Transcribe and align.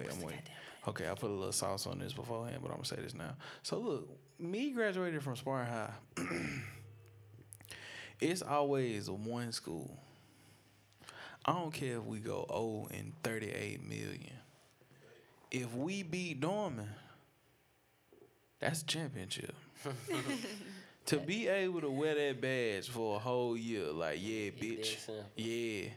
I'm. 0.00 0.32
Okay, 0.88 1.08
I 1.08 1.14
put 1.14 1.30
a 1.30 1.34
little 1.34 1.52
sauce 1.52 1.86
on 1.86 1.98
this 1.98 2.12
beforehand, 2.12 2.58
but 2.62 2.68
I'm 2.70 2.76
gonna 2.76 2.86
say 2.86 2.96
this 2.96 3.14
now. 3.14 3.34
So 3.62 3.78
look, 3.78 4.08
me 4.38 4.70
graduated 4.70 5.22
from 5.22 5.36
Spartan 5.36 5.72
High. 5.72 5.90
it's 8.20 8.42
always 8.42 9.10
one 9.10 9.52
school. 9.52 9.98
I 11.44 11.52
don't 11.52 11.72
care 11.72 11.96
if 11.96 12.04
we 12.04 12.18
go 12.18 12.46
0 12.48 12.88
and 12.98 13.12
38 13.22 13.86
million. 13.86 14.32
If 15.50 15.74
we 15.74 16.02
beat 16.02 16.40
Dorman, 16.40 16.88
that's 18.60 18.82
championship. 18.82 19.54
to 21.06 21.16
be 21.18 21.48
able 21.48 21.80
to 21.80 21.90
wear 21.90 22.14
that 22.14 22.40
badge 22.40 22.88
for 22.88 23.16
a 23.16 23.18
whole 23.18 23.56
year, 23.56 23.90
like, 23.92 24.18
yeah, 24.20 24.50
bitch. 24.50 24.96
Yeah. 25.36 25.90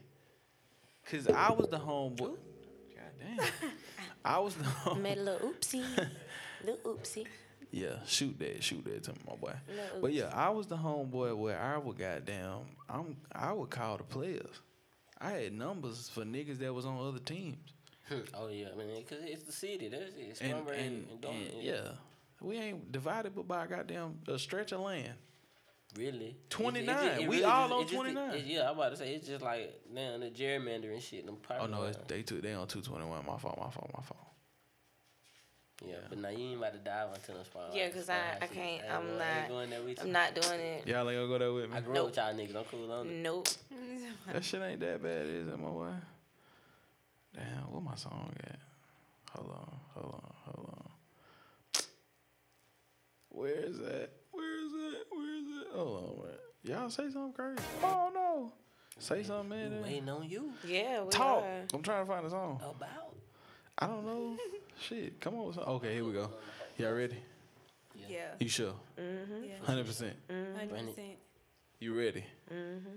Cause 1.10 1.28
I 1.28 1.52
was 1.52 1.68
the 1.68 1.80
homeboy. 1.80 2.18
God 2.18 3.12
damn. 3.20 3.46
I 4.24 4.40
was 4.40 4.56
the 4.56 4.64
home- 4.84 5.02
Made 5.02 5.18
a 5.18 5.22
little 5.22 5.50
oopsie. 5.50 5.84
little 6.64 6.94
oopsie. 6.96 7.26
Yeah, 7.72 7.96
shoot 8.06 8.38
that, 8.40 8.62
shoot 8.62 8.84
that 8.84 9.04
to 9.04 9.12
me, 9.14 9.20
my 9.28 9.36
boy. 9.36 9.54
Little 9.70 10.02
But 10.02 10.14
yeah, 10.14 10.30
I 10.34 10.50
was 10.50 10.68
the 10.68 10.76
homeboy 10.76 11.38
where 11.38 11.58
I 11.58 11.78
would 11.78 11.98
goddamn 11.98 12.60
I'm 12.90 13.16
I 13.32 13.54
would 13.54 13.70
call 13.70 13.98
the 13.98 14.04
players. 14.04 14.60
I 15.20 15.32
had 15.32 15.54
numbers 15.54 16.10
for 16.10 16.24
niggas 16.24 16.58
that 16.60 16.74
was 16.74 16.86
on 16.86 16.98
other 17.00 17.20
teams. 17.20 17.56
oh 18.34 18.50
yeah, 18.50 18.68
I 18.74 18.78
mean, 18.78 19.04
cause 19.06 19.20
it's 19.22 19.44
the 19.44 19.52
city. 19.54 19.88
That's 19.88 20.04
it. 20.04 20.16
It's 20.18 20.42
And, 20.42 20.50
Spartanburg 20.50 20.80
and, 20.80 21.08
and, 21.24 21.54
and 21.54 21.64
yeah. 21.64 21.92
We 22.42 22.58
ain't 22.58 22.92
divided 22.92 23.36
but 23.36 23.48
by 23.48 23.68
goddamn 23.68 24.20
a 24.28 24.38
stretch 24.38 24.72
of 24.74 24.82
land. 24.82 25.14
Really? 25.98 26.26
It- 26.28 26.36
it 26.46 26.50
29. 26.50 27.08
it 27.22 27.28
We 27.28 27.36
really 27.38 27.44
all 27.44 27.68
just- 27.68 27.74
on 27.74 27.80
it 27.82 27.84
just- 27.84 27.94
29. 27.96 28.34
it- 28.36 28.46
yeah, 28.46 28.70
I'm 28.70 28.76
about 28.78 28.90
to 28.92 28.98
say 28.98 29.14
it's 29.14 29.28
just 29.28 29.44
like 29.44 29.82
now 29.92 30.18
the 30.18 30.30
gerrymandering 30.30 31.02
shit. 31.02 31.26
Them 31.26 31.38
Oh 31.60 31.66
no, 31.66 31.84
it's, 31.84 31.98
they 32.08 32.22
took 32.24 32.42
they 32.42 32.54
on 32.54 32.68
two 32.68 32.82
twenty 32.82 33.06
one. 33.06 33.26
My 33.26 33.38
fault, 33.38 33.58
my 33.60 33.70
fault, 33.70 33.90
my 33.96 34.02
fault. 34.04 34.28
yeah, 35.86 35.96
but 36.10 36.18
now 36.20 36.30
you 36.30 36.50
ain't 36.52 36.58
about 36.60 36.74
to 36.74 36.80
dive 36.80 37.14
into 37.16 37.34
the 37.34 37.44
spot. 37.44 37.74
Yeah, 37.74 37.90
'cause 37.90 38.08
I- 38.10 38.38
I 38.42 38.48
can't- 38.48 38.84
I'm 38.90 39.18
not- 39.18 39.48
Going 39.50 39.70
there 39.72 39.82
with 39.82 39.98
you. 39.98 40.04
I'm 40.04 40.12
not 40.12 40.34
doing 40.36 40.60
it. 40.60 40.88
Y'all 40.88 41.10
ain't 41.10 41.18
gonna 41.18 41.28
go 41.28 41.38
there 41.40 41.52
with 41.54 41.70
me. 41.72 41.76
I 41.78 41.82
grew 41.82 41.98
up 41.98 42.06
with 42.06 42.16
y'all 42.18 42.34
niggas. 42.34 42.56
I'm 42.56 42.66
cool 42.66 42.92
on 42.92 43.08
it. 43.10 43.14
Nope. 43.14 43.48
That 44.32 44.44
shit 44.46 44.62
ain't 44.62 44.80
that 44.80 45.02
bad, 45.04 45.26
is 45.26 45.48
it, 45.48 45.58
my 45.60 45.70
boy? 45.70 45.90
Damn, 47.36 47.72
where 47.72 47.82
my 47.82 47.96
song 47.96 48.34
at? 48.44 48.60
Hold 49.32 49.50
on, 49.52 49.80
hold 49.94 50.14
on, 50.14 50.34
hold 50.46 50.68
on. 50.70 50.92
Where 53.30 53.56
is 53.56 53.78
that? 53.80 54.10
Where 54.42 54.66
is 54.66 54.72
that? 54.72 55.04
Where 55.12 55.36
is 55.38 55.46
it? 55.48 55.68
Hold 55.76 55.98
on, 56.20 56.26
man. 56.26 56.36
Y'all 56.64 56.90
say 56.90 57.10
something 57.12 57.34
crazy. 57.34 57.62
Oh 57.84 58.10
no. 58.14 58.52
Say 59.00 59.24
something, 59.24 59.50
We 59.50 59.56
man. 59.70 59.82
waiting 59.84 60.10
on 60.10 60.28
you. 60.30 60.52
Yeah, 60.68 61.04
we 61.04 61.10
Talk. 61.12 61.44
are. 61.44 61.62
I'm 61.74 61.82
trying 61.84 62.06
to 62.06 62.12
find 62.12 62.26
a 62.26 62.30
song. 62.30 62.60
About. 62.64 63.16
I 63.78 63.88
don't 63.88 64.06
know. 64.06 64.38
Shit, 64.80 65.20
come 65.20 65.36
on. 65.36 65.46
with 65.48 65.56
some- 65.56 65.64
Okay, 65.66 65.94
here 65.96 66.06
we 66.06 66.14
go. 66.14 66.30
Y'all 66.78 66.94
ready? 66.94 67.18
Yeah. 68.08 68.26
You 68.40 68.50
sure? 68.50 68.74
Mm-hmm. 69.00 69.44
Yeah. 69.44 69.54
Hundred 69.64 69.86
percent. 69.86 70.16
Hundred 70.30 70.70
Bring 70.70 70.88
it. 70.88 70.96
percent. 70.96 71.18
You 71.80 71.98
ready? 71.98 72.24
Mm-hmm. 72.52 72.90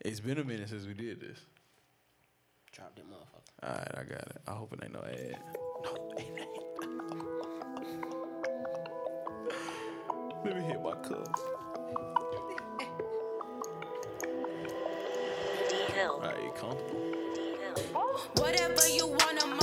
It's 0.00 0.20
been 0.20 0.38
a 0.38 0.44
minute 0.44 0.68
since 0.68 0.86
we 0.86 0.94
did 0.94 1.20
this. 1.20 1.38
Drop 2.72 2.94
that 2.96 3.04
motherfucker. 3.10 3.68
All 3.68 3.74
right, 3.76 3.94
I 3.98 4.02
got 4.04 4.22
it. 4.28 4.36
I 4.46 4.50
hope 4.52 4.72
it 4.74 4.80
ain't 4.84 4.92
no 4.92 5.00
ad. 5.00 5.38
No, 5.84 6.14
it 6.16 6.26
ain't. 6.28 8.14
Let 10.44 10.56
me 10.56 10.62
hit 10.62 10.82
my 10.82 10.92
cup. 10.92 11.28
Right, 16.20 16.42
you 16.42 16.52
comfortable? 16.56 17.00
Whatever 18.36 18.88
you 18.88 19.06
want, 19.06 19.42
I'm 19.44 19.56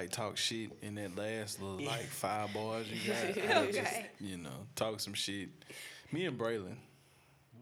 like 0.00 0.10
talk 0.10 0.36
shit 0.36 0.70
in 0.82 0.94
that 0.94 1.16
last 1.16 1.60
little 1.60 1.84
like 1.84 2.06
five 2.06 2.52
bars 2.54 2.86
you 2.90 3.12
got. 3.44 3.56
I'll 3.56 3.70
just, 3.72 3.92
you 4.18 4.38
know, 4.38 4.66
talk 4.74 5.00
some 5.00 5.14
shit. 5.14 5.50
Me 6.12 6.24
and 6.26 6.38
Braylon, 6.38 6.76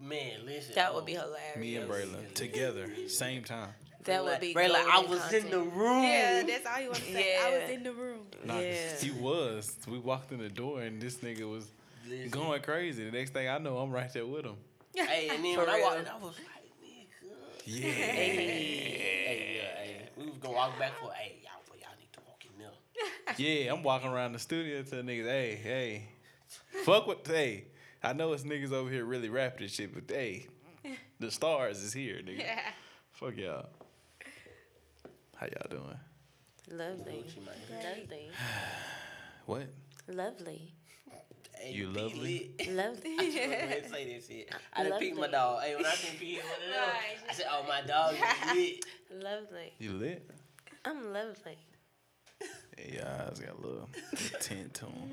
Man, 0.01 0.47
listen. 0.47 0.75
That 0.77 0.95
would 0.95 1.03
oh, 1.03 1.07
be 1.07 1.13
hilarious. 1.15 1.57
me 1.57 1.77
and 1.77 1.91
Braylon 1.91 2.33
together, 2.35 2.89
same 3.09 3.43
time. 3.43 3.71
That 4.05 4.25
would 4.25 4.41
be. 4.41 4.55
Braylon. 4.55 4.77
I 4.77 5.03
golden 5.03 5.11
was 5.11 5.33
in 5.33 5.51
the 5.51 5.61
room. 5.61 6.05
Yeah, 6.05 6.45
that's 6.47 6.67
all 6.67 6.81
you 6.81 6.87
want 6.91 7.01
to 7.01 7.13
say. 7.13 7.37
I 7.37 7.59
was 7.59 7.71
in 7.71 7.83
the 7.83 7.93
room. 7.93 8.21
Nah, 8.45 8.59
Yeah. 8.61 8.97
he 9.01 9.11
was. 9.11 9.77
We 9.89 9.99
walked 9.99 10.31
in 10.33 10.39
the 10.39 10.49
door 10.49 10.83
and 10.83 11.03
this 11.03 11.17
nigga 11.17 11.51
was 11.51 11.67
Listen. 12.09 12.31
going 12.31 12.63
crazy. 12.63 13.05
The 13.05 13.11
next 13.11 13.33
thing 13.33 13.49
I 13.49 13.59
know, 13.59 13.79
I'm 13.79 13.91
right 13.91 14.11
there 14.13 14.25
with 14.25 14.45
him. 14.47 14.57
Hey, 14.95 15.29
and 15.35 15.45
then 15.45 15.55
For 15.57 15.61
when 15.67 15.71
I 15.71 15.81
walked 15.83 15.99
in, 16.01 16.07
I 16.07 16.17
was 16.17 16.35
like, 16.39 16.65
nigga. 16.83 17.27
Yeah. 17.67 17.91
Hey, 17.91 19.57
yeah, 19.57 19.83
hey. 19.83 20.09
We 20.17 20.27
was 20.27 20.39
gonna 20.39 20.55
walk 20.55 20.79
back 20.79 20.93
for, 21.01 21.11
hey, 21.13 21.37
y'all, 21.43 21.61
boy, 21.69 21.77
y'all 21.81 21.91
need 21.99 22.13
to 22.13 22.21
walk 22.27 22.43
in 22.45 22.59
there. 22.59 22.71
Yeah, 23.37 23.73
I'm 23.73 23.83
walking 23.83 24.09
around 24.11 24.33
the 24.33 24.39
studio 24.39 24.83
to 24.83 24.95
niggas, 24.97 25.27
hey, 25.27 25.55
hey, 25.63 26.09
fuck 26.85 27.07
with, 27.07 27.27
hey, 27.27 27.65
I 28.03 28.13
know 28.13 28.33
it's 28.33 28.45
niggas 28.45 28.73
over 28.73 28.91
here 28.91 29.05
really 29.05 29.29
rapping 29.29 29.63
this 29.67 29.75
shit, 29.75 29.93
but 29.95 30.05
hey, 30.15 30.47
the 31.21 31.31
stars 31.31 31.83
is 31.83 31.93
here, 31.93 32.17
nigga. 32.25 32.45
Fuck 33.13 33.37
y'all. 33.37 33.69
How 35.37 35.47
y'all 35.47 35.71
doing? 35.71 35.99
Lovely. 36.71 37.25
Lovely. 37.71 38.31
What? 39.47 39.67
Lovely. 40.09 40.75
Hey, 41.55 41.73
You 41.73 41.89
lovely? 41.89 42.51
Lovely. 42.71 43.17
I 43.19 43.31
just 43.31 43.39
wanted 43.49 43.83
to 43.83 43.89
say 43.89 44.13
that 44.13 44.25
shit. 44.29 44.55
I 44.75 44.83
done 44.87 45.01
picked 45.01 45.17
my 45.17 45.27
dog. 45.29 45.63
Hey, 45.63 45.75
when 45.75 45.87
I 45.87 45.95
seen 45.95 46.19
Pete 46.19 46.35
hit 46.37 46.45
one 46.45 46.53
of 46.53 46.61
them, 46.61 46.97
I 47.31 47.33
said, 47.33 47.47
oh, 47.51 47.65
my 47.67 47.81
dog 47.81 48.15
is 48.15 48.55
lit. 48.55 48.85
Lovely. 49.25 49.73
You 49.79 49.93
lit? 49.95 50.31
I'm 50.85 51.13
lovely. 51.15 51.57
Hey, 52.79 52.95
your 52.97 53.07
eyes 53.07 53.41
got 53.41 53.59
a 53.59 53.61
little 53.67 53.89
tint 54.41 54.75
to 54.75 54.85
them. 54.87 55.11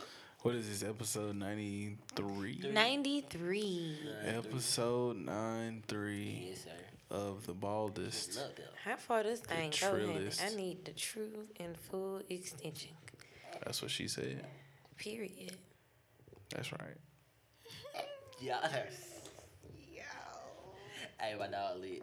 What 0.42 0.54
is 0.54 0.68
this 0.68 0.88
episode 0.88 1.34
ninety 1.34 1.96
three? 2.14 2.60
93. 2.72 3.98
Episode 4.26 5.16
nine 5.16 5.82
three 5.88 6.50
Yes, 6.50 6.62
sir. 6.62 6.70
of 7.10 7.44
the 7.46 7.52
baldest. 7.54 8.38
How 8.84 8.94
far 8.94 9.24
this 9.24 9.40
thing 9.40 9.72
go? 9.80 9.86
honey? 9.88 10.30
I 10.44 10.54
need 10.54 10.84
the 10.84 10.92
true 10.92 11.46
and 11.58 11.76
full 11.76 12.20
extension. 12.28 12.90
That's 13.64 13.82
what 13.82 13.90
she 13.90 14.06
said. 14.06 14.44
Period. 14.98 15.56
That's 16.54 16.70
right. 16.70 16.96
Yeah. 18.40 18.58
Hey, 21.18 21.34
my 21.38 21.48
dog 21.48 21.80
lit. 21.80 22.02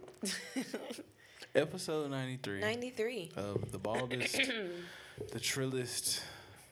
Episode 1.55 2.09
ninety 2.11 2.39
three 2.43 2.59
93. 2.59 3.31
of 3.37 3.71
the 3.71 3.77
baldest, 3.77 4.35
the 5.31 5.39
trillest, 5.39 6.21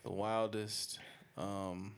the 0.04 0.12
wildest. 0.12 1.00
Um, 1.38 1.94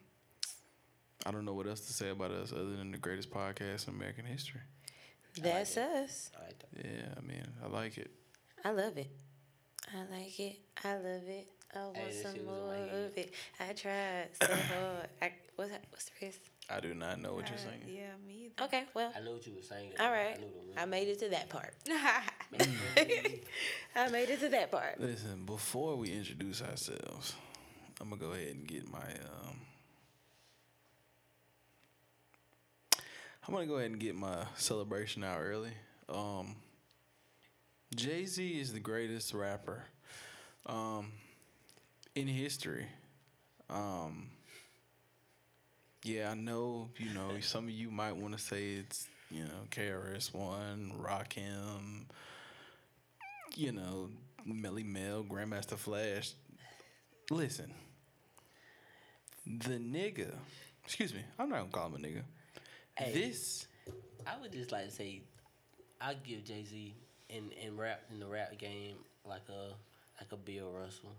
I 1.25 1.31
don't 1.31 1.45
know 1.45 1.53
what 1.53 1.67
else 1.67 1.81
to 1.81 1.93
say 1.93 2.09
about 2.09 2.31
us 2.31 2.51
other 2.51 2.75
than 2.75 2.91
the 2.91 2.97
greatest 2.97 3.29
podcast 3.31 3.87
in 3.87 3.93
American 3.95 4.25
history. 4.25 4.61
That's 5.41 5.77
us. 5.77 6.31
All 6.37 6.43
right, 6.43 6.53
though. 6.59 6.81
Yeah, 6.89 7.13
I 7.17 7.21
mean, 7.21 7.47
I 7.63 7.67
like 7.67 7.97
it. 7.97 8.11
I 8.63 8.71
love 8.71 8.97
it. 8.97 9.09
I 9.93 10.15
like 10.15 10.39
it. 10.39 10.57
I 10.83 10.93
love 10.95 11.23
it. 11.27 11.47
I 11.75 11.79
want 11.85 11.97
Hey, 11.97 12.11
some 12.11 12.33
shit 12.35 12.45
was 12.45 12.53
in 12.53 12.63
more 12.65 13.05
of 13.05 13.17
it. 13.17 13.33
I 13.59 13.73
tried 13.73 14.29
so 14.41 14.47
hard. 14.47 15.07
I, 15.21 15.33
what's 15.55 15.71
that? 15.71 15.83
What's 15.89 16.05
the 16.05 16.25
rest? 16.25 16.39
I 16.69 16.79
do 16.79 16.93
not 16.93 17.19
know 17.21 17.33
what 17.33 17.47
you're 17.49 17.57
Uh, 17.57 17.61
saying. 17.61 17.81
yeah, 17.87 18.07
me 18.25 18.45
either. 18.57 18.65
Okay, 18.65 18.83
well, 18.93 19.11
I 19.15 19.19
know 19.21 19.33
what 19.33 19.45
you 19.45 19.53
were 19.55 19.61
saying. 19.61 19.91
all 19.99 20.09
right. 20.11 20.39
I, 20.77 20.83
I 20.83 20.85
made 20.85 21.07
it 21.07 21.19
to 21.19 21.29
that 21.29 21.49
part. 21.49 21.73
I 23.95 24.09
made 24.09 24.29
it 24.29 24.39
to 24.39 24.49
that 24.49 24.71
part. 24.71 24.99
Listen, 24.99 25.45
before 25.45 25.95
we 25.97 26.11
introduce 26.11 26.61
ourselves, 26.61 27.35
I'm 28.01 28.09
gonna 28.09 28.21
go 28.21 28.31
ahead 28.31 28.55
and 28.55 28.67
get 28.67 28.89
my 28.91 28.99
um 28.99 29.59
I'm 33.47 33.53
gonna 33.53 33.65
go 33.67 33.75
ahead 33.75 33.91
and 33.91 33.99
get 33.99 34.15
my 34.15 34.45
celebration 34.55 35.23
out 35.23 35.39
early. 35.41 35.71
Um 36.09 36.55
Jay 37.95 38.25
Z 38.25 38.59
is 38.59 38.73
the 38.73 38.79
greatest 38.79 39.33
rapper 39.33 39.83
um 40.65 41.11
in 42.15 42.27
history. 42.27 42.87
Um 43.69 44.29
yeah, 46.03 46.31
I 46.31 46.33
know, 46.33 46.89
you 46.97 47.13
know, 47.13 47.39
some 47.39 47.65
of 47.65 47.71
you 47.71 47.89
might 47.89 48.15
want 48.15 48.37
to 48.37 48.39
say 48.39 48.73
it's, 48.73 49.07
you 49.31 49.43
know, 49.43 49.67
KRS 49.71 50.33
One, 50.33 50.93
Rakim, 51.01 52.05
you 53.55 53.71
know, 53.71 54.09
Melle 54.47 54.85
Mel, 54.85 55.23
Grandmaster 55.23 55.77
Flash. 55.77 56.33
Listen, 57.31 57.73
the 59.45 59.75
nigga, 59.75 60.33
excuse 60.83 61.13
me, 61.13 61.21
I'm 61.39 61.49
not 61.49 61.59
gonna 61.59 61.71
call 61.71 61.87
him 61.87 61.95
a 61.95 62.07
nigga. 62.07 62.23
Hey. 62.95 63.13
This, 63.13 63.67
I 64.27 64.39
would 64.41 64.51
just 64.51 64.71
like 64.71 64.85
to 64.85 64.91
say, 64.91 65.21
I 66.01 66.15
give 66.15 66.43
Jay 66.43 66.63
Z 66.63 66.95
in 67.29 67.51
in 67.51 67.77
rap 67.77 68.01
in 68.11 68.19
the 68.19 68.27
rap 68.27 68.57
game 68.57 68.97
like 69.25 69.47
a 69.49 69.73
like 70.19 70.31
a 70.31 70.37
Bill 70.37 70.69
Russell. 70.69 71.15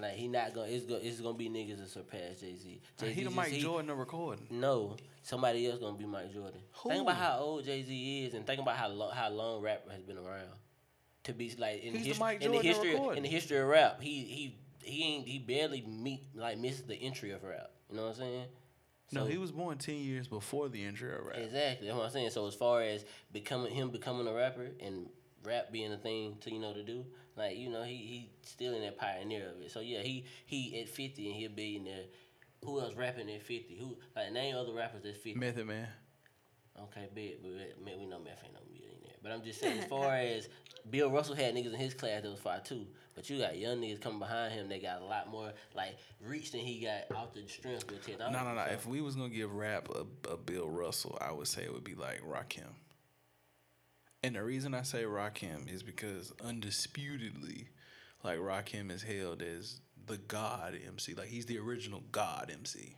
Like 0.00 0.14
he 0.14 0.28
not 0.28 0.54
gonna 0.54 0.68
it's 0.68 0.86
gonna 0.86 1.00
it's 1.00 1.20
gonna 1.20 1.36
be 1.36 1.48
niggas 1.48 1.78
that 1.78 1.88
surpass 1.88 2.40
Jay 2.40 2.56
Z. 2.56 2.80
he 3.12 3.24
the 3.24 3.30
Mike 3.30 3.52
Jordan 3.54 3.90
of 3.90 3.98
recording. 3.98 4.46
No, 4.50 4.96
somebody 5.22 5.68
else 5.68 5.78
gonna 5.78 5.98
be 5.98 6.06
Mike 6.06 6.32
Jordan. 6.32 6.60
Think 6.86 7.02
about 7.02 7.16
how 7.16 7.38
old 7.40 7.64
Jay 7.64 7.82
Z 7.82 8.24
is, 8.24 8.34
and 8.34 8.46
think 8.46 8.60
about 8.60 8.76
how 8.76 8.88
long 8.88 9.12
how 9.12 9.28
long 9.28 9.62
rap 9.62 9.90
has 9.90 10.02
been 10.02 10.18
around. 10.18 10.48
To 11.24 11.34
be 11.34 11.54
like 11.58 11.82
in, 11.82 11.94
He's 11.94 12.18
the 12.18 12.38
in 12.40 12.52
the 12.52 12.58
history 12.58 12.96
in 13.16 13.22
the 13.22 13.28
history 13.28 13.58
of 13.58 13.68
rap, 13.68 14.00
he 14.00 14.24
he 14.24 14.56
he 14.82 15.04
ain't 15.04 15.28
he 15.28 15.38
barely 15.38 15.82
meet 15.82 16.24
like 16.34 16.58
missed 16.58 16.88
the 16.88 16.94
entry 16.94 17.32
of 17.32 17.44
rap. 17.44 17.70
You 17.90 17.96
know 17.96 18.04
what 18.04 18.08
I'm 18.12 18.16
saying? 18.16 18.44
No, 19.12 19.26
he 19.26 19.38
was 19.38 19.50
born 19.50 19.76
ten 19.76 19.96
years 19.96 20.28
before 20.28 20.68
the 20.68 20.84
entry 20.84 21.12
of 21.12 21.24
rap. 21.24 21.36
Exactly, 21.36 21.88
that's 21.88 21.98
what 21.98 22.06
I'm 22.06 22.12
saying. 22.12 22.30
So 22.30 22.46
as 22.46 22.54
far 22.54 22.82
as 22.82 23.04
becoming 23.32 23.72
him 23.72 23.90
becoming 23.90 24.26
a 24.26 24.32
rapper 24.32 24.68
and 24.80 25.08
rap 25.44 25.72
being 25.72 25.92
a 25.92 25.96
thing 25.98 26.36
to 26.42 26.52
you 26.52 26.58
know 26.60 26.72
to 26.72 26.82
do, 26.82 27.04
like 27.36 27.56
you 27.56 27.70
know 27.70 27.82
he 27.82 27.94
he 27.96 28.30
still 28.42 28.74
in 28.74 28.82
that 28.82 28.98
pioneer 28.98 29.50
of 29.54 29.60
it. 29.62 29.70
So 29.70 29.80
yeah, 29.80 30.00
he 30.02 30.24
he 30.46 30.80
at 30.80 30.88
50 30.88 31.26
and 31.26 31.36
he 31.36 31.44
a 31.46 31.50
billionaire. 31.50 32.04
Who 32.64 32.80
else 32.80 32.94
rapping 32.94 33.30
at 33.30 33.42
50? 33.42 33.76
Who 33.76 33.96
like 34.14 34.32
name 34.32 34.54
other 34.56 34.72
rappers 34.72 35.02
that's 35.02 35.16
50? 35.16 35.34
Method 35.34 35.66
Man. 35.66 35.88
Okay, 36.82 37.08
bet, 37.14 37.42
but 37.42 37.84
man, 37.84 37.98
we 37.98 38.06
know 38.06 38.18
Meth 38.18 38.42
ain't 38.44 38.54
no 38.54 38.60
millionaire. 38.72 39.16
But 39.22 39.32
I'm 39.32 39.42
just 39.42 39.60
saying, 39.60 39.80
as 39.80 39.84
far 39.86 40.14
as 40.16 40.48
Bill 40.88 41.10
Russell 41.10 41.34
had 41.34 41.54
niggas 41.54 41.72
in 41.74 41.78
his 41.78 41.92
class 41.94 42.22
that 42.22 42.30
was 42.30 42.40
fire 42.40 42.62
too, 42.64 42.86
but 43.14 43.28
you 43.28 43.38
got 43.38 43.58
young 43.58 43.78
niggas 43.78 44.00
coming 44.00 44.18
behind 44.18 44.54
him. 44.54 44.68
They 44.68 44.78
got 44.78 45.02
a 45.02 45.04
lot 45.04 45.28
more 45.30 45.52
like 45.74 45.98
reach 46.26 46.52
than 46.52 46.60
he 46.60 46.80
got 46.80 47.14
off 47.14 47.34
the 47.34 47.46
strength 47.46 47.90
with 47.90 48.04
technology. 48.06 48.38
No, 48.38 48.44
no, 48.44 48.54
no. 48.54 48.64
So- 48.66 48.72
If 48.72 48.86
we 48.86 49.00
was 49.02 49.16
gonna 49.16 49.28
give 49.28 49.52
rap 49.54 49.88
a, 49.90 50.30
a 50.30 50.36
Bill 50.38 50.68
Russell, 50.68 51.18
I 51.20 51.32
would 51.32 51.48
say 51.48 51.64
it 51.64 51.72
would 51.72 51.84
be 51.84 51.94
like 51.94 52.22
Rakim. 52.22 52.70
And 54.22 54.36
the 54.36 54.42
reason 54.42 54.74
I 54.74 54.82
say 54.82 55.04
Rakim 55.04 55.72
is 55.72 55.82
because 55.82 56.32
undisputedly, 56.44 57.68
like 58.22 58.38
Rakim 58.38 58.90
is 58.90 59.02
hailed 59.02 59.42
as 59.42 59.80
the 60.06 60.18
God 60.18 60.78
MC. 60.86 61.14
Like 61.14 61.28
he's 61.28 61.46
the 61.46 61.58
original 61.58 62.02
God 62.12 62.50
MC. 62.52 62.96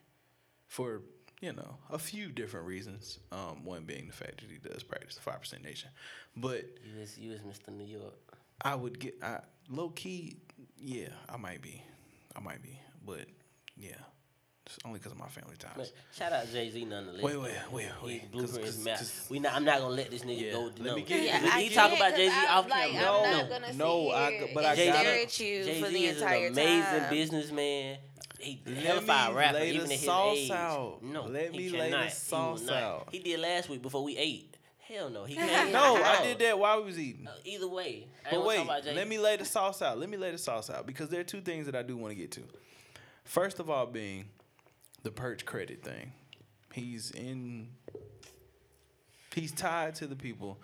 For, 0.66 1.02
you 1.40 1.52
know, 1.52 1.76
a 1.90 1.98
few 1.98 2.32
different 2.32 2.66
reasons. 2.66 3.20
Um, 3.30 3.64
one 3.64 3.84
being 3.84 4.08
the 4.08 4.12
fact 4.12 4.40
that 4.40 4.50
he 4.50 4.58
does 4.58 4.82
practice 4.82 5.14
the 5.14 5.20
five 5.20 5.40
percent 5.40 5.62
nation. 5.62 5.90
But 6.36 6.64
you 6.84 6.98
was 6.98 7.18
you 7.18 7.30
was 7.30 7.40
Mr. 7.40 7.68
New 7.68 7.84
York. 7.84 8.38
I 8.62 8.74
would 8.74 8.98
get 8.98 9.14
I 9.22 9.40
low 9.68 9.90
key, 9.90 10.36
yeah, 10.78 11.08
I 11.28 11.36
might 11.36 11.62
be. 11.62 11.82
I 12.34 12.40
might 12.40 12.62
be. 12.62 12.80
But 13.04 13.26
yeah. 13.76 13.96
It's 14.66 14.78
only 14.84 14.98
because 15.00 15.12
of 15.12 15.18
my 15.18 15.26
family 15.28 15.56
ties. 15.58 15.72
But 15.76 15.92
shout 16.16 16.32
out 16.32 16.50
Jay 16.52 16.70
Z 16.70 16.84
nonetheless. 16.84 17.22
Wait, 17.22 17.36
wait, 17.36 17.52
wait, 17.72 17.84
His 17.84 18.02
wait. 18.02 18.30
Blueprint 18.30 18.64
'Cause- 18.64 18.68
is 18.68 18.76
'cause- 18.76 18.84
mad. 18.84 18.98
'cause- 18.98 19.26
We 19.28 19.38
not. 19.40 19.54
I'm 19.54 19.64
not 19.64 19.80
gonna 19.80 19.94
let 19.94 20.10
this 20.10 20.22
nigga 20.22 20.40
Yeah, 20.40 20.52
go. 20.52 20.60
let 20.62 20.78
no. 20.80 20.94
me 20.96 21.02
get- 21.02 21.22
Yeah, 21.22 21.42
we, 21.42 21.48
I 21.50 21.62
he 21.62 21.68
talk 21.74 21.88
can't, 21.90 22.00
about 22.00 22.16
Jay 22.16 22.28
Z 22.28 22.34
'cause 22.34 22.44
I'm 22.48 22.58
off 22.58 22.68
like, 22.70 22.90
camera. 22.92 23.10
I'm 23.10 23.22
No, 23.22 23.38
not 23.38 23.48
gonna 23.48 23.72
no, 23.74 24.08
sit 24.08 24.14
I 24.16 24.30
here 24.30 24.46
g- 24.46 24.54
but 24.54 24.64
I 24.64 24.68
and 24.74 24.78
gotta- 24.78 24.98
stare 25.00 25.22
at 25.22 25.40
you 25.40 25.64
Jay 25.64 25.80
for 25.80 25.86
Z 25.88 25.92
the 25.92 26.04
is 26.06 26.16
entire 26.22 26.46
an 26.46 26.52
amazing 26.52 26.82
time. 27.00 27.10
businessman. 27.10 27.98
He 28.38 28.60
Let 28.66 28.76
hellified 28.78 29.30
me 29.30 29.36
rapper 29.38 29.58
lay 29.58 29.68
even 29.70 29.78
the 29.80 29.84
at 29.84 29.90
his 29.98 30.04
sauce 30.04 30.36
age. 30.38 30.50
out. 30.50 30.98
No, 31.02 31.22
Let 31.24 31.52
he 31.52 31.58
me 31.58 31.68
lay 31.70 31.78
the 31.78 31.84
cannot. 31.84 32.04
He 32.04 32.10
sauce 32.10 32.68
out. 32.68 33.08
He 33.12 33.18
did 33.20 33.40
last 33.40 33.68
week 33.68 33.82
before 33.82 34.02
we 34.04 34.16
ate. 34.16 34.56
Hell 34.78 35.10
no, 35.10 35.24
he 35.24 35.34
can't. 35.36 35.72
No, 35.72 35.96
I 36.02 36.22
did 36.24 36.38
that 36.40 36.58
while 36.58 36.78
we 36.80 36.86
was 36.86 36.98
eating. 36.98 37.26
Uh, 37.26 37.34
either 37.44 37.68
way, 37.68 38.06
I 38.26 38.30
But 38.30 38.44
wait, 38.44 38.56
talk 38.56 38.64
about 38.64 38.84
Jay. 38.84 38.94
let 38.94 39.08
me 39.08 39.18
lay 39.18 39.36
the 39.36 39.44
sauce 39.44 39.80
out. 39.82 39.98
Let 39.98 40.08
me 40.08 40.16
lay 40.16 40.30
the 40.32 40.38
sauce 40.38 40.70
out 40.70 40.86
because 40.86 41.08
there 41.08 41.20
are 41.20 41.24
two 41.24 41.40
things 41.40 41.66
that 41.66 41.74
I 41.76 41.82
do 41.82 41.96
want 41.96 42.12
to 42.12 42.14
get 42.16 42.30
to. 42.32 42.42
First 43.24 43.60
of 43.60 43.70
all, 43.70 43.86
being 43.86 44.28
the 45.02 45.10
perch 45.10 45.44
credit 45.44 45.82
thing. 45.82 46.12
He's 46.72 47.10
in. 47.10 47.68
He's 49.34 49.52
tied 49.52 49.94
to 49.96 50.06
the 50.06 50.16
people 50.16 50.60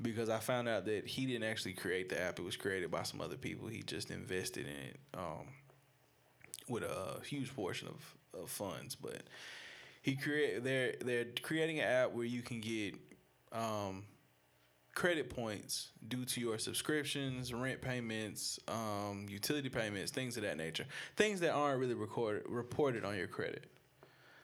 because 0.00 0.28
I 0.28 0.38
found 0.38 0.68
out 0.68 0.86
that 0.86 1.06
he 1.06 1.26
didn't 1.26 1.48
actually 1.48 1.74
create 1.74 2.08
the 2.08 2.20
app. 2.20 2.38
It 2.38 2.42
was 2.42 2.56
created 2.56 2.90
by 2.90 3.02
some 3.02 3.20
other 3.20 3.36
people. 3.36 3.68
He 3.68 3.82
just 3.82 4.10
invested 4.10 4.66
in 4.66 4.72
it 4.72 4.96
um, 5.14 5.48
with 6.68 6.84
a 6.84 7.20
huge 7.24 7.54
portion 7.54 7.88
of, 7.88 8.42
of 8.42 8.50
funds. 8.50 8.94
But 8.94 9.22
he 10.02 10.16
create 10.16 10.64
they're 10.64 10.94
they're 11.00 11.26
creating 11.42 11.80
an 11.80 11.86
app 11.86 12.12
where 12.12 12.24
you 12.24 12.42
can 12.42 12.60
get 12.60 12.94
um, 13.52 14.04
credit 14.98 15.30
points 15.30 15.90
due 16.08 16.24
to 16.24 16.40
your 16.40 16.58
subscriptions, 16.58 17.54
rent 17.54 17.80
payments, 17.80 18.58
um, 18.66 19.26
utility 19.28 19.68
payments, 19.68 20.10
things 20.10 20.36
of 20.36 20.42
that 20.42 20.56
nature. 20.56 20.84
Things 21.14 21.38
that 21.38 21.52
aren't 21.52 21.78
really 21.78 21.94
recorded 21.94 22.42
reported 22.48 23.04
on 23.04 23.16
your 23.16 23.28
credit. 23.28 23.70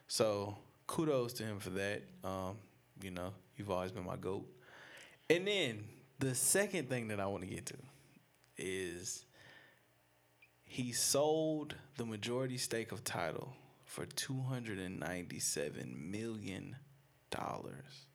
So 0.06 0.56
kudos 0.86 1.32
to 1.34 1.42
him 1.42 1.58
for 1.58 1.70
that. 1.70 2.02
Um, 2.22 2.58
you 3.02 3.10
know, 3.10 3.32
you've 3.56 3.68
always 3.68 3.90
been 3.90 4.06
my 4.06 4.14
goat. 4.14 4.46
And 5.28 5.44
then 5.44 5.86
the 6.20 6.36
second 6.36 6.88
thing 6.88 7.08
that 7.08 7.18
I 7.18 7.26
want 7.26 7.42
to 7.42 7.50
get 7.50 7.66
to 7.66 7.76
is 8.56 9.24
he 10.64 10.92
sold 10.92 11.74
the 11.96 12.04
majority 12.04 12.58
stake 12.58 12.92
of 12.92 13.02
Tidal 13.02 13.52
for 13.84 14.06
two 14.06 14.40
hundred 14.40 14.78
and 14.78 15.00
ninety-seven 15.00 16.12
million 16.12 16.76
dollars. 17.30 18.06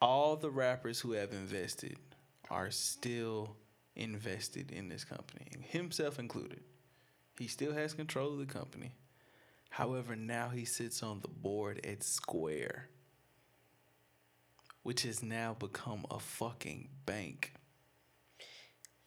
All 0.00 0.36
the 0.36 0.50
rappers 0.50 1.00
who 1.00 1.12
have 1.12 1.32
invested 1.32 1.96
are 2.48 2.70
still 2.70 3.56
invested 3.96 4.70
in 4.70 4.88
this 4.88 5.04
company, 5.04 5.46
himself 5.60 6.18
included. 6.18 6.60
He 7.38 7.46
still 7.46 7.72
has 7.74 7.92
control 7.94 8.32
of 8.32 8.38
the 8.38 8.46
company. 8.52 8.92
However, 9.70 10.16
now 10.16 10.48
he 10.48 10.64
sits 10.64 11.02
on 11.02 11.20
the 11.20 11.28
board 11.28 11.80
at 11.84 12.02
Square, 12.02 12.88
which 14.82 15.02
has 15.02 15.22
now 15.22 15.54
become 15.58 16.06
a 16.10 16.18
fucking 16.18 16.88
bank. 17.06 17.52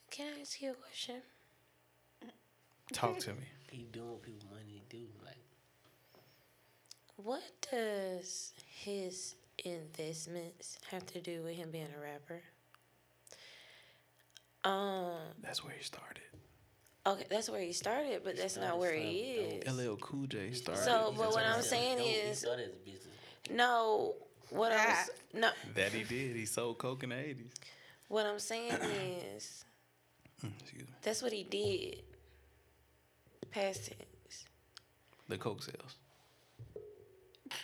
Can 0.10 0.28
I 0.38 0.42
ask 0.42 0.62
you 0.62 0.72
a 0.72 0.76
question? 0.76 1.22
Talk 2.92 3.18
to 3.20 3.32
me. 3.32 3.48
he 3.72 3.84
doing 3.92 4.12
what 4.12 4.22
people 4.22 4.48
money 4.52 4.84
do. 4.90 5.08
Like 5.26 5.38
What 7.16 7.42
does 7.72 8.54
his 8.68 9.36
investments 9.66 10.78
have 10.92 11.06
to 11.08 11.22
do 11.22 11.42
with 11.44 11.56
him 11.56 11.72
being 11.72 11.88
a 11.98 12.02
rapper? 12.02 12.42
Um, 14.64 15.18
That's 15.42 15.64
where 15.64 15.74
he 15.78 15.84
started. 15.84 16.22
Okay, 17.06 17.26
that's 17.30 17.50
where 17.50 17.60
he 17.60 17.74
started, 17.74 18.22
but 18.24 18.38
that's 18.38 18.56
not 18.56 18.80
where 18.80 18.94
he 18.94 19.20
is. 19.20 19.68
LL 19.78 19.98
Cool 19.98 20.26
J 20.26 20.52
started. 20.54 20.82
So, 20.86 21.14
but 21.18 21.32
what 21.32 21.44
I'm 21.44 21.60
as 21.60 21.66
a- 21.66 21.70
saying 21.70 22.00
he 22.00 22.12
is- 22.12 22.40
started 22.40 22.70
as 22.70 22.76
business. 22.78 23.08
No, 23.52 24.16
what 24.52 24.72
I'm 24.72 24.80
s- 24.90 25.10
no, 25.34 25.50
that 25.76 25.92
he 25.92 26.04
did. 26.06 26.38
He 26.38 26.46
sold 26.46 26.78
coke 26.78 27.04
in 27.04 27.10
the 27.10 27.18
eighties. 27.20 27.52
what 28.08 28.26
I'm 28.26 28.40
saying 28.40 28.72
is 28.72 29.66
Excuse 30.42 30.84
me. 30.88 30.94
that's 31.02 31.22
what 31.22 31.34
he 31.34 31.44
did. 31.44 32.04
Past 33.52 33.88
tense. 33.88 34.46
The 35.28 35.38
coke 35.38 35.62
sales. 35.62 35.96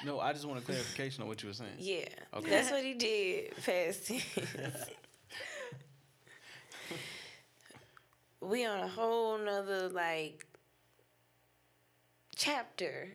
No, 0.06 0.20
I 0.20 0.32
just 0.34 0.46
want 0.46 0.60
a 0.60 0.64
clarification 0.64 1.24
on 1.24 1.28
what 1.28 1.42
you 1.44 1.50
were 1.50 1.54
saying. 1.54 1.72
Yeah, 1.78 2.06
Okay. 2.34 2.50
that's 2.50 2.72
what 2.72 2.84
he 2.84 2.94
did. 2.94 3.54
Past 3.66 4.08
tense. 4.08 4.24
we 8.42 8.66
on 8.66 8.80
a 8.80 8.88
whole 8.88 9.38
nother 9.38 9.90
like 9.90 10.46
chapter 12.36 13.10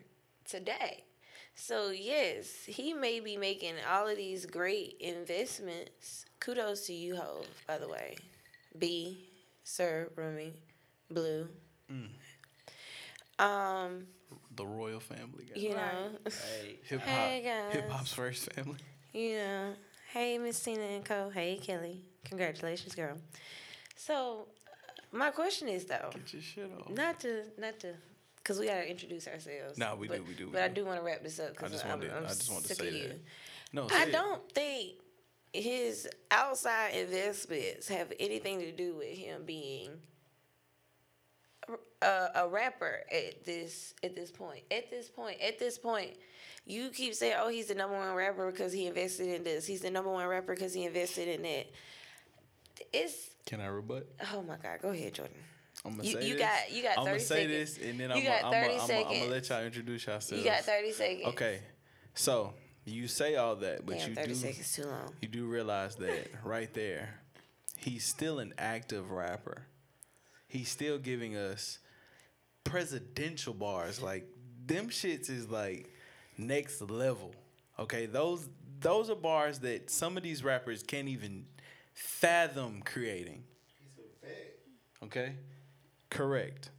today. 0.47 1.03
So 1.55 1.89
yes, 1.89 2.65
he 2.65 2.93
may 2.93 3.19
be 3.19 3.37
making 3.37 3.75
all 3.91 4.07
of 4.07 4.17
these 4.17 4.45
great 4.45 4.97
investments. 4.99 6.25
Kudos 6.39 6.85
to 6.87 6.93
you, 6.93 7.15
Hov, 7.15 7.47
by 7.65 7.77
the 7.77 7.87
way. 7.87 8.17
B, 8.77 9.29
Sir 9.63 10.11
Rumi, 10.15 10.53
Blue. 11.09 11.47
Um, 13.39 14.07
The 14.55 14.65
royal 14.65 14.99
family. 14.99 15.45
Guy. 15.53 15.59
you 15.61 15.69
know, 15.69 16.09
Right. 16.23 16.79
Hip 16.89 17.01
hop. 17.01 17.09
Hey, 17.09 17.41
guys. 17.43 17.73
Hip 17.73 17.89
hop's 17.89 18.13
first 18.13 18.51
family. 18.53 18.77
you 19.13 19.35
know, 19.37 19.73
hey 20.13 20.37
Miss 20.37 20.59
Tina 20.61 20.81
and 20.83 21.03
Co. 21.05 21.29
Hey 21.29 21.59
Kelly, 21.61 22.01
congratulations, 22.23 22.95
girl. 22.95 23.17
So, 23.95 24.47
uh, 24.67 25.17
my 25.17 25.31
question 25.31 25.67
is 25.67 25.85
though, 25.85 26.09
Get 26.13 26.33
your 26.33 26.41
shit 26.41 26.71
off. 26.79 26.89
not 26.89 27.19
to, 27.21 27.43
not 27.57 27.79
to, 27.81 27.93
because 28.37 28.59
we 28.59 28.67
gotta 28.67 28.89
introduce 28.89 29.27
ourselves. 29.27 29.77
Nah, 29.77 29.95
we 29.95 30.07
do, 30.07 30.13
but, 30.17 30.27
we 30.27 30.33
do, 30.33 30.45
we 30.47 30.51
But 30.53 30.61
I 30.63 30.67
do. 30.69 30.75
do 30.81 30.85
want 30.85 30.99
to 30.99 31.05
wrap 31.05 31.23
this 31.23 31.39
up 31.39 31.47
I 31.47 31.51
because 31.51 31.71
just 31.71 31.85
I'm, 31.85 31.91
wanted. 31.91 32.11
I'm 32.11 32.23
I 32.25 32.27
just 32.27 32.51
wanted 32.51 32.67
to 32.67 32.75
say 32.75 33.07
that. 33.07 33.19
No, 33.73 33.85
I 33.85 34.03
say 34.03 34.09
it. 34.09 34.11
don't 34.11 34.51
think 34.53 34.93
his 35.53 36.07
outside 36.31 36.93
investments 36.95 37.87
have 37.87 38.11
anything 38.19 38.59
to 38.59 38.71
do 38.71 38.95
with 38.95 39.17
him 39.17 39.43
being 39.45 39.91
a, 42.05 42.31
a 42.43 42.47
rapper 42.47 42.99
at 43.11 43.43
this 43.45 43.93
at 44.03 44.15
this 44.15 44.31
point. 44.31 44.63
At 44.71 44.89
this 44.89 45.09
point, 45.09 45.37
at 45.41 45.59
this 45.59 45.77
point, 45.77 46.11
you 46.65 46.89
keep 46.89 47.13
saying, 47.13 47.35
"Oh, 47.39 47.49
he's 47.49 47.67
the 47.67 47.75
number 47.75 47.97
one 47.97 48.13
rapper 48.15 48.51
because 48.51 48.71
he 48.71 48.87
invested 48.87 49.27
in 49.29 49.43
this. 49.43 49.65
He's 49.65 49.81
the 49.81 49.91
number 49.91 50.11
one 50.11 50.25
rapper 50.27 50.53
because 50.55 50.73
he 50.73 50.85
invested 50.85 51.27
in 51.27 51.41
that." 51.43 51.67
It's 52.93 53.29
Can 53.45 53.61
I 53.61 53.67
rebut? 53.67 54.07
oh 54.33 54.41
my 54.43 54.57
god. 54.57 54.79
Go 54.81 54.89
ahead, 54.89 55.13
Jordan. 55.13 55.35
I'm 55.83 55.91
gonna 55.97 56.03
You- 56.03 56.13
say 56.19 56.27
you 56.27 56.33
this. 56.33 56.41
got- 56.41 56.71
you 56.71 56.83
got 56.83 56.97
I'm 56.97 57.05
30 57.05 57.07
gonna 57.07 57.19
say 57.19 57.35
seconds. 57.47 57.75
this, 57.75 57.89
and 57.89 57.99
then 57.99 58.09
You 58.09 58.15
I'm 58.15 58.23
gonna, 58.23 58.51
30 58.51 58.73
I'm 58.73 58.87
gonna, 58.87 58.99
I'm 59.09 59.19
gonna 59.19 59.31
let 59.31 59.49
y'all 59.49 59.63
introduce 59.63 60.05
yourselves. 60.07 60.43
You 60.43 60.49
got 60.49 60.61
thirty 60.63 60.91
seconds. 60.91 61.25
Okay, 61.27 61.59
so 62.13 62.53
you 62.85 63.07
say 63.07 63.35
all 63.35 63.55
that, 63.57 63.85
but 63.85 63.97
Damn, 63.97 64.09
you 64.09 64.15
thirty 64.15 64.27
do 64.29 64.35
seconds 64.35 64.73
too 64.73 64.85
long. 64.85 65.13
you 65.21 65.27
do 65.27 65.45
realize 65.45 65.95
that 65.97 66.27
right 66.43 66.73
there, 66.73 67.19
he's 67.77 68.03
still 68.05 68.39
an 68.39 68.53
active 68.57 69.11
rapper. 69.11 69.67
He's 70.47 70.69
still 70.69 70.97
giving 70.97 71.35
us 71.35 71.79
presidential 72.65 73.53
bars. 73.53 74.01
Like 74.01 74.27
them 74.67 74.89
shits 74.89 75.29
is 75.29 75.49
like 75.49 75.89
next 76.37 76.81
level. 76.81 77.33
Okay, 77.79 78.05
those 78.05 78.49
those 78.81 79.09
are 79.09 79.15
bars 79.15 79.59
that 79.59 79.89
some 79.89 80.17
of 80.17 80.23
these 80.23 80.43
rappers 80.43 80.83
can't 80.83 81.07
even 81.07 81.45
fathom 81.93 82.81
creating. 82.83 83.43
Okay? 85.01 85.33
Correct. 86.09 86.69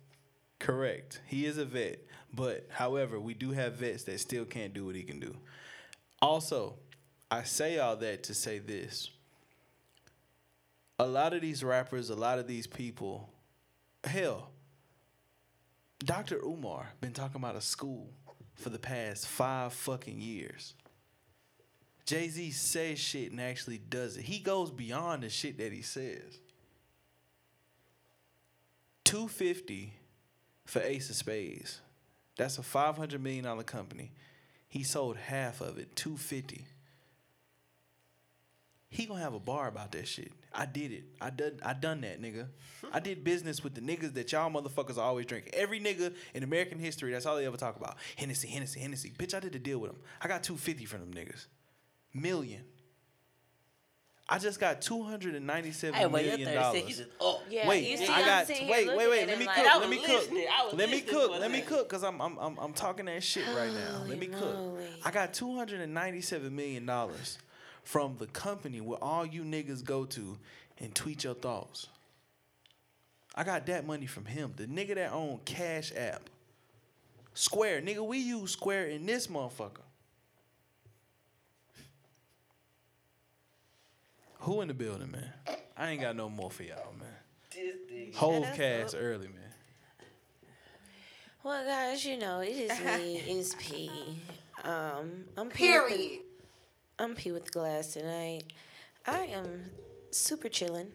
Correct. 0.58 1.20
He 1.26 1.46
is 1.46 1.58
a 1.58 1.64
vet. 1.64 2.00
But 2.32 2.66
however, 2.70 3.18
we 3.18 3.34
do 3.34 3.52
have 3.52 3.74
vets 3.74 4.04
that 4.04 4.20
still 4.20 4.44
can't 4.44 4.74
do 4.74 4.84
what 4.84 4.94
he 4.94 5.02
can 5.02 5.20
do. 5.20 5.36
Also, 6.20 6.74
I 7.30 7.44
say 7.44 7.78
all 7.78 7.96
that 7.96 8.24
to 8.24 8.34
say 8.34 8.58
this. 8.58 9.10
A 10.98 11.06
lot 11.06 11.34
of 11.34 11.42
these 11.42 11.62
rappers, 11.62 12.10
a 12.10 12.14
lot 12.14 12.38
of 12.38 12.46
these 12.46 12.66
people, 12.66 13.28
hell, 14.04 14.50
Dr. 16.04 16.38
Umar 16.44 16.92
been 17.00 17.12
talking 17.12 17.36
about 17.36 17.56
a 17.56 17.60
school 17.60 18.08
for 18.54 18.70
the 18.70 18.78
past 18.78 19.26
five 19.26 19.72
fucking 19.72 20.20
years. 20.20 20.74
Jay 22.04 22.28
Z 22.28 22.52
says 22.52 22.98
shit 22.98 23.32
and 23.32 23.40
actually 23.40 23.78
does 23.78 24.16
it. 24.16 24.24
He 24.24 24.38
goes 24.38 24.70
beyond 24.70 25.22
the 25.22 25.28
shit 25.28 25.58
that 25.58 25.72
he 25.72 25.82
says. 25.82 26.38
250 29.04 29.92
for 30.64 30.80
Ace 30.82 31.10
of 31.10 31.16
Spades. 31.16 31.80
That's 32.36 32.58
a 32.58 32.62
$500 32.62 33.20
million 33.20 33.62
company. 33.62 34.12
He 34.68 34.82
sold 34.82 35.16
half 35.16 35.60
of 35.60 35.78
it, 35.78 35.96
250. 35.96 36.66
He 38.88 39.04
gonna 39.06 39.20
have 39.20 39.34
a 39.34 39.40
bar 39.40 39.68
about 39.68 39.92
that 39.92 40.06
shit. 40.06 40.32
I 40.54 40.64
did 40.64 40.92
it. 40.92 41.04
I 41.20 41.30
done 41.30 41.58
I 41.64 41.72
done 41.74 42.00
that, 42.02 42.20
nigga. 42.22 42.46
I 42.92 43.00
did 43.00 43.24
business 43.24 43.62
with 43.64 43.74
the 43.74 43.80
niggas 43.80 44.14
that 44.14 44.30
y'all 44.32 44.50
motherfuckers 44.50 44.96
always 44.96 45.26
drink. 45.26 45.50
Every 45.52 45.80
nigga 45.80 46.14
in 46.34 46.42
American 46.42 46.78
history, 46.78 47.12
that's 47.12 47.26
all 47.26 47.36
they 47.36 47.46
ever 47.46 47.56
talk 47.56 47.76
about. 47.76 47.96
Hennessy, 48.16 48.48
Hennessy, 48.48 48.80
Hennessy. 48.80 49.12
Bitch, 49.18 49.34
I 49.34 49.40
did 49.40 49.54
a 49.54 49.58
deal 49.58 49.78
with 49.78 49.90
them. 49.92 50.00
I 50.22 50.28
got 50.28 50.42
250 50.44 50.84
from 50.86 51.00
them 51.00 51.12
niggas. 51.12 51.46
Million. 52.14 52.62
I 54.28 54.38
just 54.40 54.58
got 54.58 54.82
two 54.82 55.04
hundred 55.04 55.36
and 55.36 55.46
ninety-seven 55.46 55.94
Hey, 55.94 56.06
wait, 56.06 56.26
million 56.26 56.52
dollars. 56.52 56.74
seconds 56.80 56.98
is 56.98 57.06
up. 57.20 57.42
Yeah, 57.48 57.68
Wait, 57.68 57.88
you 57.88 57.96
see, 57.96 58.08
I 58.08 58.18
I'm 58.20 58.24
got 58.24 58.46
sitting 58.48 58.62
here 58.64 58.72
wait, 58.72 58.86
looking 58.86 58.98
wait, 58.98 59.10
wait. 59.10 59.22
at 59.22 59.28
Let 59.28 59.38
me 59.38 59.46
like- 59.46 59.56
cook. 59.56 59.66
I 59.72 59.78
Let 59.78 59.88
me 59.90 59.96
cook. 59.98 60.08
listening, 60.08 60.46
I 60.52 60.64
was 60.64 60.74
Let 60.74 60.90
me 60.90 61.00
cook. 61.00 61.30
Let 61.30 61.50
me 61.52 61.60
cook, 61.60 61.88
cause 61.88 62.02
I'm 62.02 62.20
I'm 62.20 62.36
I'm 62.38 62.58
I'm 62.58 62.72
talking 62.72 63.04
that 63.06 63.22
shit 63.22 63.46
right 63.56 63.72
now. 63.72 64.02
Let 64.08 64.18
me 64.18 64.26
cook. 64.26 64.40
moly. 64.54 64.84
I 65.04 65.12
got 65.12 65.32
two 65.32 65.54
hundred 65.54 65.80
and 65.80 65.94
ninety-seven 65.94 66.54
million 66.56 66.86
dollars 66.86 67.38
from 67.86 68.16
the 68.18 68.26
company 68.26 68.80
where 68.80 68.98
all 69.02 69.24
you 69.24 69.42
niggas 69.44 69.84
go 69.84 70.04
to 70.04 70.36
and 70.78 70.92
tweet 70.92 71.22
your 71.22 71.34
thoughts. 71.34 71.86
I 73.32 73.44
got 73.44 73.66
that 73.66 73.86
money 73.86 74.06
from 74.06 74.24
him, 74.24 74.52
the 74.56 74.66
nigga 74.66 74.96
that 74.96 75.12
own 75.12 75.38
Cash 75.44 75.92
App. 75.96 76.28
Square, 77.32 77.82
nigga, 77.82 78.04
we 78.04 78.18
use 78.18 78.50
Square 78.50 78.88
in 78.88 79.06
this 79.06 79.28
motherfucker. 79.28 79.84
Who 84.40 84.62
in 84.62 84.68
the 84.68 84.74
building, 84.74 85.12
man? 85.12 85.32
I 85.76 85.90
ain't 85.90 86.00
got 86.00 86.16
no 86.16 86.28
more 86.28 86.50
for 86.50 86.64
y'all, 86.64 86.92
man. 86.98 87.08
This 87.54 87.76
nigga. 87.92 88.14
Whole 88.16 88.42
us 88.42 88.56
cast 88.56 88.96
early, 88.98 89.28
man. 89.28 89.52
Well, 91.44 91.64
guys, 91.64 92.04
you 92.04 92.18
know 92.18 92.40
it 92.40 92.48
is 92.48 92.80
me. 92.80 93.22
it's 93.28 93.54
P. 93.56 93.88
Um, 94.64 95.24
I'm 95.36 95.48
P 95.50 95.68
Period. 95.68 96.25
I'm 96.98 97.14
P 97.14 97.32
with 97.32 97.46
the 97.46 97.50
glass 97.50 97.88
tonight. 97.92 98.44
I 99.06 99.24
am 99.26 99.64
super 100.10 100.48
chillin', 100.48 100.88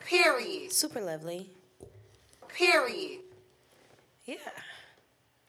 Period. 0.00 0.72
super 0.72 1.00
lovely. 1.00 1.50
Period. 2.48 3.20
Yeah, 4.24 4.36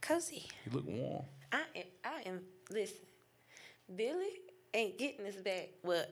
cozy. 0.02 0.46
You 0.66 0.72
look 0.72 0.88
warm. 0.88 1.24
I 1.52 1.62
am. 1.76 1.84
I 2.04 2.22
am. 2.30 2.42
Listen, 2.72 2.98
Billy 3.96 4.42
ain't 4.74 4.98
getting 4.98 5.24
this 5.24 5.36
back. 5.36 5.70
Well, 5.84 6.06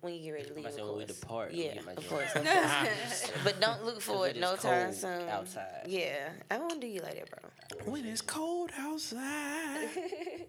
when 0.00 0.14
you 0.14 0.22
get 0.22 0.30
ready 0.30 0.48
to 0.48 0.54
leave, 0.54 0.66
I 0.66 0.70
said 0.70 0.80
of 0.80 0.86
when 0.90 0.98
we 0.98 1.04
course. 1.06 1.18
depart, 1.20 1.52
Yeah, 1.52 1.74
get 1.74 1.78
of 1.98 2.08
course. 2.08 2.34
Of 2.36 2.44
course. 2.46 3.32
but 3.44 3.60
don't 3.60 3.84
look 3.84 4.00
for 4.00 4.28
it 4.28 4.36
it 4.36 4.40
no 4.40 4.52
is 4.52 4.60
time 4.60 4.92
soon. 4.92 5.28
outside. 5.28 5.86
Yeah, 5.88 6.28
I 6.50 6.58
won't 6.58 6.80
do 6.80 6.86
you 6.86 7.00
like 7.00 7.14
that, 7.16 7.28
bro. 7.30 7.92
When 7.92 8.04
it's 8.04 8.20
cold 8.20 8.70
outside. 8.78 9.88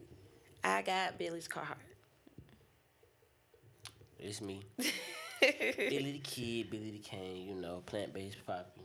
I 0.64 0.82
got 0.84 1.18
Billy's 1.18 1.48
Carhartt. 1.48 1.78
It's 4.26 4.42
me. 4.42 4.64
Billy 5.40 6.14
the 6.14 6.20
Kid, 6.24 6.72
Billy 6.72 6.90
the 6.90 6.98
Kane, 6.98 7.48
you 7.48 7.54
know, 7.54 7.84
plant 7.86 8.12
based 8.12 8.44
poppy, 8.48 8.82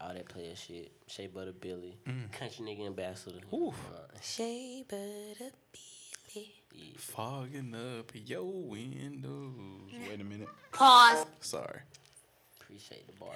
all 0.00 0.12
that 0.12 0.28
player 0.28 0.56
shit. 0.56 0.90
Shea 1.06 1.28
Butter 1.28 1.52
Billy, 1.52 1.96
country 2.32 2.64
nigga 2.66 2.86
ambassador. 2.86 3.38
Oof. 3.54 3.76
Uh, 3.94 4.18
Shea 4.20 4.84
butter 4.88 5.52
Billy. 6.34 6.52
yeah. 6.74 6.82
Fogging 6.98 7.72
up 7.74 8.10
your 8.14 8.42
windows. 8.42 9.92
Wait 10.08 10.20
a 10.20 10.24
minute. 10.24 10.48
Pause. 10.72 11.24
Sorry. 11.40 11.80
Appreciate 12.60 13.06
the 13.06 13.12
bar. 13.12 13.28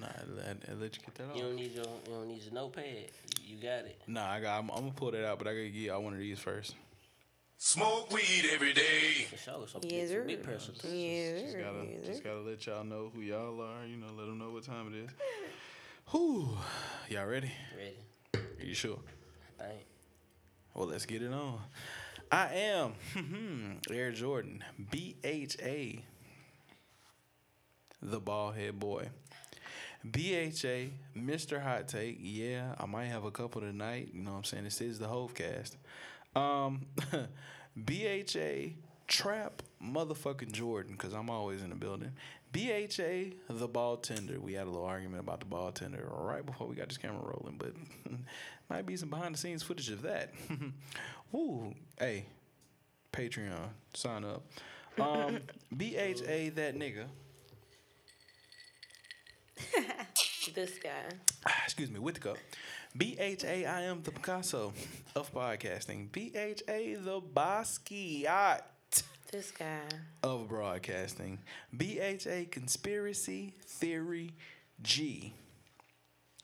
Nah, 0.00 0.06
I, 0.06 0.48
I, 0.48 0.72
I 0.72 0.74
let 0.80 0.96
you 0.96 1.02
get 1.04 1.14
that 1.14 1.30
off. 1.30 1.36
You 1.36 1.42
don't 1.42 1.54
need 1.56 1.74
your 1.76 1.84
you 1.84 2.12
don't 2.12 2.26
need 2.26 2.42
your 2.42 2.54
notepad. 2.54 3.10
You 3.46 3.56
got 3.58 3.84
it. 3.84 4.00
Nah, 4.08 4.28
I 4.32 4.40
got. 4.40 4.58
I'm, 4.58 4.70
I'm 4.70 4.80
gonna 4.80 4.92
pull 4.92 5.12
that 5.12 5.24
out, 5.24 5.38
but 5.38 5.46
I 5.46 5.52
gotta 5.52 5.68
get 5.68 5.74
y'all 5.74 6.02
one 6.02 6.14
of 6.14 6.18
these 6.18 6.40
first. 6.40 6.74
Smoke 7.58 8.12
weed 8.12 8.44
every 8.52 8.72
day. 8.72 9.26
For 9.30 9.36
sure. 9.36 9.66
So 9.68 9.80
Yes, 9.82 10.08
big, 10.08 10.08
sir. 10.08 10.24
big 10.24 10.42
person. 10.42 10.74
Yeah, 10.84 11.38
Just 11.38 11.58
gotta, 11.58 11.86
yes, 11.88 12.06
just 12.06 12.24
gotta 12.24 12.40
let 12.40 12.66
y'all 12.66 12.84
know 12.84 13.10
who 13.14 13.20
y'all 13.20 13.60
are. 13.60 13.86
You 13.86 13.96
know, 13.96 14.08
let 14.16 14.26
them 14.26 14.38
know 14.38 14.50
what 14.50 14.64
time 14.64 14.92
it 14.92 14.98
is. 15.04 15.10
Whew. 16.10 16.58
Y'all 17.08 17.26
ready? 17.26 17.52
Ready. 17.76 18.44
Are 18.60 18.64
you 18.64 18.74
sure? 18.74 18.98
I 19.60 19.64
ain't. 19.64 19.84
Well, 20.74 20.88
let's 20.88 21.06
get 21.06 21.22
it 21.22 21.32
on. 21.32 21.60
I 22.32 22.46
am 22.54 22.94
Air 23.90 24.10
Jordan, 24.10 24.64
B 24.90 25.16
H 25.22 25.56
A, 25.62 26.02
the 28.00 28.18
ball 28.18 28.52
head 28.52 28.78
boy. 28.80 29.08
BHA, 30.04 30.88
Mr. 31.16 31.62
Hot 31.62 31.86
Take. 31.86 32.18
Yeah, 32.20 32.74
I 32.80 32.86
might 32.86 33.04
have 33.04 33.24
a 33.24 33.30
couple 33.30 33.60
tonight. 33.60 34.08
You 34.12 34.22
know 34.22 34.32
what 34.32 34.38
I'm 34.38 34.44
saying? 34.44 34.64
This 34.64 34.80
is 34.80 34.98
the 34.98 35.06
Hov 35.06 35.32
cast. 35.34 35.76
Um, 36.34 36.86
BHA, 37.76 38.74
Trap, 39.08 39.62
motherfucking 39.82 40.52
Jordan, 40.52 40.92
because 40.92 41.12
I'm 41.12 41.28
always 41.28 41.62
in 41.62 41.70
the 41.70 41.76
building. 41.76 42.12
BHA, 42.52 43.36
the 43.48 43.68
ball 43.68 43.96
tender. 43.96 44.38
We 44.38 44.52
had 44.52 44.66
a 44.66 44.70
little 44.70 44.86
argument 44.86 45.20
about 45.20 45.40
the 45.40 45.46
ball 45.46 45.72
tender 45.72 46.06
right 46.10 46.44
before 46.44 46.66
we 46.66 46.76
got 46.76 46.88
this 46.88 46.98
camera 46.98 47.20
rolling, 47.22 47.56
but 47.58 47.72
might 48.70 48.86
be 48.86 48.96
some 48.96 49.08
behind 49.08 49.34
the 49.34 49.38
scenes 49.38 49.62
footage 49.62 49.90
of 49.90 50.02
that. 50.02 50.32
Woo, 51.32 51.74
hey, 51.98 52.26
Patreon, 53.12 53.68
sign 53.94 54.24
up. 54.24 54.44
Um, 54.98 55.38
BHA, 55.72 56.52
that 56.54 56.74
nigga. 56.76 57.06
This 60.54 60.78
guy. 60.78 61.50
excuse 61.64 61.90
me, 61.90 61.98
with 61.98 62.16
the 62.16 62.20
cup. 62.20 62.36
BHA, 62.96 63.48
I 63.66 63.82
am 63.82 64.02
the 64.02 64.10
Picasso 64.12 64.72
of 65.16 65.32
podcasting. 65.32 66.10
BHA, 66.12 67.02
the 67.02 67.20
Basquiat 67.34 68.60
This 69.30 69.50
guy. 69.50 69.80
of 70.22 70.48
broadcasting. 70.48 71.38
BHA, 71.76 72.46
conspiracy 72.50 73.54
theory 73.64 74.32
G. 74.82 75.32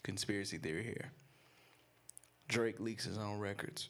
Conspiracy 0.03 0.57
theory 0.57 0.85
here. 0.85 1.13
Drake 2.49 2.81
leaks 2.81 3.05
his 3.05 3.19
own 3.19 3.39
records. 3.39 3.89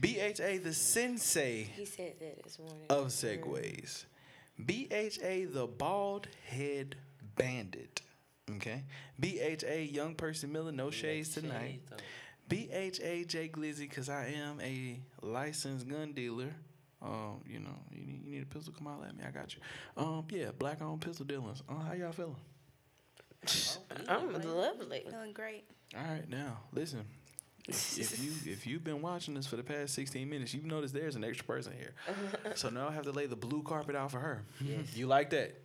BHA, 0.00 0.58
the 0.62 0.72
sensei 0.72 1.64
He 1.76 1.84
said 1.84 2.14
that 2.20 2.42
this 2.42 2.58
morning. 2.58 2.86
of 2.88 3.08
segues. 3.08 4.04
BHA, 4.58 5.52
the 5.52 5.66
bald 5.66 6.28
head 6.48 6.96
bandit. 7.36 8.00
Okay. 8.56 8.84
BHA, 9.18 9.92
young 9.92 10.14
person 10.14 10.52
Miller, 10.52 10.72
no 10.72 10.90
shades 10.90 11.34
tonight. 11.34 11.80
BHA, 12.48 13.24
J 13.26 13.48
Glizzy, 13.48 13.88
because 13.88 14.08
I 14.08 14.26
am 14.36 14.60
a 14.60 15.00
licensed 15.22 15.88
gun 15.88 16.12
dealer. 16.12 16.52
Um, 17.02 17.40
you 17.46 17.60
know, 17.60 17.76
you 17.90 18.04
need, 18.04 18.24
you 18.24 18.32
need 18.32 18.42
a 18.42 18.46
pistol, 18.46 18.74
come 18.76 18.88
out 18.88 19.04
at 19.06 19.16
me. 19.16 19.24
I 19.26 19.30
got 19.30 19.54
you. 19.54 19.60
Um, 19.96 20.24
yeah, 20.30 20.50
black 20.58 20.82
owned 20.82 21.00
pistol 21.00 21.24
dealers. 21.24 21.62
Uh, 21.68 21.78
how 21.78 21.92
y'all 21.94 22.12
feeling? 22.12 22.36
I'm 24.08 24.32
lovely. 24.32 25.04
Feeling 25.08 25.32
great. 25.32 25.64
All 25.96 26.02
right, 26.02 26.28
now 26.28 26.58
listen. 26.72 27.04
If, 27.68 27.98
if 27.98 28.22
you 28.22 28.32
if 28.52 28.66
you've 28.66 28.84
been 28.84 29.00
watching 29.00 29.34
this 29.34 29.46
for 29.46 29.56
the 29.56 29.62
past 29.62 29.94
16 29.94 30.28
minutes, 30.28 30.52
you've 30.52 30.64
noticed 30.64 30.92
there's 30.92 31.16
an 31.16 31.24
extra 31.24 31.46
person 31.46 31.72
here. 31.78 31.94
so 32.54 32.68
now 32.68 32.88
I 32.88 32.92
have 32.92 33.04
to 33.04 33.12
lay 33.12 33.26
the 33.26 33.36
blue 33.36 33.62
carpet 33.62 33.96
out 33.96 34.10
for 34.10 34.18
her. 34.18 34.44
You 34.94 35.06
like 35.06 35.30
that? 35.30 35.56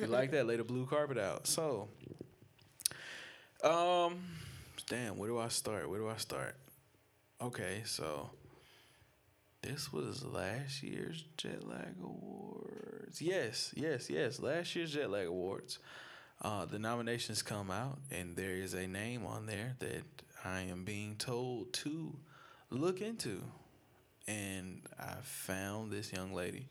You 0.00 0.06
like 0.06 0.30
that? 0.30 0.46
Lay 0.46 0.56
the 0.56 0.64
blue 0.64 0.86
carpet 0.86 1.18
out. 1.18 1.46
So, 1.46 1.88
um, 3.64 4.18
damn, 4.88 5.16
where 5.16 5.28
do 5.28 5.38
I 5.38 5.48
start? 5.48 5.88
Where 5.88 5.98
do 5.98 6.08
I 6.08 6.16
start? 6.16 6.56
Okay, 7.40 7.82
so 7.84 8.30
this 9.62 9.92
was 9.92 10.24
last 10.24 10.82
year's 10.82 11.24
Jet 11.36 11.66
Lag 11.66 11.94
Awards. 12.02 13.20
Yes, 13.20 13.72
yes, 13.76 14.10
yes. 14.10 14.40
Last 14.40 14.74
year's 14.74 14.92
Jet 14.92 15.10
Lag 15.10 15.26
Awards. 15.26 15.78
Uh, 16.42 16.64
the 16.64 16.78
nominations 16.78 17.42
come 17.42 17.70
out, 17.70 17.98
and 18.10 18.36
there 18.36 18.52
is 18.52 18.72
a 18.72 18.86
name 18.86 19.26
on 19.26 19.46
there 19.46 19.74
that 19.80 20.02
I 20.44 20.62
am 20.62 20.84
being 20.84 21.16
told 21.16 21.72
to 21.74 22.16
look 22.70 23.00
into. 23.02 23.42
And 24.26 24.82
I 24.98 25.16
found 25.22 25.92
this 25.92 26.12
young 26.12 26.32
lady. 26.32 26.68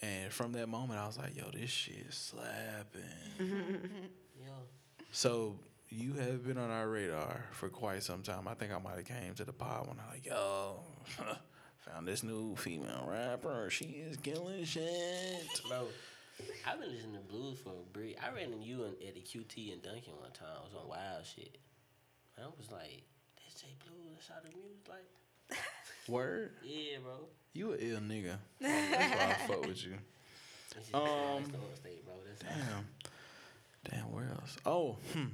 And 0.00 0.32
from 0.32 0.52
that 0.52 0.68
moment, 0.68 0.98
I 0.98 1.06
was 1.06 1.18
like, 1.18 1.36
yo, 1.36 1.50
this 1.52 1.70
shit 1.70 2.06
is 2.08 2.14
slapping. 2.14 3.00
Yo, 4.44 4.52
So 5.12 5.56
you 5.94 6.14
have 6.14 6.44
been 6.46 6.58
on 6.58 6.70
our 6.70 6.88
radar 6.88 7.44
for 7.52 7.68
quite 7.68 8.02
some 8.02 8.22
time. 8.22 8.48
I 8.48 8.54
think 8.54 8.72
I 8.72 8.78
might 8.78 8.96
have 8.96 9.04
came 9.04 9.34
to 9.34 9.44
the 9.44 9.52
pod 9.52 9.86
when 9.86 9.96
I 9.98 10.12
like, 10.12 10.26
yo, 10.26 10.80
found 11.78 12.08
this 12.08 12.22
new 12.22 12.56
female 12.56 13.06
rapper. 13.08 13.68
She 13.70 13.84
is 13.84 14.16
killing 14.16 14.64
shit. 14.64 15.60
bro. 15.68 15.86
I've 16.66 16.80
been 16.80 16.90
listening 16.90 17.14
to 17.14 17.20
blues 17.20 17.58
for 17.62 17.70
a 17.70 17.92
break. 17.92 18.16
I 18.20 18.34
ran 18.34 18.52
into 18.52 18.66
you 18.66 18.84
in, 18.84 19.06
at 19.06 19.14
the 19.14 19.20
QT 19.20 19.72
and 19.72 19.82
Duncan 19.82 20.14
one 20.18 20.32
time. 20.32 20.48
I 20.58 20.64
was 20.64 20.74
on 20.82 20.88
wild 20.88 21.24
shit. 21.24 21.58
And 22.36 22.46
I 22.46 22.48
was 22.58 22.72
like, 22.72 23.04
that's 23.36 23.62
J 23.62 23.68
Bluez. 23.78 24.14
That's 24.16 24.28
how 24.28 24.40
the 24.42 24.48
music 24.48 24.88
like. 24.88 25.58
Word? 26.08 26.50
Yeah, 26.64 26.98
bro. 27.04 27.28
You 27.52 27.72
a 27.72 27.76
ill 27.78 28.00
nigga. 28.00 28.38
That's 28.60 29.14
why 29.14 29.30
I 29.30 29.34
fuck 29.46 29.66
with 29.66 29.84
you. 29.84 29.94
Um, 30.92 31.04
that's 31.36 31.48
the 31.50 31.58
whole 31.58 31.76
state, 31.76 32.04
bro. 32.04 32.14
That's 32.26 32.42
Damn. 32.42 32.84
Damn, 33.90 34.12
where 34.12 34.30
else? 34.30 34.56
Oh, 34.64 34.96
hmm. 35.12 35.24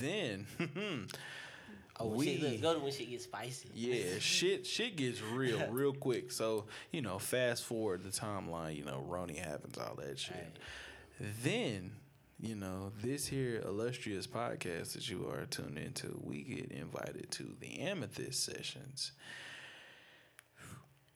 Then, 0.00 0.46
when 0.58 2.16
we 2.16 2.38
shit, 2.38 2.62
go 2.62 2.74
to 2.74 2.80
when 2.80 2.92
shit 2.92 3.10
gets 3.10 3.24
spicy. 3.24 3.68
yeah, 3.74 4.04
shit, 4.18 4.66
shit 4.66 4.96
gets 4.96 5.20
real, 5.22 5.66
real 5.70 5.92
quick. 5.92 6.32
So 6.32 6.66
you 6.90 7.02
know, 7.02 7.18
fast 7.18 7.64
forward 7.64 8.02
the 8.04 8.10
timeline. 8.10 8.76
You 8.76 8.84
know, 8.84 9.04
Roni 9.08 9.36
happens, 9.36 9.76
all 9.78 9.96
that 9.96 10.18
shit. 10.18 10.36
Right. 10.36 11.30
Then, 11.42 11.92
you 12.40 12.54
know, 12.54 12.92
this 13.02 13.26
here 13.26 13.60
illustrious 13.64 14.26
podcast 14.26 14.92
that 14.92 15.10
you 15.10 15.28
are 15.28 15.46
tuned 15.46 15.78
into, 15.78 16.20
we 16.22 16.42
get 16.42 16.70
invited 16.70 17.30
to 17.32 17.56
the 17.60 17.80
Amethyst 17.80 18.44
sessions. 18.44 19.12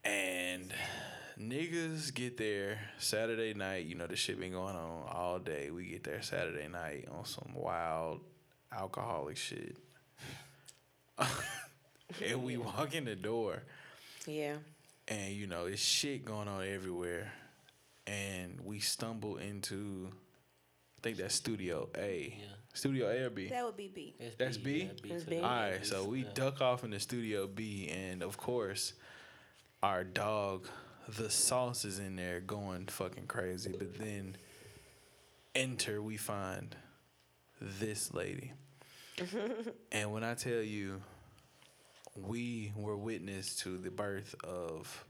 And 0.04 0.74
niggas 1.42 2.14
get 2.14 2.36
there 2.36 2.78
Saturday 2.98 3.54
night. 3.54 3.86
You 3.86 3.94
know, 3.96 4.06
the 4.06 4.16
shit 4.16 4.38
been 4.38 4.52
going 4.52 4.76
on 4.76 5.08
all 5.10 5.38
day. 5.38 5.70
We 5.70 5.86
get 5.86 6.04
there 6.04 6.22
Saturday 6.22 6.68
night 6.68 7.08
on 7.10 7.24
some 7.24 7.52
wild 7.54 8.20
alcoholic 8.72 9.36
shit. 9.36 9.76
and 12.24 12.42
we 12.42 12.56
walk 12.56 12.94
in 12.94 13.04
the 13.04 13.14
door 13.14 13.62
Yeah. 14.26 14.56
and 15.08 15.32
you 15.32 15.46
know 15.46 15.66
it's 15.66 15.80
shit 15.82 16.24
going 16.24 16.48
on 16.48 16.64
everywhere 16.66 17.32
and 18.06 18.58
we 18.64 18.80
stumble 18.80 19.36
into 19.36 20.08
i 20.10 21.00
think 21.02 21.18
that's 21.18 21.34
studio 21.34 21.88
a 21.96 22.34
Yeah. 22.38 22.44
studio 22.74 23.08
a 23.08 23.26
or 23.26 23.30
b 23.30 23.48
That 23.48 23.64
would 23.64 23.76
be 23.76 23.88
B. 23.88 24.14
That's 24.38 24.56
B? 24.56 24.82
yeah, 25.02 25.08
That's 25.12 25.24
to 25.24 25.30
B. 25.30 25.36
all 25.38 25.42
right 25.42 25.86
so 25.86 26.04
we 26.04 26.20
yeah. 26.20 26.28
duck 26.34 26.60
off 26.60 26.82
into 26.82 26.98
studio 26.98 27.46
b 27.46 27.88
and 27.88 28.22
of 28.22 28.36
course 28.36 28.94
our 29.82 30.02
dog 30.02 30.66
the 31.08 31.30
sauce 31.30 31.84
is 31.84 31.98
in 31.98 32.16
there 32.16 32.40
going 32.40 32.86
fucking 32.86 33.26
crazy 33.26 33.74
but 33.76 33.98
then 33.98 34.36
enter 35.54 36.00
we 36.00 36.16
find 36.16 36.76
this 37.60 38.12
lady 38.14 38.52
and 39.92 40.10
when 40.12 40.24
i 40.24 40.34
tell 40.34 40.62
you 40.62 41.00
we 42.16 42.72
were 42.76 42.96
witness 42.96 43.56
to 43.56 43.78
the 43.78 43.90
birth 43.90 44.34
of 44.44 45.04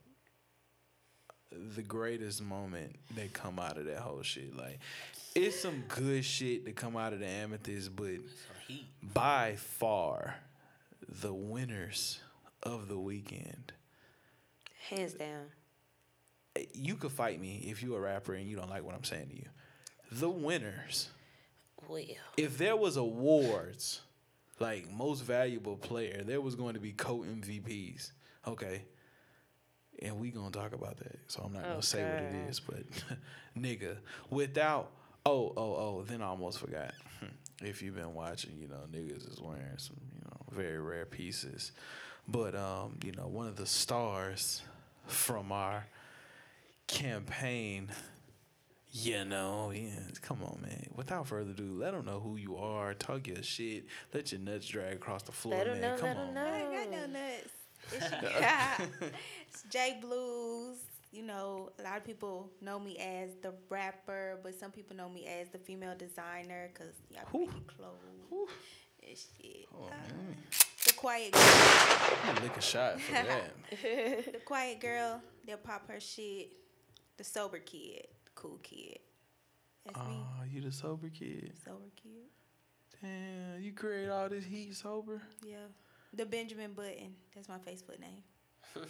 the 1.75 1.83
greatest 1.83 2.43
moment 2.43 2.97
that 3.15 3.33
come 3.33 3.59
out 3.59 3.77
of 3.77 3.87
that 3.87 3.99
whole 3.99 4.23
shit. 4.23 4.57
Like, 4.57 4.79
it's 5.35 5.61
some 5.61 5.85
good 5.89 6.25
shit 6.25 6.65
to 6.67 6.73
come 6.73 6.97
out 6.97 7.13
of 7.13 7.21
the 7.21 7.27
amethyst, 7.27 7.95
but 7.95 8.17
by 9.03 9.57
far, 9.57 10.37
the 11.09 11.33
winners 11.33 12.21
of 12.63 12.89
the 12.89 12.99
weekend. 12.99 13.73
Hands 14.89 15.13
down. 15.13 15.47
You 16.75 16.97
could 16.97 17.13
fight 17.13 17.41
me 17.41 17.67
if 17.69 17.83
you're 17.83 17.99
a 17.99 18.01
rapper 18.01 18.35
and 18.35 18.49
you 18.49 18.57
don't 18.57 18.71
like 18.71 18.85
what 18.85 18.95
I'm 18.95 19.05
saying 19.05 19.29
to 19.29 19.37
you. 19.37 19.47
The 20.11 20.29
winners. 20.29 21.09
Well. 21.89 22.03
If 22.37 22.59
there 22.59 22.77
was 22.77 22.97
awards, 22.97 24.03
like 24.61 24.91
most 24.91 25.23
valuable 25.23 25.77
player, 25.77 26.23
there 26.25 26.41
was 26.41 26.55
going 26.55 26.75
to 26.75 26.81
be 26.81 26.93
co 26.93 27.19
MVPs. 27.21 28.13
Okay. 28.47 28.85
And 30.01 30.19
we 30.19 30.31
gonna 30.31 30.51
talk 30.51 30.73
about 30.73 30.97
that. 30.99 31.19
So 31.29 31.43
I'm 31.45 31.53
not 31.53 31.63
gonna 31.63 31.83
say 31.83 32.03
what 32.03 32.23
it 32.23 32.49
is, 32.49 32.61
but 32.61 32.83
nigga, 33.59 33.99
without 34.31 34.91
oh, 35.25 35.53
oh, 35.57 35.75
oh, 35.77 36.05
then 36.07 36.23
I 36.23 36.27
almost 36.27 36.59
forgot. 36.59 36.93
if 37.63 37.83
you've 37.83 37.95
been 37.95 38.15
watching, 38.15 38.57
you 38.59 38.69
know, 38.69 38.81
niggas 38.91 39.31
is 39.31 39.41
wearing 39.41 39.79
some, 39.79 39.97
you 40.15 40.21
know, 40.25 40.37
very 40.51 40.79
rare 40.79 41.07
pieces. 41.07 41.73
But 42.29 42.55
um, 42.55 42.99
you 43.05 43.13
know, 43.13 43.27
one 43.27 43.47
of 43.47 43.57
the 43.57 43.67
stars 43.67 44.63
from 45.07 45.53
our 45.53 45.87
campaign 46.87 47.91
you 48.95 49.25
know, 49.25 49.71
yeah. 49.75 49.89
Come 50.21 50.43
on, 50.43 50.59
man. 50.61 50.87
Without 50.95 51.27
further 51.27 51.53
ado, 51.53 51.79
let 51.79 51.93
them 51.93 52.05
know 52.05 52.21
who 52.21 52.37
you 52.37 52.59
are. 52.59 52.93
Talk 52.93 53.27
your 53.27 53.43
shit. 53.43 53.87
Let 54.13 54.33
your 54.33 54.41
nuts 54.43 54.67
drag 54.67 54.97
across 54.97 55.23
the 55.23 55.33
floor, 55.33 55.57
Let 55.57 55.67
'em 55.69 55.81
man. 55.81 55.95
know, 55.95 55.97
Come 55.97 56.09
let 56.09 56.17
'em 56.19 56.29
on. 56.29 56.35
know. 56.35 56.47
I 56.47 56.59
ain't 56.59 56.91
got 56.91 56.91
no 56.91 57.07
nuts. 57.21 57.49
It's, 57.91 58.11
yeah. 58.41 58.77
it's 59.49 59.63
J 59.71 59.99
Bluez. 60.05 60.77
You 61.11 61.23
know, 61.23 61.71
a 61.79 61.83
lot 61.83 61.97
of 61.97 62.05
people 62.05 62.51
know 62.61 62.79
me 62.79 62.99
as 62.99 63.31
the 63.41 63.55
rapper, 63.71 64.39
but 64.43 64.59
some 64.61 64.71
people 64.71 64.95
know 64.95 65.09
me 65.09 65.27
as 65.27 65.49
the 65.49 65.59
female 65.59 65.95
designer 65.97 66.69
because 66.75 66.93
y'all 67.11 67.23
be 67.33 67.39
making 67.47 67.65
clothes 67.67 68.51
and 69.03 69.17
shit. 69.17 69.69
Oh, 69.75 69.85
Uh, 69.87 69.91
man. 69.91 70.37
the 70.87 70.93
quiet 70.93 71.33
girl. 71.33 71.43
I'm 71.43 72.35
gonna 72.35 72.41
lick 72.47 72.57
a 72.59 72.61
shot 72.61 73.01
for 73.01 73.13
that. 73.13 73.53
the 74.35 74.41
quiet 74.45 74.81
girl 74.81 75.23
they'll 75.47 75.57
pop 75.57 75.89
her 75.89 75.99
shit. 75.99 76.51
The 77.19 77.25
sober 77.25 77.59
kid. 77.59 78.07
Cool 78.35 78.59
kid. 78.63 78.99
That's 79.85 79.99
me. 79.99 80.05
Oh, 80.07 80.45
you 80.51 80.61
the 80.61 80.73
sober 80.73 81.09
kid. 81.09 81.53
Sober 81.65 81.91
kid. 81.97 82.29
Damn, 83.01 83.63
you 83.63 83.73
create 83.73 84.09
all 84.09 84.29
this 84.29 84.45
heat 84.45 84.75
sober? 84.75 85.21
Yeah. 85.45 85.57
The 86.15 86.27
Benjamin 86.27 86.73
Button. 86.73 87.15
That's 87.35 87.49
my 87.49 87.59
Facebook 87.59 87.99
name. 88.01 88.23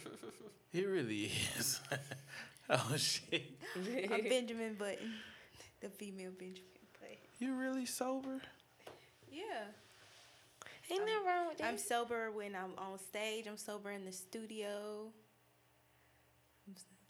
It 0.73 0.87
really 0.87 1.29
is. 1.55 1.79
oh 2.69 2.93
shit. 2.97 3.59
I'm 3.75 4.23
Benjamin 4.29 4.73
Button. 4.73 5.13
The 5.81 5.89
female 5.89 6.31
Benjamin 6.31 6.63
Button. 6.99 7.17
You 7.37 7.53
really 7.53 7.85
sober? 7.85 8.41
Yeah. 9.31 9.43
Ain't 10.89 11.01
nothing 11.01 11.25
wrong 11.27 11.47
with 11.47 11.59
that. 11.59 11.67
I'm 11.67 11.77
sober 11.77 12.31
when 12.31 12.55
I'm 12.55 12.71
on 12.79 12.97
stage. 12.97 13.45
I'm 13.47 13.57
sober 13.57 13.91
in 13.91 14.03
the 14.03 14.11
studio. 14.11 15.11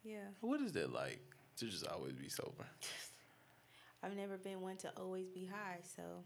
I'm 0.04 0.10
s- 0.10 0.16
Yeah. 0.16 0.28
What 0.42 0.62
is 0.62 0.72
that 0.74 0.92
like 0.92 1.22
to 1.58 1.66
just 1.66 1.88
always 1.88 2.14
be 2.14 2.30
sober? 2.30 2.66
I've 4.02 4.16
never 4.16 4.38
been 4.38 4.62
one 4.62 4.78
to 4.78 4.92
always 4.98 5.30
be 5.30 5.46
high, 5.46 5.80
so 5.96 6.24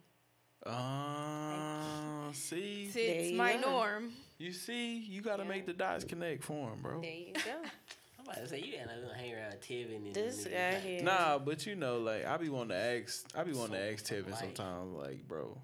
Uh, 0.66 2.32
see, 2.34 2.90
There 2.92 3.04
it's 3.06 3.38
my 3.38 3.54
go. 3.58 3.62
norm. 3.72 4.12
you 4.40 4.52
see, 4.52 4.98
you 4.98 5.22
gotta 5.22 5.44
Yeah. 5.44 5.50
make 5.50 5.66
the 5.68 5.74
dots 5.74 6.04
connect 6.04 6.44
for 6.44 6.72
him, 6.72 6.82
bro. 6.82 7.02
there 7.02 7.12
you 7.14 7.34
go. 7.34 7.62
I'm 8.20 8.26
about 8.26 8.36
to 8.38 8.48
say 8.50 8.60
you 8.62 8.74
ain't 8.76 8.88
gonna 8.90 9.14
hang 9.16 9.34
around 9.36 9.54
Tevin 9.62 10.14
this 10.14 10.46
guy 10.48 10.80
here. 10.80 11.04
Nah, 11.04 11.38
but 11.38 11.66
you 11.68 11.76
know, 11.76 12.00
like 12.00 12.26
I 12.26 12.36
be 12.38 12.50
wanting 12.50 12.70
to 12.70 12.76
ask, 12.76 13.26
I 13.36 13.44
be 13.44 13.54
wanting 13.54 13.76
to 13.76 13.92
ask 13.94 14.04
Tevin 14.06 14.24
polite. 14.26 14.40
sometimes, 14.40 14.96
like, 14.96 15.28
bro, 15.28 15.56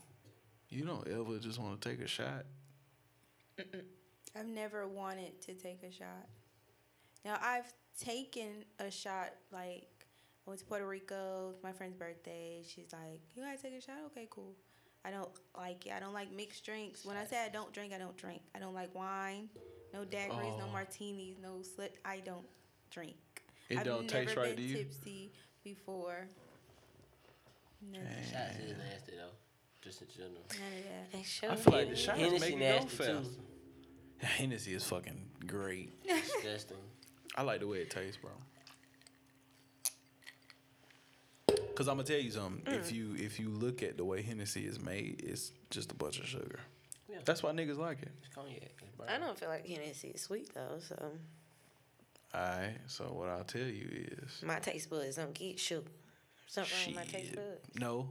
you 0.70 0.86
don't 0.86 1.08
ever 1.08 1.40
just 1.40 1.60
want 1.60 1.82
to 1.82 1.90
take 1.90 2.00
a 2.00 2.08
shot. 2.08 2.46
I've 4.36 4.46
never 4.46 4.88
wanted 4.88 5.42
to 5.42 5.54
take 5.56 5.82
a 5.84 5.92
shot. 5.92 6.28
Now 7.26 7.38
I've 7.42 7.72
taken 8.00 8.66
a 8.80 8.90
shot 8.92 9.34
like 9.52 9.88
I 10.46 10.50
went 10.50 10.60
to 10.60 10.66
Puerto 10.66 10.86
Rico, 10.88 11.54
my 11.64 11.72
friend's 11.72 11.96
birthday. 11.96 12.62
She's 12.68 12.92
like, 12.92 13.22
You 13.36 13.44
gotta 13.44 13.58
take 13.62 13.74
a 13.78 13.82
shot? 13.82 13.96
Okay, 14.08 14.28
cool. 14.30 14.54
I 15.06 15.12
don't 15.12 15.30
like 15.58 15.86
it. 15.86 15.94
I 15.94 16.00
don't 16.00 16.14
like 16.14 16.32
mixed 16.34 16.66
drinks. 16.66 17.06
When 17.06 17.18
I 17.18 17.26
say 17.26 17.44
I 17.46 17.50
don't 17.50 17.72
drink, 17.74 17.94
I 17.94 17.98
don't 17.98 18.16
drink. 18.18 18.42
I 18.56 18.60
don't 18.60 18.74
like 18.74 18.94
wine, 18.96 19.50
no 19.94 20.06
daiquiris, 20.06 20.58
no 20.58 20.66
Oh. 20.70 20.72
martinis, 20.72 21.36
no 21.42 21.62
slit. 21.62 21.98
I 22.06 22.20
don't 22.20 22.46
drink. 22.90 23.16
It 23.70 23.80
I've 23.80 23.86
don't 23.86 24.12
never 24.12 24.26
taste 24.26 24.38
right 24.38 24.56
been 24.56 24.58
to 24.58 24.62
you. 24.64 24.76
tipsy 24.78 25.32
before. 25.64 26.28
None, 27.92 28.02
Shots 28.32 28.60
is 28.60 28.78
nasty 28.78 29.12
though, 29.18 29.32
just 29.82 30.02
in 30.02 30.08
general. 30.16 30.32
none 30.34 30.80
of 30.80 31.42
that. 31.42 31.52
I 31.52 31.56
feel 31.56 31.74
like 31.74 31.90
the 31.90 31.96
shots 31.98 32.20
make 32.20 32.44
you 32.46 32.52
go 32.52 32.58
nasty 32.58 32.88
fast. 32.88 33.30
Hennessy 34.20 34.74
is 34.74 34.86
fucking 34.86 35.22
great. 35.46 35.92
Disgusting. 36.08 36.78
I 37.36 37.42
like 37.42 37.60
the 37.60 37.68
way 37.68 37.80
it 37.80 37.90
tastes, 37.90 38.18
bro. 38.18 38.32
Cause 41.76 41.88
I'm 41.88 41.96
gonna 41.96 42.04
tell 42.04 42.20
you 42.20 42.30
something. 42.30 42.72
If 42.72 42.92
mm. 42.92 42.96
you 42.96 43.16
if 43.18 43.40
you 43.40 43.50
look 43.50 43.82
at 43.82 43.98
the 43.98 44.06
way 44.06 44.22
Hennessy 44.22 44.66
is 44.66 44.80
made, 44.80 45.24
it's 45.26 45.52
just 45.72 45.92
a 45.92 45.96
bunch 45.96 46.20
of 46.20 46.28
sugar. 46.28 46.60
Yeah. 47.10 47.18
That's 47.26 47.42
why 47.42 47.52
niggas 47.52 47.80
like 47.80 48.04
it. 48.04 48.12
It's 48.24 48.34
cognac. 48.34 48.62
It's. 48.62 49.10
I 49.10 49.18
don't 49.18 49.38
feel 49.38 49.50
like 49.50 49.68
Hennessy 49.68 50.10
is 50.10 50.22
sweet 50.22 50.54
though, 50.54 50.78
so 50.80 51.12
Alright, 52.36 52.78
so 52.88 53.06
what 53.06 53.30
I'll 53.30 53.44
tell 53.44 53.62
you 53.62 53.88
is 53.92 54.42
my 54.44 54.60
taste 54.60 54.90
buds 54.90 55.18
don't 55.18 55.34
get 55.34 55.60
sugar. 55.60 55.90
Something 56.48 56.74
wrong 56.78 56.96
with 56.96 57.14
my 57.14 57.20
taste 57.20 57.36
buds. 57.36 57.80
No, 57.80 58.08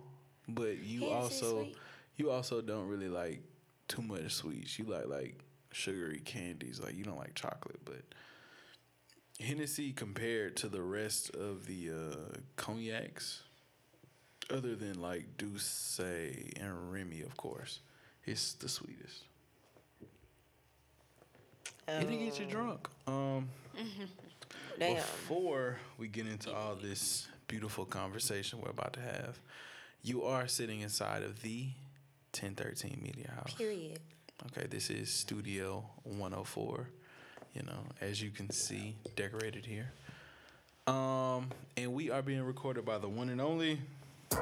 but 0.49 0.79
you 0.79 1.01
Hennessy 1.01 1.15
also 1.15 1.63
sweet. 1.63 1.77
you 2.17 2.31
also 2.31 2.61
don't 2.61 2.89
really 2.89 3.09
like 3.09 3.43
too 3.89 4.03
much 4.03 4.33
sweets. 4.33 4.79
You 4.79 4.85
like 4.85 5.07
like 5.07 5.39
sugary 5.73 6.21
candies. 6.25 6.81
Like 6.81 6.97
you 6.97 7.05
don't 7.05 7.19
like 7.19 7.35
chocolate, 7.35 7.81
but 7.85 8.03
Hennessy 9.43 9.93
compared 9.93 10.57
to 10.57 10.69
the 10.69 10.83
rest 10.83 11.35
of 11.35 11.67
the 11.67 11.91
uh, 11.91 12.39
cognacs, 12.57 13.43
other 14.51 14.75
than 14.75 15.01
like 15.01 15.37
Douce 15.37 16.01
and 16.01 16.93
Remy, 16.93 17.23
of 17.23 17.37
course, 17.37 17.81
it's 18.25 18.55
the 18.55 18.69
sweetest. 18.69 19.25
And 21.89 22.09
it 22.09 22.17
gets 22.17 22.39
you 22.39 22.47
drunk. 22.47 22.89
Um, 23.07 23.49
Damn. 24.79 24.97
before 24.97 25.79
we 25.99 26.09
get 26.09 26.27
into 26.27 26.55
all 26.55 26.77
this 26.77 27.27
beautiful 27.49 27.85
conversation 27.85 28.61
we're 28.63 28.71
about 28.71 28.93
to 28.95 29.01
have, 29.01 29.41
you 30.03 30.23
are 30.23 30.47
sitting 30.47 30.81
inside 30.81 31.23
of 31.23 31.43
the 31.43 31.67
1013 32.33 33.01
Media 33.03 33.33
House. 33.35 33.55
Period. 33.55 33.99
Okay, 34.47 34.67
this 34.69 34.91
is 34.91 35.11
Studio 35.11 35.85
104. 36.05 36.89
You 37.55 37.63
know, 37.63 37.85
as 38.01 38.23
you 38.23 38.31
can 38.31 38.51
see, 38.51 38.97
decorated 39.15 39.67
here. 39.67 39.93
Um, 40.87 41.49
and 41.77 41.93
we 41.93 42.11
are 42.11 42.23
being 42.23 42.43
recorded 42.43 42.85
by 42.85 42.99
the 42.99 43.09
one 43.09 43.29
and 43.29 43.41
only. 43.41 43.79
My 44.33 44.39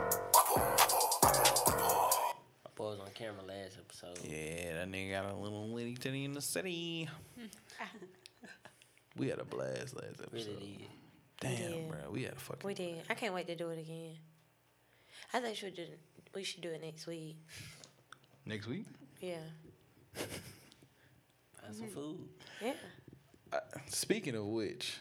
boy 2.77 2.91
was 2.91 3.01
on 3.01 3.11
camera 3.15 3.43
last 3.47 3.79
episode. 3.79 4.19
Yeah, 4.25 4.75
that 4.75 4.91
nigga 4.91 5.11
got 5.11 5.33
a 5.33 5.35
little 5.35 5.69
litty 5.69 5.95
titty 5.95 6.25
in 6.25 6.33
the 6.33 6.41
city. 6.41 7.09
we 9.17 9.29
had 9.29 9.39
a 9.39 9.45
blast 9.45 9.97
last 9.97 10.21
episode. 10.23 10.33
Really 10.33 10.89
did. 11.41 11.59
Damn, 11.59 11.73
did. 11.73 11.89
bro, 11.89 11.99
we 12.11 12.23
had 12.23 12.35
a 12.35 12.37
fucking. 12.37 12.67
We 12.67 12.75
did. 12.75 13.03
I 13.11 13.15
can't 13.15 13.35
wait 13.35 13.47
to 13.49 13.57
do 13.57 13.71
it 13.71 13.81
again. 13.81 14.17
I 15.33 15.41
think 15.41 15.51
we 15.51 15.55
should 15.57 15.77
do, 15.77 15.87
we 16.35 16.45
should 16.45 16.61
do 16.61 16.71
it 16.71 16.83
next 16.83 17.07
week. 17.07 17.37
Next 18.47 18.67
week. 18.67 18.87
Yeah. 19.21 19.37
Find 20.15 21.75
some 21.75 21.89
food. 21.89 22.19
Yeah. 22.63 22.73
Uh, 23.53 23.59
speaking 23.87 24.35
of 24.37 24.47
which, 24.47 24.99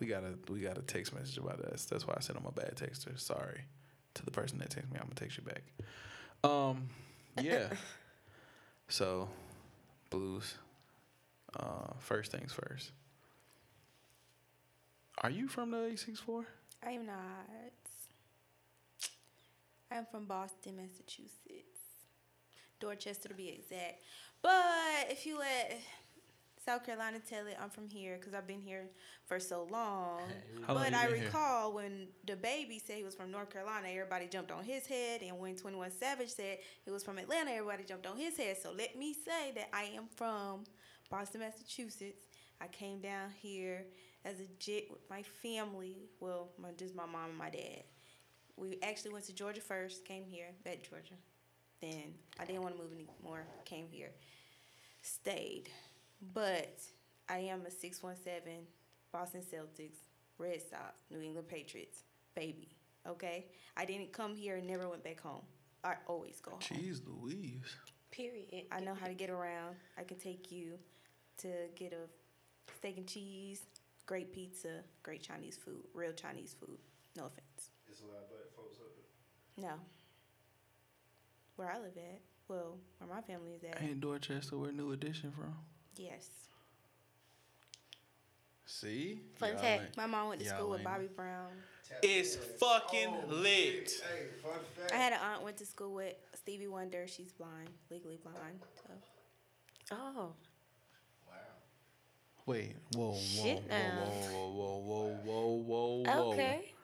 we 0.00 0.06
got 0.06 0.22
a 0.22 0.34
we 0.50 0.60
got 0.60 0.78
a 0.78 0.82
text 0.82 1.14
message 1.14 1.38
about 1.38 1.60
us. 1.60 1.84
That's 1.84 2.06
why 2.06 2.14
I 2.16 2.20
said 2.20 2.36
I'm 2.36 2.46
a 2.46 2.52
bad 2.52 2.76
texter. 2.76 3.18
Sorry 3.18 3.62
to 4.14 4.24
the 4.24 4.30
person 4.30 4.58
that 4.58 4.70
texted 4.70 4.92
me. 4.92 4.98
I'm 4.98 5.04
gonna 5.04 5.14
text 5.14 5.38
you 5.38 5.44
back. 5.44 5.62
Um, 6.44 6.88
yeah. 7.40 7.68
so, 8.88 9.28
Bluez. 10.10 10.54
Uh, 11.58 11.94
first 11.98 12.30
things 12.30 12.52
first. 12.52 12.92
Are 15.22 15.30
you 15.30 15.48
from 15.48 15.70
the 15.70 15.86
eight 15.86 15.98
six 15.98 16.20
four? 16.20 16.46
I 16.86 16.92
am 16.92 17.06
not. 17.06 17.16
I'm 19.90 20.06
from 20.10 20.26
Boston, 20.26 20.76
Massachusetts. 20.76 21.80
Dorchester 22.78 23.28
to 23.28 23.34
be 23.34 23.48
exact. 23.48 24.02
But 24.42 25.08
if 25.10 25.26
you 25.26 25.38
let 25.38 25.80
South 26.64 26.84
Carolina 26.84 27.18
tell 27.20 27.46
it, 27.46 27.56
I'm 27.62 27.70
from 27.70 27.88
here 27.88 28.16
because 28.18 28.34
I've 28.34 28.46
been 28.46 28.60
here 28.60 28.88
for 29.26 29.38
so 29.40 29.66
long. 29.70 30.20
How 30.66 30.74
long 30.74 30.84
but 30.84 30.92
you 30.92 30.98
I 30.98 31.06
been 31.06 31.14
here? 31.16 31.24
recall 31.26 31.72
when 31.72 32.08
the 32.26 32.36
baby 32.36 32.78
said 32.84 32.96
he 32.96 33.04
was 33.04 33.14
from 33.14 33.30
North 33.30 33.50
Carolina, 33.50 33.88
everybody 33.90 34.26
jumped 34.26 34.50
on 34.50 34.64
his 34.64 34.86
head. 34.86 35.22
And 35.22 35.38
when 35.38 35.56
21 35.56 35.90
Savage 35.92 36.30
said 36.30 36.58
he 36.84 36.90
was 36.90 37.02
from 37.02 37.18
Atlanta, 37.18 37.52
everybody 37.52 37.84
jumped 37.84 38.06
on 38.06 38.16
his 38.16 38.36
head. 38.36 38.56
So 38.62 38.72
let 38.76 38.98
me 38.98 39.14
say 39.14 39.52
that 39.54 39.68
I 39.72 39.84
am 39.96 40.04
from 40.16 40.64
Boston, 41.10 41.40
Massachusetts. 41.40 42.18
I 42.60 42.66
came 42.66 43.00
down 43.00 43.30
here 43.40 43.86
as 44.24 44.40
a 44.40 44.46
jit 44.58 44.90
with 44.90 45.08
my 45.08 45.22
family. 45.42 46.08
Well, 46.20 46.50
my, 46.58 46.70
just 46.76 46.94
my 46.94 47.06
mom 47.06 47.30
and 47.30 47.38
my 47.38 47.50
dad. 47.50 47.84
We 48.56 48.78
actually 48.82 49.12
went 49.12 49.24
to 49.26 49.32
Georgia 49.32 49.60
first, 49.60 50.04
came 50.04 50.24
here, 50.24 50.46
back 50.64 50.82
to 50.82 50.90
Georgia. 50.90 51.14
Then 51.80 52.14
I 52.40 52.44
didn't 52.44 52.62
want 52.62 52.76
to 52.76 52.82
move 52.82 52.92
anymore, 52.92 53.46
came 53.64 53.86
here, 53.88 54.10
stayed. 55.02 55.68
But 56.20 56.80
I 57.28 57.38
am 57.38 57.64
a 57.66 57.70
617 57.70 58.66
Boston 59.12 59.42
Celtics, 59.42 59.98
Red 60.38 60.60
Sox, 60.60 61.02
New 61.10 61.20
England 61.20 61.48
Patriots, 61.48 62.02
baby. 62.34 62.68
Okay? 63.06 63.46
I 63.76 63.84
didn't 63.84 64.12
come 64.12 64.34
here 64.34 64.56
and 64.56 64.66
never 64.66 64.88
went 64.88 65.04
back 65.04 65.20
home. 65.20 65.42
I 65.84 65.94
always 66.06 66.40
go 66.40 66.52
home. 66.52 66.60
Jeez 66.60 67.00
Louise. 67.06 67.76
Period. 68.10 68.66
I 68.72 68.80
know 68.80 68.94
how 68.94 69.06
to 69.06 69.14
get 69.14 69.30
around. 69.30 69.76
I 69.96 70.02
can 70.02 70.18
take 70.18 70.50
you 70.50 70.72
to 71.38 71.48
get 71.76 71.92
a 71.92 72.08
steak 72.76 72.96
and 72.96 73.06
cheese, 73.06 73.62
great 74.06 74.32
pizza, 74.32 74.82
great 75.02 75.22
Chinese 75.22 75.56
food, 75.56 75.84
real 75.94 76.12
Chinese 76.12 76.54
food. 76.58 76.78
No 77.16 77.26
offense. 77.26 77.70
It's 77.88 78.00
a 78.00 78.04
lot 78.04 78.22
of 78.22 78.28
black 78.30 78.50
folks 78.56 78.78
up 78.80 78.88
there. 78.96 79.70
No. 79.70 79.74
Where 81.56 81.70
I 81.70 81.78
live 81.78 81.96
at, 81.96 82.20
well, 82.48 82.76
where 82.98 83.08
my 83.08 83.20
family 83.22 83.52
is 83.52 83.64
at, 83.64 83.82
Ain't 83.82 84.00
Dorchester 84.00 84.56
where 84.56 84.72
New 84.72 84.92
Edition 84.92 85.32
from? 85.32 85.54
Yes. 85.98 86.28
See? 88.66 89.20
Fun 89.36 89.50
Y'all 89.50 89.58
fact. 89.58 89.82
ain't- 89.82 89.96
My 89.96 90.06
mom 90.06 90.28
went 90.28 90.40
to 90.40 90.46
Y'all 90.46 90.56
school 90.56 90.70
with 90.70 90.80
ain't- 90.80 90.84
Bobby 90.88 91.06
Brown. 91.08 91.50
It's 92.02 92.36
fucking 92.36 93.08
oh, 93.08 93.26
lit. 93.28 93.90
Hey, 93.90 94.26
fun 94.42 94.58
fact. 94.76 94.92
I 94.92 94.96
had 94.96 95.12
an 95.14 95.20
aunt 95.20 95.42
went 95.42 95.56
to 95.56 95.66
school 95.66 95.94
with 95.94 96.14
Stevie 96.34 96.68
Wonder. 96.68 97.06
She's 97.08 97.32
blind, 97.32 97.70
legally 97.90 98.18
blind. 98.22 98.60
So 99.86 99.94
Oh. 99.96 100.34
Wow. 101.26 101.34
Wait, 102.44 102.76
whoa, 102.94 103.12
whoa, 103.12 103.18
Shit 103.18 103.62
whoa, 103.62 103.68
now. 103.68 104.02
Um, 104.02 104.08
whoa, 104.32 104.48
whoa, 104.50 104.78
whoa, 104.78 105.18
whoa, 105.24 105.62
whoa, 105.62 106.02
whoa. 106.04 106.32
Okay. 106.34 106.74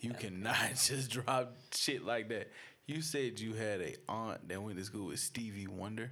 You 0.00 0.12
cannot 0.12 0.70
just 0.84 1.10
drop 1.10 1.54
shit 1.72 2.04
like 2.04 2.28
that. 2.30 2.50
You 2.86 3.00
said 3.00 3.38
you 3.38 3.54
had 3.54 3.80
a 3.80 3.94
aunt 4.08 4.48
that 4.48 4.60
went 4.60 4.76
to 4.78 4.84
school 4.84 5.06
with 5.06 5.20
Stevie 5.20 5.68
Wonder. 5.68 6.10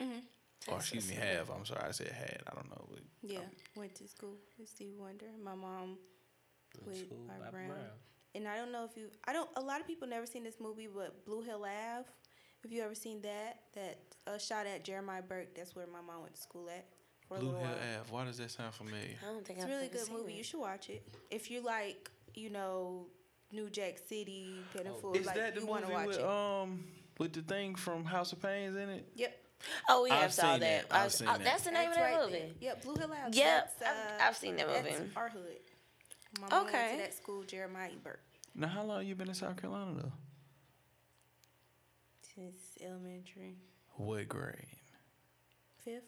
Mm-hmm. 0.00 0.18
Or 0.70 0.76
excuse 0.76 1.08
me, 1.08 1.16
have. 1.16 1.50
I'm 1.50 1.64
sorry, 1.64 1.82
I 1.86 1.90
said 1.92 2.08
had. 2.08 2.42
I 2.50 2.54
don't 2.54 2.68
know. 2.70 2.84
But 2.90 3.00
yeah, 3.22 3.40
went 3.76 3.94
to 3.96 4.08
school 4.08 4.34
with 4.58 4.68
Steve 4.68 4.94
Wonder. 4.98 5.26
My 5.42 5.54
mom 5.54 5.98
with 6.84 6.98
School, 6.98 7.18
Bobby 7.26 7.38
Bobby 7.40 7.50
Brown. 7.52 7.68
Brown. 7.68 7.80
And 8.34 8.46
I 8.46 8.56
don't 8.56 8.70
know 8.72 8.84
if 8.84 8.96
you, 8.96 9.06
I 9.26 9.32
don't. 9.32 9.48
A 9.56 9.60
lot 9.60 9.80
of 9.80 9.86
people 9.86 10.06
never 10.06 10.26
seen 10.26 10.44
this 10.44 10.56
movie, 10.60 10.88
but 10.92 11.24
Blue 11.24 11.42
Hill 11.42 11.64
Ave. 11.64 12.04
If 12.58 12.64
Have 12.64 12.72
you 12.72 12.82
ever 12.82 12.94
seen 12.94 13.22
that? 13.22 13.60
That 13.74 13.98
uh, 14.26 14.38
shot 14.38 14.66
at 14.66 14.84
Jeremiah 14.84 15.22
Burke. 15.22 15.54
That's 15.54 15.74
where 15.74 15.86
my 15.86 16.00
mom 16.00 16.22
went 16.22 16.34
to 16.34 16.40
school 16.40 16.68
at. 16.68 16.86
For 17.26 17.38
Blue 17.38 17.50
Hill 17.50 17.58
while. 17.60 17.70
Ave. 18.00 18.10
Why 18.10 18.24
does 18.24 18.38
that 18.38 18.50
sound 18.50 18.74
familiar? 18.74 19.16
I 19.22 19.32
don't 19.32 19.44
think 19.46 19.58
It's 19.58 19.64
a 19.66 19.68
I've 19.68 19.74
really 19.74 19.88
good 19.88 20.00
seen 20.06 20.14
movie. 20.16 20.32
it. 20.32 20.36
You 20.38 20.42
should 20.44 20.60
watch 20.60 20.88
it. 20.90 21.02
If 21.30 21.50
you 21.50 21.62
like, 21.62 22.10
you 22.34 22.50
know, 22.50 23.06
New 23.52 23.70
Jack 23.70 23.98
City, 24.08 24.54
Pitiful, 24.74 25.14
Is 25.14 25.26
like 25.26 25.36
that 25.36 25.54
the 25.54 25.60
you 25.62 25.66
movie 25.66 25.92
watch 25.92 26.06
with 26.08 26.18
it. 26.18 26.24
um 26.24 26.84
with 27.18 27.32
the 27.32 27.42
thing 27.42 27.74
from 27.74 28.04
House 28.04 28.32
of 28.32 28.40
Pains 28.42 28.76
in 28.76 28.88
it? 28.90 29.08
yep. 29.16 29.36
Oh 29.88 30.04
yeah, 30.06 30.14
I've 30.14 30.24
I've 30.24 30.32
saw 30.32 30.52
that. 30.58 30.60
that. 30.60 30.84
I've 30.90 31.00
I've- 31.02 31.10
seen 31.12 31.28
oh, 31.28 31.32
that. 31.32 31.44
That's 31.44 31.62
the 31.64 31.70
name 31.72 31.84
That's 31.90 31.96
of 31.96 32.02
that 32.02 32.12
right 32.14 32.20
movie. 32.26 32.38
there. 32.38 32.48
Yep, 32.60 32.82
Blue 32.84 32.94
Hill 32.94 33.10
Ave. 33.26 33.36
Yep, 33.38 33.78
That's, 33.78 33.82
I've- 33.82 34.22
uh, 34.22 34.26
I've 34.28 34.36
seen 34.36 34.56
that 34.56 34.66
That's 34.68 34.98
movie. 34.98 35.10
our 35.16 35.28
hood. 35.28 35.42
My 36.40 36.48
mom 36.48 36.64
went 36.64 36.74
Okay. 36.76 36.92
to 36.92 36.98
that 37.02 37.14
school, 37.14 37.42
Jeremiah. 37.42 37.90
Burke, 38.04 38.20
Now, 38.54 38.68
how 38.68 38.82
long 38.82 39.04
you 39.06 39.14
been 39.14 39.28
in 39.28 39.34
South 39.34 39.56
Carolina 39.60 39.92
though? 40.02 40.12
since 42.34 42.58
elementary, 42.80 43.56
What 43.96 44.28
grade? 44.28 44.54
fifth. 45.84 46.04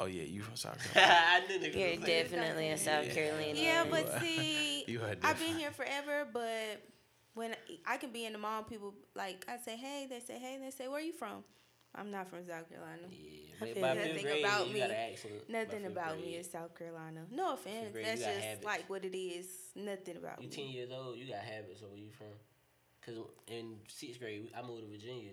Oh 0.00 0.06
yeah, 0.06 0.24
you 0.24 0.42
from 0.42 0.56
South 0.56 0.78
Carolina. 0.92 1.16
I 1.26 1.40
knew 1.46 1.70
You're 1.70 1.90
was 1.96 2.06
definitely 2.06 2.70
a 2.70 2.78
South 2.78 3.06
Yeah. 3.06 3.14
Carolina. 3.14 3.52
Yeah, 3.58 3.84
you 3.84 3.90
but 3.90 4.20
see, 4.20 4.84
I've 5.22 5.38
been 5.38 5.56
here 5.56 5.70
forever. 5.70 6.26
But 6.32 6.82
when 7.34 7.54
I 7.86 7.96
can 7.96 8.10
be 8.10 8.26
in 8.26 8.32
the 8.32 8.38
mall, 8.38 8.62
people 8.64 8.94
like 9.14 9.44
I 9.48 9.56
say, 9.58 9.76
hey, 9.76 10.06
they 10.10 10.20
say, 10.20 10.38
hey, 10.38 10.58
they 10.60 10.70
say, 10.70 10.88
where 10.88 10.98
are 10.98 11.02
you 11.02 11.12
from? 11.12 11.44
I'm 11.96 12.10
not 12.10 12.28
from 12.28 12.40
South 12.46 12.68
Carolina. 12.68 13.02
Yeah, 13.10 13.54
I 13.60 13.72
but 13.72 13.80
by 13.80 13.94
Nothing 13.94 14.22
grade, 14.22 14.44
about 14.44 14.72
me. 14.72 14.80
got 14.80 14.90
an 14.90 14.96
accent. 14.96 15.34
by 15.48 15.52
Nothing 15.58 15.82
fifth 15.82 15.92
about 15.92 16.16
me 16.16 16.22
grade. 16.24 16.40
is 16.40 16.50
South 16.50 16.78
Carolina. 16.78 17.20
No 17.30 17.54
offense. 17.54 17.92
grade, 17.92 18.04
That's 18.06 18.20
just 18.24 18.40
habits. 18.40 18.64
like 18.64 18.90
what 18.90 19.04
it 19.04 19.16
is. 19.16 19.46
Nothing 19.76 20.16
about 20.16 20.42
You 20.42 20.48
me. 20.48 20.54
ten 20.54 20.66
years 20.66 20.90
old, 20.90 21.16
you 21.16 21.26
got 21.26 21.38
habits. 21.42 21.80
So 21.80 21.86
where 21.86 21.96
you 21.98 22.10
from? 22.10 22.26
Cause 23.06 23.14
in 23.48 23.76
sixth 23.88 24.18
grade, 24.20 24.48
I 24.56 24.62
moved 24.66 24.82
to 24.82 24.88
Virginia, 24.90 25.30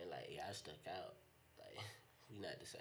and 0.00 0.10
like 0.10 0.30
yeah, 0.34 0.42
I 0.48 0.52
stuck 0.52 0.74
out. 0.88 1.14
Like 1.58 1.76
we 2.32 2.38
not 2.40 2.58
the 2.60 2.66
same. 2.66 2.80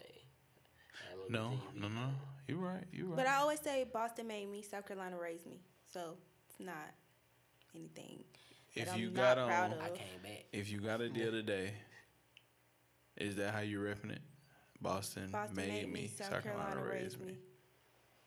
I 1.12 1.16
moved 1.18 1.28
to 1.28 1.34
no, 1.34 1.52
no, 1.76 1.88
no. 1.90 2.10
You're 2.48 2.58
right. 2.60 2.84
You're 2.94 3.08
right. 3.08 3.18
But 3.18 3.28
I 3.28 3.36
always 3.38 3.60
say 3.60 3.86
Boston 3.92 4.28
made 4.28 4.50
me, 4.52 4.62
South 4.62 4.88
Carolina 4.88 5.18
raised 5.22 5.46
me. 5.48 5.60
So 5.92 6.14
it's 6.50 6.60
not 6.60 6.76
anything. 7.76 8.24
if 8.76 8.88
that 8.88 8.98
you 8.98 9.08
I'm 9.08 9.14
got 9.14 9.38
not 9.38 9.48
proud 9.48 9.72
on, 9.74 9.78
of. 9.80 9.84
I 9.84 9.90
came 9.90 10.20
back. 10.24 10.46
if 10.54 10.72
you 10.72 10.80
got 10.80 11.02
a 11.02 11.10
deal 11.10 11.32
today, 11.32 11.72
is 13.18 13.36
that 13.36 13.54
how 13.54 13.62
you 13.62 13.80
repping 13.80 14.12
it? 14.12 14.22
Boston, 14.82 15.30
Boston 15.32 15.56
made, 15.56 15.92
me. 15.92 16.12
South, 16.14 16.44
Carolina, 16.44 16.84
raised 16.84 17.20
me. 17.26 17.38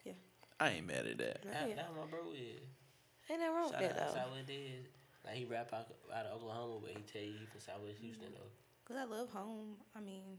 Yeah. 0.05 0.13
I 0.59 0.71
ain't 0.71 0.87
mad 0.87 1.07
at 1.07 1.19
that. 1.19 1.43
That, 1.43 1.69
Yeah. 1.69 1.75
that 1.77 1.95
my 1.95 2.07
bro 2.07 2.33
is. 2.33 2.61
Ain't 3.29 3.41
nothing 3.41 3.55
wrong 3.55 3.65
with 3.65 3.73
Shout 3.73 3.81
that 3.83 4.01
out 4.01 4.15
though. 4.15 4.21
Southwest 4.21 4.49
Dez. 4.49 4.87
Like 5.25 5.35
he 5.35 5.45
rap 5.45 5.73
out, 5.73 5.89
out 6.15 6.27
of 6.27 6.37
Oklahoma, 6.37 6.79
but 6.83 6.91
he 6.93 7.03
tell 7.03 7.23
you 7.23 7.35
he 7.41 7.47
from 7.47 7.61
Southwest 7.61 7.99
Houston 8.01 8.29
though. 8.33 8.51
Cause 8.87 8.97
I 8.97 9.05
love 9.05 9.31
home. 9.31 9.75
I 9.97 10.01
mean, 10.01 10.39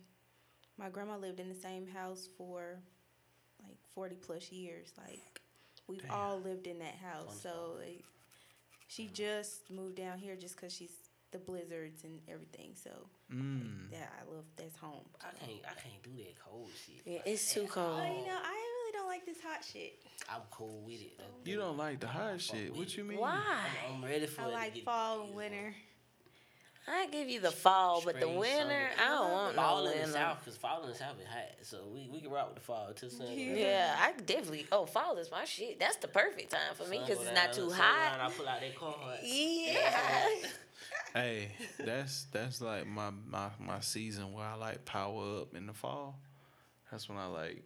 my 0.77 0.89
grandma 0.89 1.17
lived 1.17 1.39
in 1.39 1.49
the 1.49 1.55
same 1.55 1.85
house 1.85 2.29
for 2.37 2.79
like 3.61 3.77
forty 3.93 4.15
plus 4.15 4.51
years. 4.51 4.93
Like 4.97 5.41
we've 5.87 6.01
Damn. 6.01 6.11
all 6.11 6.39
lived 6.39 6.65
in 6.67 6.79
that 6.79 6.95
house. 6.95 7.25
Fun 7.25 7.35
So 7.41 7.73
like, 7.77 8.05
she 8.87 9.03
mm-hmm. 9.03 9.13
just 9.13 9.69
moved 9.69 9.95
down 9.95 10.17
here 10.17 10.37
just 10.37 10.55
cause 10.59 10.73
she's 10.73 10.93
the 11.31 11.37
blizzards 11.39 12.03
and 12.03 12.19
everything. 12.27 12.71
So 12.75 12.91
Mm. 13.33 13.91
that 13.91 14.11
I 14.19 14.33
love. 14.33 14.45
That's 14.55 14.77
home. 14.77 15.03
I 15.21 15.31
can't, 15.45 15.59
I 15.65 15.73
can't 15.81 16.01
do 16.03 16.11
that 16.23 16.35
cold 16.39 16.69
shit. 16.85 17.01
Yeah, 17.05 17.19
it's 17.25 17.53
too 17.53 17.65
cold. 17.67 17.99
Oh, 18.01 18.03
you 18.05 18.25
know, 18.25 18.37
I 18.41 18.53
really 18.53 18.91
don't 18.93 19.07
like 19.07 19.25
this 19.25 19.41
hot 19.41 19.63
shit. 19.65 19.99
I'm 20.29 20.41
cool 20.51 20.81
with 20.85 21.01
it. 21.01 21.17
That- 21.17 21.49
You 21.49 21.57
don't 21.57 21.77
like 21.77 21.99
the 21.99 22.07
hot 22.07 22.39
shit. 22.39 22.73
What 22.75 22.95
you 22.95 23.03
mean? 23.03 23.17
Why? 23.19 23.41
I'm, 23.89 23.95
I'm 23.95 24.03
ready 24.09 24.25
for 24.27 24.41
I 24.41 24.45
it. 24.45 24.47
to 24.47 24.53
like 24.53 24.73
get- 24.75 24.85
fall 24.85 25.21
and 25.23 25.35
winter. 25.35 25.75
I 26.89 27.07
give 27.07 27.27
you 27.27 27.41
the 27.41 27.51
fall, 27.51 28.01
but 28.05 28.17
the 28.21 28.29
winter, 28.29 28.61
summer. 28.61 28.89
I 28.97 29.09
don't 29.09 29.31
want 29.33 29.55
Fall 29.57 29.83
no 29.83 29.91
in 29.91 30.03
the 30.03 30.07
south, 30.07 30.45
cause 30.45 30.55
fall 30.55 30.83
in 30.83 30.87
the 30.89 30.95
south 30.95 31.19
is 31.19 31.27
hot, 31.27 31.51
so 31.61 31.79
we, 31.93 32.07
we 32.09 32.21
can 32.21 32.31
rock 32.31 32.47
with 32.47 32.55
the 32.55 32.61
fall 32.61 32.93
too. 32.95 33.09
sun. 33.09 33.27
go. 33.27 33.33
Yeah, 33.33 33.93
I 33.99 34.13
definitely. 34.21 34.67
Oh, 34.71 34.85
fall 34.85 35.17
is 35.17 35.29
my 35.29 35.43
shit. 35.43 35.81
That's 35.81 35.97
the 35.97 36.07
perfect 36.07 36.51
time 36.51 36.75
for 36.75 36.85
me 36.87 36.99
because 37.05 37.21
it's 37.25 37.35
not 37.35 37.51
too 37.51 37.69
sun 37.71 37.77
go 37.79 37.83
hot. 37.83 38.19
I 38.21 38.29
pull 38.31 38.47
out 38.47 38.61
that 38.61 38.73
card. 38.77 39.19
Yeah. 39.21 40.29
Hey, 41.17 41.51
that's 41.79 42.25
that's 42.31 42.61
like 42.61 42.85
my, 42.87 43.09
my 43.27 43.49
my 43.59 43.79
season 43.79 44.33
where 44.33 44.45
I 44.45 44.55
like 44.55 44.85
power 44.85 45.41
up 45.41 45.55
in 45.55 45.65
the 45.67 45.73
fall. 45.73 46.19
That's 46.91 47.09
when 47.09 47.17
I 47.17 47.25
like 47.27 47.63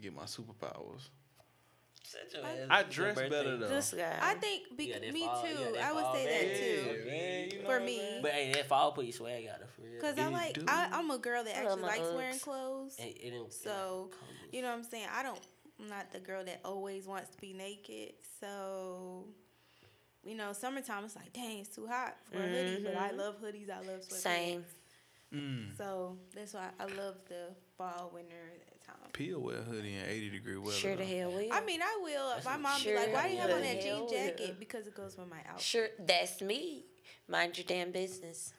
get 0.00 0.14
my 0.14 0.24
superpowers. 0.24 1.08
Shut 2.06 2.32
your 2.34 2.44
ass 2.44 2.58
I 2.70 2.80
up. 2.80 2.86
It's 2.88 2.96
your 2.96 3.06
dress 3.12 3.16
better 3.16 3.30
birthday. 3.30 3.56
though. 3.58 3.68
this 3.68 3.94
guy. 3.94 4.18
I 4.20 4.34
think 4.34 4.76
bec 4.76 4.86
Yeah, 5.02 5.10
me 5.10 5.24
fall- 5.24 5.42
too. 5.42 5.48
yeah, 5.74 5.88
I 5.88 5.92
would 5.92 6.02
fall 6.04 6.14
say 6.14 6.24
that 6.26 6.46
bad. 6.46 6.56
too. 7.04 7.10
man, 7.10 7.50
you 7.50 7.62
know 7.62 7.68
For 7.68 7.80
me. 7.80 8.18
But 8.22 8.30
hey, 8.32 8.52
that 8.52 8.68
fall 8.68 8.92
put 8.92 9.04
your 9.06 9.12
swag 9.12 9.46
out 9.52 9.62
of 9.62 9.70
for 9.70 9.82
real. 9.82 10.00
Cause 10.00 10.18
I 10.18 10.24
you 10.26 10.30
like 10.30 10.54
do. 10.54 10.64
I, 10.68 10.88
I'm 10.92 11.10
a 11.10 11.18
girl 11.18 11.42
that 11.42 11.56
actually 11.56 11.82
my 11.82 11.88
likes 11.88 12.08
wearing 12.14 12.34
Uggs. 12.36 12.42
clothes. 12.42 12.96
It, 12.98 13.18
it 13.22 13.30
don't, 13.30 13.52
So, 13.52 14.10
yeah, 14.12 14.56
You 14.58 14.62
know 14.62 14.68
what 14.68 14.78
I'm 14.78 14.84
saying? 14.84 15.06
I 15.12 15.22
don't. 15.22 15.40
I'm 15.80 15.88
not 15.88 16.12
the 16.12 16.20
girl 16.20 16.44
that 16.44 16.60
always 16.64 17.06
wants 17.06 17.30
to 17.30 17.40
be 17.40 17.52
naked. 17.52 18.12
So, 18.40 19.24
you 20.26 20.36
know, 20.36 20.52
summertime 20.52 21.04
it's 21.04 21.16
like, 21.16 21.32
dang, 21.32 21.58
it's 21.58 21.74
too 21.74 21.86
hot 21.86 22.16
for 22.30 22.38
a 22.38 22.46
hoodie. 22.46 22.82
But 22.84 22.96
I 22.96 23.10
love 23.12 23.36
hoodies. 23.42 23.70
I 23.70 23.78
love 23.80 24.00
sweatpants. 24.00 24.12
Same. 24.12 24.64
Mm. 25.34 25.76
So 25.76 26.16
that's 26.34 26.54
why 26.54 26.68
I 26.78 26.84
love 26.84 27.16
the 27.28 27.48
fall, 27.76 28.10
winter 28.14 28.34
time. 28.86 28.94
Peel 29.12 29.40
wear 29.40 29.58
a 29.58 29.62
hoodie 29.62 29.94
in 29.96 30.04
80 30.08 30.30
degree 30.30 30.56
weather. 30.58 30.72
Sure 30.72 30.94
the 30.96 31.04
hell 31.04 31.30
will. 31.32 31.48
I 31.52 31.60
mean, 31.64 31.80
I 31.82 31.98
will. 32.02 32.28
That's 32.30 32.44
My 32.44 32.52
what- 32.52 32.60
mom 32.60 32.82
be 32.84 32.94
like, 32.94 33.12
"Why 33.12 33.28
do 33.28 33.34
you 33.34 33.40
have 33.40 33.50
on 33.50 33.60
that 33.62 33.80
jean 33.82 34.08
jacket?" 34.08 34.40
yeah. 34.40 34.50
Because 34.58 34.86
it 34.86 34.94
goes 34.94 35.16
with 35.16 35.28
my 35.28 35.38
outfit. 35.48 35.62
Sure, 35.62 35.88
that's 35.98 36.40
me. 36.40 36.84
Mind 37.28 37.56
your 37.58 37.64
damn 37.66 37.90
business. 37.90 38.52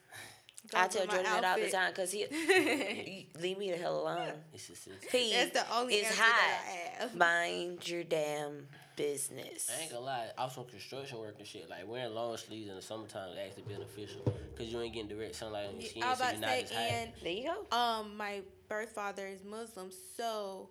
I 0.74 0.88
tell 0.88 1.02
with 1.04 1.10
my 1.12 1.16
Jordan 1.18 1.42
that 1.42 1.46
all 1.46 1.64
the 1.64 1.70
time 1.70 1.92
because 1.92 2.12
he 2.12 2.26
leave 3.40 3.58
me 3.60 3.70
the 3.72 3.78
hell 3.78 4.02
alone. 4.02 4.30
It's 4.52 4.68
just, 4.68 4.88
it's, 4.88 5.06
P 5.12 5.32
That's 5.32 5.52
the 5.52 5.76
only 5.76 5.94
is 5.96 6.08
answer 6.08 6.22
hot. 6.24 6.36
that 6.42 6.64
I 7.00 7.02
have. 7.04 7.16
Mind 7.16 7.88
your 7.88 8.04
damn 8.04 8.68
business. 8.96 9.70
I 9.76 9.84
ain't 9.84 9.92
gonna 9.92 10.06
lie, 10.06 10.28
I 10.38 10.44
was 10.46 10.58
on 10.58 10.66
construction 10.66 11.20
work 11.20 11.36
and 11.40 11.48
shit. 11.48 11.70
Like 11.70 11.88
wearing 11.88 12.14
long 12.14 12.36
sleeves 12.38 12.70
in 12.70 12.76
the 12.76 12.82
summertime 12.82 13.30
is 13.32 13.38
actually 13.38 13.64
beneficial 13.74 14.22
because 14.54 14.72
you 14.72 14.80
ain't 14.82 14.94
getting 14.94 15.10
direct 15.10 15.36
sunlight 15.36 15.68
on 15.70 15.80
your 15.80 15.90
skin, 15.90 16.04
I 16.04 16.10
was 16.10 16.20
so 16.20 16.24
about 16.24 16.34
you're 16.40 16.42
to 16.44 16.68
say, 16.68 16.84
as 16.86 16.92
and 16.94 17.12
There 17.24 17.32
you 17.34 17.52
go. 17.72 17.78
um, 17.78 18.18
my 18.18 18.42
birth 18.70 18.92
father 18.92 19.28
is 19.28 19.44
Muslim, 19.44 19.92
so 20.18 20.70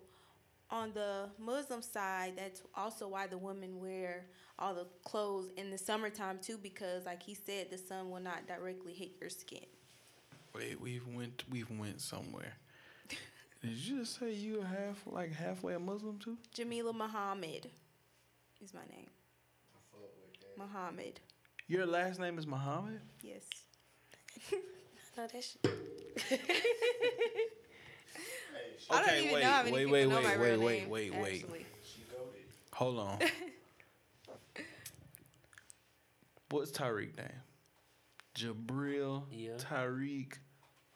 on 0.71 0.91
the 0.93 1.29
Muslim 1.39 1.81
side, 1.81 2.33
that's 2.37 2.61
also 2.75 3.07
why 3.07 3.27
the 3.27 3.37
women 3.37 3.79
wear 3.79 4.25
all 4.57 4.73
the 4.73 4.87
clothes 5.03 5.49
in 5.57 5.69
the 5.69 5.77
summertime 5.77 6.39
too, 6.41 6.57
because 6.57 7.05
like 7.05 7.21
he 7.21 7.35
said, 7.35 7.69
the 7.69 7.77
sun 7.77 8.09
will 8.09 8.21
not 8.21 8.47
directly 8.47 8.93
hit 8.93 9.11
your 9.19 9.29
skin. 9.29 9.65
Wait, 10.53 10.79
we've 10.79 11.05
went 11.07 11.43
we've 11.51 11.69
went 11.69 12.01
somewhere. 12.01 12.53
Did 13.61 13.71
you 13.77 13.99
just 13.99 14.19
say 14.19 14.31
you 14.31 14.61
a 14.61 14.65
half 14.65 15.01
like 15.05 15.33
halfway 15.33 15.73
a 15.73 15.79
Muslim 15.79 16.17
too? 16.19 16.37
Jamila 16.53 16.93
Muhammad 16.93 17.67
is 18.63 18.73
my 18.73 18.81
name. 18.89 19.09
Muhammad, 20.57 21.19
Your 21.67 21.85
last 21.85 22.19
name 22.19 22.37
is 22.37 22.47
Muhammad? 22.47 23.01
yes. 23.21 23.43
No, 25.17 25.25
that's 25.31 25.57
I 28.91 29.05
don't 29.05 29.15
even 29.17 29.33
wait, 29.33 29.43
know 29.43 29.49
how 29.49 29.63
many 29.63 29.71
wait, 29.71 29.79
people 29.85 29.91
wait, 29.93 30.07
know 30.09 30.15
wait, 30.17 30.23
my 30.25 30.37
wait, 30.37 30.49
real 30.49 30.59
wait, 30.59 30.81
name, 30.81 30.89
wait, 30.89 31.15
wait. 31.15 31.41
actually. 31.43 31.65
Hold 32.73 32.99
on. 32.99 33.19
What's 36.49 36.71
Tariq 36.71 37.15
name? 37.17 37.27
Jabril 38.35 39.23
Yeah. 39.31 39.53
Tariq 39.53 40.33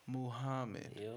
Muhammad. 0.05 0.99
Yeah. 0.99 1.09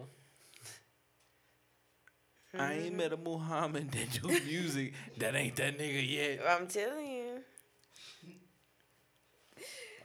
I 2.58 2.74
ain't 2.74 2.96
met 2.96 3.12
a 3.12 3.16
Muhammad 3.16 3.90
that 3.92 4.20
do 4.20 4.28
music 4.46 4.92
that 5.18 5.34
ain't 5.34 5.56
that 5.56 5.78
nigga 5.78 6.10
yet. 6.10 6.40
I'm 6.48 6.66
telling 6.66 7.06
you. 7.06 7.40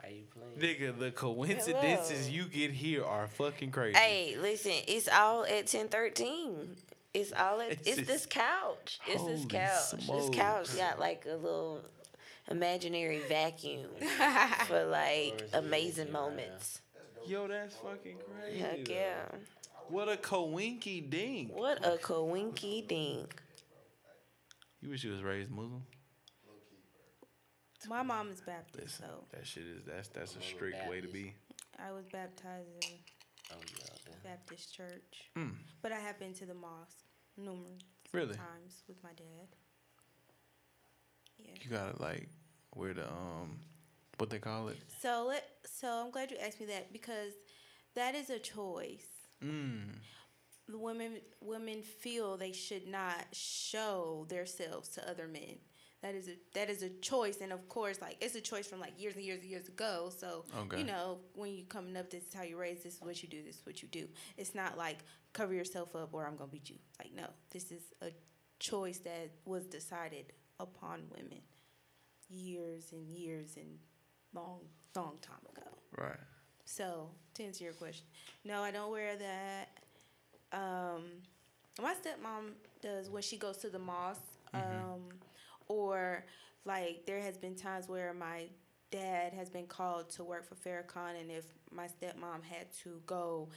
Why 0.01 0.09
you 0.09 0.23
playing? 0.33 0.77
Nigga, 0.93 0.97
the 0.99 1.11
coincidences 1.11 2.27
Hello. 2.27 2.37
you 2.37 2.45
get 2.49 2.71
here 2.71 3.03
are 3.03 3.27
fucking 3.27 3.71
crazy. 3.71 3.97
Hey, 3.97 4.37
listen, 4.39 4.73
it's 4.87 5.07
all 5.09 5.45
at 5.45 5.67
ten 5.67 5.87
thirteen. 5.89 6.75
It's 7.13 7.33
all 7.33 7.59
at 7.61 7.71
It's 7.71 7.87
it's, 7.99 8.07
this 8.07 8.25
couch. 8.29 8.99
It's 9.07 9.23
this 9.23 9.39
Holy 9.41 9.47
couch. 9.47 9.91
This 10.07 10.29
couch 10.31 10.77
got 10.77 10.99
like 10.99 11.25
a 11.29 11.35
little 11.35 11.81
imaginary 12.49 13.19
vacuum 13.27 13.87
for 14.67 14.85
like 14.85 15.33
Or 15.41 15.45
is 15.45 15.53
it 15.53 15.57
amazing 15.57 16.07
empty 16.07 16.13
right 16.13 16.13
now? 16.13 16.19
moments. 16.29 16.81
Yo, 17.27 17.47
that's 17.47 17.75
fucking 17.75 18.17
crazy. 18.39 18.59
Heck 18.59 18.85
though. 18.85 19.37
Yeah. 19.89 19.95
What 19.95 20.09
a 20.09 20.17
coinky 20.17 21.09
dink. 21.09 21.51
What 21.55 21.85
a 21.85 21.97
coinky 21.97 22.87
dink. 22.87 23.41
You 24.81 24.89
wish 24.89 25.03
you 25.03 25.11
was 25.11 25.23
raised 25.23 25.49
Muslim? 25.51 25.83
My 27.87 28.03
mom 28.03 28.31
is 28.31 28.41
Baptist, 28.41 28.83
Listen, 29.01 29.05
so 29.07 29.23
that 29.31 29.47
shit 29.47 29.63
is 29.63 29.83
that's 29.85 30.09
that's 30.09 30.35
a 30.35 30.41
strict 30.41 30.87
way 30.89 30.99
to 30.99 31.07
be. 31.07 31.33
I 31.79 31.91
was 31.91 32.05
baptized 32.11 32.67
in 32.83 32.97
Oh, 33.49 33.55
yeah, 33.79 33.85
yeah. 34.09 34.15
Baptist 34.31 34.75
church. 34.75 35.29
Mm. 35.37 35.53
But 35.81 35.93
I 35.93 35.99
have 35.99 36.19
been 36.19 36.33
to 36.33 36.45
the 36.45 36.53
mosque 36.53 36.97
numerous 37.37 37.81
Really? 38.11 38.35
times 38.35 38.83
with 38.89 39.01
my 39.03 39.11
dad. 39.11 39.47
Yeah. 41.39 41.51
You 41.61 41.69
gotta 41.69 42.01
like 42.01 42.27
where 42.73 42.93
the 42.93 43.07
um 43.07 43.59
what 44.17 44.29
they 44.29 44.39
call 44.39 44.67
it? 44.69 44.77
So 45.01 45.27
let 45.29 45.47
so 45.65 45.87
I'm 45.87 46.11
glad 46.11 46.31
you 46.31 46.37
asked 46.45 46.59
me 46.59 46.65
that 46.67 46.91
because 46.91 47.33
that 47.95 48.15
is 48.15 48.29
a 48.29 48.39
choice. 48.39 49.07
Mm. 49.43 49.99
The 50.69 50.77
women 50.77 51.21
women 51.41 51.81
feel 51.81 52.35
they 52.37 52.51
should 52.51 52.87
not 52.87 53.25
show 53.31 54.25
themselves 54.29 54.89
to 54.89 55.09
other 55.09 55.27
men. 55.27 55.57
That 56.03 56.13
is 56.13 56.27
a 56.27 56.35
that 56.53 56.69
is 56.69 56.83
a 56.83 56.89
choice, 56.89 57.39
and 57.41 57.51
of 57.51 57.67
course, 57.69 58.01
like 58.01 58.17
it's 58.21 58.35
a 58.35 58.41
choice 58.41 58.67
from 58.67 58.79
like 58.79 58.99
years 59.01 59.15
and 59.15 59.23
years 59.23 59.41
and 59.41 59.49
years 59.49 59.67
ago. 59.67 60.11
So 60.15 60.45
Okay. 60.55 60.79
you 60.79 60.83
know, 60.83 61.19
when 61.33 61.53
you 61.53 61.65
coming 61.65 61.95
up, 61.97 62.09
this 62.09 62.27
is 62.27 62.33
how 62.33 62.43
you 62.43 62.57
raise. 62.57 62.83
This 62.83 62.95
is 62.95 63.01
what 63.01 63.21
you 63.23 63.29
do. 63.29 63.41
This 63.43 63.55
is 63.57 63.65
what 63.65 63.81
you 63.81 63.87
do. 63.87 64.07
It's 64.37 64.53
not 64.53 64.77
like 64.77 64.97
cover 65.33 65.53
yourself 65.53 65.95
up 65.95 66.13
or 66.13 66.27
I'm 66.27 66.35
gonna 66.35 66.51
beat 66.51 66.69
you. 66.69 66.77
Like 66.99 67.13
no, 67.15 67.27
this 67.51 67.71
is 67.71 67.81
a 68.01 68.11
choice 68.59 68.99
that 68.99 69.31
was 69.45 69.65
decided 69.65 70.33
upon 70.59 71.03
women 71.11 71.41
years 72.29 72.91
and 72.91 73.07
years 73.07 73.55
and 73.57 73.79
long 74.33 74.59
long 74.95 75.17
time 75.21 75.39
ago. 75.55 75.67
Right. 75.97 76.19
So 76.67 77.09
to 77.35 77.43
answer 77.43 77.63
your 77.63 77.73
question, 77.73 78.05
no, 78.43 78.61
I 78.61 78.71
don't 78.71 78.91
wear 78.91 79.15
that. 79.15 79.69
Um, 80.51 81.03
my 81.81 81.93
stepmom 81.93 82.51
does 82.81 83.09
when 83.09 83.23
she 83.23 83.37
goes 83.37 83.57
to 83.57 83.69
the 83.69 83.79
mosque, 83.79 84.21
um, 84.53 85.09
or 85.69 86.25
like 86.65 87.05
there 87.05 87.21
has 87.21 87.37
been 87.37 87.55
times 87.55 87.87
where 87.87 88.13
my 88.13 88.47
dad 88.91 89.33
has 89.33 89.49
been 89.49 89.65
called 89.65 90.09
to 90.11 90.25
work 90.25 90.45
for 90.47 90.55
Farrakhan, 90.55 91.19
and 91.21 91.31
if 91.31 91.45
my 91.71 91.87
stepmom 91.87 92.43
had 92.43 92.71
to 92.83 93.01
go 93.05 93.49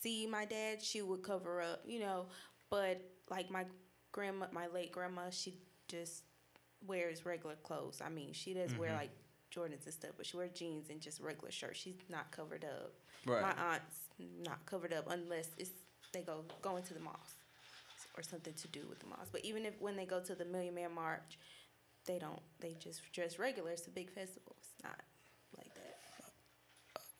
see 0.00 0.26
my 0.26 0.44
dad, 0.44 0.80
she 0.80 1.02
would 1.02 1.24
cover 1.24 1.60
up, 1.60 1.82
you 1.84 1.98
know. 1.98 2.26
But 2.70 3.02
like 3.28 3.50
my 3.50 3.64
grandma, 4.12 4.46
my 4.52 4.68
late 4.68 4.92
grandma, 4.92 5.30
she 5.30 5.54
just 5.88 6.22
wears 6.86 7.26
regular 7.26 7.56
clothes. 7.56 8.00
I 8.04 8.10
mean, 8.10 8.32
she 8.32 8.54
does 8.54 8.76
wear 8.76 8.92
like 8.92 9.10
Jordans 9.54 9.84
and 9.84 9.94
stuff, 9.94 10.12
but 10.16 10.26
she 10.26 10.36
wears 10.36 10.52
jeans 10.52 10.90
and 10.90 11.00
just 11.00 11.20
regular 11.20 11.50
shirts. 11.50 11.78
She's 11.78 11.94
not 12.08 12.30
covered 12.30 12.64
up. 12.64 12.92
Right. 13.26 13.42
My 13.42 13.72
aunt's 13.72 13.96
not 14.44 14.64
covered 14.66 14.92
up 14.92 15.06
unless 15.10 15.48
it's 15.58 15.70
they 16.12 16.22
go 16.22 16.44
going 16.62 16.82
to 16.84 16.94
the 16.94 17.00
mosque 17.00 17.38
or 18.16 18.22
something 18.22 18.54
to 18.54 18.68
do 18.68 18.80
with 18.88 19.00
the 19.00 19.06
mosque. 19.06 19.30
But 19.32 19.44
even 19.44 19.64
if 19.66 19.80
when 19.80 19.96
they 19.96 20.06
go 20.06 20.20
to 20.20 20.34
the 20.34 20.44
Million 20.44 20.74
Man 20.74 20.94
March, 20.94 21.38
they 22.06 22.18
don't. 22.18 22.40
They 22.60 22.76
just 22.78 23.00
dress 23.12 23.38
regular. 23.38 23.70
It's 23.70 23.86
a 23.86 23.90
big 23.90 24.10
festival. 24.10 24.56
It's 24.58 24.74
not 24.82 25.00
like 25.56 25.74
that. 25.74 25.96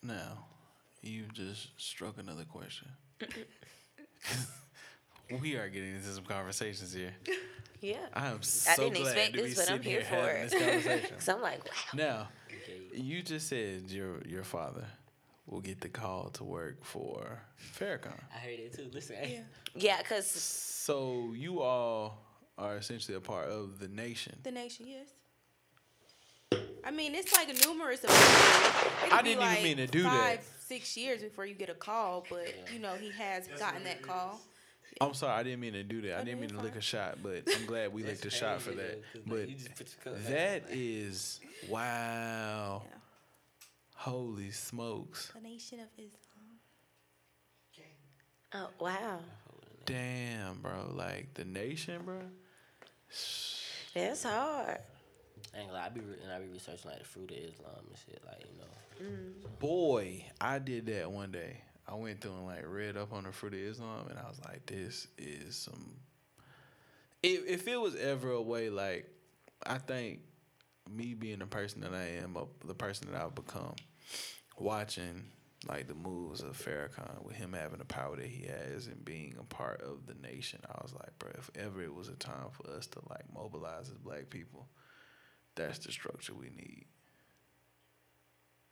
Now, 0.02 0.44
you 1.02 1.24
just 1.32 1.68
struck 1.80 2.18
another 2.18 2.44
question. 2.44 2.88
we 5.40 5.56
are 5.56 5.68
getting 5.68 5.94
into 5.94 6.08
some 6.08 6.24
conversations 6.24 6.92
here. 6.92 7.14
Yeah. 7.80 7.96
I 8.14 8.28
am 8.28 8.36
I 8.36 8.40
so 8.40 8.84
didn't 8.84 9.02
glad 9.02 9.08
expect 9.10 9.34
to 9.34 9.42
be 9.42 9.48
this, 9.48 9.54
but 9.56 9.70
I'm 9.70 9.76
sitting 9.76 9.92
here 9.92 10.00
here 10.00 10.08
for 10.08 10.14
having 10.16 10.42
it. 10.42 10.50
this 10.50 10.62
conversation. 10.84 11.16
Cause 11.16 11.28
I'm 11.28 11.42
like, 11.42 11.64
wow. 11.66 11.70
now, 11.92 12.28
you 12.94 13.22
just 13.22 13.46
said 13.46 13.90
your 13.90 14.22
your 14.26 14.42
father 14.42 14.86
will 15.46 15.60
get 15.60 15.82
the 15.82 15.90
call 15.90 16.30
to 16.30 16.44
work 16.44 16.82
for 16.82 17.42
Farrakhan. 17.78 18.18
I 18.34 18.38
heard 18.38 18.58
it 18.58 18.72
too. 18.74 18.88
Listen, 18.90 19.16
hey, 19.16 19.42
Yeah, 19.74 20.00
cause 20.00 20.30
So 20.30 21.34
you 21.36 21.60
all 21.60 22.24
are 22.56 22.78
essentially 22.78 23.18
a 23.18 23.20
part 23.20 23.48
of 23.48 23.78
the 23.80 23.88
nation. 23.88 24.36
The 24.44 24.52
nation, 24.52 24.86
yes. 24.88 25.08
I 26.86 26.90
mean, 26.90 27.14
it's 27.14 27.34
like 27.34 27.48
numerous 27.66 28.02
of 28.04 28.10
I 29.12 29.20
didn't 29.22 29.42
even 29.42 29.62
mean 29.62 29.76
to 29.78 29.86
do 29.86 30.04
that. 30.04 30.38
five, 30.38 30.50
Six 30.60 30.96
years 30.96 31.22
before 31.22 31.44
you 31.44 31.54
get 31.54 31.68
a 31.68 31.74
call, 31.74 32.24
but 32.30 32.48
you 32.72 32.78
know 32.78 32.94
he 32.94 33.10
has 33.10 33.46
gotten 33.58 33.84
that 33.84 34.00
call. 34.00 34.40
I'm 35.00 35.12
sorry, 35.14 35.32
I 35.32 35.42
didn't 35.42 35.60
mean 35.60 35.72
to 35.72 35.82
do 35.82 36.00
that. 36.02 36.18
I 36.18 36.20
Oh, 36.20 36.24
didn't 36.24 36.40
mean 36.40 36.50
to 36.50 36.58
lick 36.60 36.76
a 36.76 36.80
shot, 36.80 37.18
but 37.22 37.42
I'm 37.54 37.66
glad 37.66 37.92
we 37.92 38.02
licked 38.04 38.24
a 38.26 38.30
shot 38.30 38.60
for 38.62 38.70
that. 38.72 39.02
But 39.26 39.48
you 39.48 39.56
just 39.56 39.74
put 39.74 39.88
your 40.04 40.14
cup 40.14 40.24
that 40.26 40.64
is 40.70 41.40
wow. 41.68 42.82
Yeah. 42.84 42.90
Holy 43.96 44.50
smokes. 44.50 45.32
The 45.34 45.40
nation 45.40 45.80
of 45.80 45.88
Islam. 45.96 46.60
oh 48.54 48.68
wow, 48.78 49.18
Damn, 49.86 50.60
bro. 50.60 50.92
Like 50.94 51.34
the 51.34 51.44
nation, 51.44 52.02
bro. 52.04 52.20
that's 53.94 54.22
hard. 54.24 54.78
I 55.54 55.58
ain't 55.58 55.68
gonna 55.68 55.78
lie, 55.80 55.86
I 55.86 55.88
be 55.90 56.00
re- 56.00 56.16
and 56.22 56.32
I 56.32 56.38
be 56.40 56.48
researching 56.52 56.90
like 56.90 57.00
the 57.00 57.04
fruit 57.04 57.30
of 57.30 57.36
Islam 57.36 57.74
and 57.88 57.96
shit, 58.06 58.20
like 58.26 58.40
you 58.40 58.58
know. 58.58 59.10
Mm. 59.16 59.58
Boy, 59.58 60.24
I 60.40 60.58
did 60.58 60.86
that 60.86 61.10
one 61.10 61.30
day. 61.32 61.62
I 61.86 61.94
went 61.94 62.20
through 62.20 62.32
and 62.32 62.46
like 62.46 62.64
read 62.66 62.96
up 62.96 63.12
on 63.12 63.24
the 63.24 63.32
fruit 63.32 63.54
of 63.54 63.60
Islam, 63.60 64.08
and 64.08 64.18
I 64.18 64.28
was 64.28 64.40
like, 64.44 64.66
"This 64.66 65.06
is 65.18 65.56
some." 65.56 65.96
If 67.22 67.46
if 67.46 67.68
it 67.68 67.80
was 67.80 67.94
ever 67.96 68.30
a 68.30 68.42
way, 68.42 68.70
like, 68.70 69.08
I 69.66 69.78
think 69.78 70.20
me 70.90 71.14
being 71.14 71.38
the 71.38 71.46
person 71.46 71.80
that 71.82 71.94
I 71.94 72.22
am, 72.22 72.36
uh, 72.36 72.44
the 72.64 72.74
person 72.74 73.10
that 73.10 73.20
I've 73.20 73.34
become, 73.34 73.74
watching 74.58 75.24
like 75.68 75.88
the 75.88 75.94
moves 75.94 76.42
of 76.42 76.56
Farrakhan 76.56 77.22
with 77.22 77.36
him 77.36 77.54
having 77.54 77.78
the 77.78 77.84
power 77.84 78.16
that 78.16 78.26
he 78.26 78.46
has 78.46 78.86
and 78.86 79.04
being 79.04 79.34
a 79.38 79.44
part 79.44 79.80
of 79.80 80.06
the 80.06 80.14
nation, 80.26 80.60
I 80.68 80.78
was 80.82 80.92
like, 80.92 81.18
bro, 81.18 81.30
if 81.38 81.50
ever 81.54 81.82
it 81.82 81.94
was 81.94 82.08
a 82.08 82.16
time 82.16 82.50
for 82.52 82.70
us 82.70 82.86
to 82.88 83.00
like 83.08 83.24
mobilize 83.34 83.90
as 83.90 83.98
black 83.98 84.30
people, 84.30 84.68
that's 85.54 85.78
the 85.78 85.92
structure 85.92 86.34
we 86.34 86.50
need. 86.50 86.86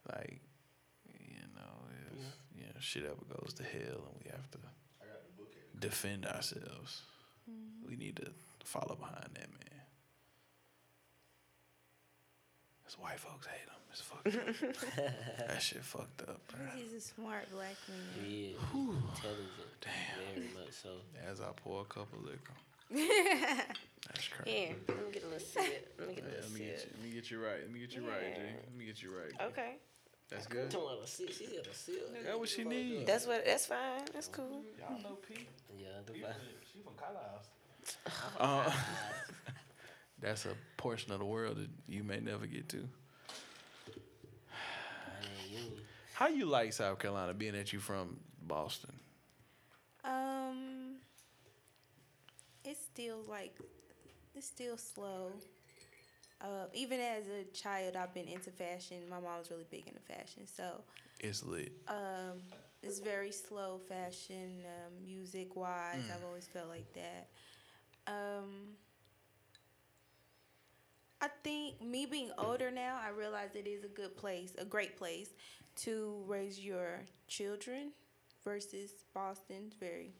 Like, 0.08 0.40
you 1.06 1.40
know, 1.54 1.86
if 2.10 2.24
you 2.56 2.64
know 2.64 2.71
shit 2.82 3.04
ever 3.04 3.40
goes 3.40 3.54
to 3.54 3.62
hell 3.62 4.04
and 4.08 4.24
we 4.24 4.30
have 4.30 4.50
to 4.50 4.58
defend 5.78 6.26
ourselves, 6.26 7.02
mm-hmm. 7.50 7.88
we 7.88 7.96
need 7.96 8.16
to 8.16 8.26
follow 8.64 8.96
behind 8.96 9.30
that 9.34 9.50
man. 9.50 9.80
Cause 12.84 12.98
white 12.98 13.18
folks 13.18 13.46
hate 13.46 13.66
him. 13.66 13.72
It's 13.90 14.00
fucked 14.00 14.26
up. 14.28 15.48
that 15.48 15.60
shit 15.60 15.82
fucked 15.82 16.22
up, 16.22 16.40
bro. 16.48 16.60
He's 16.76 16.94
a 16.94 17.00
smart 17.00 17.50
black 17.52 17.76
man. 17.88 18.24
Yeah, 18.26 18.56
intelligent, 18.72 19.72
Damn. 19.82 20.34
very 20.34 20.48
much 20.54 20.72
so. 20.72 20.88
As 21.30 21.40
I 21.40 21.50
pour 21.56 21.82
a 21.82 21.84
cup 21.84 22.08
of 22.12 22.24
liquor. 22.24 22.54
That's 24.08 24.28
crazy. 24.28 24.58
Here, 24.58 24.76
let 24.88 25.06
me 25.06 25.12
get 25.12 25.24
a 25.24 25.26
little 25.26 25.40
sip. 25.40 25.94
Let 25.98 26.08
me 26.08 26.14
get 26.14 26.24
a 26.24 26.28
Yeah, 26.28 26.42
let 26.42 26.52
me 26.52 26.58
get 26.60 26.68
you. 26.68 26.90
Let 26.92 27.04
me 27.04 27.14
get 27.14 27.30
you 27.30 27.44
right. 27.44 27.60
Let 27.60 27.72
me 27.72 27.80
get 27.80 27.94
you 27.94 28.02
right, 28.02 28.34
G. 28.34 28.40
Yeah. 28.40 28.60
Let 28.64 28.78
me 28.78 28.84
get 28.84 29.02
you 29.02 29.10
right. 29.10 29.30
G. 29.30 29.44
Okay, 29.44 29.76
That's 30.32 30.46
good. 30.46 30.68
Don't 30.70 30.84
want 30.84 31.04
to 31.04 31.10
see. 31.10 31.30
She 31.30 31.46
got 31.46 31.66
a 31.66 31.74
seal. 31.74 31.96
That's 32.24 32.38
what 32.38 32.48
she 32.48 32.64
needs. 32.64 33.06
that's 33.06 33.26
what. 33.26 33.44
That's 33.44 33.66
fine. 33.66 34.04
That's 34.12 34.28
cool. 34.28 34.62
Y'all 34.78 35.00
know 35.02 35.18
P. 35.28 35.46
Yeah, 35.78 35.86
the 36.06 36.12
fine. 36.12 36.32
She 36.72 36.78
from 36.80 36.94
Uh, 38.38 38.72
that's 40.20 40.46
a 40.46 40.54
portion 40.76 41.12
of 41.12 41.18
the 41.18 41.24
world 41.24 41.56
that 41.56 41.68
you 41.88 42.04
may 42.04 42.20
never 42.20 42.46
get 42.46 42.68
to. 42.70 42.88
How 46.14 46.28
you 46.28 46.46
like 46.46 46.72
South 46.72 46.98
Carolina, 46.98 47.34
being 47.34 47.52
that 47.54 47.72
you 47.72 47.80
from 47.80 48.18
Boston? 48.46 48.92
Um, 50.04 50.96
it's 52.64 52.80
still 52.80 53.20
like 53.28 53.56
it's 54.34 54.46
still 54.46 54.76
slow. 54.76 55.32
Uh, 56.42 56.66
even 56.74 56.98
as 56.98 57.24
a 57.28 57.44
child, 57.54 57.94
I've 57.94 58.12
been 58.12 58.26
into 58.26 58.50
fashion. 58.50 58.98
My 59.08 59.20
mom's 59.20 59.50
really 59.50 59.66
big 59.70 59.86
into 59.86 60.00
fashion, 60.00 60.46
so 60.46 60.82
It's 61.20 61.44
lit. 61.44 61.72
um, 61.86 62.40
it's 62.82 62.98
very 62.98 63.30
slow 63.30 63.78
fashion, 63.88 64.64
um, 64.66 65.04
music 65.04 65.54
wise. 65.54 66.02
I've 66.12 66.24
always 66.26 66.46
felt 66.48 66.68
like 66.68 66.92
that. 66.94 67.28
Um, 68.08 68.70
I 71.20 71.28
think 71.44 71.80
me 71.80 72.06
being 72.06 72.32
older 72.38 72.72
now, 72.72 72.98
I 73.00 73.10
realize 73.10 73.50
it 73.54 73.68
is 73.68 73.84
a 73.84 73.88
good 73.88 74.16
place, 74.16 74.56
a 74.58 74.64
great 74.64 74.96
place 74.96 75.28
to 75.84 76.24
raise 76.26 76.58
your 76.58 77.02
children 77.28 77.92
versus 78.44 78.90
Boston's 79.14 79.74
very 79.78 80.10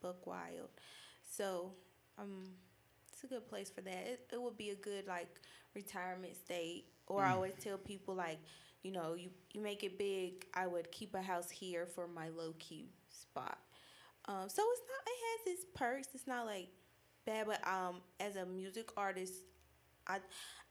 buck 0.00 0.26
wild. 0.26 0.70
So, 1.30 1.72
um, 2.18 2.44
it's 3.16 3.24
a 3.24 3.34
good 3.34 3.48
place 3.48 3.70
for 3.70 3.80
that. 3.80 4.06
It, 4.06 4.20
it 4.30 4.40
would 4.42 4.58
be 4.58 4.70
a 4.70 4.74
good 4.74 5.06
like 5.06 5.40
retirement 5.74 6.36
state. 6.36 6.84
Or 7.06 7.22
I 7.22 7.32
always 7.32 7.54
tell 7.60 7.78
people 7.78 8.14
like, 8.14 8.38
you 8.82 8.92
know, 8.92 9.14
you 9.14 9.30
you 9.52 9.62
make 9.62 9.82
it 9.84 9.98
big. 9.98 10.44
I 10.52 10.66
would 10.66 10.90
keep 10.92 11.14
a 11.14 11.22
house 11.22 11.48
here 11.48 11.86
for 11.86 12.06
my 12.06 12.28
low 12.28 12.54
key 12.58 12.90
spot. 13.08 13.58
Um, 14.26 14.48
so 14.48 14.62
it's 14.70 14.82
not. 14.86 15.06
It 15.06 15.48
has 15.48 15.54
its 15.54 15.66
perks. 15.74 16.08
It's 16.14 16.26
not 16.26 16.44
like 16.44 16.68
bad, 17.24 17.46
but 17.46 17.66
um, 17.66 18.02
as 18.20 18.36
a 18.36 18.44
music 18.44 18.90
artist, 18.98 19.32
I 20.06 20.18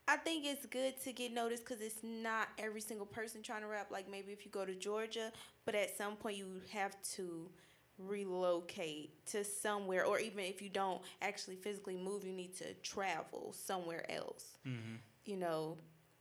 I 0.08 0.18
think 0.18 0.46
it's 0.46 0.68
good 0.68 1.02
to 1.04 1.14
get 1.14 1.34
noticed 1.34 1.66
because 1.66 1.82
it's 1.82 2.04
not 2.04 2.50
every 2.60 2.82
single 2.82 3.08
person 3.08 3.42
trying 3.42 3.62
to 3.62 3.68
rap. 3.68 3.88
Like 3.90 4.12
maybe 4.12 4.34
if 4.34 4.46
you 4.46 4.52
go 4.52 4.66
to 4.66 4.76
Georgia, 4.76 5.32
but 5.66 5.74
at 5.74 5.98
some 5.98 6.16
point 6.16 6.38
you 6.38 6.62
have 6.74 6.96
to 7.16 7.50
relocate 7.98 9.26
to 9.28 9.44
somewhere, 9.44 10.06
or 10.06 10.20
even 10.20 10.40
if 10.46 10.62
you 10.62 10.70
don't 10.70 11.02
actually 11.22 11.56
physically 11.56 11.96
move, 11.98 12.26
you 12.26 12.34
need 12.34 12.56
to 12.58 12.74
travel 12.76 13.54
somewhere 13.58 14.10
else. 14.12 14.58
Mm-hmm. 14.68 14.96
You 15.26 15.38
know, 15.38 15.78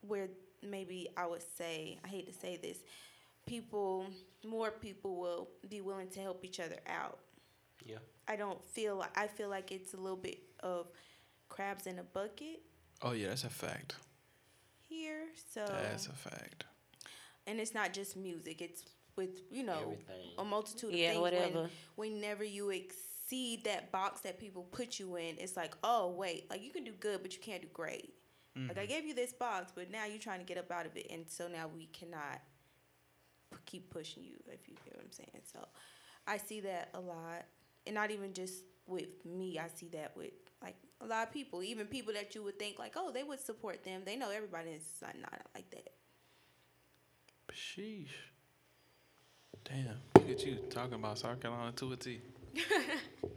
where 0.06 0.28
maybe 0.62 1.08
I 1.16 1.26
would 1.26 1.42
say 1.56 1.98
I 2.04 2.08
hate 2.08 2.26
to 2.26 2.32
say 2.32 2.56
this, 2.56 2.78
people 3.46 4.06
more 4.46 4.70
people 4.70 5.16
will 5.16 5.48
be 5.68 5.80
willing 5.80 6.08
to 6.10 6.20
help 6.20 6.44
each 6.44 6.60
other 6.60 6.76
out. 6.86 7.18
Yeah. 7.84 7.98
I 8.28 8.36
don't 8.36 8.62
feel 8.64 8.96
like 8.96 9.16
I 9.18 9.26
feel 9.26 9.48
like 9.50 9.72
it's 9.72 9.92
a 9.94 9.98
little 9.98 10.16
bit 10.16 10.38
of 10.60 10.86
crabs 11.48 11.86
in 11.86 11.98
a 11.98 12.02
bucket 12.02 12.60
Oh 13.02 13.12
yeah, 13.12 13.28
that's 13.28 13.44
a 13.44 13.50
fact. 13.50 13.96
here. 14.88 15.24
So 15.52 15.66
That's 15.66 16.06
a 16.06 16.12
fact. 16.12 16.64
and 17.46 17.60
it's 17.60 17.74
not 17.74 17.92
just 17.92 18.16
music; 18.16 18.62
it's 18.62 18.84
with 19.16 19.40
you 19.50 19.62
know 19.62 19.78
Everything. 19.82 20.30
a 20.38 20.44
multitude 20.44 20.90
of 20.90 20.98
Yeah, 20.98 21.10
things. 21.10 21.20
whatever. 21.20 21.70
When, 21.96 22.14
whenever 22.14 22.44
you 22.44 22.70
exceed 22.70 23.64
that 23.64 23.90
box 23.92 24.20
that 24.20 24.38
people 24.38 24.64
put 24.64 24.98
you 24.98 25.16
in, 25.16 25.36
it's 25.38 25.56
like, 25.56 25.74
oh 25.82 26.10
wait, 26.10 26.48
like 26.50 26.62
you 26.62 26.70
can 26.70 26.84
do 26.84 26.92
good, 26.92 27.22
but 27.22 27.34
you 27.34 27.40
can't 27.40 27.62
do 27.62 27.68
great. 27.72 28.14
Like 28.56 28.78
I 28.78 28.82
mm-hmm. 28.82 28.88
gave 28.88 29.04
you 29.04 29.14
this 29.14 29.32
box, 29.32 29.72
but 29.74 29.90
now 29.90 30.04
you're 30.04 30.18
trying 30.18 30.38
to 30.38 30.44
get 30.44 30.58
up 30.58 30.70
out 30.70 30.86
of 30.86 30.96
it, 30.96 31.08
and 31.10 31.24
so 31.28 31.48
now 31.48 31.68
we 31.74 31.86
cannot 31.86 32.40
p- 33.50 33.58
keep 33.66 33.90
pushing 33.90 34.22
you. 34.22 34.36
If 34.46 34.68
you 34.68 34.76
get 34.84 34.94
what 34.94 35.04
I'm 35.04 35.10
saying, 35.10 35.42
so 35.52 35.58
I 36.28 36.36
see 36.36 36.60
that 36.60 36.90
a 36.94 37.00
lot, 37.00 37.46
and 37.84 37.96
not 37.96 38.12
even 38.12 38.32
just 38.32 38.62
with 38.86 39.24
me. 39.24 39.58
I 39.58 39.66
see 39.74 39.88
that 39.88 40.16
with 40.16 40.30
like 40.62 40.76
a 41.00 41.06
lot 41.06 41.26
of 41.26 41.32
people, 41.32 41.64
even 41.64 41.86
people 41.86 42.14
that 42.14 42.34
you 42.36 42.44
would 42.44 42.56
think 42.58 42.78
like, 42.78 42.92
oh, 42.96 43.10
they 43.10 43.24
would 43.24 43.40
support 43.40 43.82
them. 43.82 44.02
They 44.04 44.14
know 44.14 44.30
everybody 44.30 44.70
is 44.70 44.86
not, 45.02 45.18
not 45.20 45.40
like 45.54 45.68
that. 45.70 45.88
Sheesh. 47.52 48.06
Damn. 49.62 49.96
Look 50.16 50.30
at 50.30 50.44
you 50.44 50.56
talking 50.70 50.94
about 50.94 51.18
South 51.18 51.40
Carolina 51.40 51.72
to 51.72 51.92
a 51.92 51.96
T. 51.96 52.20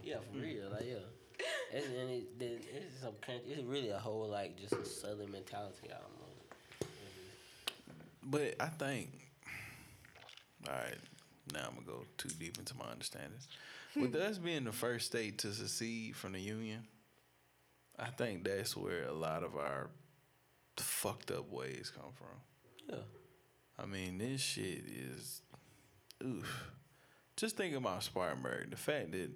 Yeah, 0.03 0.17
for 0.31 0.39
real. 0.39 0.69
Like 0.71 0.85
yeah. 0.87 0.95
It's, 1.73 1.87
and 1.87 2.09
it, 2.09 2.27
it, 2.39 2.65
it's 2.73 3.01
some 3.01 3.13
country. 3.21 3.51
It's 3.51 3.63
really 3.63 3.89
a 3.89 3.97
whole 3.97 4.27
like 4.29 4.57
just 4.57 4.73
a 4.73 4.85
southern 4.85 5.31
mentality 5.31 5.89
almost. 5.91 6.93
But 8.23 8.55
I 8.59 8.67
think, 8.67 9.09
all 10.65 10.73
right, 10.73 10.95
now 11.53 11.65
I'm 11.67 11.75
gonna 11.75 11.99
go 11.99 12.05
too 12.17 12.29
deep 12.29 12.57
into 12.57 12.73
my 12.77 12.85
understanding. 12.85 13.39
With 13.97 14.15
us 14.15 14.37
being 14.37 14.63
the 14.63 14.71
first 14.71 15.07
state 15.07 15.39
to 15.39 15.51
secede 15.51 16.15
from 16.15 16.33
the 16.33 16.39
union, 16.39 16.87
I 17.99 18.07
think 18.07 18.43
that's 18.43 18.77
where 18.77 19.05
a 19.07 19.13
lot 19.13 19.43
of 19.43 19.55
our 19.55 19.89
fucked 20.77 21.31
up 21.31 21.51
ways 21.51 21.91
come 21.93 22.11
from. 22.13 22.95
Yeah. 22.95 23.03
I 23.79 23.85
mean, 23.85 24.17
this 24.17 24.41
shit 24.41 24.83
is, 24.87 25.41
oof. 26.23 26.71
Just 27.35 27.57
think 27.57 27.75
about 27.75 28.03
Spartanburg. 28.03 28.71
The 28.71 28.77
fact 28.77 29.11
that 29.11 29.29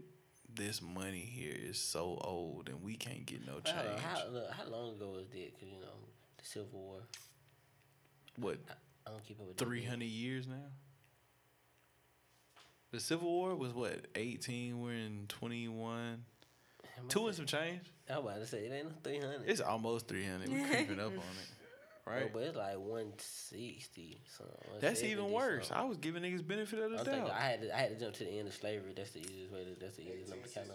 this 0.54 0.82
money 0.82 1.20
here 1.20 1.56
is 1.56 1.78
so 1.78 2.18
old 2.22 2.68
and 2.70 2.82
we 2.84 2.96
can't 2.96 3.26
get 3.26 3.46
no 3.46 3.60
change. 3.60 4.00
how, 4.00 4.24
look, 4.32 4.52
how 4.52 4.66
long 4.70 4.96
ago 4.96 5.12
was 5.12 5.28
that? 5.30 5.60
Cause 5.60 5.70
you 5.70 5.80
know 5.80 6.08
the 6.38 6.46
Civil 6.46 6.68
War. 6.72 7.00
what, 8.38 8.58
I 9.06 9.12
don't 9.12 9.24
keep 9.24 9.40
up 9.40 9.48
with 9.48 9.58
that. 9.58 9.66
300 9.66 10.06
years 10.06 10.48
now? 10.48 10.56
The 12.92 13.00
Civil 13.00 13.30
War 13.30 13.56
was 13.56 13.74
what, 13.74 14.08
18? 14.16 14.82
We're 14.82 14.92
in 14.92 15.26
21. 15.30 16.26
Two 17.08 17.28
and 17.28 17.36
some 17.36 17.46
change? 17.46 17.82
I 18.10 18.18
was 18.18 18.26
about 18.26 18.40
to 18.42 18.48
say 18.48 18.60
it 18.60 18.72
ain't 18.74 18.86
no 18.86 18.92
three 19.04 19.20
hundred. 19.20 19.44
It's 19.46 19.62
almost 19.62 20.08
300. 20.08 20.50
We're 20.50 20.68
creeping 20.76 21.00
up 21.00 21.08
on 21.08 21.14
it. 21.18 21.50
Right? 22.06 22.32
but 22.34 22.44
it's 22.44 22.58
like 22.58 22.78
one 22.80 23.14
sixty. 23.18 24.22
That's 24.80 25.04
even 25.04 25.32
worse. 25.32 25.72
I 25.74 25.84
was 25.84 25.98
giving 25.98 26.24
niggas 26.24 26.46
benefit 26.48 26.80
of 26.80 26.92
the 26.92 27.00
I 27.00 27.04
doubt. 27.04 27.32
I 27.32 27.40
had 27.42 27.62
to, 27.62 27.76
I 27.76 27.80
had 27.82 27.90
to 28.00 28.06
jump 28.06 28.16
to 28.16 28.24
the 28.24 28.40
end 28.40 28.48
of 28.48 28.54
slavery. 28.54 28.94
That's 28.96 29.12
the 29.12 29.20
easiest 29.20 29.52
way 29.54 29.64
to. 29.66 29.80
That's 29.80 29.98
the 29.98 30.04
easiest 30.04 30.30
number 30.32 30.48
to 30.48 30.54
count. 30.54 30.70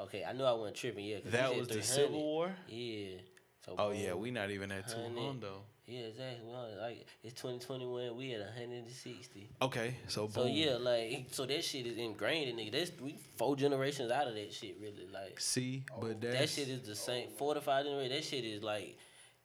Okay, 0.00 0.24
I 0.24 0.32
knew 0.32 0.44
I 0.44 0.52
wasn't 0.52 0.76
tripping. 0.76 1.04
Yeah, 1.04 1.18
That 1.26 1.56
was 1.56 1.68
the 1.68 1.82
Civil 1.82 2.20
War? 2.20 2.52
Yeah. 2.68 3.18
So 3.64 3.74
Oh, 3.78 3.90
boom. 3.90 3.98
yeah, 3.98 4.14
we 4.14 4.30
not 4.30 4.50
even 4.50 4.70
at 4.72 4.88
too 4.88 4.98
long, 4.98 5.38
though. 5.40 5.62
Yeah, 5.86 6.00
exactly. 6.00 6.46
Well, 6.46 6.68
like 6.80 7.06
it's 7.22 7.38
twenty 7.40 7.58
twenty 7.58 7.86
one. 7.86 8.16
We 8.16 8.32
at 8.34 8.40
hundred 8.54 8.78
and 8.84 8.90
sixty. 8.90 9.50
Okay, 9.60 9.94
so 10.08 10.28
So 10.28 10.46
yeah, 10.46 10.76
like 10.80 11.26
so 11.30 11.44
that 11.44 11.62
shit 11.62 11.86
is 11.86 11.98
ingrained 11.98 12.48
in 12.48 12.56
nigga. 12.56 12.72
That's 12.72 12.90
we 13.00 13.16
four 13.36 13.54
generations 13.54 14.10
out 14.10 14.26
of 14.26 14.34
that 14.34 14.52
shit. 14.52 14.76
Really, 14.80 15.06
like 15.12 15.38
See, 15.38 15.84
but 16.00 16.22
that 16.22 16.48
shit 16.48 16.68
is 16.68 16.86
the 16.86 16.94
same. 16.94 17.28
Four 17.36 17.52
to 17.54 17.60
five 17.60 17.84
generations. 17.84 18.14
That 18.14 18.24
shit 18.24 18.44
is 18.44 18.62
like 18.62 18.96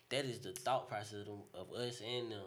that 0.10 0.26
is 0.26 0.39
the 0.39 0.51
thought 0.51 0.88
process 0.89 1.22
of, 1.22 1.26
them, 1.26 1.39
of 1.53 1.72
us 1.74 2.01
and 2.01 2.32
them. 2.32 2.45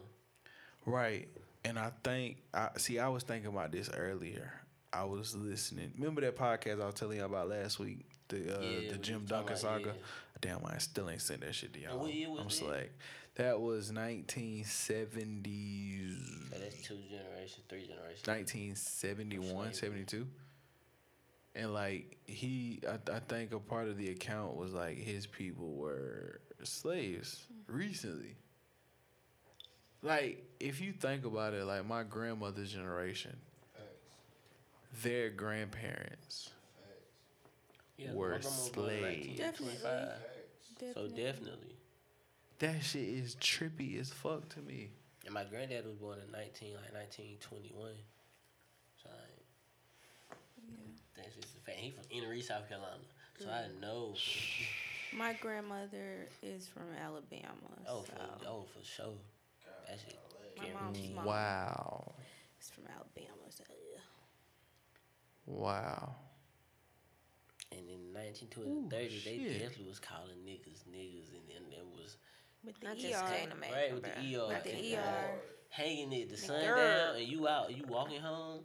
Right. 0.86 1.28
And 1.64 1.78
I 1.78 1.92
think 2.02 2.38
I 2.52 2.70
see 2.76 2.98
I 2.98 3.08
was 3.08 3.22
thinking 3.22 3.48
about 3.50 3.72
this 3.72 3.88
earlier. 3.96 4.52
I 4.92 5.04
was 5.04 5.34
listening. 5.34 5.92
Remember 5.96 6.20
that 6.22 6.36
podcast 6.36 6.82
I 6.82 6.86
was 6.86 6.94
telling 6.94 7.18
you 7.18 7.24
about 7.24 7.48
last 7.48 7.78
week? 7.78 8.04
The 8.28 8.58
uh, 8.58 8.62
Yeah, 8.62 8.92
the 8.92 8.98
Jim 8.98 9.24
Duncan 9.26 9.48
about- 9.52 9.58
saga. 9.58 9.84
yeah. 9.86 9.92
Damn, 10.40 10.66
I 10.66 10.78
still 10.78 11.08
ain't 11.08 11.22
sent 11.22 11.42
that 11.42 11.54
shit 11.54 11.72
to 11.74 11.80
y'all. 11.80 12.00
what 12.00 12.10
I'm 12.40 12.50
slack. 12.50 12.90
That 13.36 13.60
was 13.60 13.92
1970s, 13.92 16.16
So 16.52 16.58
that's 16.58 16.82
two 16.82 16.98
generations, 17.08 17.60
three 17.68 17.86
generations. 17.86 18.26
1971, 18.26 19.72
72. 19.72 20.26
And 21.54 21.74
like 21.74 22.16
he, 22.26 22.80
I, 22.88 22.94
I 23.12 23.18
think 23.20 23.52
a 23.52 23.58
part 23.58 23.88
of 23.88 23.98
the 23.98 24.10
account 24.10 24.56
was 24.56 24.72
like 24.72 24.96
his 24.98 25.26
people 25.26 25.74
were 25.74 26.40
slaves 26.66 27.44
recently. 27.66 28.36
Like 30.02 30.44
if 30.60 30.80
you 30.80 30.92
think 30.92 31.24
about 31.24 31.54
it, 31.54 31.64
like 31.64 31.86
my 31.86 32.02
grandmother's 32.02 32.72
generation, 32.72 33.36
their 35.02 35.30
grandparents 35.30 36.50
Yeah, 37.96 38.12
were 38.12 38.30
my 38.30 38.38
grandma 38.38 38.48
was 38.50 38.68
born 38.70 38.90
in 38.90 38.98
slaves. 39.00 39.40
1925. 39.40 40.08
So 40.78 40.86
Definitely. 40.86 41.22
definitely. 41.22 41.76
That 42.58 42.82
shit 42.84 43.02
is 43.02 43.36
trippy 43.36 44.00
as 44.00 44.10
fuck 44.10 44.48
to 44.50 44.60
me. 44.60 44.90
And 45.24 45.34
my 45.34 45.44
granddad 45.44 45.86
was 45.86 45.94
born 45.96 46.18
in 46.24 46.30
nineteen 46.32 46.74
like 46.74 46.92
nineteen 46.92 47.36
twenty 47.40 47.70
one. 47.74 47.94
So 49.02 49.08
like, 49.10 50.36
that's 51.16 51.34
just 51.36 51.56
a 51.56 51.60
fact. 51.60 51.78
He 51.78 51.90
from 51.90 52.02
Inner 52.10 52.32
East, 52.34 52.48
South 52.48 52.68
Carolina. 52.68 52.96
So 53.38 53.48
I 53.48 53.66
know. 53.80 54.14
For, 55.12 55.16
My 55.18 55.32
grandmother 55.34 56.26
is 56.42 56.66
from 56.68 56.84
Alabama. 57.04 57.52
oh, 57.88 58.04
so 58.06 58.12
for, 58.12 58.46
oh, 58.48 58.64
for 58.76 58.84
sure. 58.84 59.06
That 59.88 59.98
shit. 60.00 60.18
my 60.58 60.80
mom's 60.80 60.98
mom 61.14 61.24
Wow, 61.26 62.12
is 62.60 62.70
from 62.70 62.84
Alabama. 62.86 63.46
So 63.50 63.64
yeah. 63.68 64.00
wow. 65.46 66.14
And 67.72 67.88
in 67.88 68.12
1920s 68.14 68.66
Ooh, 68.66 68.78
and 68.80 68.90
30s, 68.92 69.24
they 69.24 69.38
definitely 69.58 69.88
was 69.88 69.98
calling 69.98 70.36
niggas 70.46 70.84
niggas, 70.90 71.30
and 71.32 71.42
then 71.48 71.62
it 71.72 71.84
was 71.96 72.16
With 72.64 72.78
the 72.80 72.88
I 72.88 72.92
ER. 72.92 72.96
just 72.96 73.26
can't 73.26 73.52
imagine. 73.52 73.74
right 73.74 73.94
with 73.94 74.02
the. 74.04 74.10
ER, 74.36 74.48
With 74.48 74.64
the 74.64 74.70
and, 74.70 74.94
ER. 74.94 74.98
uh, 75.00 75.36
hanging 75.70 76.12
it, 76.12 76.28
the 76.30 76.36
sun 76.36 76.60
Girl. 76.64 76.76
down, 76.76 77.16
and 77.16 77.26
you 77.26 77.48
out, 77.48 77.74
you 77.76 77.84
walking 77.88 78.20
home, 78.20 78.60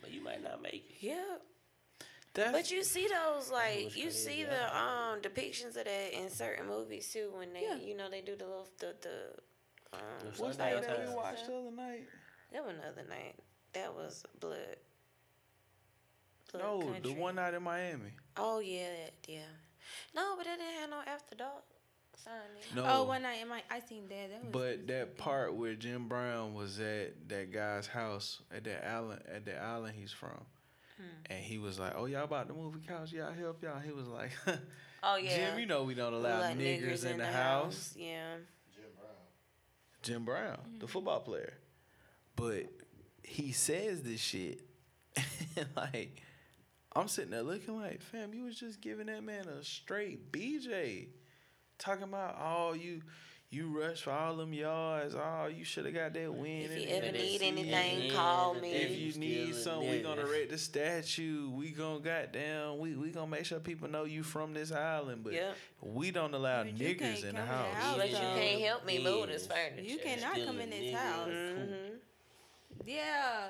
but 0.00 0.12
you 0.12 0.22
might 0.22 0.42
not 0.42 0.62
make 0.62 0.86
it. 0.90 0.96
Yeah. 1.00 1.22
That's 2.36 2.52
But 2.52 2.70
you 2.70 2.84
see 2.84 3.08
those 3.08 3.50
like 3.50 3.96
you 3.96 4.04
crazy, 4.04 4.10
see 4.10 4.40
yeah. 4.42 4.50
the 4.50 4.76
um 4.78 5.20
depictions 5.22 5.76
of 5.76 5.84
that 5.84 6.12
in 6.12 6.28
certain 6.30 6.66
movies 6.68 7.10
too 7.12 7.30
when 7.34 7.52
they 7.52 7.62
Yeah. 7.62 7.76
you 7.76 7.96
know 7.96 8.08
they 8.10 8.20
do 8.20 8.36
the 8.36 8.44
little 8.44 8.68
the 8.78 8.94
the 9.02 9.18
um, 9.94 10.00
The 10.20 10.42
what's 10.42 10.56
Sunday 10.58 10.74
that 10.74 10.82
that 10.86 11.08
we 11.08 11.14
watched 11.14 11.46
the 11.46 11.54
other 11.56 11.70
night? 11.70 12.04
that 12.52 12.64
was 12.64 12.74
another 12.74 13.04
night 13.08 13.34
that 13.72 13.92
was 13.94 14.22
blood. 14.40 14.76
Blood 16.52 16.62
No, 16.62 16.94
the 17.02 17.12
one 17.12 17.34
night 17.36 17.54
in 17.54 17.62
Miami. 17.62 18.12
Oh 18.36 18.60
yeah, 18.60 18.88
yeah. 19.28 19.40
No, 20.14 20.34
but 20.36 20.46
it 20.46 20.58
didn't 20.58 20.80
have 20.80 20.90
no 20.90 21.00
after 21.06 21.34
dark 21.34 21.64
sign. 22.16 22.32
No, 22.74 22.84
Oh, 22.88 23.02
one 23.04 23.22
night 23.22 23.40
in 23.42 23.48
my, 23.48 23.62
I 23.70 23.80
seen 23.80 24.08
that. 24.08 24.30
That 24.30 24.44
was. 24.44 24.52
But 24.52 24.86
that 24.88 25.16
part 25.18 25.54
where 25.54 25.74
Jim 25.74 26.08
Brown 26.08 26.54
was 26.54 26.78
at 26.80 27.28
that 27.28 27.52
guy's 27.52 27.86
house 27.86 28.40
at 28.54 28.64
that 28.64 28.86
island 28.88 29.22
at 29.32 29.44
the 29.44 29.56
island 29.60 29.94
he's 29.98 30.12
from, 30.12 30.44
and 31.30 31.38
he 31.38 31.58
was 31.58 31.78
like, 31.78 31.92
"Oh, 31.96 32.06
y'all 32.06 32.24
about 32.24 32.48
to 32.48 32.54
move 32.54 32.74
the 32.74 32.86
couch? 32.86 33.12
Yeah, 33.12 33.28
I 33.28 33.38
help 33.38 33.62
y'all." 33.62 33.80
He 33.80 33.92
was 33.92 34.08
like, 34.08 34.30
Oh 35.02 35.16
yeah. 35.16 35.50
"Jim, 35.50 35.58
you 35.58 35.66
know 35.66 35.84
we 35.84 35.94
don't 35.94 36.12
allow 36.12 36.40
Let 36.40 36.58
niggers, 36.58 37.04
in, 37.04 37.18
the, 37.18 37.26
house. 37.26 37.94
Yeah. 37.96 38.36
Jim 38.74 38.84
Brown, 38.96 39.14
Jim 40.02 40.24
Brown, 40.24 40.78
the 40.78 40.88
football 40.88 41.20
player, 41.20 41.54
but 42.34 42.66
he 43.22 43.52
says 43.52 44.02
this 44.02 44.20
shit, 44.20 44.62
like 45.76 46.22
I'm 46.94 47.08
sitting 47.08 47.30
there 47.30 47.42
looking 47.42 47.76
like, 47.80 48.00
fam, 48.00 48.32
you 48.32 48.44
was 48.44 48.58
just 48.58 48.80
giving 48.80 49.06
that 49.06 49.22
man 49.22 49.46
a 49.48 49.62
straight 49.62 50.32
BJ, 50.32 51.08
talking 51.78 52.04
about 52.04 52.36
oh 52.40 52.72
you. 52.72 53.02
You 53.56 53.68
rush 53.80 54.02
for 54.02 54.10
all 54.10 54.36
them 54.36 54.52
yards. 54.52 55.14
Oh, 55.14 55.46
you 55.46 55.64
should 55.64 55.86
have 55.86 55.94
got 55.94 56.12
that 56.12 56.34
win. 56.34 56.68
If 56.70 56.78
you 56.78 56.88
ever 56.94 57.10
need 57.10 57.40
NFC. 57.40 57.46
anything, 57.46 58.10
call 58.12 58.52
me. 58.54 58.70
If 58.72 58.98
you 58.98 59.18
need 59.18 59.50
a 59.50 59.54
something, 59.54 59.90
we 59.90 60.00
gonna 60.02 60.26
erect 60.26 60.50
the 60.50 60.58
statue. 60.58 61.48
We 61.48 61.70
gonna 61.70 62.00
goddamn, 62.00 62.78
we 62.78 62.96
we 62.96 63.10
gonna 63.12 63.30
make 63.30 63.46
sure 63.46 63.58
people 63.58 63.88
know 63.88 64.04
you 64.04 64.22
from 64.22 64.52
this 64.52 64.72
island. 64.72 65.24
But 65.24 65.32
Yeah. 65.32 65.52
we 65.80 66.10
don't 66.10 66.34
allow 66.34 66.64
But 66.64 66.74
niggers 66.74 67.00
in 67.00 67.00
the 67.00 67.20
come 67.22 67.28
in 67.30 67.34
the 67.36 67.42
house. 67.46 67.74
house, 67.74 67.96
But 67.96 68.10
you 68.10 68.16
can't 68.16 68.60
help 68.60 68.84
me 68.84 69.02
move 69.02 69.28
this 69.28 69.46
furniture. 69.46 69.80
You 69.82 69.98
cannot 70.00 70.32
Still 70.34 70.46
come 70.48 70.60
in 70.60 70.70
this 70.70 70.80
nigga. 70.80 70.94
house. 70.98 71.28
Mm-hmm. 71.28 71.94
Yeah. 72.84 73.48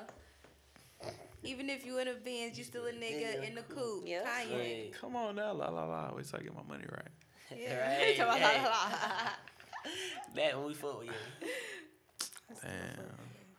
Even 1.42 1.68
if 1.68 1.84
you 1.84 1.98
in 1.98 2.06
a 2.08 2.14
Benz, 2.14 2.56
you 2.56 2.62
still 2.64 2.86
a 2.86 2.92
nigga 2.92 3.42
in 3.48 3.56
the 3.56 3.62
coop. 3.62 4.04
Yeah. 4.06 4.22
Kanye. 4.24 4.92
Come 4.92 5.16
on 5.16 5.34
now, 5.34 5.52
la 5.52 5.68
la 5.68 5.84
la. 5.84 6.14
Wait 6.14 6.26
till 6.26 6.38
I 6.38 6.42
get 6.44 6.54
my 6.54 6.62
money 6.62 6.84
right. 6.90 7.08
Yeah. 7.56 7.98
Right, 8.04 8.16
Come 8.18 8.28
on, 8.28 8.40
la, 8.40 8.48
la, 8.50 8.62
la. 8.62 9.30
That 10.34 10.56
when 10.56 10.66
we 10.66 10.74
fought 10.74 10.98
with 10.98 11.08
you. 11.08 11.48
Damn, 12.62 13.04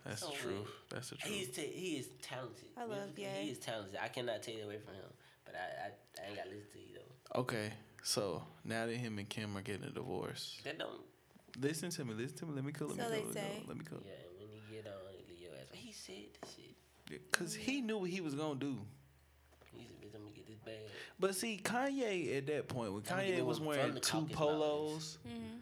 that's 0.06 0.22
the 0.22 0.28
So 0.28 0.34
truth. 0.34 0.54
weird. 0.56 0.68
That's 0.90 1.10
the 1.10 1.16
He's 1.26 1.46
truth. 1.50 1.56
ta- 1.56 1.74
he 1.74 1.96
is 1.98 2.10
talented. 2.22 2.66
I 2.78 2.82
love 2.86 3.00
Musically, 3.16 3.24
Ye. 3.24 3.46
He 3.46 3.50
is 3.52 3.60
talented. 3.60 3.98
I 4.02 4.08
cannot 4.08 4.42
take 4.44 4.56
it 4.58 4.64
away 4.66 4.78
from 4.80 4.94
him. 4.96 5.04
But 5.46 5.56
I, 5.56 5.60
I, 5.60 6.24
I 6.24 6.28
ain't 6.28 6.36
got 6.38 6.44
to 6.46 6.50
listen 6.50 6.68
to 6.74 6.80
you 6.80 6.86
though. 6.96 7.40
Okay, 7.42 7.72
so 8.04 8.44
now 8.64 8.86
that 8.86 8.96
him 8.96 9.18
and 9.20 9.28
Kim 9.28 9.56
are 9.58 9.62
getting 9.62 9.84
a 9.84 9.90
divorce, 9.92 10.60
That 10.64 10.78
don't. 10.80 11.02
listen 11.60 11.90
to 11.92 12.06
me. 12.06 12.14
Listen 12.14 12.38
to 12.40 12.46
me. 12.46 12.54
Let 12.56 12.64
me 12.66 12.72
cool. 12.72 12.88
Let 12.90 12.98
So 12.98 13.04
me 13.04 13.10
they 13.18 13.22
cool. 13.24 13.34
say. 13.34 13.64
Let 13.68 13.78
me 13.78 13.84
cool. 13.90 14.02
Yeah, 14.06 14.12
when 14.40 14.48
he 14.50 14.62
get 14.76 14.88
on, 14.88 14.94
he 15.12 15.34
leave 15.34 15.42
your 15.44 15.52
ass. 15.54 15.68
He 15.74 15.92
said 15.92 16.16
this 16.42 16.56
shit. 16.56 17.32
Cause 17.32 17.54
he 17.56 17.82
knew 17.82 18.00
what 18.00 18.10
he 18.10 18.20
was 18.22 18.36
gonna 18.36 18.60
do. 18.60 18.78
He's 19.74 19.88
a 20.14 20.18
gonna 20.18 20.30
get 20.32 20.46
this 20.48 20.58
bag. 20.60 20.76
But 21.20 21.36
see, 21.36 21.60
Kanye 21.64 22.38
at 22.38 22.48
that 22.48 22.68
point 22.68 22.92
when 22.94 23.02
Kanye 23.02 23.42
was 23.46 23.60
wearing 23.62 23.98
two 24.02 24.28
polos, 24.34 25.18
Mm-hmm. 25.28 25.57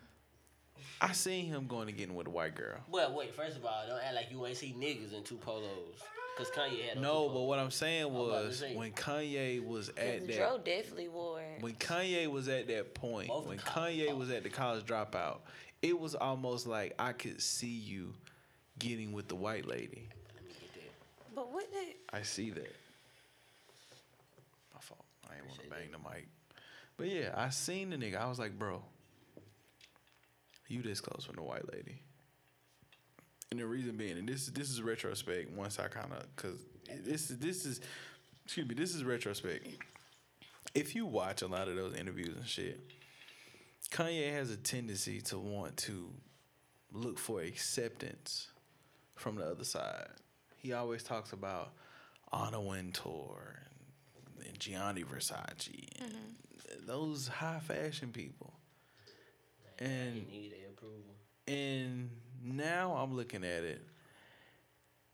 I 1.02 1.12
seen 1.12 1.46
him 1.48 1.68
going 1.68 1.88
to 1.88 1.94
getting 1.94 2.16
with 2.16 2.28
a 2.28 2.30
white 2.30 2.56
girl. 2.56 2.78
Well, 2.90 3.14
wait. 3.16 3.34
First 3.36 3.58
of 3.58 3.66
all, 3.66 3.84
don't 3.88 4.00
act 4.04 4.16
like 4.16 4.32
you 4.32 4.46
ain't 4.46 4.58
see 4.58 4.76
niggas 4.78 5.14
in 5.14 5.24
two 5.24 5.38
polos. 5.38 6.02
Cause 6.38 6.50
Kanye 6.54 6.90
had 6.90 7.02
No, 7.02 7.28
two 7.30 7.34
but 7.34 7.42
what 7.44 7.60
I'm 7.60 7.72
saying 7.72 8.08
I'm 8.08 8.14
was 8.14 8.60
say. 8.60 8.76
when 8.76 8.92
Kanye 8.92 9.66
was 9.66 9.88
at 9.90 10.28
that 10.28 10.36
Dro 10.36 10.58
definitely 10.58 11.08
wore 11.08 11.40
when 11.62 11.76
Kanye 11.76 12.28
was 12.30 12.50
at 12.50 12.68
that 12.68 12.94
point, 12.94 13.30
Both 13.30 13.48
when 13.48 13.58
Kanye 13.58 14.10
dropout. 14.10 14.18
was 14.18 14.30
at 14.32 14.44
the 14.44 14.50
college 14.50 14.86
dropout, 14.86 15.38
it 15.82 15.98
was 15.98 16.14
almost 16.14 16.68
like 16.68 16.94
I 17.00 17.14
could 17.14 17.42
see 17.42 17.70
you 17.70 18.14
getting 18.80 19.14
with 19.14 19.30
the 19.30 19.36
white 19.36 19.66
lady. 19.66 20.10
Let 20.36 20.44
me 20.44 20.52
get 20.60 20.74
that. 20.74 21.36
But 21.36 21.54
what 21.54 21.72
did 21.72 21.96
I 22.12 22.24
see 22.24 22.50
that. 22.50 22.76
My 24.74 24.82
fault. 24.82 25.06
I 25.32 25.38
ain't 25.38 25.46
want 25.48 25.62
to 25.62 25.70
bang 25.70 25.92
the 25.94 26.00
mic. 26.00 26.28
But 26.98 27.08
yeah, 27.08 27.32
I 27.34 27.50
seen 27.50 27.92
the 27.92 27.96
nigga. 27.96 28.18
I 28.18 28.28
was 28.28 28.40
like, 28.40 28.60
bro, 28.60 28.82
you 30.68 30.82
this 30.82 31.02
close 31.02 31.26
from 31.26 31.36
the 31.36 31.44
white 31.44 31.72
lady. 31.74 32.02
And 33.52 33.60
the 33.60 33.66
reason 33.66 33.96
being, 33.96 34.18
and 34.18 34.28
this 34.28 34.48
is 34.48 34.54
this 34.54 34.70
is 34.70 34.82
retrospect. 34.82 35.52
Once 35.52 35.80
I 35.80 35.88
kind 35.88 36.12
of, 36.12 36.36
cause 36.36 36.60
this 37.04 37.30
is 37.30 37.38
this 37.38 37.66
is, 37.66 37.80
excuse 38.44 38.68
me, 38.68 38.76
this 38.76 38.96
is 38.96 39.04
retrospect. 39.04 39.68
If 40.74 40.96
you 40.96 41.06
watch 41.06 41.42
a 41.42 41.48
lot 41.48 41.68
of 41.68 41.76
those 41.76 41.96
interviews 41.96 42.36
and 42.36 42.48
shit, 42.48 42.82
Kanye 43.92 44.34
has 44.34 44.52
a 44.52 44.58
tendency 44.58 45.22
to 45.22 45.38
want 45.38 45.78
to 45.78 46.10
look 46.92 47.20
for 47.20 47.42
acceptance 47.42 48.50
from 49.16 49.36
the 49.36 49.46
other 49.46 49.64
side. 49.64 50.08
He 50.58 50.74
always 50.74 51.04
talks 51.04 51.32
about 51.32 51.74
Anna 52.34 52.60
Wintour 52.60 53.60
and, 54.38 54.48
and 54.48 54.60
Gianni 54.60 55.04
Versace 55.04 55.88
and 56.02 56.12
mm-hmm. 56.12 56.88
those 56.88 57.28
high 57.28 57.60
fashion 57.60 58.12
people. 58.12 58.55
And 59.80 60.14
He 60.14 60.40
need 60.40 60.54
approval. 60.72 61.16
and 61.48 62.10
now 62.44 62.94
I'm 62.94 63.16
looking 63.16 63.44
at 63.44 63.64
it 63.64 63.82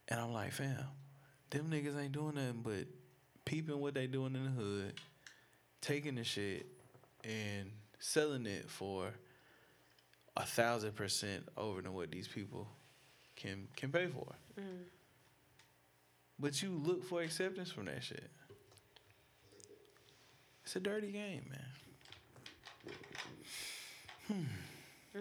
and 0.07 0.19
I'm 0.19 0.33
like, 0.33 0.51
fam, 0.51 0.77
them 1.49 1.69
niggas 1.69 1.97
ain't 1.99 2.11
doing 2.11 2.35
nothing 2.35 2.61
but 2.63 2.85
peeping 3.45 3.79
what 3.79 3.93
they 3.93 4.07
doing 4.07 4.35
in 4.35 4.43
the 4.43 4.49
hood, 4.51 4.93
taking 5.81 6.15
the 6.15 6.23
shit 6.23 6.65
and 7.23 7.71
selling 7.99 8.45
it 8.45 8.69
for 8.69 9.11
a 10.37 10.45
thousand 10.45 10.95
percent 10.95 11.47
over 11.57 11.81
than 11.81 11.93
what 11.93 12.11
these 12.11 12.27
people 12.27 12.67
can 13.35 13.67
can 13.75 13.91
pay 13.91 14.07
for. 14.07 14.27
Mm. 14.59 14.83
But 16.39 16.61
you 16.61 16.71
look 16.71 17.03
for 17.03 17.21
acceptance 17.21 17.71
from 17.71 17.85
that 17.85 18.03
shit. 18.03 18.29
It's 20.63 20.75
a 20.75 20.79
dirty 20.79 21.11
game, 21.11 21.45
man. 21.49 21.65
Hmm. 24.31 25.19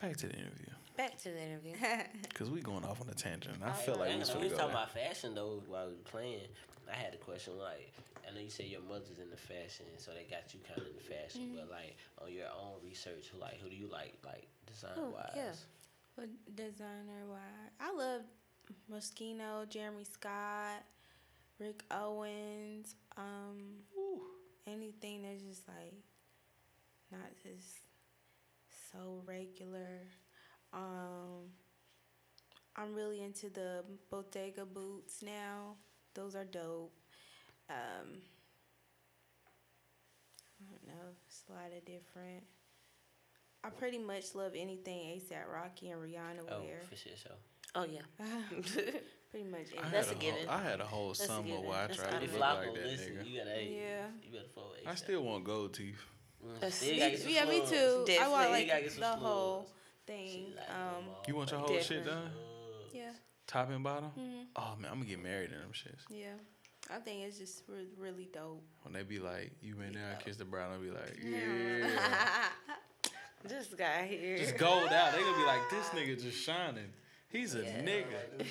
Back 0.00 0.16
to 0.18 0.26
the 0.28 0.34
interview. 0.34 0.66
back 0.96 1.16
to 1.18 1.30
the 1.30 1.40
interview? 1.42 1.74
Cause 2.34 2.50
we 2.50 2.60
going 2.60 2.84
off 2.84 3.00
on 3.00 3.08
a 3.08 3.14
tangent. 3.14 3.56
I 3.64 3.72
felt 3.72 3.98
like 3.98 4.08
we 4.08 4.12
And 4.12 4.20
was 4.20 4.30
when 4.30 4.40
we 4.40 4.48
was 4.48 4.52
talking 4.58 4.68
there. 4.74 4.82
about 4.82 4.90
fashion 4.92 5.34
though 5.34 5.62
while 5.68 5.86
we 5.86 5.92
were 5.94 5.98
playing. 6.04 6.48
I 6.92 6.96
had 6.96 7.14
a 7.14 7.16
question 7.16 7.54
like, 7.58 7.92
I 8.28 8.34
know 8.34 8.40
you 8.40 8.50
say 8.50 8.64
your 8.66 8.82
mother's 8.82 9.18
in 9.22 9.30
the 9.30 9.36
fashion, 9.36 9.86
so 9.96 10.10
they 10.12 10.24
got 10.28 10.52
you 10.52 10.60
kind 10.66 10.80
of 10.80 10.86
in 10.88 10.94
the 10.96 11.02
fashion. 11.02 11.40
Mm-hmm. 11.42 11.56
But 11.56 11.70
like 11.70 11.96
on 12.20 12.32
your 12.32 12.48
own 12.48 12.74
research, 12.84 13.30
who 13.32 13.38
like 13.40 13.58
who 13.62 13.70
do 13.70 13.76
you 13.76 13.86
like 13.90 14.14
like 14.24 14.46
design 14.66 14.90
Oh, 14.98 15.10
wise? 15.14 15.32
yeah. 15.36 15.52
But 16.16 16.28
designer 16.54 17.24
wise, 17.30 17.70
I 17.80 17.92
love 17.94 18.22
Moschino, 18.92 19.68
Jeremy 19.68 20.04
Scott, 20.04 20.82
Rick 21.58 21.84
Owens. 21.90 22.96
Um, 23.16 23.80
anything 24.66 25.22
that's 25.22 25.42
just 25.42 25.66
like 25.68 25.94
not 27.10 27.30
just 27.42 27.78
so 28.92 29.22
regular. 29.26 30.02
Um, 30.72 31.50
I'm 32.76 32.94
really 32.94 33.22
into 33.22 33.50
the 33.50 33.84
Bottega 34.10 34.64
boots 34.64 35.22
now. 35.22 35.76
Those 36.14 36.34
are 36.34 36.44
dope. 36.44 36.92
Um, 37.70 38.20
I 40.60 40.70
don't 40.70 40.86
know. 40.86 41.08
It's 41.26 41.42
a 41.48 41.52
lot 41.52 41.66
of 41.76 41.84
different. 41.84 42.44
I 43.64 43.70
pretty 43.70 43.98
much 43.98 44.34
love 44.34 44.52
anything 44.56 44.98
ASAP 45.20 45.52
Rocky 45.52 45.90
and 45.90 46.00
Rihanna 46.02 46.40
Oh, 46.50 46.60
wear. 46.62 46.80
for 46.88 46.96
sure. 46.96 47.12
So 47.22 47.30
Oh 47.74 47.84
yeah. 47.84 48.00
pretty 49.30 49.48
much. 49.48 49.68
I 49.78 49.82
anything. 49.86 49.90
That's 49.92 50.08
had 50.08 50.16
a 50.16 50.18
a 50.18 50.20
given. 50.20 50.48
Whole, 50.48 50.56
I 50.58 50.62
had 50.62 50.80
a 50.80 50.84
whole 50.84 51.08
That's 51.08 51.26
summer 51.26 51.42
given. 51.46 51.64
where 51.64 51.78
I 51.78 51.86
tried 51.86 52.10
to 52.10 52.42
out 52.42 52.58
look 52.58 52.66
like 52.66 52.74
that 52.74 52.86
listen, 52.86 53.12
nigga. 53.14 53.30
you 53.30 53.38
gotta 53.38 53.50
hey, 53.50 53.76
Yeah. 53.80 54.06
you 54.22 54.32
better 54.32 54.48
follow 54.54 54.72
I 54.86 54.94
still 54.96 55.22
want 55.22 55.44
gold 55.44 55.74
teeth. 55.74 56.00
That's- 56.54 56.74
Still 56.76 56.92
Me- 56.92 56.98
gotta 56.98 57.10
get 57.12 57.20
some 57.20 57.30
yeah, 57.30 57.44
me 57.44 57.56
slugs. 57.66 57.70
too. 57.70 58.16
I 58.20 58.28
want 58.28 58.50
like 58.50 58.66
gotta 58.68 58.82
get 58.82 58.92
some 58.92 59.00
the 59.00 59.06
slugs. 59.06 59.22
whole 59.22 59.68
thing. 60.06 60.54
Um. 60.68 61.04
You 61.28 61.36
want 61.36 61.50
your 61.50 61.60
whole 61.60 61.78
shit 61.80 62.04
done? 62.04 62.30
Yeah, 62.92 63.12
Top 63.46 63.70
and 63.70 63.82
bottom? 63.84 64.10
Mhm. 64.18 64.46
Oh 64.56 64.74
man, 64.78 64.90
I'm 64.90 64.98
gonna 64.98 65.08
get 65.10 65.22
married 65.22 65.50
in 65.52 65.58
them 65.58 65.72
shits. 65.72 66.02
yeah. 66.10 66.34
I 66.90 66.98
think 66.98 67.22
it's 67.24 67.38
just 67.38 67.62
re- 67.68 67.86
really 67.96 68.28
dope. 68.32 68.62
When 68.82 68.92
they 68.92 69.04
be 69.04 69.20
like, 69.20 69.52
you 69.62 69.76
been 69.76 69.92
there, 69.92 70.16
I 70.18 70.22
kiss 70.22 70.36
the 70.36 70.44
bride, 70.44 70.72
I'll 70.72 70.80
be 70.80 70.90
like, 70.90 71.16
yeah. 71.22 72.48
this 73.44 73.68
guy 73.78 74.06
here. 74.08 74.36
just 74.38 74.58
gold 74.58 74.88
out. 74.92 75.12
They 75.14 75.20
gonna 75.22 75.36
be 75.36 75.44
like, 75.44 75.60
this 75.70 75.86
nigga 75.90 76.20
just 76.20 76.42
shining. 76.44 76.92
He's 77.28 77.54
a 77.54 77.62
nigga. 77.62 78.04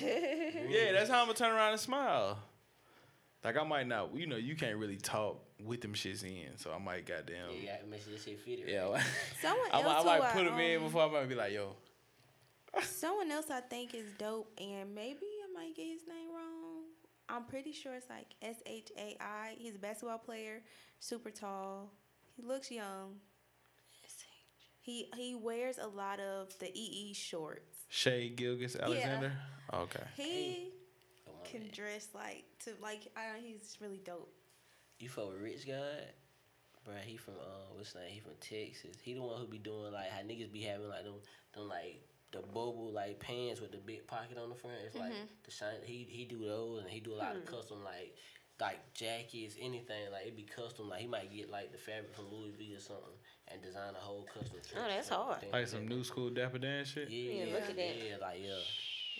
yeah, 0.68 0.92
that's 0.92 1.10
how 1.10 1.20
I'm 1.20 1.26
gonna 1.26 1.34
turn 1.38 1.52
around 1.54 1.72
and 1.72 1.80
smile. 1.80 2.38
Like 3.44 3.56
I 3.56 3.64
might 3.64 3.88
not, 3.88 4.14
you 4.14 4.26
know, 4.26 4.36
you 4.36 4.54
can't 4.54 4.76
really 4.76 4.96
talk 4.96 5.42
with 5.64 5.80
them 5.80 5.94
shits 5.94 6.22
in, 6.22 6.56
so 6.56 6.72
I 6.72 6.78
might 6.78 7.06
goddamn. 7.06 7.50
Yeah, 7.50 7.60
you 7.60 7.66
gotta 7.66 7.86
make 7.86 8.02
sure 8.02 8.12
this 8.12 8.24
shit 8.24 8.40
fit 8.40 8.60
it. 8.60 8.68
Yeah, 8.68 8.90
right. 8.90 9.02
Someone 9.40 9.68
I, 9.72 9.82
else 9.82 10.04
might- 10.04 10.16
I 10.16 10.18
might 10.20 10.32
put 10.32 10.44
them 10.44 10.58
in 10.60 10.76
um, 10.78 10.84
before 10.84 11.02
I 11.02 11.10
might 11.10 11.28
be 11.28 11.34
like, 11.34 11.52
yo, 11.52 11.74
Someone 12.82 13.30
else 13.30 13.50
I 13.50 13.60
think 13.60 13.94
is 13.94 14.06
dope, 14.18 14.50
and 14.58 14.94
maybe 14.94 15.18
I 15.20 15.52
might 15.52 15.76
get 15.76 15.86
his 15.86 16.02
name 16.08 16.28
wrong. 16.34 16.84
I'm 17.28 17.44
pretty 17.44 17.72
sure 17.72 17.94
it's 17.94 18.08
like 18.08 18.26
S 18.40 18.56
H 18.66 18.90
A 18.98 19.16
I. 19.20 19.54
He's 19.58 19.74
a 19.74 19.78
basketball 19.78 20.18
player, 20.18 20.62
super 20.98 21.30
tall. 21.30 21.92
He 22.34 22.42
looks 22.42 22.70
young. 22.70 23.16
He 24.80 25.08
he 25.16 25.34
wears 25.36 25.78
a 25.78 25.86
lot 25.86 26.18
of 26.18 26.58
the 26.58 26.70
EE 26.74 27.14
shorts. 27.14 27.84
Shai 27.88 28.32
Gilgeous-Alexander. 28.34 29.32
Yeah. 29.72 29.78
Okay. 29.78 30.02
He 30.16 30.71
Come 31.42 31.50
can 31.50 31.60
man. 31.60 31.70
dress 31.72 32.08
like 32.14 32.44
to 32.64 32.70
like 32.80 33.08
I 33.16 33.32
don't, 33.32 33.42
he's 33.42 33.76
really 33.80 34.00
dope. 34.04 34.32
You 34.98 35.08
fuck 35.08 35.30
with 35.30 35.40
Rich 35.40 35.66
God? 35.66 36.06
Bro, 36.84 36.94
he 37.04 37.16
from 37.16 37.34
uh 37.34 37.74
what's 37.74 37.92
his 37.92 37.96
name? 37.96 38.10
He 38.10 38.20
from 38.20 38.32
Texas. 38.40 38.96
He 39.02 39.14
the 39.14 39.22
one 39.22 39.38
who 39.38 39.46
be 39.46 39.58
doing 39.58 39.92
like 39.92 40.10
how 40.10 40.20
niggas 40.20 40.52
be 40.52 40.62
having 40.62 40.88
like 40.88 41.04
them 41.04 41.14
them 41.54 41.68
like 41.68 42.02
the 42.32 42.40
bubble 42.40 42.90
like 42.92 43.20
pants 43.20 43.60
with 43.60 43.72
the 43.72 43.78
big 43.78 44.06
pocket 44.06 44.38
on 44.38 44.48
the 44.48 44.54
front. 44.54 44.76
It's 44.86 44.96
like 44.96 45.12
the 45.44 45.50
shine 45.50 45.82
he 45.84 46.06
he 46.08 46.24
do 46.24 46.44
those 46.44 46.80
and 46.80 46.90
he 46.90 47.00
do 47.00 47.14
a 47.14 47.20
lot 47.20 47.36
of 47.36 47.44
custom 47.44 47.84
like 47.84 48.16
like 48.60 48.94
jackets, 48.94 49.56
anything, 49.60 50.10
like 50.12 50.26
it 50.26 50.36
be 50.36 50.44
custom. 50.44 50.88
Like 50.88 51.00
he 51.00 51.06
might 51.08 51.32
get 51.32 51.50
like 51.50 51.72
the 51.72 51.78
fabric 51.78 52.14
from 52.14 52.30
Louis 52.30 52.52
V 52.56 52.74
or 52.74 52.80
something 52.80 53.18
and 53.48 53.62
design 53.62 53.94
a 53.94 54.00
whole 54.00 54.26
custom 54.32 54.58
Oh, 54.76 54.86
that's 54.88 55.08
shirt, 55.08 55.18
hard. 55.18 55.42
Like 55.42 55.52
like 55.52 55.68
some 55.68 55.86
new 55.88 56.04
school 56.04 56.30
Dapper 56.30 56.58
Dan 56.58 56.84
shit. 56.84 57.10
Yeah, 57.10 57.44
Yeah, 57.44 57.54
look 57.54 57.70
at 57.70 57.76
that. 57.76 57.96
Yeah, 57.96 58.16
like 58.20 58.38
yeah. 58.40 58.62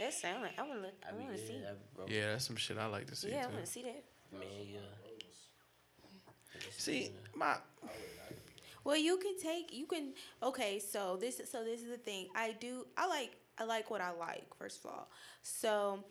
That 0.03 0.13
sound 0.13 0.43
like 0.43 0.59
I 0.59 0.63
want 0.63 0.75
to 0.75 0.81
look. 0.81 0.95
I, 1.07 1.11
I, 1.11 1.17
mean, 1.17 1.27
want 1.29 1.39
to 1.39 1.47
see. 1.47 1.61
yeah, 1.63 1.69
I, 1.69 1.75
bro, 1.95 2.07
Yeah, 2.09 2.33
that's 2.33 2.45
some 2.45 2.57
shit 2.57 2.77
I 2.77 2.87
like 2.87 3.07
to 3.07 3.15
see 3.15 3.31
Yeah, 3.31 3.45
I 3.45 3.47
want 3.47 3.65
to 3.65 3.71
see 3.71 3.83
that. 3.83 4.03
man, 4.33 4.49
yeah. 4.69 4.81
See, 6.77 7.11
my 7.37 7.55
Well, 8.83 8.97
you 8.97 9.17
can 9.19 9.39
take 9.39 9.73
you 9.73 9.87
can 9.87 10.15
okay. 10.43 10.81
So 10.81 11.17
this 11.21 11.41
so 11.49 11.63
this 11.63 11.83
is 11.83 11.89
the 11.91 11.99
thing. 11.99 12.27
I 12.35 12.57
do 12.59 12.85
I 12.97 13.07
like 13.07 13.37
I 13.59 13.65
like 13.65 13.93
what 13.93 14.01
I 14.01 14.11
like 14.11 14.49
first 14.59 14.85
of 14.85 14.91
all. 14.91 15.09
So 15.43 16.03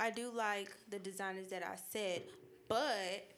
I 0.00 0.10
do 0.10 0.30
like 0.34 0.72
the 0.88 0.98
designers 0.98 1.50
that 1.50 1.62
I 1.62 1.76
said, 1.90 2.22
but 2.68 3.28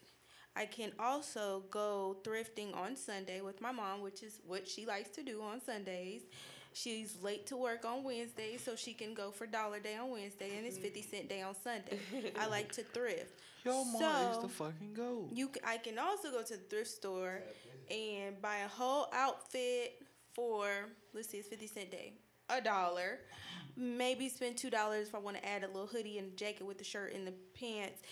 I 0.55 0.67
can 0.67 0.93
also 1.01 1.65
go 1.73 2.19
thrifting 2.23 2.77
on 2.77 2.95
Sunday 2.95 3.41
with 3.41 3.61
my 3.61 3.73
mom, 3.73 4.03
which 4.03 4.23
is 4.23 4.39
what 4.47 4.69
she 4.69 4.87
likes 4.87 5.11
to 5.11 5.25
do 5.25 5.43
on 5.43 5.61
Sundays. 5.61 6.23
She's 6.73 7.17
late 7.23 7.47
to 7.47 7.57
work 7.57 7.85
on 7.85 8.05
Wednesday, 8.05 8.57
so 8.57 8.77
she 8.77 8.93
can 8.93 9.15
go 9.15 9.31
for 9.31 9.47
dollar 9.47 9.81
day 9.81 9.97
on 9.97 10.11
Wednesday, 10.11 10.57
and 10.57 10.67
it's 10.67 10.77
mm-hmm. 10.77 10.85
fifty 10.85 11.03
cent 11.03 11.29
day 11.29 11.43
on 11.43 11.55
Sunday. 11.63 11.99
I 12.39 12.47
like 12.47 12.73
to 12.73 12.83
thrift. 12.83 13.33
yo 13.65 13.85
mom 13.85 14.33
is 14.33 14.39
the 14.43 14.49
fucking 14.49 14.95
goat. 14.95 15.31
You, 15.33 15.51
I 15.67 15.79
can 15.79 15.99
also 15.99 16.31
go 16.31 16.43
to 16.43 16.57
the 16.57 16.63
thrift 16.63 16.91
store 16.91 17.43
and 17.91 18.41
buy 18.41 18.59
a 18.59 18.69
whole 18.69 19.09
outfit 19.13 20.03
for 20.35 20.67
let's 21.15 21.29
see, 21.29 21.39
it's 21.39 21.49
fifty 21.49 21.67
cent 21.67 21.91
day, 21.91 22.13
a 22.49 22.61
dollar. 22.61 23.19
Maybe 23.77 24.29
spend 24.29 24.57
two 24.57 24.71
dollars 24.71 25.09
if 25.09 25.15
I 25.15 25.19
want 25.19 25.37
to 25.37 25.49
add 25.49 25.65
a 25.65 25.69
little 25.69 25.87
hoodie 25.87 26.19
and 26.19 26.37
jacket 26.37 26.67
with 26.67 26.79
the 26.79 26.85
shirt 26.85 27.15
and 27.15 27.27
the 27.27 27.35
pants, 27.59 28.03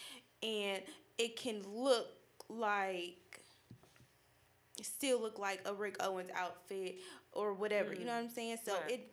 and 0.43 0.83
it 1.19 1.37
can 1.37 1.63
look 1.73 2.09
like 2.49 3.41
still 4.83 5.21
look 5.21 5.39
like 5.39 5.61
a 5.65 5.75
Rick 5.75 5.97
Owens 6.01 6.31
outfit 6.35 6.97
or 7.37 7.53
whatever. 7.53 7.93
You 7.93 8.05
know 8.05 8.13
mm. 8.13 8.17
what 8.17 8.25
I'm 8.25 8.31
saying? 8.31 8.59
So 8.65 8.75
Right. 8.75 8.91
it 8.93 9.13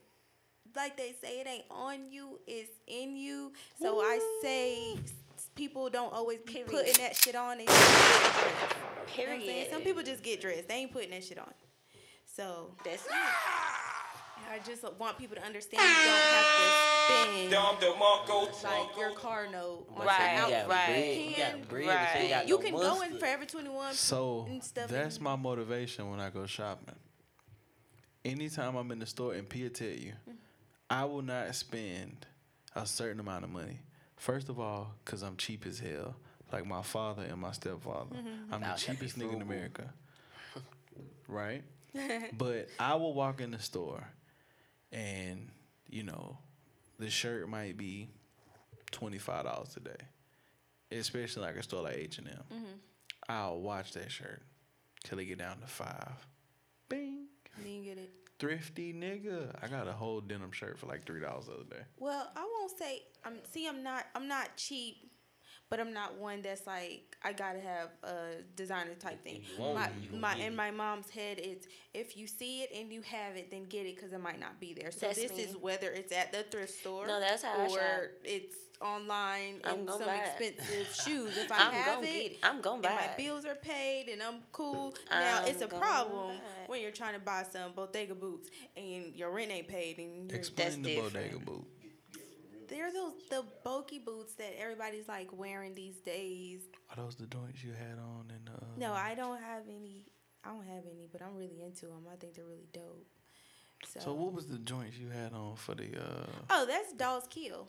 like 0.76 0.97
they 0.97 1.13
say, 1.21 1.39
it 1.39 1.47
ain't 1.47 1.65
on 1.69 2.09
you, 2.09 2.39
it's 2.47 2.71
in 2.88 3.15
you. 3.15 3.53
So 3.80 3.99
I 4.01 4.19
say 4.41 4.97
people 5.55 5.89
don't 5.89 6.11
always 6.11 6.39
be 6.39 6.53
Period. 6.53 6.71
putting 6.71 6.93
that 6.93 7.15
shit 7.15 7.36
on. 7.36 7.59
They 7.59 7.65
just 7.65 7.80
get 7.80 8.34
dressed. 8.34 9.17
You 9.17 9.28
know 9.28 9.38
Period. 9.38 9.71
Some 9.71 9.82
people 9.82 10.03
just 10.03 10.24
get 10.24 10.41
dressed. 10.41 10.67
They 10.67 10.76
ain't 10.76 10.91
putting 10.91 11.11
that 11.11 11.24
shit 11.24 11.38
on. 11.38 11.53
So 12.26 12.71
That's 12.84 13.05
it. 13.05 13.11
I 14.51 14.59
just 14.65 14.84
want 14.99 15.17
people 15.17 15.36
to 15.38 15.43
understand 15.43 15.82
you 15.82 16.05
don't 16.05 16.19
have 16.19 16.45
to 16.59 17.36
spend 17.38 17.51
Dom 17.51 17.76
DeMarco, 17.78 18.63
like 18.63 18.97
your 18.97 19.11
car 19.11 19.47
note 19.51 19.88
Right, 19.95 20.36
You 20.47 20.53
got 20.53 20.67
right. 20.69 20.88
bread. 20.88 21.17
You 21.17 21.34
Can- 21.34 21.59
got 21.59 21.69
bread. 21.69 21.88
right. 21.88 22.24
You, 22.24 22.30
got 22.30 22.47
You 22.47 22.55
no 22.57 22.63
can 22.63 22.71
go 22.74 23.01
in. 23.01 23.17
Forever 23.19 23.45
21 23.45 23.93
So 23.93 24.45
and 24.49 24.63
stuff. 24.63 24.89
that's 24.89 25.15
and- 25.15 25.24
my 25.24 25.36
motivation 25.36 26.09
when 26.09 26.19
I 26.19 26.30
go 26.30 26.45
shopping. 26.45 26.95
Anytime 28.26 28.76
I'm 28.76 28.91
in 28.91 28.99
the 28.99 29.05
store, 29.05 29.34
and 29.34 29.47
Pia 29.47 29.69
tell 29.69 29.88
you, 29.88 30.13
I 30.89 31.05
will 31.05 31.21
not 31.21 31.53
spend 31.55 32.26
a 32.76 32.86
certain 32.86 33.19
amount 33.19 33.43
of 33.43 33.49
money. 33.49 33.80
First 34.15 34.47
of 34.49 34.59
all, 34.59 34.93
because 35.03 35.21
I'm 35.21 35.36
cheap 35.36 35.65
as 35.65 35.80
hell, 35.80 36.15
like 36.51 36.65
my 36.65 36.82
father 36.82 37.24
and 37.24 37.41
my 37.41 37.51
stepfather. 37.51 38.15
Mm-hmm. 38.15 38.53
I'm 38.53 38.61
the 38.61 38.67
that'd 38.67 38.84
cheapest 38.84 39.19
nigga 39.19 39.34
in. 39.34 39.41
America. 39.41 39.91
right? 41.28 41.63
but 42.38 42.69
I 42.80 42.95
will 42.95 43.13
walk 43.13 43.41
in 43.41 43.51
the 43.51 43.59
store, 43.59 44.07
and 44.91 45.49
you 45.89 46.03
know, 46.03 46.38
the 46.99 47.09
shirt 47.09 47.49
might 47.49 47.78
be 47.78 48.07
twenty 48.91 49.17
five 49.17 49.43
dollars 49.45 49.74
today, 49.74 49.91
especially 50.91 51.43
like 51.43 51.55
a 51.55 51.63
store 51.63 51.84
like 51.84 51.97
H 51.97 52.17
and 52.19 52.28
M. 52.30 52.43
Mm-hmm. 52.53 52.63
I'll 53.30 53.59
watch 53.59 53.91
that 53.93 54.11
shirt 54.11 54.41
till 55.03 55.19
it 55.19 55.26
get 55.26 55.39
down 55.39 55.59
to 55.59 55.67
five. 55.67 56.26
Bing. 57.56 57.64
Then 57.66 57.74
you 57.74 57.84
get 57.84 57.97
it. 57.97 58.12
Thrifty 58.39 58.93
nigga. 58.93 59.56
I 59.62 59.68
got 59.68 59.88
a 59.88 59.93
whole 59.93 60.20
denim 60.20 60.51
shirt 60.51 60.78
for 60.80 60.88
like 60.88 61.06
three 61.06 61.22
dollars 61.22 61.45
the 61.45 61.54
other 61.54 61.64
day. 61.64 61.84
Well, 61.99 62.30
I 62.36 62.41
won't 62.41 62.78
say 62.78 63.04
I'm 63.24 63.36
see 63.51 63.68
I'm 63.68 63.84
not 63.84 64.06
I'm 64.16 64.28
not 64.28 64.58
cheap, 64.58 65.12
but 65.70 65.80
I'm 65.80 65.93
not 65.93 66.18
one 66.18 66.41
that's 66.41 66.68
like 66.68 67.16
I 67.24 67.32
gotta 67.32 67.60
have 67.62 67.89
a 68.04 68.41
designer 68.56 68.95
type 68.95 69.24
thing. 69.24 69.43
If 69.43 69.60
My 69.60 69.86
it, 69.86 69.91
you 70.01 70.10
gonna 70.10 70.22
my 70.22 70.36
in 70.36 70.56
my 70.56 70.72
mom's 70.72 71.10
head 71.10 71.39
it's 71.39 71.68
if 71.93 72.18
you 72.18 72.28
see 72.28 72.64
it 72.64 72.72
and 72.76 72.91
you 72.91 73.01
have 73.04 73.38
it, 73.38 73.49
then 73.49 73.64
get 73.66 73.86
it 73.86 73.95
because 73.95 74.12
it 74.12 74.20
might 74.20 74.39
not 74.41 74.60
be 74.60 74.74
there. 74.74 74.91
So 74.91 75.06
That's 75.08 75.22
this 75.22 75.32
me. 75.32 75.43
is 75.43 75.56
whether 75.56 75.89
it's 75.91 76.12
at 76.12 76.34
the 76.34 76.43
thrift 76.43 76.74
store 76.80 77.08
No, 77.08 77.20
that's 77.22 77.43
how 77.43 77.54
I 77.58 77.66
or 77.66 77.70
shop. 77.70 77.80
it's 78.26 78.56
online 78.84 79.61
I'm 79.63 79.79
and 79.79 79.89
some 79.89 80.09
expensive 80.09 80.93
shoes. 81.05 81.38
If 81.38 81.51
I 81.51 81.67
I'm 81.67 81.71
have 81.73 81.95
gonna 81.95 82.07
it, 82.07 82.11
get 82.23 82.31
it. 82.34 82.38
I'm 82.43 82.61
gonna 82.61 82.75
and 82.75 82.84
buy 82.84 82.89
my 82.95 83.13
bills 83.17 83.45
are 83.45 83.55
paid 83.55 84.09
and 84.09 84.21
I'm 84.21 84.41
cool. 84.51 84.93
Now 85.09 85.41
I'm 85.41 85.47
it's 85.47 85.61
a 85.61 85.67
problem 85.67 86.36
when 86.67 86.81
you're 86.81 86.91
trying 86.91 87.13
to 87.13 87.19
buy 87.19 87.43
some 87.49 87.71
Bottega 87.73 88.15
boots 88.15 88.49
and 88.75 89.15
your 89.15 89.31
rent 89.31 89.51
ain't 89.51 89.67
paid 89.67 89.97
and 89.99 90.29
you're 90.29 90.39
Explain 90.39 90.81
the 90.84 90.95
different. 90.95 91.13
Bottega 91.13 91.39
boot. 91.39 91.65
They're 92.69 92.91
those 92.91 93.13
the 93.29 93.43
bulky 93.63 93.99
boots 93.99 94.34
that 94.36 94.53
everybody's 94.59 95.07
like 95.07 95.29
wearing 95.38 95.75
these 95.75 95.97
days. 95.97 96.61
Are 96.89 96.95
those 97.03 97.15
the 97.15 97.27
joints 97.27 97.63
you 97.63 97.71
had 97.73 97.97
on 97.99 98.25
in 98.29 98.45
the? 98.45 98.51
Uh, 98.51 98.65
No, 98.77 98.93
I 98.93 99.15
don't 99.15 99.39
have 99.41 99.63
any. 99.67 100.05
I 100.45 100.49
don't 100.49 100.65
have 100.65 100.84
any, 100.86 101.07
but 101.11 101.21
I'm 101.21 101.36
really 101.38 101.61
into 101.63 101.86
them. 101.86 102.03
I 102.11 102.15
think 102.15 102.36
they're 102.36 102.45
really 102.45 102.67
dope. 102.73 103.05
So, 103.88 103.99
So 103.99 104.13
what 104.13 104.34
was 104.34 104.47
the 104.47 104.57
joints 104.59 104.97
you 104.97 105.09
had 105.09 105.34
on 105.34 105.55
for 105.55 105.75
the? 105.75 105.86
uh 105.97 106.25
oh, 106.49 106.65
that's 106.65 106.93
Dolls 106.93 107.25
Kill. 107.29 107.67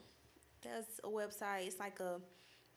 That's 0.64 1.00
a 1.04 1.08
website. 1.08 1.66
It's 1.66 1.78
like 1.78 2.00
a 2.00 2.20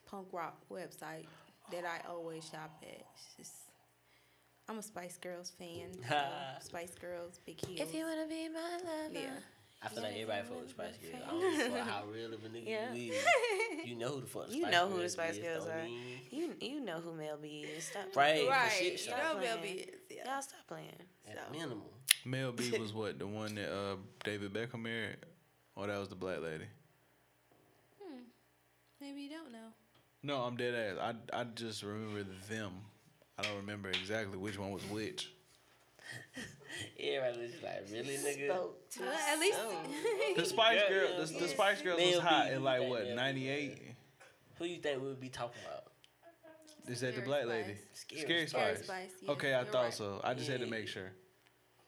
punk 0.06 0.28
rock 0.32 0.58
website 0.72 1.26
that 1.72 1.84
I 1.86 2.08
always 2.10 2.44
shop 2.48 2.72
at. 2.84 2.90
It's 3.16 3.36
just, 3.38 3.54
I'm 4.70 4.78
a 4.80 4.84
Spice 4.84 5.18
Girls 5.18 5.52
fan. 5.58 5.90
so 6.08 6.16
Spice 6.62 6.96
Girls, 6.96 7.40
Big 7.46 7.64
Heels. 7.66 7.88
If 7.90 7.96
you 7.96 8.06
wanna 8.06 8.28
be 8.28 8.50
my 8.50 8.60
lover. 8.84 9.14
yeah. 9.14 9.30
I 9.84 9.90
feel 9.90 10.02
like 10.02 10.14
everybody 10.14 10.42
fuck 10.48 10.60
with 10.62 10.70
Spice 10.72 10.96
Girls. 10.98 11.24
I 11.28 11.30
don't 11.30 11.58
give 11.58 11.74
a 11.76 11.84
how 11.84 12.04
real 12.12 12.34
of 12.34 12.44
a 12.44 12.50
nigga 12.50 12.68
Yeah. 12.68 12.94
you 12.94 13.14
is. 13.14 13.26
You 13.86 13.96
know 13.96 14.10
who 14.10 14.22
the 14.22 14.28
fuck 14.28 14.48
the 14.48 14.56
You 14.56 14.62
Spice 14.64 14.72
know 14.74 14.88
who 14.88 14.94
the 14.96 15.00
Girls 15.02 15.12
Spice 15.14 15.38
Girls 15.38 15.68
are. 15.68 15.84
mean- 15.84 16.20
You 16.32 16.54
you 16.60 16.80
know 16.82 16.98
who 17.00 17.14
Mel 17.14 17.38
B 17.42 17.66
is. 17.78 17.86
Stop. 17.86 18.16
Right, 18.16 18.48
Right. 18.50 18.72
shit 18.72 19.06
You 19.06 19.12
know 19.12 19.18
playing. 19.36 19.42
Mel 19.42 19.58
B 19.62 19.68
is. 19.70 19.90
Yeah. 20.10 20.34
Y'all 20.34 20.42
stop 20.42 20.60
playing. 20.68 20.88
At 21.30 21.36
So. 21.36 21.52
minimum. 21.52 21.82
Mel 22.26 22.52
B 22.54 22.78
was 22.80 22.92
what 22.92 23.20
the 23.20 23.28
one 23.28 23.54
that 23.56 23.72
uh 23.72 23.96
David 24.24 24.52
Beckham 24.54 24.82
married, 24.82 25.18
or 25.76 25.86
that 25.88 25.98
was 26.00 26.10
the 26.10 26.16
black 26.16 26.42
lady. 26.42 26.66
Maybe 29.00 29.22
you 29.22 29.30
don't 29.30 29.52
know. 29.52 29.70
No, 30.24 30.38
I'm 30.42 30.58
dead 30.58 30.74
ass. 30.74 31.16
I 31.32 31.40
I 31.42 31.44
just 31.44 31.84
remember 31.84 32.24
them. 32.50 32.74
I 33.38 33.44
don't 33.44 33.58
remember 33.58 33.90
exactly 33.90 34.38
which 34.38 34.58
one 34.58 34.72
was 34.72 34.84
which. 34.86 35.32
Everybody 37.00 37.42
was 37.42 37.52
just 37.52 37.64
like, 37.64 37.84
really, 37.92 38.18
nigga? 38.18 38.48
To 38.48 39.02
Well, 39.02 39.12
at 39.30 39.40
least 39.40 39.60
The 40.38 40.46
Spice 40.46 40.80
Yeah, 40.82 40.90
Girl, 40.90 41.10
yeah, 41.10 41.26
the, 41.26 41.34
yeah. 41.34 41.40
the 41.40 41.48
Spice 41.48 41.82
Girls 41.82 41.98
Mel 42.00 42.08
was 42.08 42.16
B, 42.16 42.22
hot 42.22 42.48
who 42.48 42.56
in 42.56 42.64
like 42.64 42.80
think 42.80 42.90
what 42.92 43.00
Mel 43.04 43.10
B 43.10 43.16
'98. 43.16 43.82
Who 44.58 44.66
you 44.66 44.78
think 44.78 45.02
we 45.02 45.08
would 45.10 45.20
be 45.20 45.30
talking 45.30 45.62
about? 45.68 45.84
Is 46.88 47.02
that 47.02 47.08
the 47.08 47.22
Scary 47.22 47.26
black 47.26 47.42
Spice. 47.44 47.50
lady? 47.50 47.78
Scary 47.94 48.22
Scary 48.22 48.48
Scary 48.48 48.76
Spice. 48.76 48.86
Spice, 48.86 49.10
yeah, 49.22 49.32
okay, 49.32 49.54
I 49.54 49.62
you're 49.62 49.72
thought 49.72 49.84
right. 49.86 49.94
so. 49.94 50.22
I 50.24 50.34
just 50.34 50.50
had 50.50 50.60
to 50.62 50.66
Yeah. 50.66 50.72
make 50.72 50.88
sure. 50.88 51.12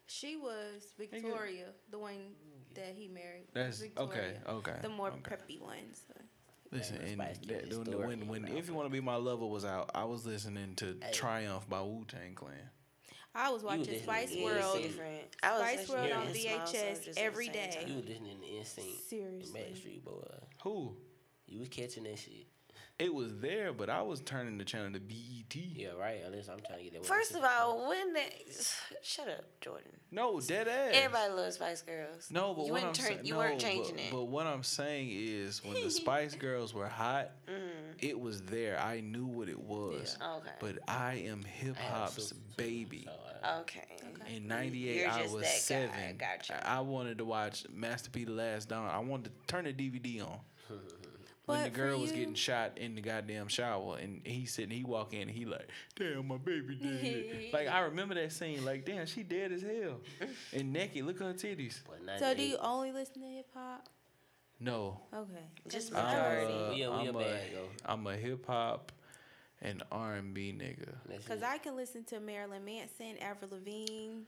She 0.07 0.35
was 0.35 0.93
Victoria, 0.97 1.67
the 1.91 1.99
one 1.99 2.33
that 2.75 2.93
he 2.95 3.07
married. 3.07 3.47
That's 3.53 3.79
Victoria. 3.79 4.09
okay. 4.11 4.37
Okay. 4.47 4.75
The 4.81 4.89
more 4.89 5.09
okay. 5.09 5.19
preppy 5.21 5.61
ones. 5.61 6.01
Listen, 6.71 6.97
Spice 7.13 7.37
and 7.37 7.47
Girls 7.47 7.87
when, 7.87 8.27
when, 8.27 8.27
when 8.27 8.57
if 8.57 8.67
you 8.67 8.73
want 8.73 8.87
to 8.87 8.91
be 8.91 9.01
my 9.01 9.15
lover 9.15 9.45
was 9.45 9.65
out, 9.65 9.89
I 9.95 10.03
was 10.05 10.25
listening 10.25 10.75
to 10.75 10.97
Hey. 11.01 11.11
Triumph 11.11 11.67
by 11.67 11.81
Wu 11.81 12.05
Tang 12.07 12.35
Clan. 12.35 12.53
I 13.33 13.49
was 13.51 13.63
watching 13.63 13.99
Spice 13.99 14.31
to 14.31 14.43
World. 14.43 14.77
NSYNC. 14.77 14.81
different. 14.83 15.21
I 15.43 15.51
was 15.51 15.61
Spice 15.61 15.77
listening 15.77 15.97
World 15.97 16.09
to 16.09 16.15
on 16.15 16.35
Small 16.35 16.35
VHS 16.35 16.67
Soldiers 16.67 17.07
at 17.07 17.15
the 17.15 17.21
every 17.21 17.45
same 17.45 17.87
You 17.87 17.95
was 17.95 18.05
listening 18.05 18.37
to 18.39 18.47
NSYNC. 18.47 19.07
Seriously. 19.07 19.59
Backstreet 19.61 20.03
Boy. 20.03 20.23
Who? 20.63 20.97
You 21.47 21.59
was 21.59 21.69
catching 21.69 22.03
that 22.03 22.19
shit. 22.19 22.47
It 22.99 23.13
was 23.13 23.33
there, 23.39 23.71
but 23.71 23.89
I 23.89 24.01
was 24.01 24.19
turning 24.19 24.57
the 24.57 24.65
channel 24.65 24.91
to 24.91 24.99
BET. 24.99 25.55
Yeah, 25.55 25.91
right. 25.97 26.19
Unless 26.25 26.49
I'm 26.49 26.59
trying 26.59 26.79
to 26.79 26.83
get 26.83 26.93
that. 26.95 27.05
First 27.05 27.33
of 27.33 27.41
all, 27.45 27.87
when 27.87 28.11
they 28.11 28.29
shut 29.01 29.29
up, 29.29 29.45
Jordan. 29.61 29.91
No, 30.11 30.41
dead 30.41 30.67
ass. 30.67 30.91
Everybody 30.95 31.33
loves 31.33 31.55
Spice 31.55 31.81
Girls. 31.81 32.29
No, 32.29 32.53
but 32.53 32.65
you 32.65 32.73
what 32.73 32.81
weren't 32.83 32.85
I'm 32.87 32.93
turn- 32.93 33.05
saying, 33.05 33.19
you 33.25 33.33
no, 33.35 33.39
weren't 33.39 33.59
changing 33.61 33.95
but, 33.95 34.03
it. 34.03 34.11
But 34.11 34.23
what 34.25 34.47
I'm 34.47 34.63
saying 34.63 35.11
is, 35.13 35.63
when 35.63 35.75
the 35.81 35.89
Spice 36.03 36.35
Girls 36.35 36.73
were 36.73 36.89
hot, 36.89 37.31
Mm. 37.47 37.69
it 37.99 38.19
was 38.19 38.41
there. 38.41 38.77
I 38.77 38.99
knew 38.99 39.25
what 39.25 39.47
it 39.47 39.59
was. 39.59 40.17
Okay. 40.21 40.49
But 40.59 40.79
I 40.87 41.13
am 41.25 41.41
hip 41.43 41.77
hop's 41.77 42.33
baby. 42.57 43.05
so, 43.07 43.47
uh, 43.47 43.59
okay. 43.61 43.85
In 44.35 44.47
'98, 44.47 45.05
I 45.05 45.21
was 45.23 45.31
that 45.35 45.41
guy. 45.41 45.47
seven. 45.47 46.17
Gotcha. 46.17 46.69
I 46.69 46.77
I 46.77 46.79
wanted 46.81 47.17
to 47.19 47.25
watch 47.25 47.65
Master 47.73 48.09
P: 48.09 48.25
The 48.25 48.31
Last 48.33 48.67
Don. 48.67 48.85
I 48.89 48.99
wanted 48.99 49.25
to 49.25 49.31
turn 49.47 49.63
the 49.63 49.71
DVD 49.73 50.21
on. 50.21 50.37
when 51.49 51.63
the 51.63 51.69
But 51.69 51.75
for 51.75 51.77
girl 51.83 51.99
was 51.99 52.11
you- 52.11 52.17
getting 52.17 52.33
shot 52.35 52.77
in 52.77 52.95
the 52.95 53.01
goddamn 53.01 53.47
shower, 53.47 53.97
and 53.97 54.21
he 54.25 54.45
sitting, 54.45 54.71
he 54.71 54.83
walk 54.83 55.13
in, 55.13 55.23
and 55.23 55.31
he 55.31 55.45
like, 55.45 55.69
"Damn, 55.95 56.27
my 56.27 56.37
baby 56.37 56.75
dead." 56.81 57.53
like 57.53 57.67
I 57.67 57.79
remember 57.81 58.15
that 58.15 58.31
scene. 58.31 58.63
Like, 58.65 58.85
damn, 58.85 59.05
she 59.05 59.23
dead 59.23 59.51
as 59.51 59.61
hell, 59.61 59.99
and 60.53 60.71
naked. 60.73 61.05
Look 61.05 61.17
at 61.21 61.27
her 61.27 61.33
titties. 61.33 61.79
So 62.19 62.33
do 62.33 62.43
you 62.43 62.57
only 62.57 62.91
listen 62.91 63.21
to 63.21 63.27
hip 63.27 63.47
hop? 63.53 63.87
No, 64.61 64.99
Okay. 65.13 65.45
Just 65.69 65.93
I'm 65.95 66.03
majority. 66.05 66.53
a, 66.53 66.69
We 66.69 66.81
a- 66.83 66.91
we 66.91 67.07
a 67.07 67.09
I'm 67.11 67.13
bad 67.13 67.41
a, 67.51 67.55
go. 67.55 67.61
I'm 67.85 68.07
a 68.07 68.15
hip 68.17 68.45
hop 68.45 68.91
and 69.61 69.81
R 69.91 70.15
and 70.15 70.33
B 70.33 70.53
nigga. 70.57 70.95
Because. 71.07 71.43
I 71.43 71.57
can 71.59 71.75
listen 71.77 72.03
to 72.05 72.19
Marilyn 72.19 72.65
Manson, 72.65 73.17
Avril 73.21 73.51
Lavigne. 73.51 74.23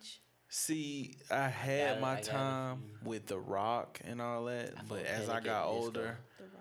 See, 0.53 1.15
I 1.30 1.47
had 1.47 1.95
Got 1.95 2.01
my 2.01 2.17
I 2.17 2.22
time 2.22 2.84
with 3.05 3.26
The 3.28 3.39
Rock 3.39 3.99
and 4.05 4.22
all 4.22 4.45
that, 4.45 4.88
but 4.89 5.05
as 5.05 5.30
I 5.30 5.39
got 5.39 5.39
at 5.39 5.43
the 5.43 5.49
Disco. 5.49 5.69
older, 5.86 6.17
The 6.38 6.43
Rock. 6.43 6.61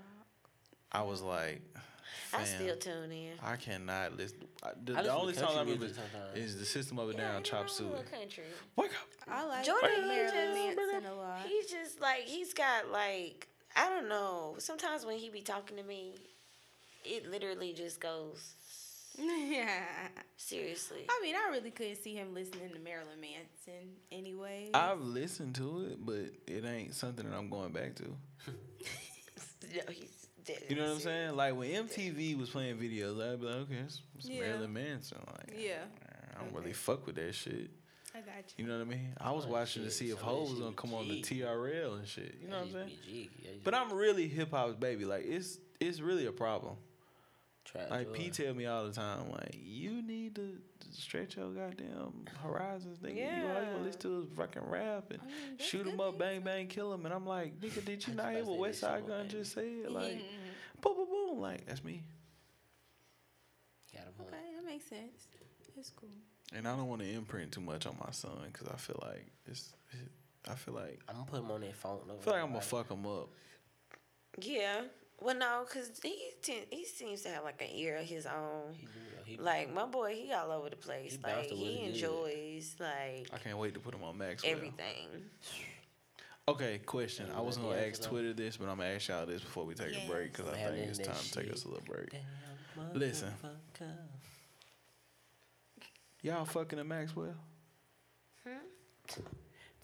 I 0.93 1.03
was 1.03 1.23
like, 1.23 1.63
I 2.33 2.45
still 2.45 2.77
tune 2.77 3.11
in. 3.13 3.33
I 3.43 3.57
cannot 3.57 4.17
listen. 4.17 4.39
I, 4.63 4.71
the, 4.85 4.97
I 4.99 5.03
the 5.03 5.03
listen 5.03 5.15
to 5.15 5.21
only 5.21 5.35
song 5.35 5.45
I 5.45 5.55
country 5.55 5.73
remember 5.75 5.95
is 6.35 6.59
the 6.59 6.65
System 6.65 6.99
of 6.99 7.09
a 7.11 7.13
Yeah, 7.13 7.19
Down, 7.33 7.43
Chop 7.43 7.71
Suey. 7.71 7.89
country. 8.11 8.45
Wake 8.77 8.91
up! 8.91 9.29
I 9.29 9.47
like 9.47 9.65
Jordan, 9.65 9.91
he 9.95 10.01
Marilyn 10.09 10.33
just, 10.33 10.77
Manson 10.77 11.07
a 11.11 11.15
lot. 11.15 11.41
he's 11.47 11.67
just 11.71 12.01
like 12.01 12.23
he's 12.25 12.53
got 12.55 12.91
like 12.91 13.49
I 13.77 13.89
don't 13.89 14.09
know. 14.09 14.57
Sometimes 14.59 15.05
when 15.07 15.19
he 15.19 15.29
be 15.29 15.41
talking 15.43 15.77
to 15.77 15.83
me, 15.83 16.15
it 17.05 17.31
literally 17.31 17.73
just 17.73 18.01
goes 18.01 18.55
yeah. 19.19 19.85
seriously. 20.37 21.07
I 21.09 21.21
mean, 21.23 21.35
I 21.37 21.51
really 21.51 21.71
couldn't 21.71 22.03
see 22.03 22.15
him 22.15 22.35
listening 22.35 22.71
to 22.71 22.79
Marilyn 22.81 23.21
Manson 23.21 23.91
anyway. 24.11 24.71
I've 24.75 25.01
listened 25.01 25.55
to 25.57 25.87
it, 25.91 26.05
but 26.05 26.31
it 26.53 26.65
ain't 26.65 26.95
something 26.95 27.29
that 27.29 27.37
I'm 27.37 27.49
going 27.49 27.73
back 27.73 27.95
to. 27.97 28.05
No, 29.73 29.83
he's 29.93 30.20
dead. 30.59 30.71
You 30.71 30.77
know 30.77 30.83
what 30.85 30.93
I'm 30.93 30.99
saying? 31.01 31.37
Like 31.37 31.57
when 31.57 31.71
MTV 31.89 32.39
was 32.39 32.51
playing 32.51 32.77
videos, 32.77 33.21
I'd 33.21 33.41
be 33.41 33.47
like, 33.47 33.57
okay, 33.57 33.75
it's, 33.85 34.01
it's 34.19 34.29
Yeah. 34.29 34.41
Marilyn 34.41 34.73
Manson. 34.73 35.19
Like, 35.27 35.57
Yeah. 35.59 35.85
I 36.35 36.39
don't 36.41 36.49
Okay. 36.49 36.57
really 36.61 36.73
fuck 36.73 37.07
with 37.07 37.17
that 37.17 37.35
shit. 37.35 37.71
I 38.15 38.21
got 38.23 38.35
you. 38.57 38.65
You 38.65 38.67
know 38.67 38.79
what 38.79 38.87
I 38.87 38.91
mean? 38.91 39.15
I 39.21 39.31
was 39.31 39.45
Oh, 39.47 39.51
watching 39.51 39.85
to 39.85 39.91
see 39.91 40.11
if 40.11 40.19
some 40.19 40.27
Ho 40.29 40.41
was 40.43 40.55
gonna 40.55 40.71
be 40.71 40.77
come 40.77 40.95
on 40.95 41.07
the. 41.09 41.23
TRL 41.23 41.95
and 41.99 42.09
shit. 42.09 42.35
You 42.43 42.49
know 42.49 42.57
what 42.59 42.67
I'm 42.67 42.73
saying? 42.73 42.89
used 42.89 43.03
to 43.05 43.09
be 43.09 43.13
jig. 43.15 43.31
That 43.45 43.53
used 43.53 43.65
But 43.65 43.75
I'm 43.75 43.93
really 43.93 44.27
hip 44.29 44.51
hop's 44.51 44.75
baby. 44.75 45.05
Like 45.05 45.25
it's 45.27 45.59
it's 45.79 46.01
really 46.01 46.27
a 46.27 46.33
problem. 46.33 46.77
try 47.65 47.87
Like 47.89 48.09
do 48.09 48.13
P 48.15 48.31
tell 48.31 48.53
me 48.55 48.67
all 48.67 48.85
the 48.87 48.93
time, 48.93 49.31
like 49.31 49.55
you 49.63 50.03
need 50.03 50.35
to 50.37 50.57
stretch 50.91 51.37
your 51.37 51.51
goddamn 51.51 52.25
horizons, 52.43 52.99
nigga. 52.99 53.15
You 53.15 53.23
all 53.23 53.27
you 53.29 53.37
Yeah. 53.47 53.73
gonna 53.73 53.85
listen 53.85 54.01
to 54.01 54.21
is 54.23 54.37
fucking 54.37 54.63
rap 54.69 55.11
and 55.13 55.21
I 55.23 55.27
mean, 55.27 55.35
that's 55.57 55.69
shoot 55.71 55.87
'em 55.87 55.97
good 55.97 56.01
up, 56.09 56.19
bang 56.19 56.41
bang, 56.41 56.67
kill 56.67 56.93
'em. 56.93 57.05
And 57.05 57.15
I'm 57.15 57.27
like, 57.27 57.61
nigga, 57.61 57.85
did 57.85 58.05
you 58.09 58.15
not 58.15 58.33
hear 58.33 58.45
what 58.45 58.55
to 58.55 58.61
West 58.61 58.81
Side 58.81 59.01
shit 59.01 59.07
Gun 59.09 59.29
just 59.29 59.53
said? 59.53 59.89
Like, 59.89 60.15
Mhm. 60.15 60.23
Boom, 60.81 60.95
boom, 60.97 61.07
boom. 61.09 61.41
Like 61.41 61.67
that's 61.67 61.83
me. 61.85 62.03
Okay, 64.21 64.37
that 64.57 64.65
makes 64.67 64.87
sense. 64.87 65.29
It's 65.77 65.91
cool. 65.91 66.09
And 66.55 66.67
I 66.67 66.77
don't 66.77 66.89
want 66.89 67.01
to 67.03 67.09
imprint 67.09 67.53
too 67.53 67.61
much 67.61 67.87
on 67.87 67.97
my 68.05 68.11
son 68.11 68.33
because 68.53 68.69
I 68.69 68.77
feel 68.77 68.99
like 69.03 69.27
it's. 69.47 69.73
It, 69.93 70.11
I 70.51 70.55
feel 70.55 70.75
like 70.75 71.01
I'm 71.09 71.17
gonna 71.17 71.27
put 71.31 71.39
him 71.41 71.51
on 71.51 71.61
that 71.63 71.77
phone. 71.77 72.01
I 72.07 72.23
feel 72.23 72.33
like 72.33 72.43
I'm 72.43 72.49
gonna 72.49 72.61
fuck 72.61 72.91
him 72.91 73.07
up. 73.07 73.29
Yeah. 74.41 74.83
Well, 75.21 75.37
no, 75.37 75.65
cause 75.71 75.91
he 76.03 76.17
ten, 76.43 76.63
he 76.71 76.85
seems 76.85 77.23
to 77.23 77.29
have 77.29 77.45
like 77.45 77.61
an 77.61 77.69
ear 77.75 77.97
of 77.97 78.07
his 78.07 78.27
own. 78.27 78.73
He 78.73 78.87
do. 78.87 78.91
He, 79.25 79.37
Like 79.37 79.73
my 79.73 79.87
boy, 79.87 80.15
he 80.15 80.33
all 80.33 80.51
over 80.51 80.71
the 80.71 80.77
place. 80.77 81.13
He 81.13 81.19
like 81.23 81.47
he 81.47 81.55
really 81.55 81.77
good. 81.87 81.95
enjoys 81.95 82.77
like 82.81 83.29
I 83.33 83.39
can't 83.43 83.59
wait 83.59 83.75
to 83.75 83.81
put 83.81 83.95
him 83.95 84.03
on 84.03 84.17
Maxwell. 84.19 84.51
everything. 84.53 85.09
Okay, 86.51 86.79
question. 86.85 87.27
I 87.37 87.41
was 87.41 87.57
gonna 87.57 87.77
ask 87.77 88.03
Twitter 88.03 88.33
this, 88.33 88.57
but 88.57 88.69
I'm 88.69 88.79
gonna 88.79 88.91
ask 88.91 89.09
y'all 89.09 89.27
this 89.27 89.43
before 89.43 89.65
we 89.65 89.75
take 89.75 89.93
a 89.95 90.11
break 90.11 90.33
because 90.33 90.53
I 90.53 90.57
think 90.57 90.89
it's 90.89 90.99
in 90.99 91.05
that 91.05 91.15
time 91.15 91.23
to 91.23 91.33
take 91.33 91.53
us 91.53 91.65
a 91.65 91.69
little 91.69 91.85
break. 91.85 92.11
Damn 92.11 92.21
Listen. 92.95 93.33
Y'all 96.23 96.45
fucking 96.45 96.79
a 96.79 96.85
Maxwell? 96.85 97.35
Hmm? 98.47 98.59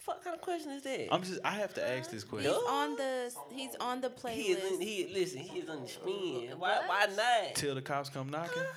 What 0.05 0.23
kind 0.23 0.35
of 0.35 0.41
question 0.41 0.71
is 0.71 0.83
that? 0.83 1.13
I'm 1.13 1.23
just. 1.23 1.39
I 1.43 1.51
have 1.51 1.73
to 1.73 1.89
ask 1.89 2.09
this 2.11 2.23
question. 2.23 2.51
Duh. 2.51 2.57
on 2.57 2.95
the 2.95 3.33
he's 3.51 3.75
on 3.79 3.99
the 4.01 4.09
playlist. 4.09 4.31
he 4.31 4.51
is. 4.51 4.73
In, 4.73 4.81
he 4.81 5.09
listen. 5.13 5.39
He 5.39 5.59
is 5.59 5.69
on 5.69 5.81
the 5.81 5.87
spin. 5.87 6.57
Why? 6.57 6.79
Why 6.85 7.07
not? 7.15 7.55
Till 7.55 7.75
the 7.75 7.81
cops 7.81 8.09
come 8.09 8.29
knocking. 8.29 8.61
Uh-huh. 8.61 8.73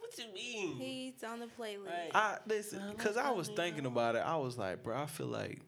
What 0.00 0.18
you 0.18 0.34
mean? 0.34 0.76
He's 0.76 1.24
on 1.24 1.40
the 1.40 1.46
playlist. 1.46 1.86
Right. 1.86 2.10
I 2.14 2.38
listen, 2.46 2.80
cause 2.98 3.16
I 3.16 3.30
was 3.30 3.48
thinking 3.48 3.86
about 3.86 4.16
it. 4.16 4.22
I 4.24 4.36
was 4.36 4.58
like, 4.58 4.82
bro, 4.82 4.96
I 4.96 5.06
feel 5.06 5.26
like, 5.26 5.60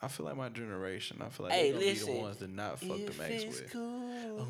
I 0.00 0.08
feel 0.08 0.26
like 0.26 0.36
my 0.36 0.48
generation. 0.48 1.20
I 1.24 1.28
feel 1.28 1.46
like 1.46 1.54
Hey, 1.54 1.72
they're 1.72 1.80
gonna 1.80 1.92
be 1.94 1.98
the 2.12 2.12
ones 2.20 2.36
that 2.38 2.50
not 2.50 2.78
fuck 2.78 2.96
the 2.98 3.04
If 3.06 3.48
with. 3.48 3.72
cool, 3.72 4.40
Oh, 4.40 4.46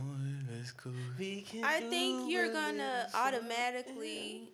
it's 0.61 0.73
cool. 0.73 0.93
we 1.19 1.41
can 1.43 1.65
I 1.65 1.81
think 1.81 2.31
you're 2.31 2.53
gonna 2.53 3.09
automatically. 3.15 4.51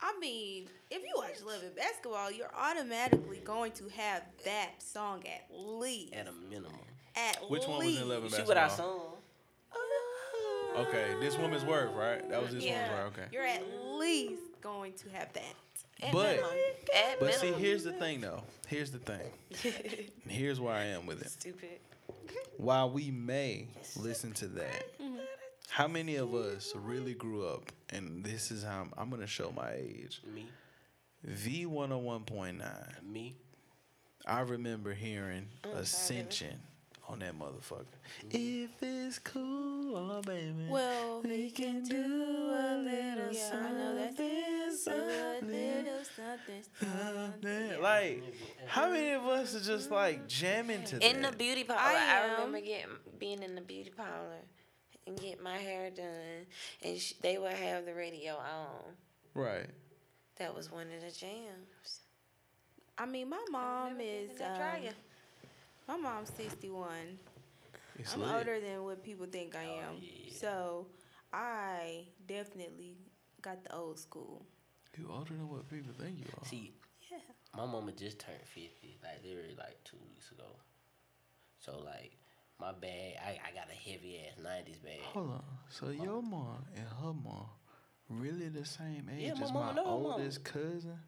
I 0.00 0.16
mean, 0.18 0.68
if 0.90 1.02
you 1.02 1.12
watch 1.16 1.40
Love 1.46 1.62
and 1.62 1.74
Basketball, 1.76 2.30
you're 2.32 2.50
automatically 2.56 3.38
going 3.44 3.70
to 3.72 3.88
have 3.96 4.22
that 4.44 4.82
song 4.82 5.22
at 5.26 5.46
least. 5.56 6.12
at 6.12 6.26
a 6.28 6.32
minimum. 6.32 6.72
At 7.14 7.38
Which 7.50 7.62
one 7.66 7.78
was 7.78 7.86
least. 7.86 8.02
in 8.02 8.08
Love 8.08 8.22
and 8.24 8.32
See 8.32 8.42
what 8.42 8.56
I 8.56 8.62
Basketball? 8.66 9.18
saw? 10.74 10.80
Okay, 10.80 11.14
this 11.20 11.36
woman's 11.36 11.64
worth, 11.64 11.94
right? 11.94 12.26
That 12.30 12.42
was 12.42 12.52
this 12.54 12.64
Yeah. 12.64 12.88
woman's 12.88 13.16
worth. 13.16 13.18
Okay. 13.18 13.28
You're 13.32 13.44
at 13.46 13.62
least 13.94 14.42
going 14.62 14.94
to 14.94 15.08
have 15.10 15.32
that. 15.34 15.54
At 16.02 16.12
But- 16.12 16.36
minimum. 16.36 16.50
At 16.94 17.20
But 17.20 17.34
see, 17.34 17.52
here's 17.52 17.84
the 17.84 17.92
thing, 17.92 18.20
though. 18.20 18.42
Here's 18.66 18.90
the 18.90 18.98
thing. 18.98 19.30
Here's 20.28 20.58
where 20.60 20.74
I 20.74 20.84
am 20.84 21.06
with 21.06 21.22
it. 21.22 21.30
Stupid. 21.30 21.78
While 22.56 22.90
we 22.90 23.10
may 23.10 23.66
listen 23.96 24.32
to 24.34 24.46
that, 24.48 24.98
mm-hmm. 25.00 25.16
how 25.68 25.88
many 25.88 26.16
of 26.16 26.34
us 26.34 26.72
really 26.74 27.14
grew 27.14 27.46
up? 27.46 27.70
And 27.90 28.24
this 28.24 28.50
is 28.50 28.62
how 28.64 28.80
I'm, 28.82 28.92
I'm 28.96 29.10
gonna 29.10 29.26
show 29.26 29.52
my 29.56 29.72
age. 29.72 30.22
Me, 30.34 30.46
V 31.24 31.66
one 31.66 31.90
hundred 31.90 32.02
one 32.04 32.24
point 32.24 32.58
nine. 32.58 32.94
me. 33.04 33.34
I 34.26 34.40
remember 34.40 34.92
hearing 34.94 35.48
Oh, 35.64 35.68
sorry. 35.70 35.82
Ascension 35.82 36.60
on 37.08 37.18
that 37.20 37.38
motherfucker. 37.38 37.84
Mm-hmm. 38.30 38.64
If 38.64 38.70
it's 38.82 39.18
cool, 39.18 39.96
oh 39.96 40.22
baby. 40.22 40.66
Well, 40.68 41.20
we 41.24 41.50
can 41.50 41.82
do 41.84 41.96
a 41.96 42.78
little 42.78 43.32
yeah, 43.32 43.50
I 43.52 43.72
know 43.72 43.94
that. 43.96 44.16
something, 44.16 44.61
something. 44.76 45.10
something, 45.40 45.86
something. 46.16 46.62
something. 46.80 47.82
Like, 47.82 48.22
how 48.66 48.90
many 48.90 49.10
of 49.12 49.24
us 49.24 49.54
are 49.54 49.60
just 49.60 49.90
like 49.90 50.26
jamming 50.28 50.84
to 50.84 50.98
In 51.08 51.22
the 51.22 51.32
beauty 51.32 51.64
parlor, 51.64 51.82
I 51.82 52.20
I, 52.20 52.32
remember 52.32 52.60
getting 52.60 52.90
being 53.18 53.42
in 53.42 53.54
the 53.54 53.60
beauty 53.60 53.90
parlor 53.96 54.40
and 55.06 55.18
get 55.20 55.42
my 55.42 55.58
hair 55.58 55.90
done, 55.90 56.46
and 56.82 56.98
sh- 56.98 57.14
they 57.20 57.38
would 57.38 57.52
have 57.52 57.84
the 57.86 57.94
radio 57.94 58.34
on. 58.34 58.94
right. 59.34 59.66
That 60.36 60.56
was 60.56 60.72
one 60.72 60.86
of 60.94 61.00
the 61.02 61.10
jams. 61.16 62.00
I 62.98 63.06
mean, 63.06 63.28
my 63.28 63.44
mom 63.50 64.00
is. 64.00 64.30
Um, 64.40 64.92
my 65.88 65.96
mom's 65.96 66.30
61. 66.36 66.88
It's 67.98 68.14
I'm 68.14 68.22
lit. 68.22 68.34
older 68.34 68.60
than 68.60 68.84
what 68.84 69.02
people 69.04 69.26
think 69.26 69.54
I 69.56 69.62
am. 69.64 69.96
yeah. 70.00 70.32
So 70.32 70.86
I 71.32 72.04
definitely 72.26 72.96
got 73.40 73.62
the 73.64 73.74
old 73.74 73.98
school. 73.98 74.42
You 74.98 75.08
older 75.10 75.34
than 75.34 75.48
what 75.48 75.68
people 75.70 75.92
think 75.98 76.18
you 76.18 76.26
are. 76.40 76.44
See, 76.46 76.72
Yeah. 77.10 77.18
my 77.56 77.64
mama 77.66 77.92
just 77.92 78.18
turned 78.18 78.44
fifty, 78.44 78.98
like 79.02 79.22
literally 79.24 79.54
like 79.58 79.82
two 79.84 79.96
weeks 80.06 80.30
ago. 80.32 80.44
So 81.60 81.78
like, 81.78 82.12
my 82.60 82.72
bag, 82.72 83.14
I, 83.24 83.30
I 83.48 83.54
got 83.54 83.68
a 83.70 83.74
heavy 83.74 84.20
ass 84.26 84.38
nineties 84.42 84.78
bag. 84.78 85.00
Hold 85.14 85.30
on. 85.30 85.44
So 85.70 85.88
your 85.90 86.22
mom 86.22 86.64
and 86.76 86.86
her 87.00 87.12
mom 87.14 87.46
really 88.08 88.48
the 88.48 88.64
same 88.64 89.08
age 89.16 89.28
Yeah, 89.28 89.34
my 89.34 89.44
as 89.46 89.52
mama 89.52 89.66
my 89.66 89.72
know 89.74 89.84
her 89.84 89.90
mama. 90.02 90.08
oldest 90.16 90.44
cousin? 90.44 90.98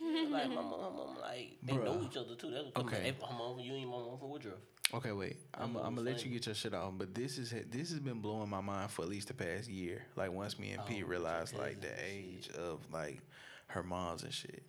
like 0.00 0.48
my 0.48 0.54
mom, 0.56 0.70
my 0.70 0.90
mom, 0.90 1.16
like 1.20 1.56
they 1.62 1.76
know 1.76 2.02
each 2.04 2.16
other 2.16 2.34
too. 2.34 2.50
That's 2.50 2.64
what 2.66 2.76
Okay. 2.86 2.96
okay. 2.96 3.14
My 3.22 3.36
mom, 3.36 3.58
you 3.60 3.72
ain't 3.74 3.88
my 3.90 3.96
mom 3.98 4.18
from 4.18 4.30
Woodruff. 4.30 4.58
Okay, 4.92 5.12
wait. 5.12 5.36
I'm, 5.54 5.76
I'm 5.76 5.84
I'm 5.86 5.94
gonna 5.94 6.10
let 6.10 6.24
you 6.24 6.30
get 6.32 6.46
your 6.46 6.54
shit 6.54 6.74
off, 6.74 6.92
but 6.96 7.14
this 7.14 7.38
is 7.38 7.54
this 7.70 7.90
has 7.90 8.00
been 8.00 8.20
blowing 8.20 8.48
my 8.50 8.60
mind 8.60 8.90
for 8.90 9.02
at 9.02 9.08
least 9.08 9.28
the 9.28 9.34
past 9.34 9.68
year. 9.68 10.02
Like 10.16 10.32
once 10.32 10.58
me 10.58 10.72
and 10.72 10.84
Pete 10.86 11.04
Oh, 11.04 11.08
realized 11.08 11.56
like 11.56 11.80
the 11.80 11.88
cousin 11.88 12.04
and 12.04 12.34
age 12.36 12.48
of 12.58 12.80
like 12.92 13.20
her 13.68 13.82
moms 13.82 14.22
and 14.24 14.32
shit. 14.34 14.62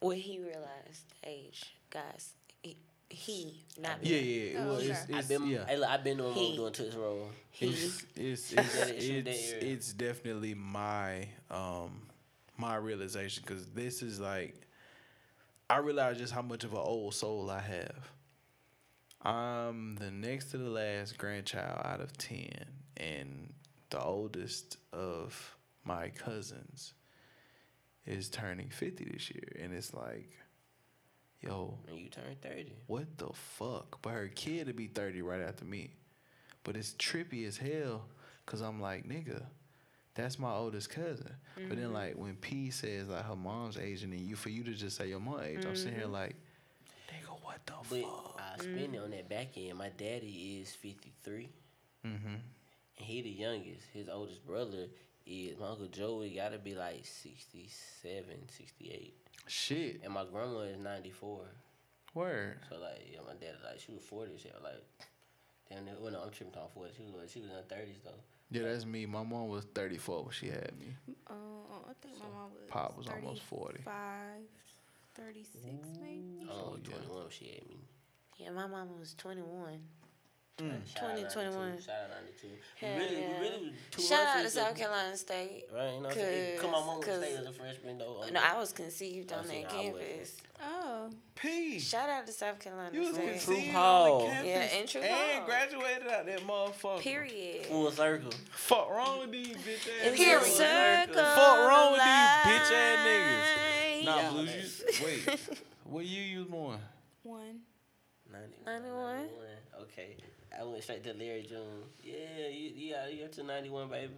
When 0.00 0.18
he 0.18 0.38
realized 0.38 1.08
the 1.22 1.28
age, 1.28 1.74
guys, 1.90 2.34
he, 2.62 2.76
he 3.08 3.64
not 3.80 3.98
Yeah, 4.02 4.20
me. 4.20 4.52
yeah. 4.52 4.60
Oh, 4.60 4.66
well, 4.66 4.74
okay. 4.76 4.86
it's, 4.90 5.00
I 5.12 5.18
it's 5.18 5.28
been, 5.28 5.46
yeah. 5.46 5.64
I, 5.68 5.94
I 5.94 5.96
been 5.96 6.18
doing 6.18 6.32
He- 6.34 6.46
what 6.48 6.56
doing 6.56 6.72
Tootsie 6.72 6.98
Roll. 6.98 7.30
He, 7.50 7.66
It's 7.68 8.04
it's 8.16 8.52
it's, 8.52 8.74
is 8.74 9.06
from 9.08 9.24
that 9.24 9.30
it's, 9.30 9.52
it's 9.52 9.92
definitely 9.92 10.54
my 10.54 11.28
um 11.50 12.02
my 12.56 12.76
realization 12.76 13.42
because 13.46 13.66
this 13.70 14.02
is 14.02 14.20
like 14.20 14.54
I 15.70 15.78
realize 15.78 16.18
just 16.18 16.32
how 16.32 16.42
much 16.42 16.62
of 16.64 16.72
an 16.72 16.78
old 16.80 17.14
soul 17.14 17.50
I 17.50 17.60
have. 17.60 18.10
I'm 19.24 19.96
the 19.96 20.10
next 20.10 20.50
to 20.50 20.58
the 20.58 20.68
last 20.68 21.16
grandchild 21.18 21.80
out 21.84 22.00
of 22.00 22.16
ten, 22.18 22.64
and 22.96 23.52
the 23.90 24.02
oldest 24.02 24.76
of 24.92 25.56
my 25.84 26.10
cousins 26.10 26.94
is 28.06 28.28
turning 28.28 28.68
fifty 28.68 29.04
this 29.04 29.30
year, 29.30 29.56
and 29.60 29.72
it's 29.72 29.94
like, 29.94 30.30
yo, 31.40 31.78
And 31.88 31.98
you 31.98 32.08
turned 32.08 32.40
thirty. 32.42 32.72
what 32.86 33.16
the 33.18 33.30
fuck? 33.32 34.00
But 34.02 34.10
her 34.10 34.28
kid 34.28 34.66
to 34.66 34.72
be 34.74 34.86
30 34.88 35.22
right 35.22 35.40
after 35.40 35.64
me. 35.64 35.90
But 36.62 36.76
it's 36.76 36.92
trippy 36.94 37.46
as 37.46 37.56
hell 37.58 38.06
because 38.44 38.60
I'm 38.62 38.80
like, 38.80 39.06
nigga, 39.06 39.42
that's 40.14 40.38
my 40.38 40.52
oldest 40.52 40.90
cousin. 40.90 41.30
But 41.54 41.76
then, 41.76 41.86
mm-hmm. 41.86 41.92
like, 41.92 42.14
when 42.16 42.36
P 42.36 42.70
says, 42.70 43.08
like, 43.08 43.24
her 43.24 43.36
mom's 43.36 43.76
aging 43.76 44.12
and 44.12 44.20
you, 44.20 44.36
for 44.36 44.48
you 44.48 44.64
to 44.64 44.72
just 44.72 44.96
say 44.96 45.08
your 45.08 45.20
mom 45.20 45.40
age, 45.42 45.64
I'm 45.64 45.76
sitting 45.76 45.94
here 45.94 46.04
mm-hmm. 46.04 46.12
like, 46.12 46.36
nigga, 47.10 47.36
what 47.42 47.58
the 47.66 47.74
But 47.90 48.02
fuck? 48.02 48.33
I 48.54 48.58
spend 48.62 48.94
it 48.94 48.98
on 49.02 49.10
that 49.10 49.28
back 49.28 49.48
end. 49.56 49.78
My 49.78 49.90
daddy 49.96 50.60
is 50.60 50.70
fifty 50.70 51.12
three, 51.22 51.48
Mm-hmm. 52.06 52.26
and 52.26 52.40
he 53.06 53.22
the 53.22 53.30
youngest. 53.30 53.86
His 53.92 54.08
oldest 54.08 54.46
brother 54.46 54.86
is 55.26 55.58
my 55.58 55.68
uncle 55.68 55.86
Joey. 55.88 56.30
Got 56.30 56.52
to 56.52 56.58
be 56.58 56.74
like 56.74 57.04
67, 57.04 58.24
68. 58.48 59.14
Shit. 59.46 60.00
and 60.04 60.12
my 60.12 60.24
grandma 60.30 60.60
is 60.60 60.78
ninety 60.78 61.10
four. 61.10 61.40
Word. 62.14 62.58
So 62.70 62.76
like, 62.80 63.08
yeah, 63.12 63.18
my 63.26 63.34
dad 63.34 63.56
like 63.64 63.80
she 63.80 63.92
was 63.92 64.02
forty. 64.02 64.32
She 64.38 64.48
was 64.48 64.62
like, 64.62 64.82
damn, 65.68 65.84
near- 65.84 65.94
well, 66.00 66.12
no, 66.12 66.20
I'm 66.22 66.30
tripping 66.30 66.54
on 66.60 66.68
forty. 66.72 66.92
She 66.96 67.02
was 67.02 67.30
she 67.30 67.40
was 67.40 67.50
in 67.50 67.56
her 67.56 67.62
thirties 67.68 67.98
though. 68.04 68.10
Yeah, 68.50 68.62
that's 68.62 68.86
me. 68.86 69.04
My 69.06 69.22
mom 69.24 69.48
was 69.48 69.64
34 69.74 70.22
when 70.22 70.30
she 70.32 70.46
had 70.46 70.70
me. 70.78 70.94
Uh, 71.28 71.32
I 71.88 71.92
think 72.00 72.18
my 72.20 72.26
mom 72.26 72.52
was. 72.52 72.68
Pop 72.68 72.96
was 72.96 73.08
almost 73.08 73.42
40. 73.42 73.78
35, 73.78 73.94
36 75.16 75.64
maybe. 76.00 76.46
I 76.48 76.52
Oh, 76.52 76.70
was 76.72 76.80
yeah. 76.84 76.90
twenty 76.94 77.06
one 77.08 77.22
when 77.22 77.30
she 77.30 77.46
had 77.46 77.68
me. 77.68 77.78
Yeah, 78.38 78.50
my 78.50 78.66
mama 78.66 78.90
was 78.98 79.14
21. 79.14 79.78
Shout 80.56 80.68
out 80.70 81.16
20, 81.16 81.22
21. 81.34 81.80
Shout 81.82 81.94
out 81.96 82.10
ninety 82.10 82.32
two. 82.40 82.46
Hell 82.76 82.96
really, 82.96 83.20
yeah. 83.20 83.26
we 83.26 83.44
really 83.44 83.60
was 83.64 83.72
two 83.90 84.02
Shout 84.02 84.20
out 84.24 84.34
to 84.34 84.38
months 84.42 84.54
South 84.54 84.76
Carolina 84.76 85.16
State. 85.16 85.64
Right, 85.74 85.84
you 85.86 85.90
know, 85.96 85.98
what 86.02 86.06
I'm 86.10 86.14
saying? 86.14 86.58
come 86.60 86.74
on, 86.74 86.86
mom 86.86 87.02
Cause- 87.02 87.18
stay 87.18 87.34
as 87.34 87.46
a 87.46 87.52
freshman 87.52 87.98
though. 87.98 88.22
um, 88.22 88.32
No, 88.32 88.40
I 88.40 88.56
was 88.56 88.72
conceived 88.72 89.32
on 89.32 89.48
that 89.48 89.68
campus. 89.68 90.36
Oh, 90.62 91.10
P. 91.34 91.80
Shout 91.80 92.08
out 92.08 92.24
to 92.28 92.32
South 92.32 92.60
Carolina 92.60 92.90
State. 92.90 93.00
You 93.00 93.08
was 93.08 93.16
State. 93.16 93.30
conceived 93.32 93.72
Hall. 93.74 94.12
on 94.22 94.28
the 94.28 94.32
campus 94.32 94.46
Yeah, 94.48 94.78
in 94.78 94.86
True 94.86 95.00
and 95.00 95.38
Hall. 95.40 95.46
graduated 95.46 96.06
out 96.06 96.26
that 96.26 96.40
motherfucker. 96.46 97.00
Period. 97.00 97.66
full 97.66 97.90
circle. 97.90 98.30
Fuck 98.52 98.90
wrong 98.90 99.20
with 99.22 99.32
these 99.32 99.56
bitch 99.56 99.88
ass 99.88 100.06
It's 100.06 100.16
Period. 100.16 100.40
a 100.40 100.44
circle. 100.44 101.14
Fuck 101.34 101.58
wrong 101.68 101.92
with 101.94 102.00
these 102.00 102.52
bitch 102.54 102.70
ass 102.70 103.06
niggas. 103.08 104.04
Nah, 104.04 104.14
life. 104.14 104.30
Blue, 104.30 104.44
you, 104.44 105.04
wait. 105.26 105.40
what 105.82 106.04
year 106.04 106.22
you 106.24 106.38
was 106.38 106.46
born? 106.48 106.78
One. 108.64 108.82
91. 108.82 109.16
91. 109.16 109.28
Okay. 109.82 110.16
I 110.58 110.62
went 110.64 110.82
straight 110.82 111.02
to 111.04 111.14
Larry 111.14 111.42
June. 111.48 111.82
Yeah, 112.02 112.48
you, 112.48 112.70
you 112.76 112.94
out 112.94 113.08
here 113.08 113.28
to 113.28 113.42
91, 113.42 113.88
baby. 113.88 114.12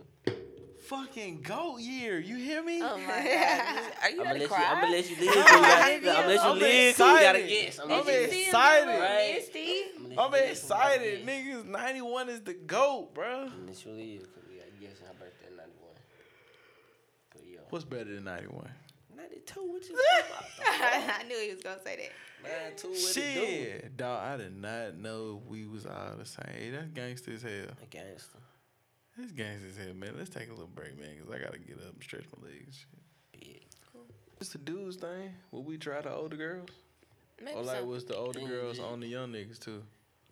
Fucking 0.88 1.40
goat 1.42 1.80
year. 1.80 2.18
You 2.20 2.36
hear 2.36 2.62
me? 2.62 2.80
Oh 2.82 2.98
my 2.98 3.06
god! 3.06 3.18
Are 4.02 4.10
you 4.10 4.20
I'm 4.20 4.24
gonna 4.24 4.24
gonna 4.24 4.32
let 4.34 4.40
you. 4.42 4.48
cry? 4.48 4.64
I'm 4.68 4.80
gonna 4.82 4.92
let 4.92 5.10
you 5.10 5.16
live. 5.20 5.34
'cause 5.34 5.36
you 5.36 5.42
gotta- 5.62 5.94
I'm 5.94 6.02
gonna 6.02 6.26
let 6.28 6.34
you 6.34 6.40
I'm 6.40 6.58
live. 6.58 6.96
'cause 6.96 7.14
we 7.14 7.20
gotta 7.24 7.38
excited. 7.40 7.48
guess. 7.48 7.78
I'm 7.78 7.82
I'm 7.84 7.88
gonna 7.88 8.02
let 8.04 8.22
you 8.22 8.28
See 8.30 8.42
him 8.42 8.46
excited. 8.46 9.00
Right. 9.00 9.34
Misty? 9.34 9.82
I'm 9.82 9.88
gonna 9.96 10.08
let 10.08 10.10
I'm 10.10 10.10
you 10.12 10.12
live 10.12 10.14
'cause 10.14 10.20
we 10.20 10.24
gotta 10.36 10.50
excited. 10.50 11.26
Niggas, 11.26 11.64
91 11.66 12.28
is 12.28 12.40
the 12.42 12.54
GOAT, 12.54 13.14
bruh. 13.14 13.24
I'm 13.24 13.48
gonna 13.48 13.66
let 13.66 13.84
you 13.86 13.92
live 13.92 14.20
because 14.20 14.44
we 14.48 14.54
gotta 14.58 14.70
guess 14.78 14.98
her 15.00 15.14
birthday 15.18 15.48
in 15.50 15.56
91. 15.56 15.90
What's 17.70 17.84
better 17.84 18.14
than 18.14 18.24
91? 18.24 18.70
92, 19.16 19.60
what 19.64 19.82
you 19.88 19.96
talking 19.96 20.30
about? 20.30 20.44
I 21.20 21.22
knew 21.26 21.38
he 21.40 21.50
was 21.54 21.62
gonna 21.62 21.80
say 21.82 21.96
that. 21.96 22.12
92, 22.42 22.88
what 22.88 22.96
it 22.98 23.14
do? 23.14 23.20
Shit, 23.46 23.96
dog, 23.96 24.22
I 24.22 24.36
did 24.36 24.56
not 24.56 24.96
know 24.96 25.42
we 25.48 25.66
was 25.66 25.86
all 25.86 26.14
the 26.18 26.26
same. 26.26 26.44
Hey, 26.56 26.70
that's 26.70 26.88
gangster 26.90 27.32
as 27.32 27.42
hell. 27.42 27.52
A 27.82 27.86
gangster. 27.90 28.38
That's 29.18 29.32
gangster 29.32 29.68
as 29.68 29.76
hell, 29.76 29.94
man. 29.94 30.14
Let's 30.16 30.30
take 30.30 30.48
a 30.48 30.52
little 30.52 30.66
break, 30.68 30.98
man, 31.00 31.10
because 31.16 31.32
I 31.34 31.38
got 31.42 31.52
to 31.54 31.58
get 31.58 31.76
up 31.78 31.94
and 31.94 32.02
stretch 32.02 32.24
my 32.36 32.48
legs. 32.48 32.86
and 33.32 33.42
Shit. 33.44 33.62
Yeah. 33.94 34.00
What's 34.36 34.50
the 34.50 34.58
dudes 34.58 34.96
thing? 34.96 35.32
Will 35.50 35.62
we 35.64 35.78
try 35.78 36.00
the 36.02 36.12
older 36.12 36.36
girls? 36.36 36.68
Maybe 37.42 37.56
Or 37.56 37.62
like, 37.62 37.78
so. 37.78 37.84
was 37.86 38.04
the 38.04 38.16
older 38.16 38.40
girls 38.40 38.78
on 38.78 39.00
the 39.00 39.06
young 39.06 39.32
niggas, 39.32 39.58
too? 39.58 39.82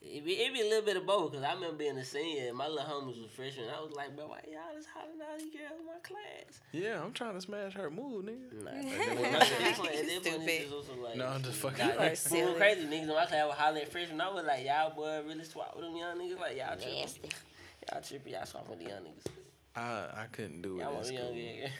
It 0.06 0.24
be, 0.24 0.32
it 0.32 0.52
be 0.52 0.60
a 0.60 0.64
little 0.64 0.84
bit 0.84 0.96
of 0.98 1.06
both, 1.06 1.32
because 1.32 1.44
I 1.44 1.54
remember 1.54 1.76
being 1.76 1.96
a 1.96 2.04
senior 2.04 2.48
and 2.48 2.56
my 2.56 2.68
little 2.68 2.84
homies 2.84 3.20
was 3.22 3.30
freshmen. 3.34 3.66
I 3.74 3.80
was 3.82 3.92
like, 3.96 4.14
bro, 4.14 4.26
why 4.28 4.40
y'all 4.46 4.60
just 4.76 4.88
hollering 4.92 5.18
all 5.20 5.36
these 5.38 5.50
girls 5.52 5.80
in 5.80 5.86
my 5.86 5.98
class? 6.02 6.60
Yeah, 6.72 7.02
I'm 7.02 7.12
trying 7.12 7.34
to 7.34 7.40
smash 7.40 7.72
her 7.72 7.90
mood, 7.90 8.26
nigga. 8.26 8.64
Nah, 8.64 8.70
You 8.70 9.24
at 9.24 9.40
this 9.58 9.78
point, 9.78 9.94
at 9.94 10.04
this 10.06 10.18
point, 10.20 10.26
stupid. 10.26 10.48
it's 10.48 10.62
just 10.70 10.72
also 10.90 11.02
like, 11.02 11.16
No, 11.16 11.26
I'm 11.26 11.42
just 11.42 11.56
fucking 11.58 11.86
Nah, 11.88 11.96
with 11.98 12.10
you. 12.10 12.16
silly. 12.16 12.54
crazy. 12.54 12.86
Niggas 12.86 13.02
in 13.02 13.08
my 13.08 13.26
class 13.26 13.46
were 13.46 13.52
hollering 13.54 13.82
at 13.82 13.90
freshmen. 13.92 14.20
I 14.20 14.28
was 14.32 14.44
like, 14.44 14.64
y'all 14.66 14.94
boy 14.94 15.22
really 15.26 15.44
swap 15.44 15.74
with 15.74 15.84
them 15.86 15.96
young 15.96 16.18
niggas. 16.18 16.38
Like, 16.38 16.56
y'all 16.58 16.76
tripping. 16.76 17.00
Nasty. 17.00 17.28
Y'all 17.90 18.02
tripping. 18.02 18.32
Y'all 18.34 18.44
swap 18.46 18.68
with 18.68 18.78
the 18.80 18.84
young 18.90 19.02
niggas. 19.02 19.32
I 19.74 20.22
I 20.22 20.26
couldn't 20.30 20.62
do 20.62 20.76
it 20.78 20.80
Y'all 20.80 20.88
in 20.90 20.94
want 20.94 21.06
the 21.08 21.16
school. 21.16 21.32
young 21.32 21.34
niggas. 21.34 21.70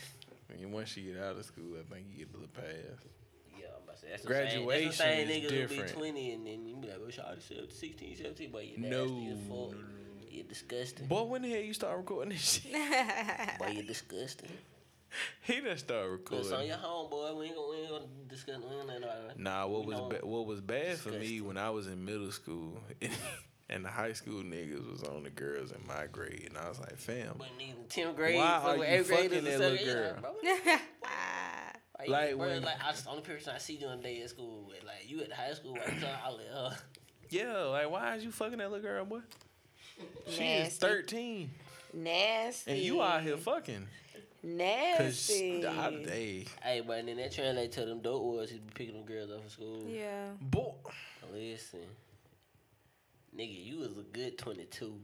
And 0.63 0.73
once 0.73 0.97
you 0.97 1.13
get 1.13 1.23
out 1.23 1.37
of 1.37 1.45
school, 1.45 1.77
I 1.79 1.85
think 1.95 2.07
you 2.11 2.25
get 2.25 2.35
a 2.35 2.39
little 2.39 2.49
pass. 2.55 2.99
Yeah, 3.59 3.67
I'm 3.77 3.83
about 3.85 3.94
to 3.94 3.94
say, 3.94 3.94
that's 4.11 4.25
Graduation 4.25 4.89
the 4.89 4.95
same, 4.95 4.95
that's 4.95 4.97
the 4.97 5.03
same 5.03 5.29
is 5.29 5.37
niggas 5.37 5.51
who 5.51 5.67
different. 5.67 5.87
be 5.95 6.01
20 6.01 6.33
and 6.33 6.47
then 6.47 6.67
you 6.67 6.77
be 6.77 6.89
like, 6.89 6.99
oh, 7.03 7.09
shawty 7.09 7.73
16, 7.73 8.17
17, 8.17 8.51
but 8.53 8.67
you 8.67 8.79
No, 8.79 9.05
nasty 9.05 9.29
as 9.29 9.49
no, 9.49 9.69
fuck. 9.71 9.79
You're 10.31 10.45
disgusting. 10.45 11.07
Boy, 11.07 11.23
when 11.23 11.43
the 11.43 11.51
hell 11.51 11.61
you 11.61 11.75
start 11.75 11.97
recording 11.97 12.31
this 12.31 12.61
shit? 12.63 12.73
Boy, 13.59 13.69
you're 13.69 13.85
disgusting. 13.85 14.51
he 15.43 15.61
done 15.61 15.79
started 15.79 16.25
But 16.29 16.39
it's 16.39 16.51
on 16.51 16.67
your 16.67 16.77
homeboy. 16.77 17.37
We 17.39 17.47
ain't 17.47 17.55
gonna, 17.55 17.69
we 17.71 17.77
ain't 17.77 17.91
gonna 17.91 18.05
discuss. 18.29 18.57
We 18.59 18.77
ain't 18.77 18.89
gonna. 18.89 19.35
Nah, 19.37 19.67
what 19.67 19.87
we 19.87 19.95
was 19.95 20.01
ba- 20.11 20.27
what 20.27 20.47
was 20.47 20.61
bad 20.61 20.99
for 20.99 21.11
me 21.11 21.41
when 21.41 21.57
I 21.57 21.71
was 21.71 21.87
in 21.87 22.05
middle 22.05 22.33
school 22.33 22.81
and 23.71 23.85
the 23.85 23.89
high 23.89 24.13
school 24.13 24.43
niggas 24.43 24.91
was 24.91 25.03
on 25.05 25.23
the 25.23 25.31
girls 25.31 25.71
in 25.71 25.87
my 25.87 26.07
grade, 26.11 26.47
and 26.49 26.59
I 26.59 26.69
was 26.69 26.81
like, 26.81 26.97
fam, 26.99 27.35
But 27.39 27.49
in 27.59 27.75
10th 27.89 28.17
grade, 28.17 28.37
Why 28.37 28.61
are 28.65 28.77
you 28.77 28.83
eighth 28.83 29.09
fucking 29.11 29.31
that 29.31 29.45
seventh 29.45 29.81
little 29.81 29.95
grade, 29.95 30.23
girl? 30.23 30.81
Bro. 32.07 32.13
Like, 32.13 32.21
Like 32.23 32.29
like, 32.31 32.39
bro, 32.39 32.47
when- 32.49 32.63
like 32.63 32.85
I 32.85 32.91
was 32.91 33.03
the 33.03 33.11
only 33.11 33.23
person 33.23 33.53
I 33.55 33.59
see 33.59 33.77
during 33.77 33.99
the 33.99 34.03
day 34.03 34.21
at 34.23 34.31
school. 34.31 34.71
Like 34.87 35.09
you 35.09 35.21
at 35.23 35.29
the 35.29 35.35
high 35.35 35.53
school, 35.55 35.73
why 35.73 35.81
you 35.81 36.01
trying 36.01 36.01
to 36.01 36.07
holler 36.09 36.43
at 36.43 36.73
her? 36.73 36.79
yeah, 37.31 37.57
like 37.65 37.91
why 37.91 38.15
is 38.17 38.25
you 38.25 38.31
fucking 38.31 38.59
that 38.59 38.71
little 38.71 38.85
girl, 38.87 39.05
boy? 39.05 39.21
She 40.29 40.45
is 40.45 40.77
thirteen, 40.77 41.51
Nasty. 41.93 42.71
and 42.73 42.81
you 42.81 43.01
out 43.03 43.23
here 43.23 43.37
fucking. 43.37 43.87
Nasty. 44.43 45.63
Cause 45.63 45.65
Nasty. 45.65 45.67
I, 45.67 45.91
hey, 46.11 46.45
Hey, 46.63 46.83
but 46.87 47.07
then 47.07 47.17
that 47.17 47.33
translate 47.33 47.73
to 47.73 47.85
them 47.87 48.01
dope 48.01 48.23
was 48.23 48.51
he 48.51 48.59
be 48.59 48.71
picking 48.75 48.95
them 48.95 49.05
girls 49.07 49.31
up 49.31 49.41
from 49.41 49.49
school. 49.49 49.83
yeah. 49.89 50.29
boy, 50.41 50.73
Listen, 51.33 51.81
nigga, 53.37 53.65
you 53.65 53.79
was 53.79 53.93
a 53.93 54.03
good 54.13 54.37
twenty 54.37 54.65
two. 54.65 55.01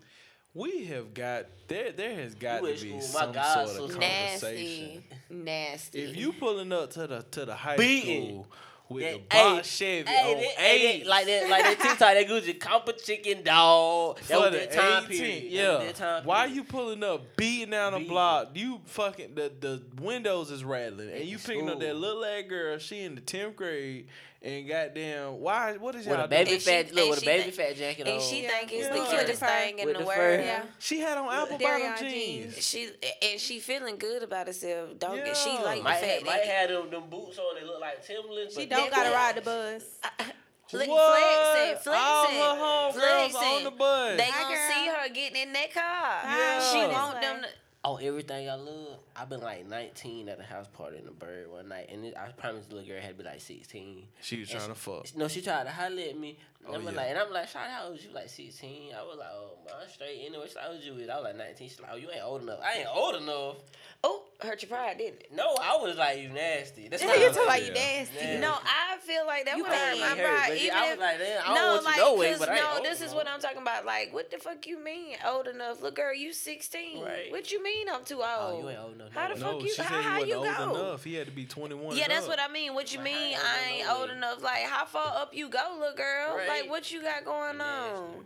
We 0.55 0.85
have 0.87 1.15
got 1.15 1.47
there. 1.69 1.93
There 1.93 2.15
has 2.15 2.35
got 2.35 2.59
to 2.61 2.67
be 2.67 2.77
school, 2.77 2.97
my 2.97 3.03
some 3.03 3.33
God, 3.33 3.69
sort 3.69 3.91
of 3.91 3.93
so- 3.95 3.99
conversation. 4.01 4.01
Nasty. 4.01 5.05
Nasty. 5.31 5.99
If 6.03 6.17
you 6.17 6.33
pulling 6.33 6.73
up 6.73 6.91
to 6.93 7.07
the 7.07 7.23
to 7.31 7.45
the 7.45 7.55
high 7.55 7.77
Beating. 7.77 8.29
school 8.29 8.47
with 8.89 9.05
That- 9.05 9.31
the 9.31 9.37
hey, 9.37 9.55
box 9.55 9.69
Chevy 9.77 10.09
Hey, 10.11 10.33
on 10.35 10.41
that, 10.41 10.45
hey, 10.59 10.89
eight, 10.97 11.07
like 11.07 11.27
that, 11.27 11.49
like 11.49 11.63
that 11.63 11.79
TikTok, 11.81 11.99
that 12.01 12.27
Gucci 12.27 12.59
Compa 12.59 13.05
chicken 13.05 13.45
dog. 13.45 14.17
That 14.19 14.25
for 14.27 14.41
was 14.41 14.51
the 14.51 14.59
that 14.59 14.73
time 14.73 15.05
18, 15.05 15.19
period. 15.19 15.53
Yeah. 15.53 15.77
that 15.85 15.95
time 15.95 16.25
Why 16.25 16.47
period. 16.47 16.57
you 16.57 16.65
pulling 16.65 17.05
up, 17.05 17.37
beating 17.37 17.71
down 17.71 17.93
the 17.93 17.99
Beating. 17.99 18.13
block? 18.13 18.49
You 18.55 18.81
fucking 18.87 19.37
the 19.37 19.53
the 19.61 19.83
windows 20.03 20.51
is 20.51 20.65
rattling, 20.65 21.11
and 21.11 21.25
you 21.25 21.39
the 21.39 21.47
picking 21.47 21.69
up 21.71 21.79
that 21.79 21.95
little 21.95 22.25
ass 22.25 22.43
girl. 22.49 22.79
She 22.79 23.03
in 23.03 23.15
the 23.15 23.21
tenth 23.21 23.55
grade, 23.55 24.09
and 24.43 24.67
goddamn, 24.69 25.41
why? 25.41 25.77
What 25.77 25.95
is 25.97 26.07
with 26.07 26.17
y'all 26.17 26.25
a 26.25 26.29
baby 26.29 26.45
doing? 26.45 26.55
And 26.57 26.63
she- 26.63 26.71
fat 26.71 26.95
look 26.95 27.11
with 27.11 27.23
a 27.23 27.27
baby 27.27 27.43
think- 27.51 27.55
fat 27.55 27.77
jacket 27.77 28.07
on? 28.07 28.13
and 28.15 28.23
she 28.23 28.43
think 28.43 28.73
it's 28.73 28.87
Yeah. 28.87 28.95
the 28.95 29.17
cutest 29.19 29.43
thing 29.43 29.79
in 29.79 29.87
the 29.89 29.99
the 29.99 30.05
world. 30.05 30.41
Yeah. 30.41 30.63
She 30.79 31.01
had 31.01 31.19
on 31.19 31.33
apple 31.33 31.59
Darion 31.59 31.93
bottom 31.93 32.09
jeans. 32.09 32.55
jeans. 32.55 32.67
She 32.67 32.91
and 33.23 33.41
she 33.41 33.61
feeling 33.61 33.97
good 33.99 34.23
about 34.23 34.47
herself. 34.47 34.99
Don't 34.99 35.17
get 35.25 35.37
she 35.37 35.53
Yeah. 35.53 35.61
like 35.61 35.79
the 35.79 35.85
might 35.85 36.01
fact 36.01 36.13
have, 36.13 36.23
might 36.25 36.45
have 36.45 36.69
them, 36.71 36.91
them 36.91 37.11
boots 37.11 37.39
on. 37.39 37.55
They 37.55 37.65
look 37.67 37.81
like 37.81 38.07
Timberlands. 38.07 38.55
She 38.55 38.67
don't 38.67 38.91
gotta 38.91 39.11
ride 39.11 39.35
the 39.37 39.43
bus. 39.43 39.83
Look, 40.73 40.87
What? 40.87 41.19
flexing, 41.19 41.93
All 41.93 42.27
flexing, 42.27 42.39
her 42.39 42.47
homegirls 42.63 43.31
flexing. 43.33 43.57
on 43.57 43.65
the 43.65 43.71
bus. 43.73 44.17
They 44.17 44.23
Hi, 44.31 44.43
gonna 44.43 44.73
see 44.73 44.87
her 44.87 45.09
getting 45.13 45.43
in 45.43 45.53
that 45.53 45.75
car. 45.75 46.21
Yeah. 46.25 46.73
She 46.73 46.79
want 46.95 47.21
them 47.21 47.43
to. 47.43 47.49
Oh, 47.83 47.97
everything 47.97 48.49
I 48.51 48.57
love. 48.57 48.99
I've 49.17 49.31
been 49.31 49.41
like 49.41 49.67
19 49.67 50.29
at 50.29 50.39
a 50.39 50.43
house 50.43 50.67
party 50.69 50.99
in 50.99 51.07
the 51.07 51.13
bird 51.13 51.51
one 51.51 51.69
night, 51.69 51.89
and 51.91 52.05
it, 52.05 52.15
I 52.15 52.31
promised 52.33 52.69
the 52.69 52.75
little 52.77 52.91
girl 52.93 53.01
had 53.01 53.17
to 53.17 53.23
be 53.23 53.25
like 53.25 53.41
16. 53.41 54.07
She 54.21 54.41
was 54.41 54.51
trying 54.51 54.69
to 54.69 54.75
fuck. 54.75 55.07
No, 55.17 55.29
she 55.29 55.41
tried 55.41 55.65
to 55.65 55.71
holler 55.71 56.03
at 56.03 56.19
me. 56.19 56.31
And, 56.31 56.37
Oh, 56.69 56.75
I'm 56.75 56.83
yeah. 56.85 56.91
like, 56.91 57.07
and 57.09 57.19
I'm 57.19 57.33
like, 57.33 57.49
Shawty, 57.49 57.71
how 57.71 57.85
old 57.85 57.93
was 57.95 58.05
you? 58.05 58.11
Like 58.13 58.29
16. 58.29 58.93
I 58.93 59.03
was 59.03 59.17
like, 59.19 59.29
oh, 59.33 59.57
man, 59.65 59.75
I'm 59.83 59.89
straight. 59.89 60.21
Anyway, 60.27 60.47
so 60.53 60.61
how 60.61 60.73
old 60.73 60.83
you 60.83 60.95
with? 60.95 61.09
I 61.09 61.15
was 61.17 61.25
like 61.25 61.37
19. 61.39 61.69
She's 61.71 61.81
like, 61.81 61.91
oh, 61.95 61.97
you 61.97 62.11
ain't 62.11 62.23
old 62.23 62.43
enough. 62.43 62.59
I 62.63 62.81
ain't 62.81 62.89
old 62.95 63.15
enough. 63.17 63.57
Oh, 64.05 64.25
hurt 64.43 64.61
your 64.63 64.69
pride, 64.69 64.99
didn't 64.99 65.21
it? 65.23 65.33
No, 65.33 65.57
I 65.59 65.79
was 65.81 65.97
like, 65.97 66.19
you 66.21 66.29
nasty. 66.29 66.89
That's 66.89 67.03
Yeah, 67.03 67.09
why 67.09 67.15
you 67.17 67.27
was 67.29 67.37
talking 67.37 67.49
like, 67.49 67.63
about 67.63 67.77
you 67.77 67.81
Yeah. 67.83 67.97
nasty. 68.03 68.17
Yeah. 68.27 68.41
No, 68.41 68.55
I 68.63 68.99
feel 69.01 69.27
like 69.27 69.45
that 69.47 69.57
You 69.57 69.63
would 69.65 69.73
hurt 69.73 69.99
my 70.01 70.15
pride. 70.21 70.59
Even 70.59 70.77
I 70.77 70.85
if, 70.85 70.91
was 70.91 70.99
like, 71.01 71.19
damn, 71.19 71.41
I 71.41 71.45
don't 71.47 71.55
no, 71.55 71.73
want 71.73 71.85
like, 71.85 71.97
you 71.97 72.03
no 72.03 72.15
way, 72.17 72.31
'cause 72.33 72.39
but 72.41 72.49
I 72.51 72.53
ain't 72.57 72.65
no, 72.65 72.77
old 72.77 72.85
this 72.85 73.01
is 73.01 73.15
what 73.15 73.27
I'm 73.27 73.41
talking 73.41 73.63
about. 73.63 73.87
Like, 73.87 74.13
what 74.13 74.31
the 74.31 74.37
fuck 74.37 74.67
you 74.67 74.79
mean 74.85 75.17
old 75.27 75.47
enough? 75.49 75.81
Look, 75.81 75.97
girl, 75.97 76.15
you 76.15 76.35
16. 76.35 77.03
Right. 77.03 77.33
What 77.33 77.51
you 77.51 77.63
mean 77.65 77.70
I'm 77.93 78.05
too 78.05 78.17
old? 78.17 78.25
Oh, 78.27 78.61
you 78.63 78.69
ain't 78.71 78.79
old 78.79 78.95
enough. 78.95 79.13
How 79.13 79.29
the. 79.35 79.41
No, 79.41 79.53
fuck 79.53 79.63
you- 79.63 79.75
she 79.75 79.83
how- 79.83 79.89
said 79.89 80.05
how 80.05 80.11
he 80.15 80.21
wasn't 80.21 80.29
you 80.31 80.37
old 80.37 80.75
go? 80.75 80.81
enough. 80.85 81.05
He 81.05 81.15
had 81.15 81.27
to 81.27 81.33
be 81.33 81.45
21. 81.47 81.97
Yeah, 81.97 82.05
that's 82.09 82.23
up. 82.25 82.29
what 82.29 82.41
I 82.41 82.49
mean. 82.49 82.75
What 82.75 82.93
you 82.93 82.99
Like, 82.99 83.05
mean? 83.05 83.33
how 83.35 83.43
I 83.43 83.71
ain't 83.73 83.89
old 83.91 84.01
old 84.03 84.11
enough. 84.11 84.43
Like, 84.43 84.63
how 84.65 84.85
far 84.85 85.07
up 85.23 85.35
you 85.35 85.49
go, 85.49 85.77
little 85.79 85.95
girl? 85.97 86.37
Right. 86.37 86.49
Like, 86.49 86.71
what 86.71 86.91
you 86.93 87.03
got 87.03 87.25
going 87.25 87.59
Nasty. 87.59 87.97
on? 87.97 88.25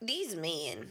These 0.00 0.34
men 0.36 0.90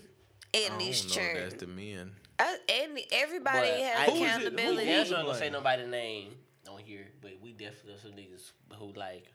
I 0.53 0.57
in 0.57 0.69
don't 0.69 0.79
this 0.79 1.05
church, 1.05 1.35
That's 1.37 1.53
the 1.55 1.67
men. 1.67 2.11
I, 2.39 2.57
and 2.69 2.99
everybody 3.11 3.59
But 3.69 3.79
has 3.79 3.97
I- 4.09 4.11
Who 4.11 4.15
is 4.15 4.21
it- 4.21 4.21
who 4.21 4.25
accountability. 4.25 4.91
I'm 4.93 5.09
not 5.09 5.25
gonna 5.25 5.33
say 5.33 5.39
blame? 5.49 5.53
nobody's 5.53 5.87
name 5.87 6.37
on 6.69 6.79
here, 6.79 7.07
but 7.21 7.31
we 7.41 7.51
definitely 7.53 7.93
got 7.93 8.01
some 8.01 8.11
niggas 8.11 8.51
who 8.77 8.93
like 8.93 9.25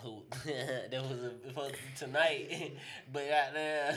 who 0.00 0.22
that 0.44 1.02
was 1.02 1.22
a, 1.22 1.48
supposed 1.48 1.74
tonight, 1.96 2.76
but 3.12 3.22
out 3.30 3.94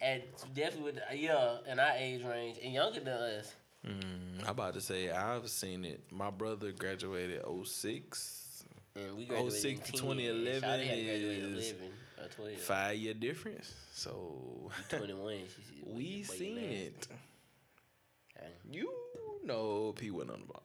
there 0.00 0.12
and 0.12 0.22
definitely 0.54 0.92
with 0.92 1.00
yeah 1.14 1.56
in 1.70 1.78
our 1.78 1.92
age 1.96 2.24
range 2.24 2.58
and 2.62 2.72
younger 2.72 3.00
than 3.00 3.14
us. 3.14 3.54
Mm, 3.86 4.42
I'm 4.42 4.48
about 4.50 4.74
to 4.74 4.80
say 4.80 5.10
I've 5.10 5.48
seen 5.48 5.84
it. 5.84 6.02
My 6.10 6.30
brother 6.30 6.72
graduated 6.72 7.42
06. 7.64 8.64
And 8.96 9.16
we 9.16 9.24
graduated 9.24 9.60
06 9.60 9.80
to 9.90 9.92
2011 9.92 10.62
Shawty 10.62 10.86
had 10.86 11.04
graduated 11.04 11.56
is 11.56 11.72
11 11.72 12.58
Five 12.58 12.96
year 12.98 13.14
difference. 13.14 13.72
So 13.92 14.70
21. 14.90 15.38
She, 15.38 15.62
she, 15.62 15.82
we 15.86 16.22
seen 16.22 16.58
it. 16.58 17.08
Okay. 18.38 18.48
You 18.70 18.90
know 19.44 19.92
P 19.96 20.10
went 20.10 20.30
on 20.30 20.40
the 20.40 20.46
block. 20.46 20.62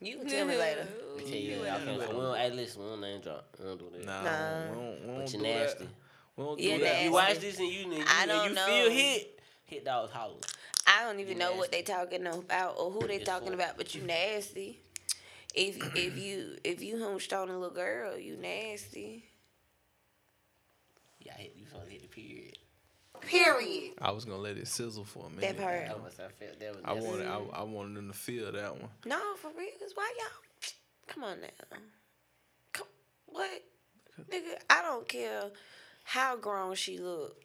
You 0.00 0.18
can 0.18 0.28
tell 0.28 0.46
me 0.46 0.56
later. 0.58 0.86
Let 1.16 1.24
me 1.24 1.30
tell 1.30 1.40
you 1.40 1.62
that. 1.62 1.80
Okay, 1.80 1.98
so 2.06 2.14
we 2.14 2.20
don't, 2.22 2.36
hey, 2.36 2.50
listen, 2.50 2.82
we 2.82 2.88
don't 2.90 3.00
name 3.00 3.20
drop. 3.22 3.46
We 3.58 3.64
don't 3.64 3.78
do 3.78 3.90
that. 3.92 4.04
Nah, 4.04 4.22
Nah. 4.22 4.70
we 4.70 4.74
don't, 4.76 5.00
we 5.00 5.06
don't 5.06 5.16
But 5.16 5.32
you 5.32 5.38
do 5.38 5.44
nasty. 5.44 5.84
that. 5.84 5.92
We 6.36 6.44
don't 6.44 6.60
Yeah, 6.60 6.76
do 6.78 6.84
that. 6.84 7.02
You 7.04 7.12
watch 7.12 7.38
this 7.38 7.58
and 7.58 7.68
you, 7.68 7.84
and 7.84 7.94
you, 7.94 8.04
I 8.06 8.22
and 8.22 8.30
don't 8.30 8.48
you 8.48 8.54
know. 8.54 8.66
feel 8.66 8.90
hit, 8.90 9.40
hit 9.64 9.84
dogs 9.84 10.12
holler. 10.12 10.34
I 10.86 11.02
don't 11.04 11.18
even 11.20 11.34
You 11.34 11.38
know 11.38 11.54
what 11.54 11.72
they 11.72 11.82
talking 11.82 12.26
about 12.26 12.76
or 12.78 12.90
who 12.90 13.06
they 13.06 13.16
It's 13.16 13.24
talking 13.24 13.48
full. 13.48 13.54
about, 13.54 13.76
but 13.76 13.94
you 13.94 14.02
nasty. 14.02 14.80
If 15.54 15.76
if 15.96 16.18
you 16.18 16.56
if 16.62 16.82
you 16.82 17.02
hunched 17.02 17.32
on 17.32 17.48
a 17.48 17.58
little 17.58 17.74
girl, 17.74 18.18
you 18.18 18.36
nasty. 18.36 19.24
Yeah, 21.20 21.32
I 21.36 21.42
hit, 21.42 21.54
you 21.56 21.64
supposed 21.66 21.86
to 21.86 21.92
hit 21.92 22.02
the 22.02 22.08
period. 22.08 22.58
Period. 23.22 23.94
I 24.00 24.10
was 24.12 24.24
gonna 24.26 24.36
let 24.38 24.58
it 24.58 24.68
sizzle 24.68 25.04
for 25.04 25.26
a 25.26 25.30
minute. 25.30 25.56
That 25.56 25.64
part. 25.64 25.86
That 25.86 26.02
was, 26.02 26.14
I 26.20 26.28
felt 26.44 26.60
that 26.60 26.76
was 26.76 26.82
I 26.84 26.92
wanted, 26.92 27.26
I, 27.26 27.40
I 27.60 27.62
wanted 27.62 27.96
them 27.96 28.08
to 28.08 28.16
feel 28.16 28.52
that 28.52 28.72
one. 28.78 28.90
No, 29.06 29.18
for 29.36 29.50
real. 29.56 29.70
Cause 29.80 29.92
why 29.94 30.12
y'all? 30.18 30.70
Come 31.08 31.24
on 31.24 31.40
now. 31.40 31.48
Come, 32.72 32.86
what, 33.26 33.62
nigga? 34.30 34.54
I 34.68 34.82
don't 34.82 35.08
care 35.08 35.44
how 36.06 36.36
grown 36.36 36.74
she 36.76 36.98
look. 36.98 37.36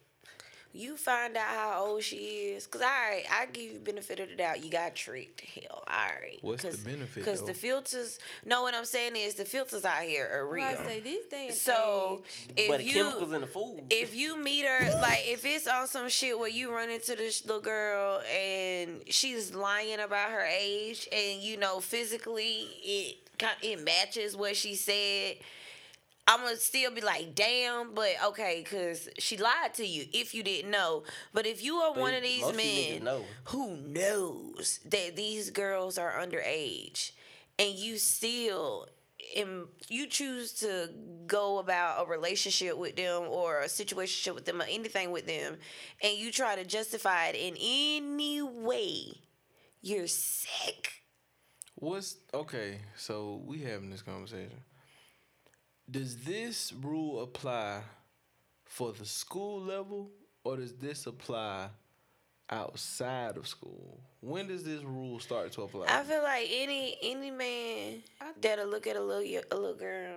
You 0.74 0.96
find 0.96 1.36
out 1.36 1.48
how 1.48 1.84
old 1.84 2.02
she 2.02 2.16
is. 2.16 2.66
Cause 2.66 2.80
all 2.80 2.86
right, 2.88 3.24
I 3.30 3.44
give 3.44 3.72
you 3.72 3.78
benefit 3.78 4.20
of 4.20 4.30
the 4.30 4.36
doubt. 4.36 4.64
You 4.64 4.70
got 4.70 4.94
tricked. 4.94 5.42
Hell, 5.42 5.84
all 5.86 5.94
right. 5.94 6.38
What's 6.40 6.62
the 6.62 6.68
Cause, 6.70 6.78
benefit, 6.78 7.24
Cause 7.26 7.40
though? 7.40 7.46
the 7.48 7.52
filters. 7.54 8.18
No, 8.46 8.62
what 8.62 8.74
I'm 8.74 8.86
saying 8.86 9.14
is 9.14 9.34
the 9.34 9.44
filters 9.44 9.84
out 9.84 10.00
here 10.04 10.26
are 10.32 10.48
real. 10.48 10.64
I 10.64 10.76
say 10.76 11.00
this 11.00 11.26
day 11.26 11.48
and 11.48 11.54
So 11.54 12.22
if 12.56 12.68
but 12.70 12.78
the 12.78 12.84
you 12.84 12.92
chemicals 12.94 13.32
in 13.34 13.40
the 13.42 13.46
food. 13.46 13.82
if 13.90 14.14
you 14.16 14.42
meet 14.42 14.64
her 14.64 14.98
like 15.02 15.24
if 15.26 15.44
it's 15.44 15.66
on 15.66 15.88
some 15.88 16.08
shit 16.08 16.38
where 16.38 16.48
you 16.48 16.72
run 16.74 16.88
into 16.88 17.16
this 17.16 17.44
little 17.44 17.60
girl 17.60 18.22
and 18.34 19.02
she's 19.08 19.54
lying 19.54 20.00
about 20.00 20.30
her 20.30 20.46
age 20.46 21.06
and 21.12 21.42
you 21.42 21.58
know 21.58 21.80
physically 21.80 22.66
it 22.82 23.16
it 23.60 23.84
matches 23.84 24.34
what 24.38 24.56
she 24.56 24.74
said 24.74 25.34
I'm 26.26 26.40
gonna 26.40 26.56
still 26.56 26.92
be 26.92 27.00
like, 27.00 27.34
damn, 27.34 27.94
but 27.94 28.10
okay, 28.26 28.62
cause 28.62 29.08
she 29.18 29.36
lied 29.36 29.74
to 29.74 29.84
you 29.84 30.06
if 30.12 30.34
you 30.34 30.42
didn't 30.42 30.70
know. 30.70 31.02
But 31.32 31.46
if 31.46 31.62
you 31.64 31.76
are 31.76 31.92
But 31.92 32.00
one 32.00 32.14
of 32.14 32.22
these 32.22 32.42
most 32.42 32.50
of 32.52 32.56
these 32.58 32.86
niggas 32.86 32.90
men 32.94 33.04
know. 33.04 33.24
who 33.44 33.76
knows 33.76 34.80
that 34.84 35.16
these 35.16 35.50
girls 35.50 35.98
are 35.98 36.12
underage, 36.12 37.12
and 37.58 37.70
you 37.74 37.98
still 37.98 38.86
and 39.36 39.66
you 39.88 40.06
choose 40.06 40.52
to 40.52 40.90
go 41.26 41.58
about 41.58 42.06
a 42.06 42.10
relationship 42.10 42.76
with 42.76 42.96
them 42.96 43.22
or 43.28 43.60
a 43.60 43.66
situationship 43.66 44.34
with 44.34 44.44
them 44.44 44.60
or 44.60 44.64
anything 44.64 45.10
with 45.10 45.26
them, 45.26 45.56
and 46.02 46.16
you 46.16 46.30
try 46.30 46.54
to 46.56 46.64
justify 46.64 47.26
it 47.28 47.36
in 47.36 47.56
any 47.60 48.42
way, 48.42 49.14
you're 49.80 50.06
sick. 50.06 50.92
What's 51.74 52.16
okay? 52.32 52.78
So 52.96 53.42
we 53.44 53.62
having 53.62 53.90
this 53.90 54.02
conversation. 54.02 54.60
Does 55.92 56.16
this 56.16 56.72
rule 56.72 57.22
apply 57.22 57.82
for 58.64 58.92
the 58.92 59.04
school 59.04 59.60
level, 59.60 60.10
or 60.42 60.56
does 60.56 60.72
this 60.72 61.06
apply 61.06 61.68
outside 62.48 63.36
of 63.36 63.46
school? 63.46 64.00
When 64.20 64.48
does 64.48 64.64
this 64.64 64.82
rule 64.82 65.20
start 65.20 65.52
to 65.52 65.62
apply? 65.62 65.86
I 65.88 66.02
feel 66.02 66.22
like 66.22 66.48
any 66.50 66.96
any 67.02 67.30
man 67.30 68.02
that'll 68.40 68.68
look 68.68 68.86
at 68.86 68.96
a 68.96 69.02
little 69.02 69.22
y- 69.22 69.42
a 69.50 69.54
little 69.54 69.76
girl 69.76 70.16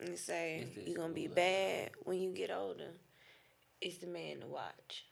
and 0.00 0.18
say 0.18 0.66
you're 0.84 0.96
gonna 0.98 1.14
be 1.14 1.26
bad 1.28 1.92
when 2.04 2.20
you 2.20 2.30
get 2.32 2.50
older, 2.50 2.90
is 3.80 3.96
the 3.98 4.06
man 4.06 4.40
to 4.40 4.46
watch. 4.46 5.06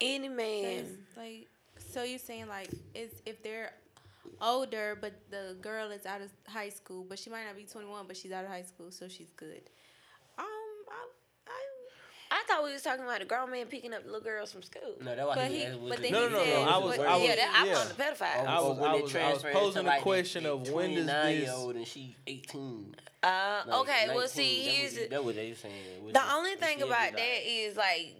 Any 0.00 0.28
That's 0.28 0.36
man, 0.36 0.98
like, 1.16 1.48
so 1.92 2.04
you're 2.04 2.20
saying 2.20 2.46
like, 2.46 2.70
it's 2.94 3.20
if 3.26 3.42
they're 3.42 3.72
older, 4.40 4.96
but 5.00 5.12
the 5.30 5.56
girl 5.60 5.90
is 5.90 6.06
out 6.06 6.20
of 6.20 6.30
high 6.46 6.68
school, 6.70 7.04
but 7.08 7.18
she 7.18 7.30
might 7.30 7.44
not 7.44 7.56
be 7.56 7.64
21, 7.64 8.06
but 8.06 8.16
she's 8.16 8.32
out 8.32 8.44
of 8.44 8.50
high 8.50 8.62
school, 8.62 8.90
so 8.90 9.08
she's 9.08 9.30
good. 9.36 9.62
Um, 10.38 10.44
I, 10.46 11.06
I 11.48 12.36
I 12.36 12.42
thought 12.48 12.64
we 12.64 12.72
was 12.72 12.82
talking 12.82 13.04
about 13.04 13.22
a 13.22 13.24
grown 13.24 13.50
man 13.50 13.66
picking 13.66 13.94
up 13.94 14.04
little 14.04 14.20
girls 14.20 14.50
from 14.52 14.62
school. 14.62 14.96
No, 15.00 15.14
that's 15.14 15.26
why 15.28 15.34
But 15.36 15.50
he. 15.50 15.58
he- 15.58 15.64
that's 15.64 15.76
what 15.76 15.88
but 15.90 16.02
then 16.02 16.12
No, 16.12 16.28
no, 16.28 16.28
he 16.28 16.32
no, 16.34 16.38
no, 16.38 16.44
said- 16.44 16.68
I 16.68 16.78
was- 16.78 16.96
but- 16.96 17.06
I 17.06 17.16
was- 17.16 17.28
yeah, 17.28 17.36
that, 17.36 17.52
I'm 17.56 17.66
yeah. 17.68 17.78
on 17.78 17.88
the 17.88 17.94
pedophile. 17.94 18.46
I 18.46 18.60
was- 18.60 18.64
or 18.64 18.74
when 18.80 18.90
I 18.90 18.96
it 18.96 19.02
was- 19.04 19.16
I 19.16 19.32
was 19.32 19.42
posing 19.42 19.84
to, 19.84 19.90
the 19.90 19.96
question 20.02 20.42
the 20.44 20.52
of 20.54 20.68
when 20.70 20.94
does 20.94 21.04
29 21.04 21.32
year 21.32 21.40
this- 21.42 21.50
old 21.54 21.76
and 21.76 21.86
she 21.86 22.16
18. 22.26 22.96
Uh, 23.22 23.62
like, 23.66 23.78
okay, 23.80 24.04
well, 24.08 24.16
19, 24.18 24.28
see, 24.28 24.64
that 24.64 24.70
here's 24.74 24.92
what, 24.92 25.00
the, 25.02 25.08
that 25.08 25.24
what 25.24 25.34
they 25.36 25.54
saying. 25.54 26.04
which 26.04 26.14
the 26.14 26.20
is- 26.20 26.32
only 26.34 26.54
thing 26.56 26.82
about 26.82 27.12
that 27.12 27.46
is 27.46 27.76
like, 27.76 28.14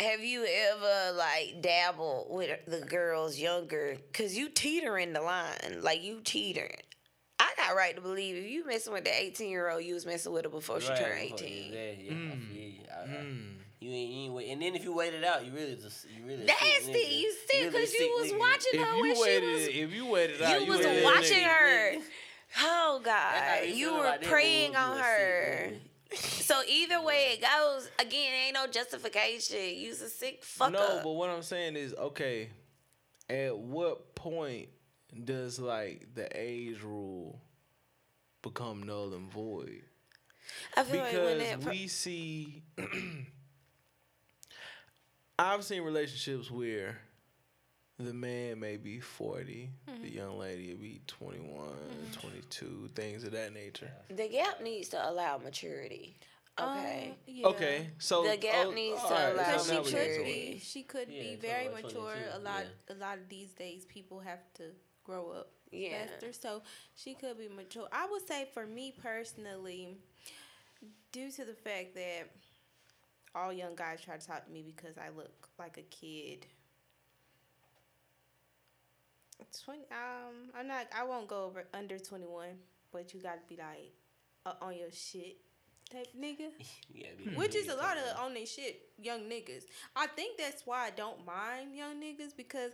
have 0.00 0.20
you 0.24 0.46
ever 0.46 1.12
like 1.16 1.60
dabbled 1.62 2.26
with 2.30 2.58
the 2.66 2.80
girls 2.80 3.38
younger? 3.38 3.96
Cause 4.12 4.34
you 4.34 4.48
teetering 4.48 5.12
the 5.12 5.20
line, 5.20 5.80
like 5.82 6.02
you 6.02 6.20
teetering. 6.24 6.76
I 7.38 7.52
got 7.56 7.74
right 7.74 7.94
to 7.96 8.02
believe 8.02 8.36
if 8.36 8.50
you 8.50 8.66
messing 8.66 8.92
with 8.92 9.04
the 9.04 9.14
18 9.22 9.48
year 9.50 9.70
old, 9.70 9.82
you 9.84 9.94
was 9.94 10.04
messing 10.06 10.32
with 10.32 10.44
her 10.44 10.50
before 10.50 10.80
she 10.80 10.88
turned 10.88 11.18
18. 11.18 11.72
Yeah, 11.72 11.78
yeah, 11.78 12.10
I 12.10 12.14
Mm. 12.14 12.48
feel 12.52 12.62
you. 12.62 12.80
I- 12.90 13.00
I- 13.02 13.06
Mm. 13.06 13.56
You 13.82 13.90
ain't, 13.92 14.10
you 14.12 14.20
ain't 14.24 14.34
wait, 14.34 14.50
and 14.50 14.60
then 14.60 14.74
if 14.76 14.84
you 14.84 14.92
waited 14.92 15.24
out, 15.24 15.42
you 15.46 15.52
really 15.52 15.74
just 15.74 16.04
you 16.10 16.22
really 16.26 16.42
a 16.42 16.46
That's 16.46 16.60
sick 16.84 16.92
the 16.92 16.98
nigga. 16.98 17.18
you 17.18 17.34
see, 17.48 17.58
really 17.64 17.70
cause 17.80 17.92
you 17.94 17.98
sick 17.98 18.10
was 18.20 18.32
nigga. 18.32 18.38
watching 18.38 18.70
If 18.74 18.80
her 18.86 18.96
you 18.96 19.02
when 19.02 19.14
she 19.14 19.46
was. 19.46 19.62
if 19.68 19.92
you 19.94 20.06
waited 20.06 20.42
out, 20.42 20.60
You 20.60 20.66
was 20.66 20.80
a 20.80 20.82
little 20.82 21.04
watching 21.04 21.38
nigga. 21.38 21.44
her. 21.44 21.96
Oh 22.60 23.00
God, 23.02 23.64
you 23.68 23.74
you 23.74 23.92
were 23.94 24.00
about 24.00 24.20
that 24.20 24.28
preying 24.28 24.76
on 24.76 24.92
a 24.92 24.96
sick 24.96 25.04
her. 25.06 25.72
So 26.14 26.60
either 26.68 27.00
way 27.02 27.34
it 27.38 27.40
goes, 27.42 27.88
again, 27.98 28.32
ain't 28.46 28.54
no 28.54 28.66
justification. 28.66 29.58
You's 29.76 30.00
a 30.02 30.08
sick 30.08 30.42
fucker. 30.42 30.72
No, 30.72 31.00
but 31.04 31.12
what 31.12 31.30
I'm 31.30 31.42
saying 31.42 31.76
is, 31.76 31.94
okay, 31.94 32.50
at 33.28 33.56
what 33.56 34.14
point 34.16 34.68
does 35.24 35.58
like 35.60 36.08
the 36.14 36.28
age 36.34 36.82
rule 36.82 37.40
become 38.42 38.82
null 38.82 39.14
and 39.14 39.30
void? 39.30 39.82
I 40.76 40.82
feel 40.82 41.00
like 41.00 41.12
when 41.12 41.38
Because 41.38 41.48
that 41.50 41.60
per- 41.60 41.70
we 41.70 41.86
see, 41.86 42.62
I've 45.38 45.64
seen 45.64 45.82
relationships 45.82 46.50
where 46.50 46.98
the 48.04 48.14
man 48.14 48.60
may 48.60 48.76
be 48.76 49.00
40, 49.00 49.70
Mm-hmm. 49.88 50.02
the 50.02 50.10
young 50.10 50.38
lady 50.38 50.72
will 50.74 50.80
be 50.80 51.00
21, 51.06 51.68
22, 52.12 52.90
things 52.94 53.24
of 53.24 53.32
that 53.32 53.52
nature. 53.52 53.90
the 54.08 54.28
gap 54.28 54.62
needs 54.62 54.88
to 54.90 55.08
allow 55.10 55.38
maturity. 55.38 56.16
Okay. 56.58 57.08
Um, 57.10 57.16
yeah. 57.26 57.46
Okay, 57.46 57.86
so 57.98 58.22
The 58.28 58.36
gap 58.36 58.66
oh, 58.66 58.70
needs 58.72 59.00
to 59.00 59.06
all 59.06 59.12
right, 59.12 59.32
allow 59.32 59.44
Because 59.44 59.66
so 59.66 59.82
she 59.84 59.94
now 59.94 59.98
could 60.00 60.24
be, 60.24 60.60
she 60.62 60.82
could 60.82 61.08
Yeah, 61.08 61.22
be 61.22 61.36
very 61.36 61.68
like 61.68 61.84
mature. 61.84 62.16
A 62.34 62.38
lot, 62.38 62.64
yeah. 62.88 62.94
a 62.94 62.96
lot 62.98 63.18
of 63.18 63.28
these 63.28 63.52
days, 63.52 63.84
people 63.86 64.20
have 64.20 64.40
to 64.54 64.64
grow 65.04 65.30
up 65.30 65.48
Yeah. 65.70 66.06
faster. 66.06 66.32
So 66.32 66.62
she 66.96 67.14
could 67.14 67.38
be 67.38 67.48
mature. 67.48 67.88
I 67.92 68.06
would 68.10 68.26
say 68.26 68.48
for 68.52 68.66
me 68.66 68.92
personally, 69.02 69.96
due 71.12 71.30
to 71.30 71.44
the 71.44 71.54
fact 71.54 71.94
that 71.94 72.30
all 73.34 73.52
young 73.52 73.74
guys 73.76 74.00
try 74.02 74.16
to 74.16 74.26
talk 74.26 74.44
to 74.44 74.50
me 74.52 74.62
because 74.62 74.98
I 74.98 75.08
look 75.16 75.48
like 75.58 75.78
a 75.78 75.82
kid. 75.82 76.46
Twenty. 79.64 79.84
Um, 79.90 80.50
I'm 80.58 80.66
not. 80.68 80.86
I 80.96 81.04
won't 81.04 81.28
go 81.28 81.44
over 81.44 81.64
under 81.74 81.98
twenty 81.98 82.26
one, 82.26 82.58
but 82.92 83.12
you 83.14 83.20
got 83.20 83.34
to 83.34 83.54
be 83.54 83.60
like 83.60 83.92
uh, 84.46 84.54
on 84.64 84.76
your 84.76 84.90
shit 84.92 85.36
type 85.90 86.08
nigga. 86.18 86.48
Yeah, 86.94 87.06
be- 87.18 87.34
Which 87.36 87.54
is 87.54 87.68
a 87.68 87.74
lot 87.76 87.96
of 87.96 88.18
on 88.20 88.34
their 88.34 88.46
shit, 88.46 88.82
young 88.98 89.20
niggas. 89.22 89.64
I 89.96 90.06
think 90.08 90.38
that's 90.38 90.66
why 90.66 90.86
I 90.86 90.90
don't 90.90 91.24
mind 91.24 91.74
young 91.76 92.00
niggas 92.00 92.36
because 92.36 92.72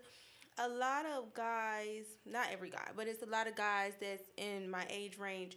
a 0.58 0.68
lot 0.68 1.04
of 1.06 1.32
guys, 1.34 2.04
not 2.24 2.46
every 2.52 2.70
guy, 2.70 2.88
but 2.96 3.06
it's 3.06 3.22
a 3.22 3.26
lot 3.26 3.46
of 3.46 3.54
guys 3.56 3.92
that's 4.00 4.22
in 4.38 4.70
my 4.70 4.86
age 4.90 5.18
range. 5.18 5.56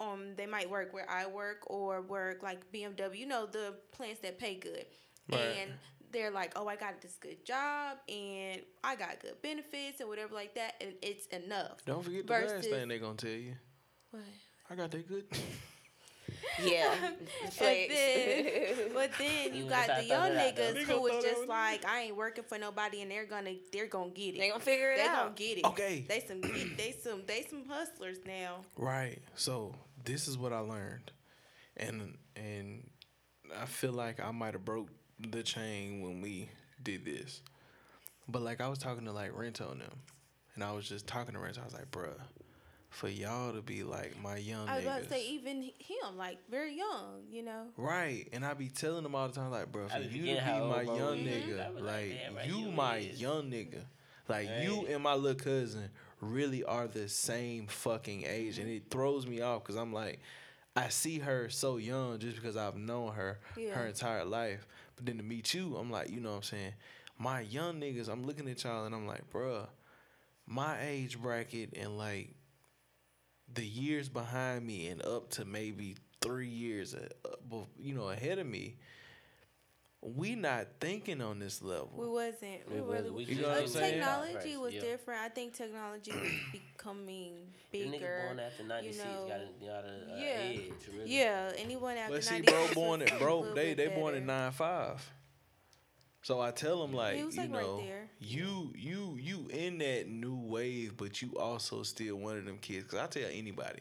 Um, 0.00 0.34
they 0.36 0.46
might 0.46 0.70
work 0.70 0.94
where 0.94 1.08
I 1.10 1.26
work 1.26 1.58
or 1.66 2.00
work 2.00 2.42
like 2.42 2.70
BMW. 2.72 3.18
You 3.18 3.26
know 3.26 3.46
the 3.46 3.74
plants 3.92 4.20
that 4.22 4.38
pay 4.38 4.54
good, 4.54 4.86
Right. 5.30 5.40
and 5.62 5.72
they're 6.12 6.30
like, 6.30 6.52
"Oh, 6.56 6.66
I 6.66 6.76
got 6.76 7.00
this 7.00 7.16
good 7.20 7.44
job 7.44 7.98
and 8.08 8.60
I 8.84 8.96
got 8.96 9.20
good 9.20 9.40
benefits 9.42 10.00
and 10.00 10.08
whatever 10.08 10.34
like 10.34 10.54
that, 10.54 10.74
and 10.80 10.92
it's 11.02 11.26
enough." 11.26 11.84
Don't 11.86 12.02
forget 12.02 12.26
the 12.26 12.32
last 12.32 12.68
thing 12.68 12.88
they're 12.88 12.98
gonna 12.98 13.14
tell 13.16 13.30
you. 13.30 13.54
What? 14.10 14.22
I 14.70 14.74
got 14.74 14.90
that 14.90 15.08
good. 15.08 15.24
Yeah. 16.62 16.94
And 17.42 17.52
Flex. 17.52 17.92
then, 17.94 18.74
but 18.94 19.10
then 19.18 19.54
you 19.54 19.64
mm, 19.64 19.68
got 19.68 19.86
the 19.88 20.04
young 20.04 20.20
thought 20.20 20.32
that 20.34 20.48
out, 20.48 20.56
niggas 20.56 20.86
though. 20.86 20.94
who 20.94 21.00
Nigga 21.02 21.06
is 21.06 21.10
thought 21.10 21.22
that 21.22 21.22
just 21.22 21.40
was- 21.40 21.48
like, 21.48 21.84
I 21.86 22.00
ain't 22.02 22.16
working 22.16 22.44
for 22.44 22.58
nobody, 22.58 23.02
and 23.02 23.10
they're 23.10 23.24
gonna 23.26 23.54
they're 23.72 23.86
gonna 23.86 24.10
get 24.10 24.34
it. 24.34 24.38
they 24.38 24.48
gonna 24.48 24.60
figure 24.60 24.92
it 24.92 24.98
They 24.98 25.02
out. 25.06 25.36
They 25.36 25.46
gonna 25.46 25.54
get 25.54 25.58
it. 25.58 25.64
Okay. 25.66 26.04
They 26.08 26.20
some 26.20 26.40
they 26.40 26.94
some 27.02 27.22
they 27.26 27.42
some 27.48 27.64
hustlers 27.68 28.18
now. 28.26 28.56
Right. 28.76 29.18
So 29.34 29.74
this 30.04 30.28
is 30.28 30.38
what 30.38 30.52
I 30.52 30.60
learned, 30.60 31.10
and 31.76 32.16
and 32.36 32.88
I 33.58 33.64
feel 33.66 33.92
like 33.92 34.20
I 34.20 34.30
might 34.30 34.54
have 34.54 34.64
broke 34.64 34.88
the 35.30 35.42
chain 35.42 36.02
when 36.02 36.20
we 36.20 36.48
did 36.82 37.04
this, 37.04 37.42
but 38.28 38.42
like 38.42 38.60
I 38.60 38.68
was 38.68 38.78
talking 38.78 39.04
to 39.04 39.12
like 39.12 39.32
Rento 39.32 39.72
and 39.72 39.80
them, 39.80 39.98
and 40.54 40.64
I 40.64 40.72
was 40.72 40.88
just 40.88 41.06
talking 41.06 41.34
to 41.34 41.40
Rento. 41.40 41.60
I 41.60 41.64
was 41.64 41.74
like, 41.74 41.90
bruh, 41.90 42.14
for 42.90 43.08
y'all 43.08 43.52
to 43.52 43.62
be 43.62 43.82
like 43.82 44.20
my 44.22 44.36
young 44.36 44.68
I 44.68 44.76
was 44.76 44.84
about 44.84 45.02
to 45.02 45.08
say 45.08 45.26
even 45.28 45.62
him, 45.62 46.16
like 46.16 46.38
very 46.50 46.76
young, 46.76 47.22
you 47.30 47.42
know. 47.42 47.66
Right, 47.76 48.28
and 48.32 48.44
I 48.44 48.54
be 48.54 48.68
telling 48.68 49.02
them 49.04 49.14
all 49.14 49.28
the 49.28 49.34
time, 49.34 49.50
like, 49.50 49.70
bro, 49.70 49.88
for 49.88 49.98
you 49.98 50.06
to 50.06 50.10
be 50.12 50.34
my 50.34 50.82
young 50.82 51.18
is. 51.18 51.44
nigga, 51.44 51.74
like, 51.76 51.84
like, 51.84 52.18
damn, 52.24 52.34
right, 52.36 52.46
you 52.46 52.58
you 52.58 52.70
my 52.72 52.96
is. 52.98 53.20
young 53.20 53.50
nigga, 53.50 53.82
like 54.28 54.48
you 54.62 54.86
and 54.88 55.02
my 55.02 55.14
little 55.14 55.38
cousin 55.38 55.90
really 56.20 56.64
are 56.64 56.86
the 56.86 57.08
same 57.08 57.66
fucking 57.66 58.24
age, 58.26 58.58
and 58.58 58.68
it 58.68 58.84
throws 58.90 59.26
me 59.26 59.40
off 59.40 59.62
because 59.62 59.76
I'm 59.76 59.92
like, 59.92 60.20
I 60.76 60.88
see 60.88 61.18
her 61.18 61.48
so 61.48 61.76
young 61.78 62.18
just 62.18 62.36
because 62.36 62.56
I've 62.56 62.76
known 62.76 63.12
her 63.12 63.38
her 63.72 63.86
entire 63.86 64.24
life, 64.24 64.66
but 65.00 65.06
then 65.06 65.16
to 65.16 65.22
meet 65.22 65.54
you, 65.54 65.76
I'm 65.76 65.90
like, 65.90 66.10
you 66.10 66.20
know 66.20 66.28
what 66.28 66.36
I'm 66.36 66.42
saying, 66.42 66.74
my 67.18 67.40
young 67.40 67.80
niggas, 67.80 68.10
I'm 68.10 68.22
looking 68.22 68.46
at 68.50 68.62
y'all 68.62 68.84
and 68.84 68.94
I'm 68.94 69.06
like, 69.06 69.30
bruh, 69.32 69.66
my 70.46 70.76
age 70.82 71.18
bracket 71.18 71.70
and 71.74 71.96
like 71.96 72.34
the 73.54 73.64
years 73.64 74.10
behind 74.10 74.66
me 74.66 74.88
and 74.88 75.02
up 75.06 75.30
to 75.30 75.46
maybe 75.46 75.96
three 76.20 76.48
years, 76.48 76.94
you 77.78 77.94
know, 77.94 78.10
ahead 78.10 78.38
of 78.38 78.46
me, 78.46 78.76
we 80.02 80.30
mm-hmm. 80.32 80.40
not 80.40 80.66
thinking 80.80 81.20
on 81.20 81.38
this 81.38 81.62
level. 81.62 81.90
We 81.96 82.06
wasn't. 82.08 82.68
We 82.68 82.74
We 82.74 82.80
really. 82.80 83.10
wasn't. 83.10 83.14
We 83.14 83.24
You 83.24 83.42
know 83.42 83.48
what 83.48 83.58
I'm 83.58 83.66
saying? 83.68 83.92
technology 83.94 84.56
was 84.56 84.74
Yeah. 84.74 84.80
different. 84.80 85.20
I 85.20 85.28
think 85.28 85.54
technology 85.54 86.12
was 86.12 86.30
becoming 86.52 87.52
bigger. 87.70 88.22
born 88.26 88.40
after 88.40 88.64
96 88.64 89.04
know, 89.04 89.28
got 89.28 89.40
a, 89.40 89.64
got 89.64 89.84
a, 89.84 90.14
a 90.14 90.20
yeah. 90.20 90.62
edge, 90.62 90.72
really. 90.92 91.10
Yeah, 91.14 91.52
anyone 91.58 91.96
after 91.98 92.14
But 92.14 92.24
see, 92.24 92.40
bro, 92.40 92.68
born 92.74 93.02
at 93.02 93.18
bro, 93.18 93.40
little 93.40 93.54
they 93.54 93.74
bit 93.74 93.76
they 93.90 93.94
born 93.94 94.14
in 94.14 94.26
better. 94.26 94.38
nine 94.40 94.52
five. 94.52 95.10
So 96.22 96.40
I 96.40 96.50
tell 96.50 96.80
them 96.82 96.92
like, 96.92 97.16
He 97.16 97.24
was, 97.24 97.36
you 97.36 97.42
like, 97.42 97.52
right 97.52 97.62
know, 97.62 97.82
you 98.20 98.72
you 98.74 99.16
you 99.18 99.48
in 99.50 99.78
that 99.78 100.08
new 100.08 100.36
wave, 100.36 100.96
but 100.96 101.20
you 101.22 101.36
also 101.38 101.82
still 101.82 102.16
one 102.16 102.36
of 102.38 102.44
them 102.44 102.58
kids. 102.58 102.86
Cause 102.86 103.00
I 103.00 103.06
tell 103.06 103.28
anybody, 103.30 103.80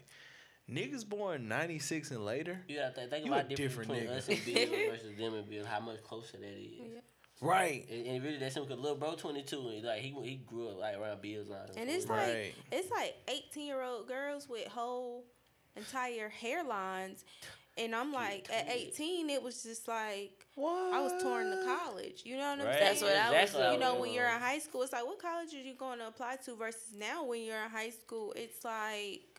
niggas 0.71 1.07
born 1.07 1.47
ninety 1.47 1.79
six 1.79 2.11
and 2.11 2.25
later, 2.25 2.63
You 2.67 2.77
gotta 2.77 2.93
think, 2.93 3.09
think 3.11 3.25
You 3.25 3.33
about 3.33 3.45
a 3.45 3.55
difference 3.55 3.87
different 3.87 3.89
between 3.91 4.09
nigga. 4.09 4.17
us 4.17 4.29
and 4.29 4.45
Bill 4.45 4.89
versus 4.91 5.17
them 5.17 5.33
and 5.35 5.49
Bill. 5.49 5.65
How 5.65 5.79
much 5.79 6.01
closer 6.03 6.37
that 6.37 6.47
is. 6.47 7.01
right? 7.41 7.85
And, 7.89 8.05
and 8.07 8.23
really, 8.23 8.37
that's 8.37 8.55
him 8.55 8.63
because 8.63 8.79
little 8.79 8.97
bro 8.97 9.15
22. 9.15 9.57
And 9.75 9.83
like 9.83 10.01
he 10.01 10.09
he 10.23 10.35
grew 10.37 10.69
up 10.69 10.77
like 10.79 10.97
around 10.97 11.21
Bill's 11.21 11.47
line. 11.49 11.59
And 11.77 11.89
it's 11.89 12.05
Right. 12.07 12.27
like 12.27 12.55
it's 12.71 12.91
like 12.91 13.15
eighteen 13.27 13.67
year 13.67 13.81
old 13.81 14.07
girls 14.07 14.47
with 14.49 14.67
whole 14.67 15.25
entire 15.75 16.31
hairlines. 16.41 17.23
And 17.77 17.95
I'm 17.95 18.11
like, 18.11 18.49
at 18.53 18.69
18, 18.69 19.29
it 19.29 19.41
was 19.41 19.63
just 19.63 19.87
like 19.87 20.45
What? 20.55 20.93
I 20.93 20.99
was 21.01 21.23
torn 21.23 21.49
to 21.49 21.63
college. 21.63 22.23
You 22.25 22.35
know 22.35 22.49
what 22.51 22.59
I'm 22.59 22.65
Right. 22.65 22.73
saying? 22.73 22.85
That's 22.89 23.01
what 23.01 23.15
I 23.15 23.31
was 23.31 23.49
Exactly 23.51 23.73
you 23.73 23.79
know, 23.79 23.95
when 24.01 24.11
you're 24.11 24.25
in 24.27 24.39
high 24.41 24.59
school, 24.59 24.81
it's 24.81 24.91
like, 24.91 25.05
what 25.05 25.17
college 25.21 25.53
are 25.53 25.57
you 25.61 25.75
going 25.75 25.99
to 25.99 26.07
apply 26.07 26.35
to? 26.43 26.55
Versus 26.57 26.91
now, 26.97 27.23
when 27.23 27.41
you're 27.41 27.63
in 27.63 27.69
high 27.69 27.91
school, 27.91 28.33
it's 28.35 28.65
like, 28.65 29.38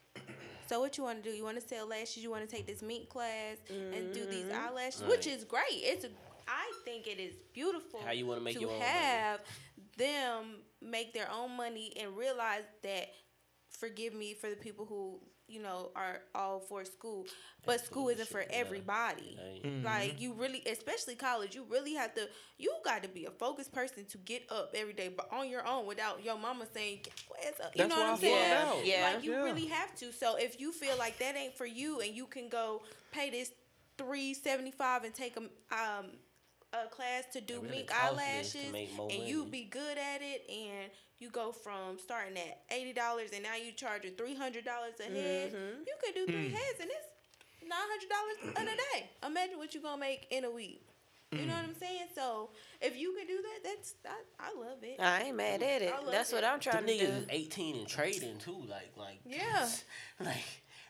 so 0.71 0.79
what 0.79 0.97
you 0.97 1.03
want 1.03 1.21
to 1.21 1.29
do? 1.29 1.37
You 1.37 1.43
want 1.43 1.61
to 1.61 1.67
sell 1.67 1.89
lashes? 1.89 2.19
You 2.19 2.31
want 2.31 2.49
to 2.49 2.57
take 2.57 2.65
this 2.65 2.81
mink 2.81 3.09
class 3.09 3.57
and 3.69 4.15
do 4.15 4.25
these 4.25 4.45
mm-hmm. 4.45 4.69
eyelashes, 4.69 5.03
which 5.03 5.27
is 5.27 5.43
great. 5.43 5.65
It's, 5.73 6.05
a, 6.05 6.11
I 6.47 6.71
think 6.85 7.09
it 7.09 7.19
is 7.19 7.35
beautiful. 7.53 7.99
How 8.05 8.13
you 8.13 8.25
wanna 8.25 8.41
make 8.41 8.55
to 8.55 8.61
your 8.61 8.81
have 8.81 9.41
them 9.97 10.61
make 10.81 11.13
their 11.13 11.29
own 11.29 11.57
money 11.57 11.93
and 12.01 12.17
realize 12.17 12.63
that. 12.85 13.09
Forgive 13.79 14.13
me 14.13 14.35
for 14.35 14.51
the 14.51 14.57
people 14.57 14.85
who 14.85 15.21
you 15.51 15.61
know 15.63 15.91
are 15.97 16.21
all 16.35 16.61
for 16.61 16.85
school, 16.85 17.27
but 17.67 17.73
That's 17.79 17.87
school 17.87 18.09
isn't 18.09 18.29
for 18.29 18.45
everybody. 18.51 19.39
Mm-hmm. 19.65 19.85
Like 19.85 20.21
you 20.21 20.33
really, 20.33 20.63
especially 20.67 21.17
college, 21.17 21.55
you 21.55 21.65
really 21.69 21.95
have 21.95 22.15
to. 22.15 22.29
You 22.59 22.73
got 22.85 23.03
to 23.03 23.09
be 23.09 23.25
a 23.27 23.31
focused 23.31 23.73
person 23.73 24.05
to 24.07 24.19
get 24.19 24.43
up 24.51 24.73
every 24.75 24.93
day, 24.93 25.09
but 25.15 25.29
on 25.33 25.49
your 25.49 25.67
own 25.67 25.87
without 25.87 26.25
your 26.25 26.39
mama 26.39 26.67
saying, 26.73 27.01
"Get 27.03 27.61
up." 27.65 27.73
You 27.75 27.85
That's 27.85 27.91
know 27.95 28.01
what 28.01 28.09
I 28.09 28.13
I'm 28.13 28.19
saying? 28.19 28.55
found 28.55 28.69
out. 28.79 28.87
Yeah. 28.87 29.11
Like 29.15 29.25
you 29.25 29.33
Yeah. 29.33 29.43
really 29.43 29.67
have 29.67 29.95
to. 29.97 30.13
So 30.13 30.37
if 30.37 30.61
you 30.61 30.73
feel 30.73 30.97
like 30.99 31.19
that 31.19 31.37
ain't 31.37 31.57
for 31.57 31.67
you, 31.67 32.01
and 32.01 32.15
you 32.15 32.27
can 32.27 32.49
go 32.49 32.83
pay 33.13 33.31
this 33.31 33.51
three 33.99 34.33
seventy 34.35 34.71
five 34.71 35.05
and 35.05 35.15
take 35.15 35.37
a 35.37 35.41
um 35.75 36.07
a 36.73 36.89
class 36.89 37.25
to 37.33 37.41
do 37.41 37.55
It 37.57 37.63
really 37.63 37.77
mink 37.79 37.89
costs 37.91 38.17
this 38.17 38.53
to 38.53 38.59
eyelashes, 38.59 38.91
and 39.19 39.29
you 39.29 39.45
be 39.45 39.65
good 39.65 39.99
at 39.99 40.23
it, 40.23 40.45
and 40.49 40.91
you 41.19 41.29
go 41.31 41.53
from 41.53 41.99
starting 41.99 42.37
at 42.39 42.63
eighty 42.71 42.93
dollars, 42.93 43.31
and 43.35 43.43
now 43.43 43.55
you 43.57 43.73
charging 43.73 44.13
three 44.13 44.35
hundred 44.37 44.65
dollars 44.65 44.95
a 45.01 45.05
head. 45.11 45.53
Mm-hmm. 45.53 45.81
You 45.87 45.95
could 46.05 46.15
do 46.15 46.27
three 46.27 46.49
Hmm. 46.49 46.55
heads, 46.55 46.81
and 46.81 46.91
it's 46.91 47.69
nine 47.69 47.79
hundred 47.79 48.09
dollars 48.09 48.57
in 48.63 48.69
a 48.69 48.77
day. 49.01 49.11
Imagine 49.27 49.59
what 49.59 49.75
you 49.75 49.81
gonna 49.83 49.99
make 50.01 50.27
in 50.31 50.45
a 50.45 50.51
week. 50.51 50.83
You 51.33 51.47
know 51.47 51.55
what 51.55 51.65
Hmm. 51.65 51.71
I'm 51.71 51.75
saying? 51.79 52.07
So 52.15 52.51
if 52.81 52.97
you 52.99 53.15
can 53.17 53.27
do 53.29 53.37
that, 53.43 53.59
that's 53.63 53.95
I, 54.05 54.49
I 54.49 54.55
love 54.61 54.79
it. 54.83 54.99
I 55.01 55.23
ain't 55.25 55.37
mad 55.37 55.63
at 55.63 55.81
it. 55.83 55.93
I 55.93 56.01
love 56.03 56.11
That's 56.11 56.33
what. 56.33 56.43
I'm 56.45 56.59
Them 56.59 56.73
trying 56.73 56.87
to 56.87 56.93
niggas 56.93 56.99
do. 56.99 57.05
is 57.07 57.27
18 57.31 57.77
and 57.77 57.87
trading 57.89 58.39
too. 58.39 58.57
Like, 58.69 58.91
like, 58.97 59.21
Yeah. 59.25 59.69
like, 60.21 60.37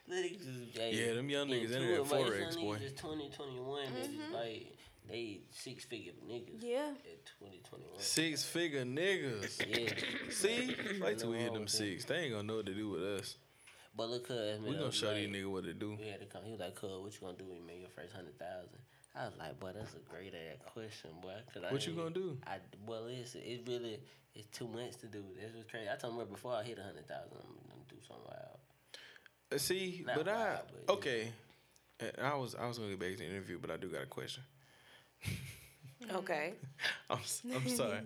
little 0.08 0.30
niggas 0.30 0.78
like, 0.78 0.94
Yeah, 0.94 1.12
them 1.14 1.28
young 1.28 1.48
niggas 1.48 1.72
in 1.72 1.72
into 1.74 1.78
there 1.80 1.92
it, 1.92 2.00
at 2.00 2.10
like, 2.10 2.24
Forex, 2.24 2.52
some 2.54 2.62
boy. 2.62 2.76
niggas 2.76 2.80
Just 2.80 2.96
20, 2.98 3.30
21, 3.36 3.86
niggas, 3.88 4.32
like, 4.32 4.78
they 5.08 5.40
six 5.50 5.84
figure 5.84 6.12
niggas 6.26 6.62
Yeah. 6.62 6.92
at 7.04 7.26
20, 7.38 7.60
21. 7.68 8.00
Six 8.00 8.44
figure 8.44 8.84
niggas. 8.84 9.58
Yeah. 9.68 10.30
See, 10.30 10.76
wait 11.00 11.18
till 11.18 11.30
we 11.30 11.38
hit 11.38 11.52
them 11.52 11.62
with 11.62 11.72
that. 11.72 11.76
six. 11.76 12.04
They 12.04 12.16
ain't 12.16 12.32
gonna 12.32 12.44
know 12.44 12.56
what 12.56 12.66
to 12.66 12.74
do 12.74 12.90
with 12.90 13.02
us. 13.02 13.36
But 13.96 14.08
look, 14.10 14.26
cuz, 14.28 14.60
man. 14.60 14.64
We 14.70 14.76
gonna 14.76 14.92
show 14.92 15.08
like, 15.08 15.16
these 15.16 15.28
niggas 15.28 15.50
what 15.50 15.64
to 15.64 15.74
do. 15.74 15.96
We 16.00 16.06
had 16.08 16.20
to 16.20 16.26
come. 16.26 16.44
He 16.44 16.52
was 16.52 16.60
like, 16.60 16.74
"Cuz, 16.76 16.90
what 16.90 17.12
you 17.12 17.20
gonna 17.20 17.36
do 17.38 17.44
when 17.44 17.56
you 17.56 17.66
make 17.66 17.80
your 17.80 17.90
first 17.90 18.12
hundred 18.14 18.38
thousand? 18.38 18.78
I 19.16 19.24
was 19.26 19.34
like, 19.36 19.58
"Boy, 19.58 19.72
that's 19.74 19.94
a 19.94 19.98
great 20.08 20.32
ass 20.32 20.58
question, 20.72 21.10
boy." 21.20 21.34
Cause 21.52 21.64
I 21.68 21.72
What 21.72 21.84
you 21.86 21.94
gonna 21.94 22.10
do? 22.10 22.38
I 22.46 22.58
well, 22.86 23.06
it's 23.06 23.34
it 23.34 23.62
really 23.66 23.98
it's 24.34 24.46
two 24.56 24.68
months 24.68 24.96
to 24.98 25.06
do. 25.06 25.24
That's 25.40 25.54
what's 25.56 25.68
crazy. 25.68 25.88
I 25.92 25.96
told 25.96 26.12
him 26.12 26.20
right 26.20 26.30
before 26.30 26.54
I 26.54 26.62
hit 26.62 26.78
a 26.78 26.82
hundred 26.84 27.08
thousand, 27.08 27.32
I'm 27.34 27.68
gonna 27.68 27.84
do 27.88 27.96
something 28.06 28.24
wild. 28.26 28.58
Uh, 29.52 29.58
See, 29.58 30.04
Not 30.06 30.16
but 30.16 30.28
I 30.28 30.54
but 30.54 30.84
yeah. 30.86 30.92
okay. 30.94 31.32
Uh, 32.00 32.22
I 32.22 32.36
was 32.36 32.54
I 32.54 32.68
was 32.68 32.78
gonna 32.78 32.90
get 32.90 33.00
back 33.00 33.10
to 33.10 33.16
the 33.18 33.26
interview, 33.26 33.58
but 33.58 33.72
I 33.72 33.76
do 33.76 33.88
got 33.88 34.04
a 34.04 34.06
question. 34.06 34.44
Okay. 36.12 36.54
I'm 37.10 37.18
s- 37.18 37.42
I'm 37.54 37.68
sorry. 37.68 38.00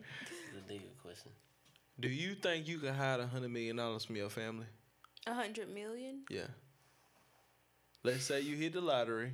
The 0.52 0.72
nigga 0.74 0.80
question. 1.02 1.30
Do 2.00 2.08
you 2.08 2.34
think 2.34 2.66
you 2.66 2.78
can 2.78 2.92
hide 2.94 3.20
a 3.20 3.26
hundred 3.26 3.50
million 3.50 3.76
dollars 3.76 4.04
from 4.04 4.16
your 4.16 4.28
family? 4.28 4.66
A 5.26 5.32
hundred 5.34 5.72
million. 5.72 6.22
Yeah. 6.28 6.48
Let's 8.02 8.24
say 8.24 8.40
you 8.40 8.56
hit 8.56 8.74
the 8.74 8.80
lottery, 8.80 9.32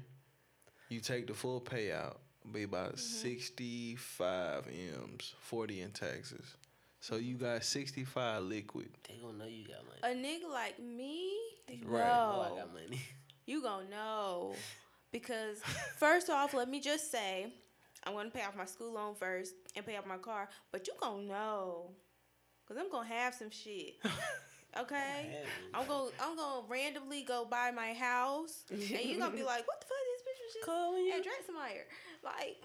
you 0.89 1.01
take 1.01 1.27
the 1.27 1.35
full 1.35 1.61
payout, 1.61 2.17
be 2.53 2.63
about 2.65 2.91
mm-hmm. 2.97 2.97
sixty 2.99 3.97
five 3.97 4.67
m's, 4.69 5.35
forty 5.41 5.81
in 5.81 5.91
taxes. 5.91 6.55
So 7.01 7.17
you 7.17 7.35
got 7.37 7.65
sixty 7.65 8.05
five 8.05 8.43
liquid. 8.43 8.91
They 9.09 9.15
gonna 9.21 9.39
know 9.39 9.47
you 9.47 9.65
got 9.67 9.85
money. 9.87 10.15
A 10.15 10.45
nigga 10.47 10.53
like 10.53 10.79
me, 10.79 11.33
Right. 11.85 12.03
Oh, 12.03 12.43
I 12.47 12.49
no, 12.51 12.57
got 12.57 12.73
money. 12.75 13.01
you 13.47 13.63
gonna 13.63 13.89
know 13.89 14.55
because 15.13 15.59
first 15.99 16.31
off, 16.31 16.55
let 16.55 16.69
me 16.69 16.81
just 16.81 17.11
say, 17.11 17.53
I'm 18.05 18.15
gonna 18.15 18.31
pay 18.31 18.43
off 18.45 18.57
my 18.57 18.65
school 18.65 18.95
loan 18.95 19.15
first 19.15 19.55
and 19.77 19.85
pay 19.85 19.97
off 19.97 20.07
my 20.07 20.19
car, 20.19 20.49
but 20.73 20.87
you 20.87 20.95
gonna 21.01 21.23
know, 21.25 21.91
cause 22.67 22.77
I'm 22.79 22.91
gonna 22.91 23.09
have 23.09 23.35
some 23.35 23.51
shit. 23.51 23.95
Okay, 24.79 25.43
I'm 25.75 25.85
gonna 25.89 26.11
I'm 26.21 26.37
gonna 26.37 26.63
randomly 26.69 27.23
go 27.23 27.45
buy 27.45 27.73
my 27.73 27.93
house, 27.93 28.63
and 28.71 28.79
you 28.81 29.19
gonna 29.19 29.35
be 29.35 29.43
like, 29.43 29.67
"What 29.67 29.81
the 29.81 29.87
fuck? 29.87 29.99
This 30.15 30.23
bitch 30.23 30.41
was 30.47 30.55
just 30.55 30.65
Call 30.65 30.97
you. 30.97 31.13
at 31.13 31.25
Drexelmeyer." 31.25 31.91
Like, 32.23 32.63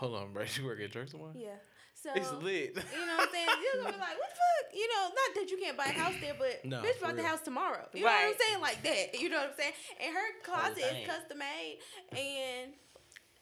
Hold 0.00 0.14
on, 0.16 0.32
bro. 0.32 0.44
You 0.56 0.64
work 0.64 0.80
at 0.80 0.90
church 0.90 1.10
tomorrow? 1.10 1.32
yeah. 1.36 1.60
So 1.92 2.08
It's 2.14 2.32
lit. 2.32 2.72
You 2.72 3.04
know 3.04 3.12
what 3.12 3.28
I'm 3.28 3.32
saying? 3.32 3.46
You're 3.60 3.84
gonna 3.84 3.92
be 3.92 4.00
like, 4.00 4.16
what 4.16 4.30
the 4.32 4.40
fuck? 4.40 4.72
You 4.72 4.88
know, 4.88 5.02
not 5.12 5.30
that 5.36 5.50
you 5.50 5.58
can't 5.60 5.76
buy 5.76 5.84
a 5.84 5.92
house 5.92 6.14
there, 6.22 6.32
but 6.38 6.64
No, 6.64 6.80
bitch 6.80 6.96
for 6.96 7.08
bought 7.12 7.16
the 7.16 7.22
house 7.22 7.42
tomorrow. 7.42 7.84
You 7.92 8.04
know 8.04 8.06
what 8.06 8.32
I'm 8.32 8.40
saying? 8.40 8.60
Like 8.62 8.82
that. 8.82 9.20
You 9.20 9.28
know 9.28 9.36
what 9.36 9.50
I'm 9.52 9.56
saying? 9.58 9.76
And 10.00 10.14
her 10.16 10.28
oh, 10.32 10.40
closet 10.42 10.80
is 10.80 11.06
custom 11.06 11.38
made, 11.44 11.78
and 12.16 12.72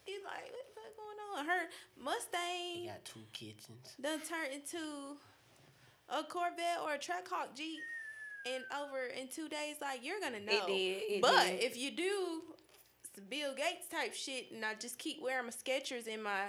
he's 0.03 0.19
like, 0.27 0.51
what 1.31 1.45
the 1.45 1.45
fuck 1.45 1.45
going 1.45 1.45
on? 1.45 1.45
Her 1.45 1.67
He 1.95 2.03
Mustang 2.03 2.85
got 2.87 3.05
two 3.05 3.19
kitchens. 3.33 3.95
done 4.01 4.19
turned 4.21 4.53
into 4.53 5.17
a 6.09 6.23
Corvette 6.23 6.79
or 6.83 6.93
a 6.93 6.97
Trackhawk 6.97 7.55
Jeep, 7.55 7.79
and 8.45 8.63
over 8.81 9.05
in 9.07 9.27
two 9.27 9.47
days, 9.49 9.75
like 9.81 9.99
you're 10.03 10.19
gonna 10.19 10.39
know. 10.39 10.51
It 10.51 10.67
did, 10.67 11.01
it 11.17 11.21
but 11.21 11.45
did. 11.45 11.63
if 11.63 11.77
you 11.77 11.91
do 11.91 12.41
some 13.15 13.25
Bill 13.29 13.53
Gates 13.55 13.87
type 13.91 14.13
shit, 14.13 14.51
and 14.51 14.63
I 14.65 14.73
just 14.75 14.97
keep 14.97 15.21
wearing 15.21 15.45
my 15.45 15.51
Skechers 15.51 16.07
in 16.07 16.23
my 16.23 16.45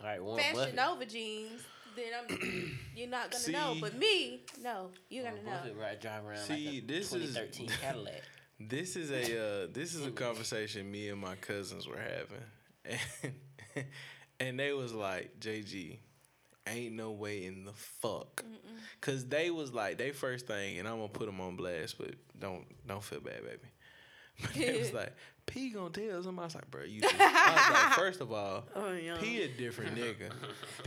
All 0.00 0.06
right, 0.06 0.22
Warren 0.22 0.38
Fashion 0.42 0.56
Buffett. 0.56 0.74
Nova 0.76 1.06
jeans, 1.06 1.62
then 1.96 2.06
I'm 2.18 2.78
you're 2.96 3.08
not 3.08 3.30
gonna 3.30 3.52
know. 3.52 3.76
But 3.80 3.98
me, 3.98 4.40
no, 4.62 4.90
you're 5.10 5.24
gonna 5.24 5.42
know. 5.42 5.50
Buffett 5.50 5.76
right 5.76 6.00
drive 6.00 6.24
around 6.24 6.38
See, 6.38 6.66
like 6.66 6.84
a 6.84 6.86
this 6.86 7.12
is- 7.12 7.34
2013 7.34 7.68
Cadillac. 7.80 8.22
This 8.60 8.94
is 8.94 9.10
a 9.10 9.64
uh, 9.64 9.66
this 9.72 9.94
is 9.96 10.06
a 10.06 10.10
conversation 10.24 10.88
me 10.88 11.08
and 11.08 11.20
my 11.20 11.34
cousins 11.34 11.88
were 11.88 11.98
having, 11.98 12.40
and 12.84 13.34
and 14.40 14.58
they 14.58 14.72
was 14.72 14.92
like, 14.92 15.38
JG, 15.40 15.98
ain't 16.66 16.94
no 16.94 17.12
way 17.12 17.44
in 17.46 17.64
the 17.64 17.72
fuck, 17.72 18.44
cause 19.00 19.26
they 19.26 19.50
was 19.50 19.72
like 19.72 19.98
they 19.98 20.10
first 20.12 20.46
thing, 20.46 20.78
and 20.78 20.88
I'm 20.88 20.96
gonna 20.96 21.08
put 21.08 21.26
them 21.26 21.40
on 21.40 21.56
blast, 21.56 21.98
but 21.98 22.14
don't 22.38 22.64
don't 22.86 23.02
feel 23.02 23.20
bad, 23.20 23.42
baby. 23.44 23.58
But 24.42 24.52
they 24.54 24.78
was 24.78 24.92
like, 25.00 25.12
P 25.46 25.70
gonna 25.70 25.90
tell 25.90 26.20
somebody. 26.24 26.42
I 26.42 26.46
was 26.46 26.54
like, 26.56 26.68
bro, 26.70 26.82
you. 26.82 27.00
Just, 27.02 27.14
I 27.20 27.52
was 27.52 27.70
like, 27.84 27.92
first 27.92 28.20
of 28.20 28.32
all, 28.32 28.64
Oh, 28.74 28.92
yeah. 28.92 29.16
P 29.20 29.42
a 29.42 29.46
different 29.48 29.94
nigga. 29.96 30.32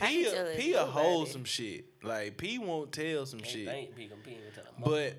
I 0.02 0.07
P 0.07 0.18
ain't 0.18 0.28
a, 0.28 0.32
telling 0.32 0.57
P 0.57 0.74
a 0.74 0.76
nobody. 0.78 0.91
hold 0.91 1.28
some 1.30 1.45
shit. 1.45 1.86
Like 2.03 2.36
P 2.36 2.57
won't 2.60 2.91
tell 2.91 3.26
some 3.26 3.40
Ain't 3.40 3.48
shit. 3.48 3.68
think 3.69 3.95
P 3.95 4.07
gonna 4.07 4.22
P 4.22 4.36
tell. 4.53 4.65
But 4.84 5.15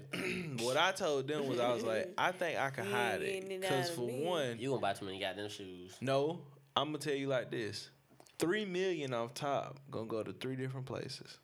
what 0.62 0.76
I 0.76 0.92
told 0.92 1.26
them 1.26 1.46
was 1.48 1.58
I 1.58 1.72
was 1.72 1.84
like, 1.84 2.12
I 2.18 2.32
think 2.32 2.58
I 2.60 2.68
can 2.68 2.84
hide 2.84 3.22
ain't 3.22 3.50
it. 3.50 3.62
Cause 3.66 3.88
for 3.90 4.02
me. 4.02 4.22
one, 4.26 4.58
you 4.58 4.68
gonna 4.68 4.80
buy 4.82 4.92
too 4.92 5.06
many 5.06 5.18
goddamn 5.18 5.48
shoes. 5.48 5.94
no, 6.02 6.40
I'm 6.76 6.86
gonna 6.86 6.98
tell 6.98 7.14
you 7.14 7.26
like 7.26 7.50
this. 7.50 7.90
Three 8.38 8.64
million 8.64 9.12
off 9.14 9.34
top 9.34 9.80
gonna 9.90 10.06
go 10.06 10.22
to 10.22 10.32
three 10.32 10.56
different 10.56 10.86
places. 10.86 11.38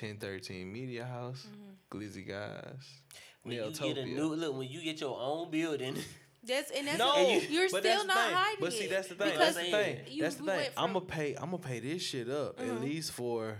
1013 0.00 0.70
Media 0.70 1.04
House, 1.06 1.46
mm-hmm. 1.46 1.98
Glizzy 1.98 2.26
Guys, 2.26 3.00
When 3.42 3.54
you 3.54 3.70
get 3.70 3.98
a 3.98 4.04
new 4.04 4.34
look, 4.34 4.56
when 4.56 4.68
you 4.68 4.82
get 4.82 5.00
your 5.00 5.18
own 5.18 5.50
building, 5.50 5.96
That's 6.46 6.70
and 6.70 6.86
that's 6.86 6.98
no, 6.98 7.08
what- 7.08 7.50
you're 7.50 7.68
still 7.68 7.82
that's 7.82 8.04
not 8.04 8.16
thing. 8.16 8.34
hiding 8.34 8.56
But 8.60 8.72
see, 8.72 8.86
that's 8.86 9.08
the 9.08 9.14
thing. 9.16 9.30
Because 9.32 9.54
That's 9.54 9.66
the 9.66 9.72
thing. 9.72 10.00
you- 10.08 10.22
that's 10.22 10.36
the 10.36 10.42
we 10.44 10.48
thing. 10.48 10.58
went 10.58 10.72
I'm 10.76 10.92
gonna 10.92 11.04
pay. 11.04 11.34
I'm 11.34 11.50
gonna 11.50 11.58
pay 11.58 11.80
this 11.80 12.02
shit 12.02 12.28
up 12.28 12.60
at 12.60 12.66
mm-hmm. 12.66 12.84
least 12.84 13.12
for 13.12 13.58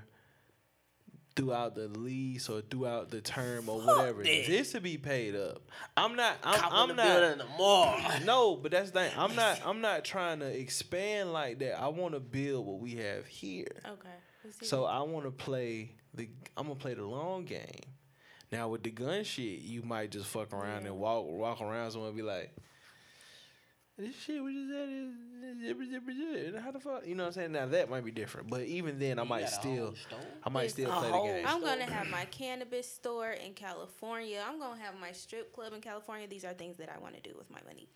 throughout 1.37 1.75
the 1.75 1.87
lease 1.89 2.49
or 2.49 2.63
throughout 2.63 3.11
the 3.11 3.21
term 3.21 3.69
or 3.69 3.81
whatever. 3.81 4.23
that. 4.23 4.47
This 4.47 4.73
to 4.73 4.81
be 4.81 4.97
paid 4.97 5.37
up. 5.37 5.63
I'm 5.97 6.17
not. 6.17 6.39
I'm, 6.43 6.59
cop 6.59 6.73
I'm 6.73 6.97
not. 6.97 7.39
No, 8.25 8.57
but 8.57 8.73
that's 8.73 8.91
the 8.91 9.01
thing. 9.01 9.13
I'm 9.17 9.37
not. 9.37 9.61
I'm 9.67 9.81
not 9.81 10.05
trying 10.05 10.41
to 10.41 10.47
expand 10.47 11.33
like 11.33 11.59
that. 11.61 11.81
I 11.81 11.89
want 11.89 12.15
to 12.15 12.21
build 12.21 12.67
what 12.67 12.81
we 12.81 12.95
have 12.97 13.27
here. 13.27 13.67
Okay. 13.87 14.09
So 14.63 14.85
I 14.85 15.03
want 15.03 15.27
to 15.27 15.31
play 15.31 15.93
the. 16.15 16.29
I'm 16.57 16.67
gonna 16.67 16.77
play 16.77 16.95
the 16.95 17.05
long 17.05 17.45
game. 17.45 17.81
Now 18.51 18.69
with 18.69 18.83
the 18.83 18.91
gun 18.91 19.25
shit, 19.25 19.61
you 19.61 19.83
might 19.83 20.11
just 20.11 20.27
fuck 20.27 20.53
around 20.53 20.87
and 20.87 20.97
walk 20.99 21.27
walk 21.27 21.61
around 21.61 21.91
somewhere 21.91 22.09
and 22.09 22.17
be 22.17 22.23
like, 22.23 22.55
"This 23.99 24.15
shit 24.17 24.43
we 24.43 24.53
just 24.53 24.73
had 24.73 24.89
is 24.89 25.67
zipper 25.67 25.85
zipper 25.87 26.13
zipper." 26.13 26.61
How 26.61 26.71
the 26.71 26.81
fuck? 26.81 27.07
You 27.07 27.15
know 27.15 27.25
what 27.25 27.29
I'm 27.29 27.33
saying? 27.33 27.53
Now 27.53 27.67
that 27.67 27.89
might 27.91 28.05
be 28.05 28.11
different, 28.11 28.49
but 28.51 28.63
even 28.63 28.99
then, 28.99 29.19
I 29.19 29.23
You 29.23 29.29
might 29.29 29.41
got 29.41 29.49
a 29.49 29.53
still. 29.55 29.95
I 30.45 30.49
might 30.51 30.65
It's 30.65 30.73
still 30.75 30.91
play 30.91 31.11
the 31.11 31.19
game. 31.23 31.45
I'm 31.47 31.61
gonna 31.63 31.85
have 31.85 32.09
my 32.11 32.25
cannabis 32.27 32.91
store 32.93 33.31
in 33.33 33.55
California. 33.55 34.43
I'm 34.47 34.59
gonna 34.59 34.81
have 34.81 34.99
my 35.01 35.13
strip 35.13 35.53
club 35.53 35.73
in 35.73 35.81
California. 35.81 36.27
These 36.29 36.45
are 36.45 36.53
things 36.53 36.77
that 36.79 36.89
I 36.95 36.99
want 36.99 37.15
to 37.15 37.21
do 37.21 37.35
with 37.37 37.51
my 37.51 37.61
money. 37.67 37.89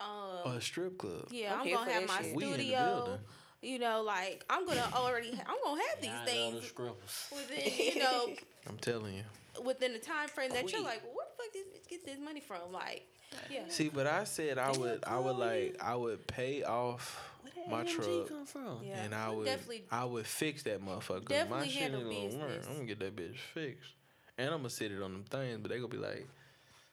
Um, 0.00 0.52
a 0.56 0.60
strip 0.60 0.96
club. 0.98 1.26
yeah, 1.30 1.54
I'm 1.54 1.60
I'm 1.62 1.72
gonna 1.74 1.90
have 1.92 2.08
my 2.08 2.22
shit. 2.22 2.34
We 2.34 2.44
in 2.44 2.50
the 2.50 2.54
studio. 2.56 3.18
You 3.62 3.78
know, 3.78 4.02
like 4.02 4.44
I'm 4.48 4.66
gonna 4.66 4.88
already. 4.94 5.32
I'm 5.46 5.56
gonna 5.62 5.82
have 5.90 6.00
these 6.00 6.10
Yeah, 6.10 6.16
I 6.16 6.50
love 6.50 6.54
the 6.54 6.60
things 6.60 7.28
within. 7.30 7.94
You 7.94 8.02
know, 8.02 8.28
I'm 8.68 8.78
telling 8.78 9.14
you. 9.14 9.24
within 9.62 9.92
the 9.92 9.98
time 9.98 10.28
frame 10.28 10.50
that 10.50 10.62
you're 10.72 10.80
Queen. 10.80 10.84
like, 10.84 11.02
what 11.14 11.36
the 11.36 11.42
fuck 11.42 11.52
this 11.52 11.64
bitch 11.66 11.88
get 11.90 12.06
this 12.06 12.18
money 12.18 12.40
from? 12.40 12.72
Like, 12.72 13.06
yeah. 13.50 13.60
See, 13.68 13.88
but 13.88 14.06
I 14.06 14.24
said 14.24 14.58
I 14.58 14.72
would, 14.72 15.04
I 15.06 15.18
would 15.18 15.36
like, 15.36 15.76
I 15.82 15.94
would 15.96 16.26
pay 16.26 16.62
off 16.62 17.20
my 17.68 17.84
AMG 17.84 17.88
truck, 17.88 18.28
come 18.28 18.46
from? 18.46 18.78
Yeah. 18.84 19.02
and 19.04 19.14
I 19.14 19.30
would, 19.30 19.44
definitely 19.44 19.82
I 19.90 20.04
would 20.04 20.26
fix 20.26 20.62
that 20.64 20.80
motherfucker. 20.84 21.24
'cause 21.26 21.48
my 21.48 21.64
Definitely 21.64 21.68
shit 21.68 21.82
ain't 21.82 21.92
handle 21.92 22.12
gonna 22.12 22.24
work. 22.24 22.48
business. 22.48 22.66
I'm 22.66 22.74
gonna 22.74 22.86
get 22.86 22.98
that 23.00 23.16
bitch 23.16 23.36
fixed, 23.54 23.92
and 24.38 24.48
I'm 24.50 24.58
gonna 24.58 24.70
sit 24.70 24.92
it 24.92 25.02
on 25.02 25.12
them 25.12 25.24
things. 25.24 25.58
But 25.62 25.70
they 25.70 25.76
gonna 25.76 25.88
be 25.88 25.96
like, 25.98 26.26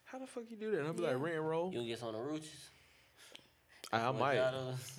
"How 0.05 0.19
the 0.19 0.27
fuck 0.27 0.43
you 0.49 0.57
do 0.57 0.71
that?" 0.71 0.79
And 0.79 0.87
I'll 0.87 0.93
be 0.93 1.01
like, 1.03 1.19
"Rent 1.19 1.41
roll." 1.41 1.71
You 1.71 1.79
gonna 1.79 1.87
get 1.87 2.03
on 2.03 2.13
the 2.13 2.19
roaches? 2.19 2.69
I, 3.91 4.07
I 4.09 4.11
might. 4.11 4.41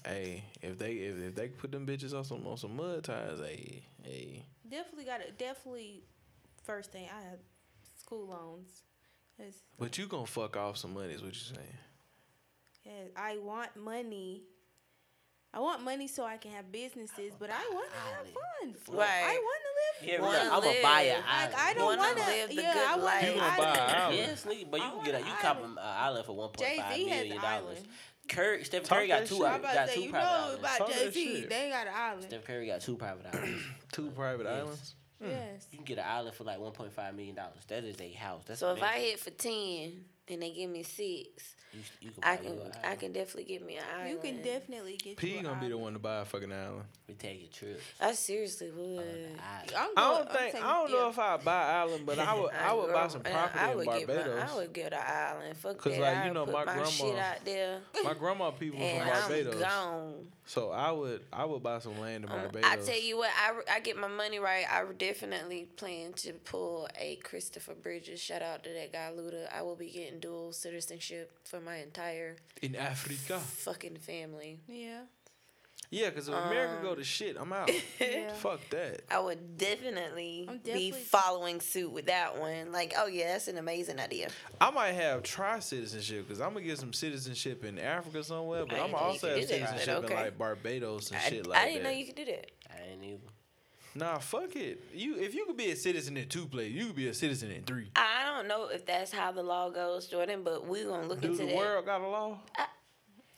Hey, 0.05 0.45
if 0.63 0.79
they 0.79 0.93
if, 0.95 1.19
if 1.19 1.35
they 1.35 1.49
put 1.49 1.71
them 1.71 1.87
bitches 1.87 2.15
on 2.17 2.25
some 2.25 2.47
on 2.47 2.57
some 2.57 2.75
mud 2.77 3.05
tires, 3.05 3.39
hey, 3.41 3.85
hey. 4.03 4.45
definitely 4.69 5.05
got 5.05 5.21
it. 5.21 5.39
definitely. 5.39 6.03
First 6.65 6.93
thing 6.93 7.09
I 7.15 7.31
have 7.31 7.39
school 7.99 8.27
loans. 8.29 8.83
It's, 9.39 9.59
But 9.79 9.97
you 9.99 10.07
gonna 10.07 10.27
fuck 10.27 10.57
off 10.57 10.77
some 10.79 10.95
money 10.95 11.13
is 11.15 11.23
what 11.23 11.33
you're 11.35 11.57
saying? 11.57 11.77
yeah, 12.85 12.93
I 13.17 13.39
want 13.39 13.77
money. 13.77 14.43
I 15.55 15.61
want 15.61 15.83
money 15.83 16.09
so 16.09 16.25
I 16.25 16.37
can 16.37 16.51
have 16.53 16.71
businesses, 16.71 17.33
but 17.39 17.49
I 17.51 17.71
want 17.73 17.89
to 17.91 17.97
have 17.99 18.27
fun. 18.27 18.97
Right. 18.99 19.25
I 19.25 19.35
want 19.43 19.63
to 19.63 20.07
live. 20.07 20.13
Yeah, 20.13 20.21
Wanna 20.23 20.39
I'm 20.55 20.63
gonna 20.63 20.83
buy 20.83 21.01
an 21.03 21.23
island. 21.27 21.53
Like 21.55 21.63
I 21.63 21.75
don't 21.75 21.85
Wanna 21.87 22.01
want 22.03 22.19
to 22.19 22.25
live 22.27 22.49
the 22.51 22.55
yeah, 22.57 22.73
good 22.75 22.83
I 22.87 22.91
want 22.93 23.03
life. 23.05 23.23
You 23.23 23.29
gonna 23.29 23.41
buy 23.41 23.47
an 23.57 23.61
island. 23.81 23.91
island. 23.97 24.17
Yes, 24.19 24.45
nigga, 24.45 24.71
but 24.71 24.81
you 24.81 24.87
I 24.87 24.91
can 24.91 25.05
get 25.05 25.15
a 25.15 25.19
you 25.21 25.25
an 25.25 25.37
cop 25.41 25.65
an 25.65 25.79
island 25.81 26.27
for 26.27 26.37
one 26.37 26.49
point 26.51 26.59
Jay 26.71 26.77
five 26.77 26.95
Z 26.97 27.09
has 27.09 27.17
million 27.17 27.37
an 27.37 27.43
dollars. 27.43 27.63
island. 27.65 27.89
Curry, 28.29 28.65
Steph 28.65 28.83
Talk 28.85 28.99
Curry 28.99 29.09
got 29.09 29.19
that 29.21 29.29
two. 29.29 29.35
shit. 29.37 29.45
I'm 29.47 29.61
about 29.61 29.75
got 29.75 29.83
to 29.87 29.89
say, 29.89 29.95
two 29.95 30.03
you 30.03 30.11
private 30.11 30.27
know 30.27 30.33
islands. 30.43 30.59
about 30.61 30.79
Talk 30.79 30.91
Jay 30.93 31.11
Z. 31.11 31.25
shit. 31.41 31.49
They 31.49 31.71
got 31.71 31.87
an 31.87 31.93
island. 31.97 32.23
Steph 32.25 32.45
Curry 32.45 32.67
got 32.67 32.81
two 32.83 32.97
private 32.97 33.27
islands. 33.35 33.63
Two 33.93 34.11
private 34.11 34.45
Yes. 34.47 34.55
islands. 34.61 34.95
Hmm. 35.23 35.31
Yes. 35.31 35.67
You 35.73 35.79
can 35.79 35.85
get 35.85 35.99
an 35.99 36.05
island 36.09 36.35
for 36.37 36.45
like 36.45 36.59
one 36.61 36.73
point 36.73 36.93
five 36.93 37.15
million 37.15 37.35
dollars. 37.35 37.59
That 37.69 37.85
is 37.85 38.01
a 38.01 38.11
house. 38.13 38.43
That's 38.47 38.61
So 38.61 38.73
if 38.75 38.83
I 38.83 38.99
hit 39.01 39.19
for 39.19 39.31
ten 39.31 40.05
and 40.29 40.43
they 40.43 40.51
give 40.51 40.71
me 40.71 40.83
six, 40.85 41.57
you, 41.73 41.81
you 42.01 42.11
can 42.13 42.23
I 42.25 42.37
can 42.37 42.59
I 42.85 42.95
can 42.95 43.13
definitely 43.13 43.45
get 43.45 43.67
me 43.67 43.77
an 43.77 43.83
island. 43.99 44.11
You 44.11 44.19
can 44.19 44.43
definitely 44.43 44.97
get 44.97 45.17
P 45.17 45.37
you 45.37 45.43
gonna 45.43 45.61
be 45.61 45.69
the 45.69 45.77
one 45.79 45.95
to 45.95 45.99
buy 45.99 46.21
a 46.21 46.25
fucking 46.25 46.53
island. 46.53 46.85
We 47.09 47.15
take 47.15 47.41
your 47.41 47.51
trips. 47.51 47.83
I 48.01 48.13
seriously 48.13 48.71
would. 48.71 48.81
on 48.81 48.97
the 48.97 49.03
island. 49.03 49.73
I'm 49.77 49.89
I 49.97 50.01
don't 50.19 50.29
I'm 50.31 50.37
think 50.37 50.55
I 50.65 50.73
don't 50.73 50.91
know 50.93 51.09
if 51.09 51.19
I 51.19 51.37
buy 51.39 51.63
an 51.63 51.77
island, 51.89 52.07
but 52.07 52.19
I 52.21 52.35
would 52.41 52.51
I 52.69 52.73
would 52.75 52.93
buy 52.93 53.09
some 53.09 53.23
property 53.23 53.59
I 53.59 53.71
in 53.73 53.77
would 53.79 53.87
Get 53.87 54.09
my, 54.09 54.15
Barbados. 54.15 54.51
I 54.51 54.57
would 54.57 54.73
get 54.73 54.93
an 54.93 55.01
island. 55.05 55.57
Fuck 55.57 55.79
'Cause, 55.79 55.93
that. 55.95 56.01
like, 56.01 56.25
you 56.27 56.33
know, 56.35 56.45
put 56.45 56.55
my 56.55 56.65
my 56.65 56.85
shit 56.85 57.07
grandma- 57.07 57.21
out 57.21 57.45
there, 57.45 57.79
My 58.05 58.15
grandma 58.15 58.51
people 58.53 58.79
and 58.83 59.03
from 59.03 59.33
I'm 59.53 59.59
gone. 59.59 60.15
So 60.49 60.71
I 60.71 60.91
would 60.91 61.23
I 61.33 61.45
would 61.45 61.63
buy 61.63 61.79
some 61.79 62.01
land 62.01 62.25
in 62.25 62.31
Um, 62.31 62.39
Barbados. 62.41 62.65
I 62.71 62.77
tell 62.93 63.01
you 63.01 63.19
what, 63.19 63.31
I, 63.37 63.77
I 63.77 63.81
get 63.81 63.97
my 63.97 64.09
money 64.09 64.39
right. 64.39 64.65
I 64.69 64.83
definitely 64.97 65.69
plan 65.77 66.15
to 66.15 66.33
pull 66.33 66.89
a 66.99 67.17
Christopher 67.17 67.75
Bridges. 67.75 68.21
Shout 68.21 68.43
out 68.43 68.65
to 68.65 68.71
that 68.73 68.93
guy 68.93 69.11
Luda. 69.15 69.47
I 69.55 69.63
will 69.63 69.77
be 69.77 69.91
getting 69.91 70.19
dual 70.21 70.53
citizenship 70.53 71.31
for 71.45 71.61
my 71.61 71.77
entire 71.77 72.37
in 72.63 72.75
Africa. 72.75 73.39
fucking 73.39 73.97
family. 73.99 74.59
Yeah. 74.67 75.03
Yeah, 75.91 76.11
because 76.11 76.29
if 76.29 76.35
America 76.35 76.81
go 76.83 76.95
to 76.95 77.01
um, 77.01 77.05
shit, 77.05 77.37
I'm 77.41 77.53
out. 77.53 77.71
Yeah. 78.01 78.33
Fuck 78.35 78.61
that. 78.71 79.03
I 79.11 79.19
would 79.19 79.57
definitely, 79.59 80.47
I'm 80.49 80.59
be 80.59 80.91
following 80.93 81.61
suit 81.61 81.91
with 81.91 82.07
that 82.07 82.39
one. 82.39 82.73
Like, 82.73 82.95
oh 82.97 83.07
yeah, 83.07 83.33
that's 83.33 83.49
an 83.49 83.59
amazing 83.59 83.99
idea. 83.99 84.29
I 84.61 84.71
might 84.71 84.93
have 84.93 85.23
tri 85.23 85.59
citizenship 85.61 86.27
because 86.27 86.41
I'm 86.41 86.53
gonna 86.53 86.65
get 86.65 86.79
some 86.79 86.93
citizenship 86.93 87.65
in 87.65 87.79
Africa 87.79 88.23
somewhere, 88.23 88.65
but 88.67 88.77
I 88.77 88.81
I'm 88.81 88.87
didn't 88.87 88.93
know 89.01 89.07
also 89.07 89.29
have 89.29 89.41
do 89.41 89.47
that, 89.47 89.61
but 89.61 89.69
citizenship 89.69 90.11
in 90.11 90.17
like 90.17 90.39
Barbados 90.39 91.11
and 91.11 91.17
I, 91.19 91.23
shit 91.23 91.47
like 91.47 91.59
that. 91.59 91.63
I 91.63 91.67
didn't 91.69 91.83
that. 91.83 91.89
know 91.91 91.97
you 91.97 92.07
could 92.07 92.17
do 92.17 92.25
that. 92.27 92.51
I 92.71 92.93
ain't 92.93 93.05
either. 93.05 93.19
Nah, 93.95 94.19
fuck 94.19 94.55
it. 94.55 94.85
You 94.95 95.17
if 95.17 95.35
you 95.35 95.47
could 95.47 95.57
be 95.57 95.71
a 95.71 95.77
citizen 95.77 96.17
in 96.17 96.29
two 96.29 96.47
places, 96.47 96.75
you 96.75 96.87
could 96.87 96.97
be 96.97 97.09
a 97.09 97.15
citizen 97.15 97.51
in 97.51 97.63
three. 97.63 97.91
I 97.97 98.25
don't 98.27 98.47
know 98.47 98.69
if 98.73 98.87
that's 98.87 99.11
how 99.11 99.33
the 99.33 99.43
law 99.43 99.71
goes, 99.71 100.07
Jordan, 100.07 100.43
but 100.45 100.67
we're 100.67 100.87
gonna 100.89 101.07
look 101.09 101.21
Do 101.21 101.29
into 101.33 101.43
the 101.43 101.47
that. 101.49 101.57
world 101.57 101.87
got 101.87 102.01
a 102.01 102.07
law? 102.07 102.39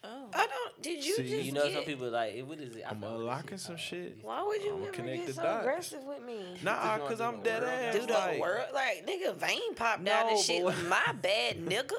Oh. 0.02 0.26
I 0.32 0.46
don't. 0.46 0.82
Did 0.82 1.04
you 1.04 1.14
See, 1.16 1.28
just 1.28 1.44
You 1.44 1.52
know, 1.52 1.64
get, 1.64 1.74
some 1.74 1.84
people 1.84 2.08
like 2.10 2.40
what 2.46 2.58
is 2.58 2.74
it? 2.76 2.84
I 2.86 2.90
I'm 2.90 2.96
forgot 2.96 3.10
what 3.10 3.18
this 3.18 3.20
unlocking 3.20 3.58
some 3.58 3.76
shit. 3.76 4.18
Why 4.22 4.42
would 4.42 4.62
you 4.62 4.72
I'ma 4.74 4.82
ever 4.84 4.92
connect 4.92 5.26
get 5.26 5.34
so 5.34 5.42
dots. 5.42 5.60
aggressive 5.66 6.04
with 6.04 6.22
me? 6.24 6.56
Nah, 6.62 6.96
you 6.96 7.02
cause 7.02 7.20
I'm 7.20 7.42
dead 7.42 7.62
world? 7.62 7.72
ass. 7.74 7.94
Do 7.94 8.06
the 8.06 8.12
like, 8.14 8.40
world 8.40 8.66
like 8.72 9.06
nigga 9.06 9.36
vein 9.36 9.74
popped 9.74 10.08
out 10.08 10.26
No, 10.26 10.30
and 10.32 10.38
shit. 10.40 10.62
boy. 10.62 10.74
My 10.88 11.12
bad, 11.20 11.58
nigga. 11.58 11.92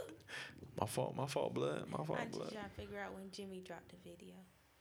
My 0.79 0.87
fault. 0.87 1.15
My 1.15 1.27
fault. 1.27 1.53
Blood. 1.53 1.85
My 1.89 1.97
fault. 1.97 2.07
Blood. 2.07 2.19
I'm 2.21 2.31
Just 2.31 2.53
trying 2.53 2.63
to 2.65 2.69
figure 2.71 2.99
out 2.99 3.13
when 3.13 3.29
Jimmy 3.31 3.61
dropped 3.65 3.89
the 3.89 3.97
video. 4.09 4.33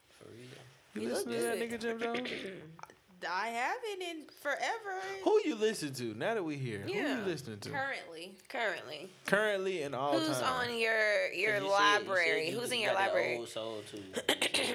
For 0.08 0.24
real. 0.30 0.46
You 0.94 1.02
You 1.02 1.08
listen 1.14 1.32
to 1.32 1.38
that 1.38 1.58
nigga 1.58 1.78
Jim 1.80 2.00
Jones? 2.00 2.28
I 3.28 3.48
haven't 3.48 4.02
in 4.02 4.22
forever. 4.40 5.00
Who 5.24 5.40
you 5.44 5.54
listen 5.54 5.92
to? 5.94 6.14
Now 6.14 6.34
that 6.34 6.44
we 6.44 6.56
here, 6.56 6.80
who 6.80 6.92
you 6.92 7.16
listening 7.26 7.58
to? 7.60 7.70
Currently. 7.70 8.34
Currently, 8.48 9.08
Currently 9.26 9.82
and 9.82 9.94
all 9.94 10.18
who's 10.18 10.38
time. 10.38 10.68
on 10.70 10.78
your 10.78 11.28
your 11.32 11.56
you 11.56 11.60
said- 11.60 11.62
you 11.62 11.68
said 11.68 12.06
library? 12.06 12.50
you 12.50 12.58
who's 12.60 12.72
in 12.72 12.80
your 12.80 12.94
library? 12.94 13.36
Old 13.38 13.48
soul 13.48 13.82
too. 13.90 13.98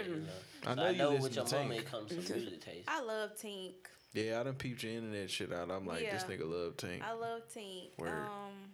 you 0.08 0.16
know. 0.16 0.28
I 0.68 0.76
So 0.76 0.92
know 0.94 1.12
you 1.12 1.22
what 1.22 1.36
your 1.36 1.46
to 1.46 1.56
mama 1.58 1.70
Tank. 1.76 1.82
it 1.82 1.92
comes 1.92 2.10
to 2.10 2.16
music 2.34 2.62
taste. 2.66 2.88
I 2.90 3.02
love 3.02 3.32
Tink. 3.42 3.74
Yeah, 4.14 4.40
I 4.40 4.44
done 4.44 4.54
peeped 4.56 4.82
your 4.84 4.94
internet 4.94 5.30
shit 5.30 5.52
out. 5.52 5.70
I'm 5.70 5.86
like, 5.86 6.10
this 6.10 6.24
nigga 6.24 6.50
love 6.50 6.78
Tank. 6.78 7.04
I 7.06 7.14
love 7.14 7.42
Tink. 7.56 7.90
Word. 7.98 8.10
Um, 8.12 8.72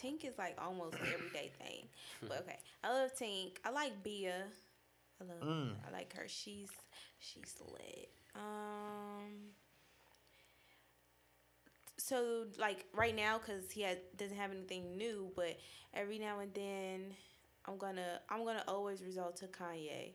Tink 0.00 0.24
is 0.24 0.38
like 0.38 0.56
almost 0.62 0.94
an 0.94 1.00
everyday 1.12 1.50
thing. 1.58 1.86
But 2.22 2.38
okay, 2.46 2.58
I 2.84 2.92
love 2.92 3.10
Tink. 3.20 3.52
I 3.64 3.70
like 3.70 4.02
Bia. 4.04 4.44
I 5.20 5.24
love. 5.24 5.42
Mm. 5.42 5.72
I 5.88 5.92
like 5.92 6.14
her. 6.16 6.24
She's 6.28 6.68
she's 7.18 7.54
lit. 7.72 8.08
Um. 8.36 9.32
So 11.98 12.44
like 12.58 12.84
right 12.94 13.14
now, 13.16 13.38
cause 13.38 13.70
he 13.72 13.82
has, 13.82 13.98
doesn't 14.16 14.36
have 14.36 14.50
anything 14.52 14.96
new, 14.96 15.30
but 15.34 15.58
every 15.94 16.18
now 16.18 16.38
and 16.40 16.52
then, 16.54 17.14
I'm 17.66 17.78
gonna 17.78 18.20
I'm 18.28 18.44
gonna 18.44 18.64
always 18.68 19.02
resort 19.02 19.36
to 19.36 19.46
Kanye. 19.46 20.12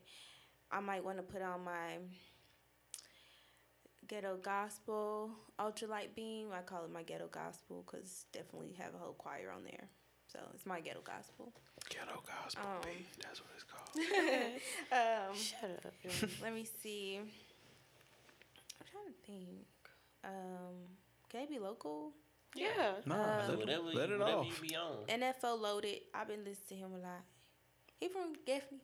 I 0.72 0.80
might 0.80 1.03
want 1.03 1.18
to 1.18 1.23
put 1.23 1.41
on 1.41 1.65
my 1.65 1.98
ghetto 4.07 4.38
gospel 4.41 5.31
ultralight 5.60 6.15
beam. 6.15 6.48
I 6.53 6.61
call 6.61 6.85
it 6.85 6.91
my 6.91 7.03
ghetto 7.03 7.27
gospel 7.31 7.84
because 7.85 8.26
definitely 8.31 8.73
have 8.77 8.93
a 8.95 8.98
whole 8.98 9.14
choir 9.14 9.52
on 9.53 9.64
there. 9.64 9.88
So 10.27 10.39
it's 10.53 10.65
my 10.65 10.80
ghetto 10.80 11.02
gospel. 11.03 11.52
Ghetto 11.89 12.22
gospel 12.26 12.64
Um, 12.65 12.81
beat. 12.84 13.07
That's 13.22 13.41
what 13.41 13.49
it's 13.56 13.65
called. 13.65 13.91
um, 15.31 15.35
Shut 15.35 15.85
up. 15.85 16.30
let 16.41 16.53
me 16.53 16.65
see. 16.81 17.19
I'm 19.11 19.25
trying 19.25 19.39
to 19.39 19.45
think. 19.45 19.67
Um, 20.23 20.75
can 21.29 21.41
it 21.43 21.49
be 21.49 21.59
local? 21.59 22.11
Yeah. 22.55 22.93
Nah, 23.05 23.15
Uh, 23.15 23.45
let, 23.49 23.57
whatever, 23.59 23.89
it, 23.89 23.95
let 23.95 24.09
it 24.09 24.19
whatever 24.19 24.39
off. 24.39 24.61
you 24.61 24.69
be 24.69 24.75
on. 24.75 25.05
NFO 25.07 25.59
loaded. 25.59 26.01
I've 26.13 26.27
been 26.27 26.43
listening 26.43 26.79
to 26.81 26.85
him 26.85 26.93
a 26.93 26.97
lot. 26.97 27.21
He 27.99 28.07
from 28.09 28.33
Gaffney. 28.45 28.79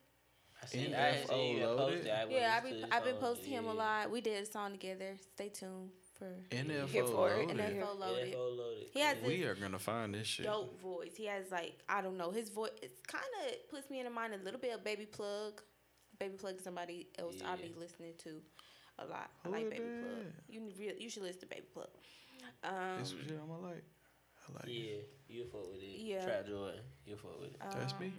I 0.62 0.66
see. 0.66 0.94
I 0.96 1.00
had 1.12 1.28
seen 1.30 1.58
you 1.58 1.64
NFO 1.64 1.78
posted. 1.78 2.06
Yeah, 2.32 2.56
I've 2.58 2.64
been 2.64 2.86
I've 2.92 3.04
been 3.04 3.14
his 3.16 3.22
posting 3.24 3.52
him 3.54 3.66
a 3.68 3.74
lot. 3.74 4.10
We 4.10 4.22
did 4.22 4.42
a 4.42 4.46
song 4.46 4.72
together. 4.72 5.16
Stay 5.36 5.50
tuned 5.50 5.90
for 6.18 6.32
NFO 6.50 6.88
Here 6.88 7.04
for 7.06 7.30
it, 7.30 7.38
loaded. 7.48 7.50
and 7.52 7.60
NFO 7.60 7.76
Yeah. 7.76 7.90
loaded. 8.06 8.34
NFO 8.34 8.58
loaded. 8.58 8.88
He 8.94 9.00
has 9.02 9.18
We 9.24 9.44
are 9.44 9.56
gonna 9.56 9.78
find 9.80 10.16
this 10.16 10.28
shit. 10.28 10.46
dope 10.46 10.80
voice. 10.82 11.16
He 11.16 11.26
has 11.26 11.52
like 11.52 11.78
I 11.90 12.02
don't 12.02 12.18
know 12.18 12.32
his 12.32 12.50
voice. 12.50 12.72
It 12.82 13.06
kind 13.06 13.24
of 13.48 13.70
puts 13.70 13.90
me 13.92 14.00
in 14.00 14.06
the 14.06 14.12
mind 14.12 14.34
a 14.34 14.38
little 14.38 14.60
bit 14.60 14.74
of 14.74 14.84
Baby 14.84 15.06
Plug. 15.06 15.62
Baby 16.18 16.38
Plug 16.38 16.60
somebody 16.62 17.08
else 17.20 17.36
I'll 17.46 17.58
be 17.58 17.72
listening 17.78 18.14
to 18.24 18.42
a 19.00 19.06
lot. 19.06 19.30
I 19.44 19.48
Who 19.48 19.54
like 19.54 19.64
is 19.66 19.70
Baby 19.72 19.84
Plug. 20.02 20.26
You 20.50 20.60
need 20.62 20.76
real, 20.80 20.96
you 20.98 21.10
should 21.10 21.24
listen 21.24 21.42
to 21.42 21.48
Baby 21.48 21.68
Plug. 21.74 21.88
Um, 22.64 22.74
This 23.00 23.10
shit 23.10 23.32
I'm 23.42 23.62
like. 23.64 23.84
I 24.50 24.54
like 24.54 24.68
it. 24.68 24.72
Yeah, 25.30 25.36
you 25.36 25.46
fuck 25.52 25.70
with 25.72 25.82
it. 25.82 26.00
Yeah. 26.00 26.26
Trap 26.26 26.48
Jordan, 26.48 26.80
you 27.06 27.16
fuck 27.18 27.40
with 27.40 27.50
it. 27.50 27.56
That's 27.74 28.00
me. 28.00 28.08
um, 28.08 28.14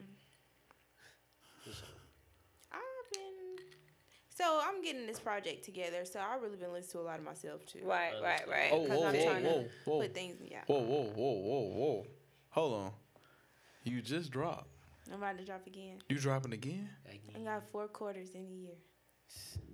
For 1.64 1.70
sure. 1.72 1.88
I've 2.72 3.12
been 3.12 3.64
so 4.28 4.60
I'm 4.62 4.82
getting 4.82 5.06
this 5.06 5.18
project 5.18 5.64
together. 5.64 6.04
So 6.04 6.20
I've 6.20 6.40
really 6.42 6.56
been 6.56 6.72
listening 6.72 7.02
to 7.02 7.08
a 7.08 7.10
lot 7.10 7.18
of 7.18 7.24
myself 7.24 7.64
too. 7.66 7.80
Right, 7.82 8.12
right, 8.22 8.46
right. 8.48 8.68
Oh, 8.72 8.86
'Cause 8.86 8.98
whoa, 8.98 9.06
I'm 9.08 9.14
whoa, 9.14 9.24
trying 9.24 9.42
to 9.42 9.48
whoa, 9.48 9.68
whoa. 9.86 10.00
Put 10.02 10.14
things 10.14 10.36
yeah. 10.44 10.60
Whoa, 10.66 10.80
whoa, 10.80 11.02
whoa, 11.14 11.32
whoa, 11.32 11.68
whoa. 11.74 12.06
Hold 12.50 12.74
on. 12.74 12.92
You 13.84 14.00
just 14.02 14.30
dropped. 14.30 14.68
I'm 15.10 15.14
about 15.22 15.38
to 15.38 15.44
drop 15.44 15.66
again. 15.66 15.96
You 16.10 16.18
dropping 16.18 16.52
again? 16.52 16.88
again? 17.06 17.40
I 17.48 17.54
got 17.54 17.62
four 17.72 17.88
quarters 17.88 18.30
in 18.34 18.42
a 18.42 18.44
year, 18.44 18.74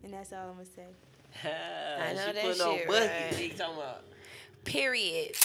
and 0.03 0.13
that's 0.13 0.33
all 0.33 0.49
I'm 0.51 0.55
gonna 0.55 0.65
say. 0.67 0.87
I 1.45 2.13
know 2.15 2.27
she 2.27 2.33
that 2.33 2.43
putting 2.45 2.61
on 2.63 2.77
shit, 2.79 2.87
bucket. 2.89 3.11
right. 3.11 3.33
They 3.37 3.49
talking 3.51 3.77
about. 3.77 4.05
Period. 4.65 5.37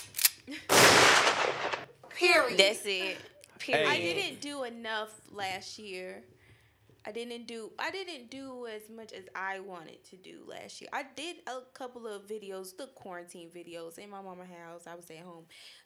Period. 2.09 2.57
That's 2.59 2.85
it. 2.85 3.17
Period. 3.59 3.87
I 3.87 3.97
didn't 3.97 4.41
do 4.41 4.63
enough 4.63 5.09
last 5.31 5.79
year. 5.79 6.23
I 7.05 7.11
didn't 7.11 7.47
do 7.47 7.71
I 7.79 7.91
didn't 7.91 8.29
do 8.29 8.67
as 8.67 8.89
much 8.93 9.13
as 9.13 9.23
I 9.33 9.59
wanted 9.61 10.03
to 10.09 10.17
do 10.17 10.39
last 10.47 10.81
year. 10.81 10.89
I 10.93 11.05
did 11.15 11.37
a 11.47 11.59
couple 11.73 12.05
of 12.07 12.27
videos, 12.27 12.75
the 12.75 12.87
quarantine 12.87 13.49
videos 13.55 13.97
in 13.97 14.09
my 14.09 14.21
mama 14.21 14.43
house. 14.45 14.85
I 14.85 14.95
was 14.95 15.09
at 15.09 15.19
home. 15.19 15.45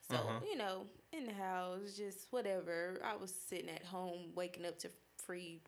So, 0.10 0.16
Uh-huh. 0.16 0.40
you 0.50 0.58
know, 0.58 0.86
in 1.12 1.26
the 1.28 1.34
house, 1.34 1.96
just 1.96 2.28
whatever. 2.32 3.00
I 3.06 3.16
was 3.16 3.34
sitting 3.34 3.70
at 3.70 3.84
home 3.86 4.32
waking 4.36 4.66
up 4.66 4.80
to 4.80 4.90
free 5.18 5.62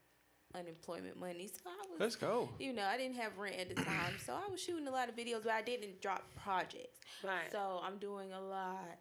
unemployment 0.58 1.20
money. 1.20 1.48
So 1.48 1.70
I 1.70 1.92
was 1.92 2.00
Let's 2.00 2.16
go. 2.16 2.50
you 2.60 2.74
know, 2.74 2.84
I 2.84 2.98
didn't 2.98 3.16
have 3.18 3.38
rent 3.38 3.56
at 3.60 3.70
the 3.76 3.76
time, 3.84 4.14
so 4.26 4.34
I 4.34 4.50
was 4.52 4.62
shooting 4.62 4.88
a 4.88 4.92
lot 4.92 5.10
of 5.10 5.16
videos, 5.16 5.44
but 5.44 5.52
I 5.54 5.62
didn't 5.62 6.02
drop 6.02 6.24
projects. 6.44 7.00
Right. 7.24 7.52
So 7.52 7.82
I'm 7.84 7.98
doing 7.98 8.32
a 8.34 8.42
lot 8.42 8.98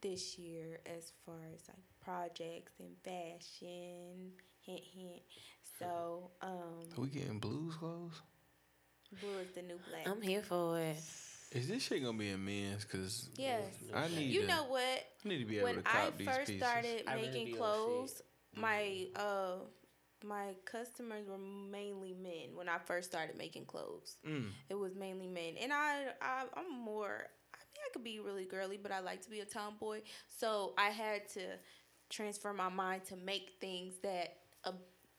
this 0.00 0.38
year 0.38 0.80
as 0.86 1.12
far 1.24 1.36
as 1.54 1.60
like 1.68 1.78
projects 2.04 2.72
and 2.80 2.94
fashion. 3.04 4.32
Hint, 4.60 4.80
hint. 4.94 5.22
So, 5.78 6.30
um, 6.40 6.88
We 6.96 7.08
getting 7.08 7.38
blues 7.38 7.74
clothes? 7.74 8.20
blue 9.20 9.38
is 9.38 9.52
the 9.54 9.62
new 9.62 9.78
black. 9.90 10.08
I'm 10.08 10.20
here 10.22 10.42
for 10.42 10.78
it. 10.80 10.96
Is 11.52 11.68
this 11.68 11.82
shit 11.84 12.02
gonna 12.02 12.18
be 12.18 12.30
a 12.30 12.38
men's? 12.38 12.84
Cause 12.84 13.28
yes. 13.36 13.62
I 13.94 14.08
need 14.08 14.30
You 14.32 14.42
to, 14.42 14.46
know 14.48 14.64
what? 14.68 14.80
I 14.82 15.28
need 15.28 15.38
to 15.38 15.44
be 15.44 15.58
able 15.58 15.66
when 15.68 15.82
to 15.82 15.88
I 15.88 16.10
these 16.16 16.26
first 16.26 16.46
pieces. 16.46 16.56
started 16.62 17.02
I 17.06 17.14
really 17.14 17.28
making 17.28 17.46
be 17.46 17.52
clothes, 17.52 18.22
my 18.56 19.06
uh 19.14 19.56
my 20.24 20.54
customers 20.64 21.28
were 21.28 21.38
mainly 21.38 22.14
men 22.14 22.54
when 22.56 22.68
I 22.68 22.78
first 22.78 23.10
started 23.10 23.36
making 23.36 23.66
clothes. 23.66 24.16
Mm. 24.26 24.48
It 24.70 24.74
was 24.74 24.94
mainly 24.94 25.26
men, 25.28 25.54
and 25.60 25.72
I, 25.72 26.06
I 26.22 26.44
I'm 26.56 26.72
more. 26.84 27.28
I 27.54 27.58
mean, 27.72 27.82
I 27.86 27.92
could 27.92 28.04
be 28.04 28.20
really 28.20 28.44
girly, 28.44 28.78
but 28.82 28.90
I 28.92 29.00
like 29.00 29.22
to 29.22 29.30
be 29.30 29.40
a 29.40 29.44
tomboy. 29.44 30.00
So 30.28 30.72
I 30.78 30.90
had 30.90 31.28
to 31.34 31.40
transfer 32.10 32.52
my 32.52 32.68
mind 32.68 33.04
to 33.06 33.16
make 33.16 33.52
things 33.60 33.94
that 34.02 34.36
a 34.64 34.72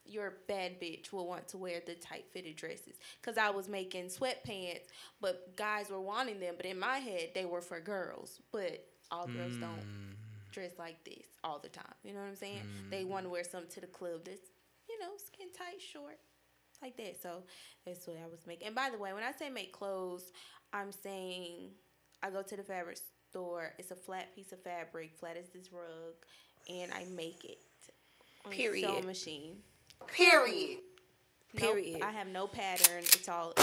your 0.07 0.35
bad 0.47 0.79
bitch 0.79 1.11
will 1.11 1.27
want 1.27 1.47
to 1.47 1.57
wear 1.57 1.81
the 1.83 1.95
tight 1.95 2.25
fitted 2.31 2.55
dresses. 2.55 2.95
Cause 3.23 3.37
I 3.39 3.49
was 3.49 3.67
making 3.67 4.05
sweatpants, 4.05 4.81
but 5.19 5.55
guys 5.55 5.89
were 5.89 5.99
wanting 5.99 6.39
them. 6.39 6.53
But 6.57 6.67
in 6.67 6.77
my 6.77 6.97
head, 6.99 7.29
they 7.33 7.45
were 7.45 7.61
for 7.61 7.79
girls. 7.79 8.39
But 8.51 8.85
all 9.09 9.25
girls 9.25 9.53
Mm. 9.53 9.61
don't 9.61 10.15
dress 10.51 10.73
like 10.77 11.03
this 11.03 11.25
all 11.43 11.57
the 11.57 11.69
time. 11.69 11.93
You 12.03 12.13
know 12.13 12.19
what 12.19 12.27
I'm 12.27 12.35
saying? 12.35 12.61
They 12.91 13.03
want 13.03 13.25
to 13.25 13.29
wear 13.29 13.43
something 13.43 13.71
to 13.71 13.81
the 13.81 13.87
club 13.87 14.21
that's, 14.25 14.47
you 14.95 15.05
know, 15.05 15.13
skin 15.17 15.47
tight, 15.55 15.81
short, 15.81 16.17
like 16.81 16.97
that. 16.97 17.21
So 17.21 17.43
that's 17.85 18.07
what 18.07 18.17
I 18.17 18.29
was 18.29 18.45
making. 18.47 18.67
And 18.67 18.75
by 18.75 18.89
the 18.89 18.97
way, 18.97 19.13
when 19.13 19.23
I 19.23 19.31
say 19.31 19.49
make 19.49 19.71
clothes, 19.71 20.31
I'm 20.73 20.91
saying 20.91 21.71
I 22.23 22.29
go 22.29 22.41
to 22.41 22.55
the 22.55 22.63
fabric 22.63 22.97
store. 23.29 23.73
It's 23.77 23.91
a 23.91 23.95
flat 23.95 24.33
piece 24.35 24.51
of 24.51 24.61
fabric, 24.61 25.13
flat 25.19 25.37
as 25.37 25.49
this 25.49 25.71
rug, 25.71 26.13
and 26.69 26.91
I 26.93 27.05
make 27.15 27.43
it. 27.45 27.59
on 28.45 28.51
Period. 28.51 28.89
Sewing 28.89 29.05
machine. 29.05 29.57
Period. 30.07 30.79
Nope, 31.53 31.73
Period. 31.73 32.01
I 32.01 32.11
have 32.11 32.27
no 32.27 32.47
pattern. 32.47 32.99
It's 32.99 33.29
all. 33.29 33.53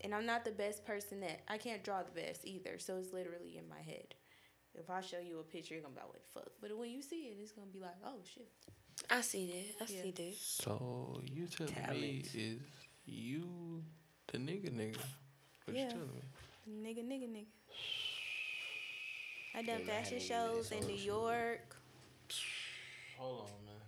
And 0.00 0.14
I'm 0.14 0.26
not 0.26 0.44
the 0.44 0.52
best 0.52 0.84
person 0.86 1.20
that 1.20 1.40
I 1.48 1.58
can't 1.58 1.82
draw 1.82 2.02
the 2.02 2.20
best 2.20 2.44
either. 2.44 2.78
So 2.78 2.96
it's 2.96 3.12
literally 3.12 3.56
in 3.56 3.68
my 3.68 3.80
head. 3.84 4.14
If 4.78 4.88
I 4.90 5.00
show 5.00 5.18
you 5.18 5.40
a 5.40 5.42
picture, 5.42 5.74
you're 5.74 5.82
gonna 5.82 5.94
be 5.94 6.00
like, 6.00 6.08
"What 6.08 6.22
the 6.22 6.40
fuck?" 6.40 6.52
But 6.60 6.76
when 6.78 6.90
you 6.90 7.02
see 7.02 7.26
it, 7.28 7.36
it's 7.40 7.52
gonna 7.52 7.66
be 7.66 7.80
like, 7.80 7.96
"Oh 8.04 8.20
shit." 8.24 8.48
I 9.10 9.20
see 9.22 9.46
that. 9.46 9.84
I 9.84 9.92
Yeah. 9.92 10.02
see 10.02 10.10
that. 10.12 10.34
So 10.36 11.20
you 11.24 11.46
telling 11.46 11.74
me 12.00 12.22
is 12.34 12.60
you 13.06 13.82
the 14.28 14.38
nigga 14.38 14.70
nigga? 14.70 14.98
What 15.64 15.76
Yeah. 15.76 15.84
you 15.84 15.90
telling 15.90 16.14
me? 16.14 16.22
Nigga, 16.68 17.02
nigga, 17.04 17.28
nigga. 17.28 17.46
I 19.54 19.62
done 19.62 19.76
Ain't 19.78 19.86
no 19.86 19.92
fashion 19.92 20.18
nigga, 20.18 20.20
nigga, 20.20 20.26
shows 20.28 20.72
in 20.72 20.86
New. 20.86 20.94
York. 20.94 21.76
Hold 23.16 23.40
on, 23.50 23.64
man. 23.66 23.82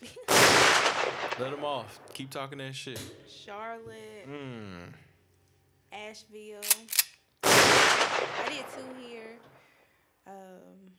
Let 1.40 1.52
him 1.52 1.64
off. 1.64 1.98
Keep 2.14 2.30
talking 2.30 2.58
that 2.58 2.74
shit. 2.74 3.00
Charlotte, 3.28 4.26
Mm. 4.28 4.92
Asheville. 5.92 6.60
I 7.44 8.48
did 8.48 8.64
two 8.74 8.94
here. 9.08 9.38
Um, 10.28 10.92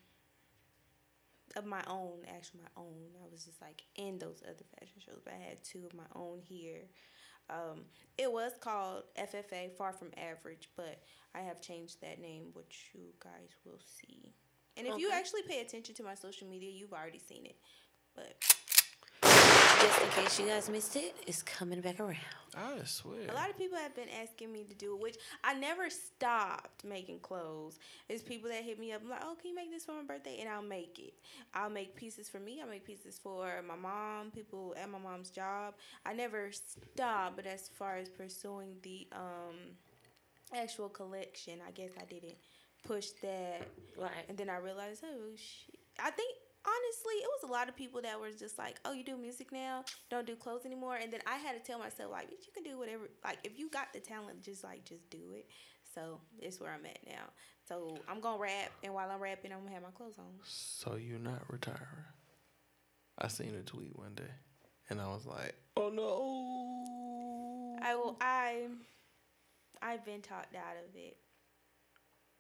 of 1.56 1.66
my 1.66 1.82
own, 1.88 2.20
actually 2.28 2.62
my 2.62 2.82
own. 2.82 3.10
I 3.24 3.32
was 3.32 3.46
just 3.46 3.62
like 3.62 3.84
in 3.96 4.20
those 4.20 4.42
other 4.46 4.64
fashion 4.80 5.02
shows, 5.04 5.20
but 5.24 5.34
I 5.34 5.50
had 5.50 5.64
two 5.64 5.86
of 5.86 5.94
my 5.94 6.04
own 6.16 6.42
here. 6.44 6.82
Um, 7.50 7.82
it 8.18 8.32
was 8.32 8.52
called 8.60 9.04
FFA, 9.18 9.72
Far 9.76 9.94
From 9.94 10.12
Average, 10.18 10.70
but 10.76 11.02
I 11.34 11.40
have 11.40 11.62
changed 11.62 12.02
that 12.02 12.22
name, 12.22 12.50
which 12.54 12.92
you 12.94 13.08
guys 13.24 13.56
will 13.66 13.80
see. 13.80 14.34
And 14.78 14.88
if 14.88 14.98
you 14.98 15.12
actually 15.12 15.42
pay 15.42 15.62
attention 15.62 15.96
to 15.96 16.04
my 16.04 16.16
social 16.16 16.48
media, 16.48 16.70
you've 16.70 16.94
already 16.94 17.20
seen 17.20 17.46
it. 17.46 17.58
But 18.16 18.36
Just 19.82 20.02
in 20.02 20.10
case 20.10 20.40
you 20.40 20.46
guys 20.46 20.70
missed 20.70 20.96
it, 20.98 21.16
it's 21.26 21.42
coming 21.42 21.80
back 21.80 22.02
around. 22.02 22.18
I 22.54 22.84
swear. 22.84 23.30
A 23.30 23.34
lot 23.34 23.50
of 23.50 23.58
people 23.58 23.78
have 23.78 23.96
been 23.96 24.10
asking 24.22 24.52
me 24.52 24.64
to 24.64 24.76
do 24.76 24.94
it, 24.96 25.02
which 25.02 25.16
I 25.42 25.54
never 25.54 25.90
stopped 25.90 26.84
making 26.84 27.20
clothes. 27.20 27.80
There's 28.10 28.22
people 28.22 28.50
that 28.50 28.64
hit 28.64 28.78
me 28.78 28.92
up, 28.92 29.02
I'm 29.04 29.10
like, 29.10 29.22
oh, 29.24 29.36
can 29.40 29.52
you 29.52 29.56
make 29.56 29.72
this 29.72 29.86
for 29.86 29.94
my 29.94 30.04
birthday? 30.04 30.40
And 30.42 30.50
I'll 30.50 30.62
make 30.62 31.00
it. 31.00 31.14
I'll 31.54 31.70
make 31.70 31.96
pieces 31.96 32.28
for 32.28 32.40
me. 32.40 32.60
I'll 32.62 32.68
make 32.68 32.86
pieces 32.86 33.20
for 33.22 33.48
my 33.66 33.76
mom, 33.76 34.32
people 34.32 34.76
at 34.78 34.90
my 34.90 35.00
mom's 35.00 35.30
job. 35.30 35.76
I 36.06 36.14
never 36.14 36.52
stopped, 36.52 37.38
but 37.38 37.46
as 37.46 37.70
far 37.70 37.98
as 37.98 38.10
pursuing 38.10 38.76
the 38.82 39.08
um, 39.14 39.56
actual 40.54 40.90
collection, 40.90 41.60
I 41.66 41.72
guess 41.72 41.92
I 41.98 42.04
didn't 42.04 42.38
push 42.86 43.12
that. 43.22 43.68
Right. 43.98 44.26
And 44.28 44.38
then 44.38 44.50
I 44.50 44.58
realized, 44.58 45.06
oh, 45.06 45.36
shit. 45.38 45.80
I 46.04 46.12
think, 46.12 46.36
honestly, 46.70 47.16
it 47.24 47.30
was 47.42 47.50
a 47.50 47.52
lot 47.52 47.70
of 47.70 47.76
people 47.76 48.02
that 48.02 48.20
were 48.20 48.32
just 48.32 48.58
like, 48.58 48.80
oh, 48.86 48.94
you 48.94 49.04
do 49.04 49.18
music 49.18 49.52
now? 49.52 49.84
Don't 50.10 50.28
do 50.28 50.36
clothes 50.36 50.66
anymore? 50.66 50.98
And 51.02 51.12
then 51.12 51.22
I 51.26 51.38
had 51.38 51.54
to 51.54 51.60
tell 51.60 51.80
myself, 51.80 52.12
like, 52.12 52.28
bitch, 52.28 52.46
you 52.46 52.54
can 52.54 52.64
do 52.64 52.78
whatever. 52.78 53.10
Like, 53.24 53.40
if 53.44 53.58
you 53.58 53.70
got 53.70 53.92
the 53.94 54.00
talent, 54.00 54.42
just, 54.44 54.64
like, 54.64 54.86
just 54.86 55.10
do 55.10 55.34
it. 55.34 55.48
So, 55.96 56.22
it's 56.38 56.60
where 56.60 56.72
I'm 56.72 56.86
at 56.86 57.00
now. 57.06 57.26
So, 57.68 57.98
I'm 58.08 58.20
going 58.22 58.38
to 58.38 58.42
rap. 58.44 58.72
And 58.84 58.94
while 58.94 59.10
I'm 59.10 59.20
rapping, 59.20 59.52
I'm 59.52 59.60
going 59.60 59.70
to 59.70 59.74
have 59.74 59.84
my 59.84 59.92
clothes 59.92 60.20
on. 60.20 60.26
So 60.44 60.96
you're 60.96 61.20
not 61.20 61.42
retiring? 61.50 62.06
I 63.22 63.28
seen 63.28 63.54
a 63.56 63.64
tweet 63.64 63.98
one 63.98 64.16
day, 64.16 64.32
and 64.90 65.02
I 65.02 65.08
was 65.08 65.26
like, 65.26 65.54
"Oh 65.76 65.90
no!" 65.90 67.78
I 67.86 67.96
will, 67.96 68.16
I, 68.22 68.68
I've 69.82 70.06
been 70.06 70.22
talked 70.22 70.56
out 70.56 70.78
of 70.78 70.96
it. 70.96 71.18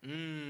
Mmm. 0.06 0.49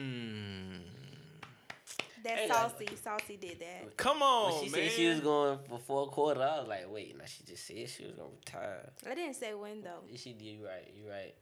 That's 2.29 2.41
Hey, 2.41 2.47
like- 2.49 2.57
Saucy. 2.71 2.95
Saucy 3.03 3.37
did 3.37 3.59
that. 3.59 3.97
Come 3.97 4.19
When 4.19 4.23
on, 4.29 4.63
she 4.63 4.69
man. 4.69 4.81
said 4.81 4.91
she 4.91 5.07
was 5.09 5.19
going 5.19 5.59
for 5.67 5.79
four 5.79 6.07
quarter, 6.09 6.41
I 6.41 6.59
was 6.59 6.67
like, 6.67 6.85
wait, 6.91 7.17
now 7.17 7.25
she 7.25 7.43
just 7.43 7.65
said 7.65 7.89
she 7.89 8.03
was 8.05 8.13
gonna 8.13 8.29
retire. 8.29 8.89
I 9.09 9.15
didn't 9.15 9.35
say 9.35 9.53
when, 9.53 9.81
though. 9.81 10.03
She 10.15 10.33
did 10.33 10.43
you 10.45 10.65
right, 10.65 10.91
you 10.95 11.09
right. 11.09 11.33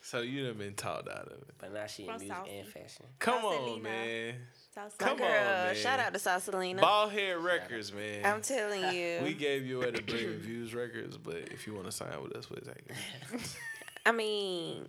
so 0.00 0.20
you 0.20 0.46
done 0.46 0.58
been 0.58 0.74
talked 0.74 1.08
out 1.08 1.26
of 1.28 1.32
it. 1.32 1.54
But 1.58 1.72
now 1.72 1.86
she 1.86 2.02
in 2.04 2.08
From 2.10 2.18
music 2.20 2.36
South. 2.36 2.48
and 2.50 2.66
fashion. 2.68 3.06
Come 3.18 3.42
Sausalina. 3.42 3.74
on, 3.76 3.82
man. 3.82 4.34
Saucy. 4.74 4.94
Come 4.98 5.16
Girl, 5.18 5.26
on, 5.26 5.32
man. 5.32 5.74
shout 5.76 6.00
out 6.00 6.12
to 6.12 6.18
Sausalina. 6.20 6.80
Bald 6.80 7.12
Head 7.12 7.36
Records, 7.38 7.92
man. 7.92 8.24
I'm 8.26 8.42
telling 8.42 8.92
you. 8.94 9.20
we 9.22 9.32
gave 9.34 9.64
you 9.64 9.80
away 9.80 9.92
to 9.92 10.02
Brilliant 10.02 10.40
Views 10.42 10.74
Records, 10.74 11.16
but 11.16 11.36
if 11.36 11.66
you 11.66 11.74
want 11.74 11.86
to 11.86 11.92
sign 11.92 12.22
with 12.22 12.34
us, 12.36 12.50
we'll 12.50 12.60
take 12.60 12.84
it. 12.86 13.56
I 14.06 14.12
mean, 14.12 14.86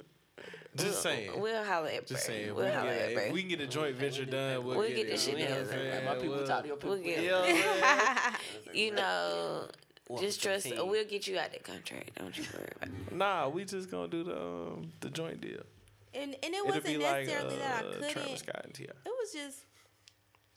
Just 0.76 0.88
we'll, 0.88 1.02
saying. 1.02 1.32
We'll 1.40 1.64
holler 1.64 1.90
at 1.90 2.06
Just 2.08 2.26
saying. 2.26 2.54
We'll 2.56 2.66
we 2.66 2.72
holler 2.72 2.90
at 2.90 3.14
Bray. 3.14 3.28
if 3.28 3.34
we 3.34 3.42
can 3.42 3.50
get 3.50 3.62
a 3.62 3.68
joint 3.68 3.96
venture 3.96 4.26
done, 4.26 4.64
we'll, 4.66 4.78
We'll 4.78 4.88
get, 4.88 4.96
get 4.98 5.08
this 5.08 5.24
shit 5.26 5.38
You 5.38 5.46
know 5.46 5.52
what 5.52 5.60
I'm 5.60 5.66
together. 5.68 5.82
saying? 5.92 6.06
Like 6.06 6.16
my 6.16 6.22
people 6.22 6.36
We'll- 6.38 6.48
talk 6.48 6.62
to 6.64 6.68
your 6.68 6.78
people. 6.78 6.90
We'll 6.92 7.04
get 7.04 7.18
You 7.24 7.30
know 7.32 7.40
what 7.42 7.50
I'm 7.50 7.56
saying? 7.56 8.36
you 8.74 8.92
know, 8.94 9.68
Welcome 10.10 10.26
just 10.28 10.44
trust. 10.44 10.66
team. 10.66 10.88
We'll 10.88 11.06
get 11.06 11.28
you 11.28 11.40
out 11.40 11.48
of 11.48 11.52
that 11.54 11.64
contract. 11.64 12.16
Don't 12.16 12.38
you 12.38 12.44
worry 12.54 12.68
about 12.76 12.90
it. 12.90 13.16
Nah, 13.16 13.48
we 13.50 13.66
just 13.66 13.90
gonna 13.90 14.08
do 14.08 14.24
the 14.24 14.36
um, 14.40 14.92
the 15.00 15.10
joint 15.10 15.42
deal. 15.42 15.62
And, 16.14 16.34
and 16.36 16.44
it 16.44 16.54
It'll 16.54 16.66
wasn't 16.68 16.86
be 16.86 16.98
like 16.98 17.26
necessarily 17.28 17.56
that 17.58 17.84
I 17.84 17.88
uh, 17.88 17.92
couldn't. 17.94 18.10
Travis 18.12 18.40
Scott 18.40 18.62
and 18.66 18.74
Ti. 18.74 18.84
It 18.84 18.92
was 19.06 19.32
just 19.34 19.58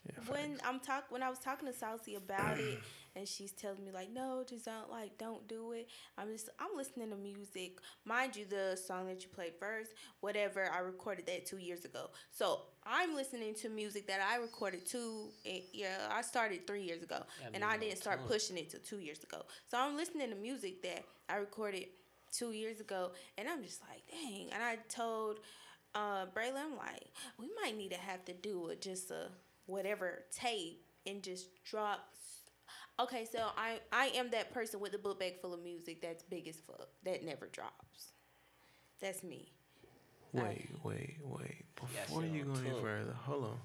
Yeah, 0.09 0.33
when. 0.33 0.59
I'm 0.65 0.81
talk 0.81 1.05
when 1.11 1.23
I 1.23 1.31
was 1.31 1.39
talking 1.39 1.67
to 1.69 1.75
Saucy 1.75 2.15
about 2.17 2.59
it, 2.59 2.81
and 3.17 3.27
she's 3.27 3.53
telling 3.53 3.85
me 3.85 3.91
like, 3.93 4.11
no, 4.13 4.45
just 4.49 4.65
don't 4.65 4.91
like, 4.91 5.17
don't 5.19 5.47
do 5.49 5.73
it. 5.73 5.89
I'm 6.17 6.29
just 6.29 6.49
I'm 6.59 6.77
listening 6.77 7.11
to 7.11 7.17
music. 7.17 7.79
Mind 8.05 8.37
you, 8.37 8.45
the 8.45 8.77
song 8.77 9.07
that 9.09 9.23
you 9.23 9.29
played 9.29 9.53
first, 9.59 9.93
whatever, 10.21 10.71
I 10.73 10.81
recorded 10.81 11.27
that 11.27 11.47
two 11.47 11.59
years 11.59 11.85
ago. 11.85 12.11
So 12.31 12.61
I'm 12.85 13.15
listening 13.15 13.55
to 13.57 13.69
music 13.69 14.07
that 14.09 14.21
I 14.21 14.37
recorded 14.37 14.87
two. 14.87 15.29
Yeah, 15.73 16.09
I 16.11 16.23
started 16.23 16.67
three 16.67 16.83
years 16.83 17.03
ago, 17.03 17.23
Yeah, 17.41 17.49
and 17.55 17.65
I 17.65 17.77
didn't 17.77 17.99
start 17.99 18.27
pushing 18.27 18.57
it 18.59 18.71
till 18.71 18.81
two 18.81 18.99
years 18.99 19.23
ago. 19.23 19.43
So 19.71 19.79
I'm 19.79 19.97
listening 19.97 20.31
to 20.31 20.37
music 20.37 20.83
that 20.83 21.05
I 21.29 21.37
recorded 21.37 21.87
two 22.33 22.53
years 22.53 22.81
ago, 22.81 23.13
and 23.37 23.49
I'm 23.49 23.63
just 23.63 23.81
like, 23.89 24.03
dang. 24.11 24.51
And 24.53 24.63
I 24.63 24.77
told 24.89 25.39
uh, 25.95 26.27
Braylon, 26.27 26.65
I'm 26.73 26.77
like, 26.77 27.11
we 27.39 27.49
might 27.63 27.77
need 27.77 27.91
to 27.93 27.99
have 27.99 28.25
to 28.27 28.33
do 28.35 28.69
it 28.69 28.81
just 28.83 29.11
a 29.11 29.29
whatever 29.69 30.25
tape 30.33 30.85
and 31.07 31.23
just 31.23 31.63
drop. 31.65 32.01
s- 32.13 32.25
Okay, 33.01 33.25
so 33.31 33.51
I 33.57 33.79
I 33.93 34.07
am 34.17 34.31
that 34.31 34.53
person 34.53 34.81
with 34.81 34.91
the 34.93 34.99
book 34.99 35.21
bag 35.21 35.41
full 35.41 35.55
of 35.55 35.63
music 35.63 36.03
that's 36.03 36.25
big 36.25 36.49
as 36.49 36.57
fuck 36.57 36.89
that 37.05 37.25
never 37.25 37.47
drops. 37.47 38.13
That's 39.01 39.23
me. 39.23 39.53
Wait, 40.33 40.69
wait, 40.83 41.17
wait. 41.23 41.65
Before 41.77 42.23
shit 42.23 42.33
you 42.33 42.45
go 42.45 42.53
any 42.55 42.71
tour. 42.71 42.81
further, 42.83 43.13
hold 43.25 43.45
on. 43.45 43.59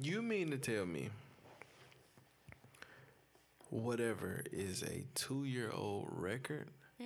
You 0.00 0.20
mean 0.20 0.50
to 0.50 0.58
tell 0.58 0.84
me 0.84 1.10
whatever 3.70 4.42
is 4.52 4.82
a 4.82 5.04
two 5.14 5.44
year 5.44 5.70
old 5.72 6.08
record? 6.10 6.68
I 7.00 7.04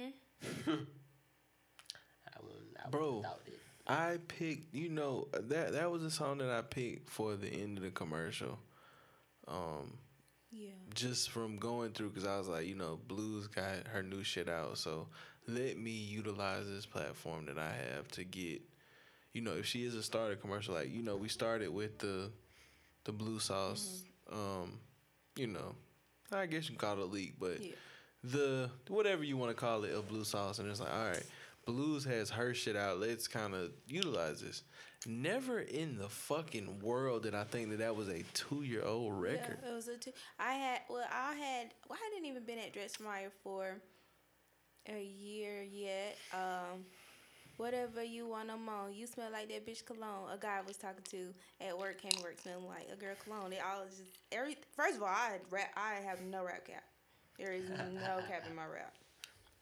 wouldn't, 2.43 2.77
I 2.85 2.89
Bro. 2.91 3.23
Wouldn't 3.89 3.99
doubt 3.99 4.13
it. 4.13 4.15
I 4.15 4.19
picked, 4.29 4.75
you 4.75 4.89
know, 4.89 5.29
that 5.33 5.73
that 5.73 5.91
was 5.91 6.03
a 6.03 6.11
song 6.11 6.39
that 6.39 6.51
I 6.51 6.63
picked 6.63 7.09
for 7.11 7.37
the 7.37 7.49
end 7.49 7.79
of 7.79 7.85
the 7.85 7.91
commercial. 7.91 8.59
Um, 9.49 9.99
Yeah. 10.51 10.71
just 10.95 11.31
from 11.31 11.57
going 11.59 11.93
through, 11.93 12.11
because 12.11 12.27
I 12.27 12.39
was 12.39 12.49
like, 12.49 12.67
you 12.67 12.75
know, 12.75 12.99
Bluez 13.09 13.53
got 13.53 13.87
her 13.89 14.03
new 14.03 14.23
shit 14.25 14.49
out, 14.49 14.79
so 14.79 15.09
let 15.47 15.77
me 15.79 15.91
utilize 15.91 16.67
this 16.67 16.87
platform 16.87 17.47
that 17.47 17.59
I 17.59 17.73
have 17.95 18.09
to 18.13 18.25
get, 18.25 18.63
you 19.33 19.43
know, 19.43 19.53
if 19.53 19.67
she 19.67 19.85
is 19.85 19.95
a 19.95 20.03
starter 20.03 20.37
commercial, 20.37 20.75
like 20.75 20.91
you 20.93 21.03
know, 21.03 21.17
we 21.17 21.29
started 21.29 21.71
with 21.71 21.99
the 21.99 22.31
the 23.05 23.13
blue 23.13 23.39
sauce. 23.39 24.03
Um, 24.33 24.81
you 25.37 25.47
know, 25.47 25.77
I 26.33 26.47
guess 26.47 26.65
you 26.69 26.77
can 26.77 26.79
call 26.79 26.95
it 26.99 27.03
a 27.03 27.05
leak, 27.05 27.35
but 27.39 27.61
Yeah. 27.61 27.75
the 28.25 28.71
whatever 28.89 29.23
you 29.23 29.37
want 29.37 29.51
to 29.51 29.61
call 29.61 29.85
it, 29.85 29.95
a 29.95 30.03
blue 30.03 30.25
sauce, 30.25 30.59
and 30.59 30.69
it's 30.69 30.81
like, 30.81 30.93
all 30.93 31.09
right, 31.11 31.27
Bluez 31.67 32.07
has 32.07 32.31
her 32.31 32.55
shit 32.55 32.77
out. 32.77 33.01
Let's 33.01 33.27
kind 33.27 33.55
of 33.55 33.73
utilize 33.87 34.41
this. 34.41 34.63
Never 35.05 35.61
in 35.61 35.99
the 35.99 36.09
fucking 36.09 36.81
world 36.81 37.25
did 37.25 37.35
I 37.35 37.45
think 37.45 37.71
that 37.71 37.79
that 37.79 37.97
was 37.97 38.09
a 38.09 38.23
two 38.35 38.63
year 38.63 38.85
old 38.85 39.21
record. 39.21 39.59
Yeah, 39.63 39.71
it 39.71 39.75
was 39.75 39.89
a 39.89 39.97
two. 39.97 40.13
I 40.39 40.53
had 40.55 40.81
well, 40.89 41.05
I 41.13 41.35
had 41.35 41.75
well, 41.89 41.99
I 42.01 42.09
hadn't 42.11 42.27
even 42.27 42.45
been 42.45 42.59
at 42.59 42.73
Dressmeyer 42.73 43.31
for 43.43 43.77
a 44.89 45.03
year 45.03 45.63
yet. 45.63 46.17
Um, 46.33 46.85
whatever 47.57 48.03
you 48.03 48.27
want, 48.29 48.51
I'm 48.51 48.69
on. 48.69 48.95
You 48.95 49.07
smell 49.07 49.31
like 49.33 49.49
that 49.49 49.67
bitch 49.67 49.85
cologne. 49.85 50.31
A 50.33 50.39
guy 50.39 50.59
I 50.59 50.67
was 50.67 50.77
talking 50.77 51.05
to 51.11 51.35
at 51.61 51.77
work 51.77 52.01
came 52.01 52.13
to 52.13 52.23
work 52.23 52.41
smelling 52.41 52.67
like 52.67 52.89
a 52.93 52.97
girl 52.97 53.15
cologne. 53.25 53.51
They 53.51 53.59
all 53.59 53.85
just 53.89 54.03
every. 54.33 54.57
First 54.77 54.97
of 54.97 55.03
all, 55.03 55.09
I 55.09 55.33
had 55.33 55.41
rap. 55.51 55.71
I 55.77 56.01
have 56.05 56.21
no 56.23 56.45
rap 56.45 56.67
cap. 56.67 56.85
There 57.39 57.53
is 57.53 57.69
no 57.69 57.77
cap 58.29 58.45
in 58.49 58.57
my 58.57 58.67
rap. 58.67 58.95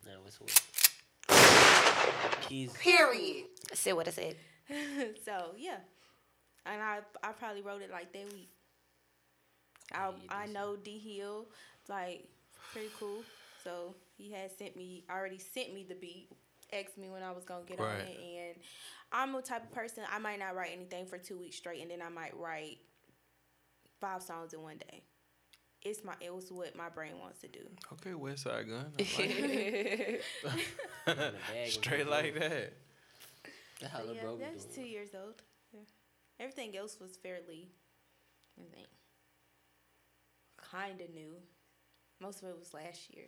That 0.04 0.22
was 0.24 0.40
what. 0.40 0.50
Keys. 2.42 2.72
Period. 2.74 3.46
I 3.70 3.74
said 3.74 3.94
what 3.94 4.08
I 4.08 4.10
said. 4.10 4.36
so 5.24 5.50
yeah, 5.56 5.78
and 6.66 6.82
I 6.82 7.00
I 7.22 7.32
probably 7.32 7.62
wrote 7.62 7.82
it 7.82 7.90
like 7.90 8.12
that 8.12 8.32
week. 8.32 8.50
I 9.92 10.10
I 10.28 10.46
know 10.46 10.76
D 10.76 10.98
Hill 10.98 11.46
like 11.88 12.26
pretty 12.72 12.88
cool, 12.98 13.22
so 13.62 13.94
he 14.16 14.32
had 14.32 14.50
sent 14.56 14.76
me 14.76 15.04
already 15.10 15.38
sent 15.38 15.74
me 15.74 15.84
the 15.88 15.94
beat, 15.94 16.28
asked 16.72 16.98
me 16.98 17.10
when 17.10 17.22
I 17.22 17.32
was 17.32 17.44
gonna 17.44 17.64
get 17.64 17.80
on 17.80 18.00
it, 18.00 18.18
and 18.18 18.56
I'm 19.12 19.34
a 19.34 19.42
type 19.42 19.64
of 19.64 19.72
person 19.72 20.04
I 20.10 20.18
might 20.18 20.38
not 20.38 20.54
write 20.56 20.70
anything 20.72 21.06
for 21.06 21.18
two 21.18 21.38
weeks 21.38 21.56
straight, 21.56 21.82
and 21.82 21.90
then 21.90 22.00
I 22.00 22.08
might 22.08 22.36
write 22.36 22.78
five 24.00 24.22
songs 24.22 24.52
in 24.54 24.62
one 24.62 24.78
day. 24.78 25.02
It's 25.84 26.02
my 26.02 26.14
it 26.20 26.34
was 26.34 26.50
what 26.50 26.74
my 26.76 26.88
brain 26.88 27.12
wants 27.20 27.40
to 27.40 27.48
do. 27.48 27.60
Okay, 27.92 28.10
Westside 28.10 28.68
Gunn. 28.68 28.92
Like 28.98 29.18
it. 29.18 30.22
bag 30.42 30.64
and 31.54 31.70
Straight 31.70 32.08
like 32.08 32.34
that. 32.38 32.72
That's 33.80 33.92
how 33.92 33.98
So, 33.98 34.04
little 34.06 34.14
yeah, 34.16 34.22
bro 34.22 34.36
that's 34.38 34.64
two 34.64 34.82
years 34.82 35.10
old. 35.14 35.42
Yeah. 35.72 35.80
Everything 36.40 36.76
else 36.76 36.98
was 37.00 37.16
fairly, 37.16 37.68
I 38.58 38.62
think, 38.74 38.88
kind 40.56 41.00
of 41.00 41.10
new. 41.14 41.34
Most 42.20 42.42
of 42.42 42.48
it 42.48 42.58
was 42.58 42.72
last 42.72 43.14
year. 43.14 43.26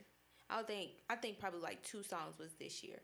I 0.48 0.62
think. 0.62 0.92
I 1.10 1.16
think 1.16 1.38
probably 1.38 1.60
like 1.60 1.82
two 1.82 2.02
songs 2.02 2.38
was 2.38 2.52
this 2.58 2.82
year. 2.82 2.98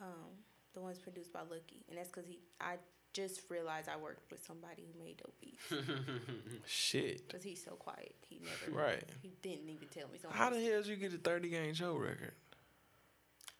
Um, 0.00 0.30
the 0.74 0.80
ones 0.80 0.98
produced 0.98 1.32
by 1.32 1.40
Lucky, 1.40 1.84
and 1.88 1.98
that's 1.98 2.08
because 2.10 2.26
he. 2.28 2.38
I 2.60 2.74
just 3.18 3.42
realized 3.50 3.88
I 3.88 3.96
worked 3.96 4.30
with 4.30 4.44
somebody 4.46 4.84
who 4.86 4.98
made 5.04 5.16
dope 5.16 5.34
beats 5.40 5.60
Shit. 6.66 7.26
because 7.26 7.42
he's 7.42 7.62
so 7.64 7.72
quiet. 7.72 8.14
He 8.28 8.40
never. 8.40 8.78
Right. 8.78 9.02
He 9.22 9.32
didn't 9.42 9.68
even 9.68 9.88
tell 9.88 10.06
me 10.12 10.18
something. 10.18 10.38
How 10.38 10.50
the 10.50 10.60
hell 10.60 10.82
did 10.82 10.86
you 10.86 10.96
get 10.96 11.12
a 11.12 11.18
30 11.18 11.48
game 11.48 11.74
show 11.74 11.96
record? 11.96 12.32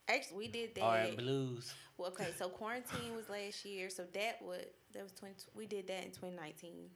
Actually, 0.09 0.39
we 0.39 0.49
did 0.49 0.75
that. 0.77 0.83
All 0.83 0.93
right, 0.93 1.17
Bluez. 1.17 1.73
Well, 1.99 2.11
okay, 2.11 2.29
so 2.39 2.49
quarantine 2.49 3.17
was 3.17 3.29
last 3.29 3.65
year, 3.65 3.91
so 3.91 4.05
that 4.15 4.37
what 4.41 4.73
that 4.95 5.03
was 5.03 5.13
twenty. 5.13 5.35
We 5.55 5.67
did 5.67 5.87
that 5.89 6.05
in 6.05 6.13
twenty 6.13 6.37
nineteen. 6.37 6.89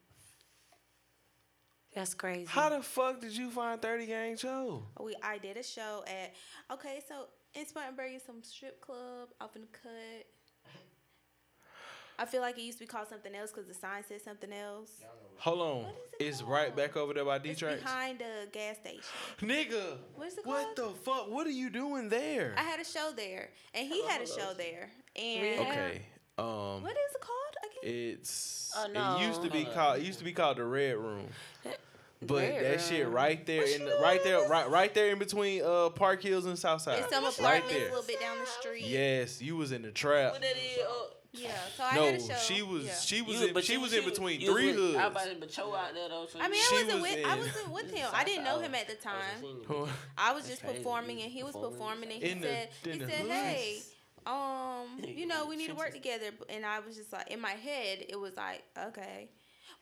That's 1.95 2.15
crazy. 2.15 2.47
How 2.49 2.71
the 2.71 2.81
fuck 2.81 3.21
did 3.21 3.37
you 3.37 3.51
find 3.51 3.83
30 3.83 4.07
game 4.07 4.37
show? 4.39 4.85
We 4.99 5.15
I 5.23 5.37
did 5.37 5.59
a 5.59 5.63
show 5.63 6.05
at 6.07 6.33
okay, 6.73 7.03
so 7.07 7.27
in 7.55 7.67
Spartanburg 7.67 8.15
is 8.15 8.23
some 8.23 8.43
strip 8.43 8.81
club 8.81 9.29
off 9.43 9.57
in 9.57 9.63
the 9.63 9.69
cut. 9.69 10.25
I 12.19 12.25
feel 12.27 12.41
like 12.41 12.59
it 12.59 12.63
used 12.63 12.79
to 12.79 12.85
be 12.85 12.89
called 12.89 13.09
something 13.09 13.35
else 13.35 13.51
because 13.51 13.67
the 13.67 13.75
sign 13.75 14.03
said 14.07 14.21
something 14.23 14.53
else. 14.53 14.91
Hold 15.39 15.61
on. 15.61 15.91
It 16.21 16.25
It's 16.27 16.43
right 16.43 16.75
back 16.75 16.97
over 16.97 17.13
there 17.15 17.25
by 17.25 17.39
D 17.39 17.51
It's 17.51 17.61
tracks. 17.61 17.83
behind 17.83 18.19
the 18.21 18.49
gas 18.53 18.77
station. 18.77 19.03
Nigga. 19.41 19.97
What 20.15 20.29
is 20.29 20.39
it 20.39 20.47
What 20.47 20.77
the 20.77 20.91
fuck? 21.05 21.31
What 21.31 21.47
are 21.47 21.51
you 21.51 21.69
doing 21.71 22.09
there? 22.09 22.55
I 22.57 22.63
had 22.63 22.79
a 22.81 22.85
show 22.85 23.11
there, 23.17 23.51
and 23.75 23.89
he 23.89 24.07
had 24.07 24.21
a 24.23 24.27
show 24.27 24.53
there. 24.57 24.91
And 25.17 25.61
Okay. 25.61 26.03
Um 26.39 26.83
what 26.83 26.93
is 26.93 27.15
it 27.15 27.21
called 27.21 27.57
again? 27.83 27.93
it's 27.95 28.73
Oh, 28.77 29.17
it 29.21 29.27
used 29.27 29.43
to 29.43 29.51
be 29.51 29.65
called 29.65 29.99
it 29.99 30.05
used 30.05 30.19
to 30.21 30.25
be 30.25 30.33
called 30.33 30.59
the 30.59 30.65
Red 30.65 30.97
Room. 30.97 31.27
But 32.25 32.37
Red 32.37 32.65
that 32.65 32.81
shit 32.81 33.09
right 33.09 33.45
there 33.45 33.65
in 33.65 33.85
the, 33.85 33.99
right 34.01 34.23
there 34.23 34.49
right 34.49 34.71
right 34.71 34.95
there 34.95 35.11
in 35.11 35.19
between 35.19 35.61
uh 35.65 35.89
Park 35.89 36.23
Hills 36.23 36.47
and 36.47 36.57
Southside. 36.57 37.01
It's 37.01 37.13
some 37.13 37.25
right 37.25 37.37
apartments 37.37 37.73
there. 37.73 37.89
a 37.89 37.91
little 37.91 38.07
bit 38.07 38.21
down 38.21 38.39
the 38.39 38.47
street. 38.47 38.85
Yes, 38.85 39.43
you 39.43 39.57
was 39.57 39.73
in 39.73 39.83
the 39.83 39.91
trap. 39.91 40.37
Yeah. 41.35 41.51
So 41.77 41.83
I 41.85 41.95
No, 41.95 42.05
had 42.05 42.15
a 42.17 42.21
show. 42.21 42.35
she 42.35 42.61
was 42.63 42.85
yeah. 42.85 42.95
she 42.95 43.23
was 43.23 43.41
You- 43.41 43.47
in, 43.49 43.55
but 43.55 43.65
she 43.65 43.73
you- 43.75 43.81
was 43.81 43.93
in 43.95 44.05
between 44.05 44.41
you 44.41 44.53
was 44.53 44.55
three 44.63 44.67
with- 44.69 44.77
hoods. 44.77 44.97
I 44.99 45.07
about 45.07 45.25
to 45.31 45.35
but 45.37 45.51
Cho 45.51 45.75
out 45.75 45.95
there 45.95 46.09
though. 46.11 46.27
So 46.27 46.39
I 46.39 46.49
mean, 46.49 46.61
She 46.63 46.77
I 46.77 46.83
wasn't 46.83 47.01
was 47.01 47.11
with 47.11 47.25
I 47.27 47.33
in- 47.33 47.39
wasn't 47.39 47.69
with 47.71 47.91
him. 47.95 48.11
I 48.13 48.25
didn't 48.25 48.45
know 48.45 48.59
him 48.59 48.75
at 48.75 48.87
the 48.87 48.95
time. 48.97 49.97
I 50.19 50.33
was 50.33 50.47
just 50.47 50.61
crazy. 50.63 50.77
performing 50.79 51.23
and 51.23 51.33
he 51.33 51.43
was 51.43 51.53
Performing. 51.55 51.73
performing 51.79 52.13
and 52.13 52.23
he 52.23 52.29
In 52.31 52.41
the- 52.43 52.47
said 52.49 52.69
in 52.85 52.93
he 52.93 52.99
the 52.99 53.07
said, 53.07 53.21
hoods. 53.21 53.33
"Hey, 53.33 53.83
um, 54.27 55.01
you 55.07 55.27
know, 55.27 55.47
we 55.47 55.57
need 55.57 55.69
to 55.69 55.75
work 55.75 55.93
together." 55.95 56.31
And 56.51 56.67
I 56.67 56.81
was 56.81 56.97
just 56.97 57.13
like, 57.13 57.31
in 57.31 57.41
my 57.41 57.53
head, 57.53 58.05
it 58.09 58.17
was 58.21 58.37
like, 58.37 58.63
okay, 58.79 59.31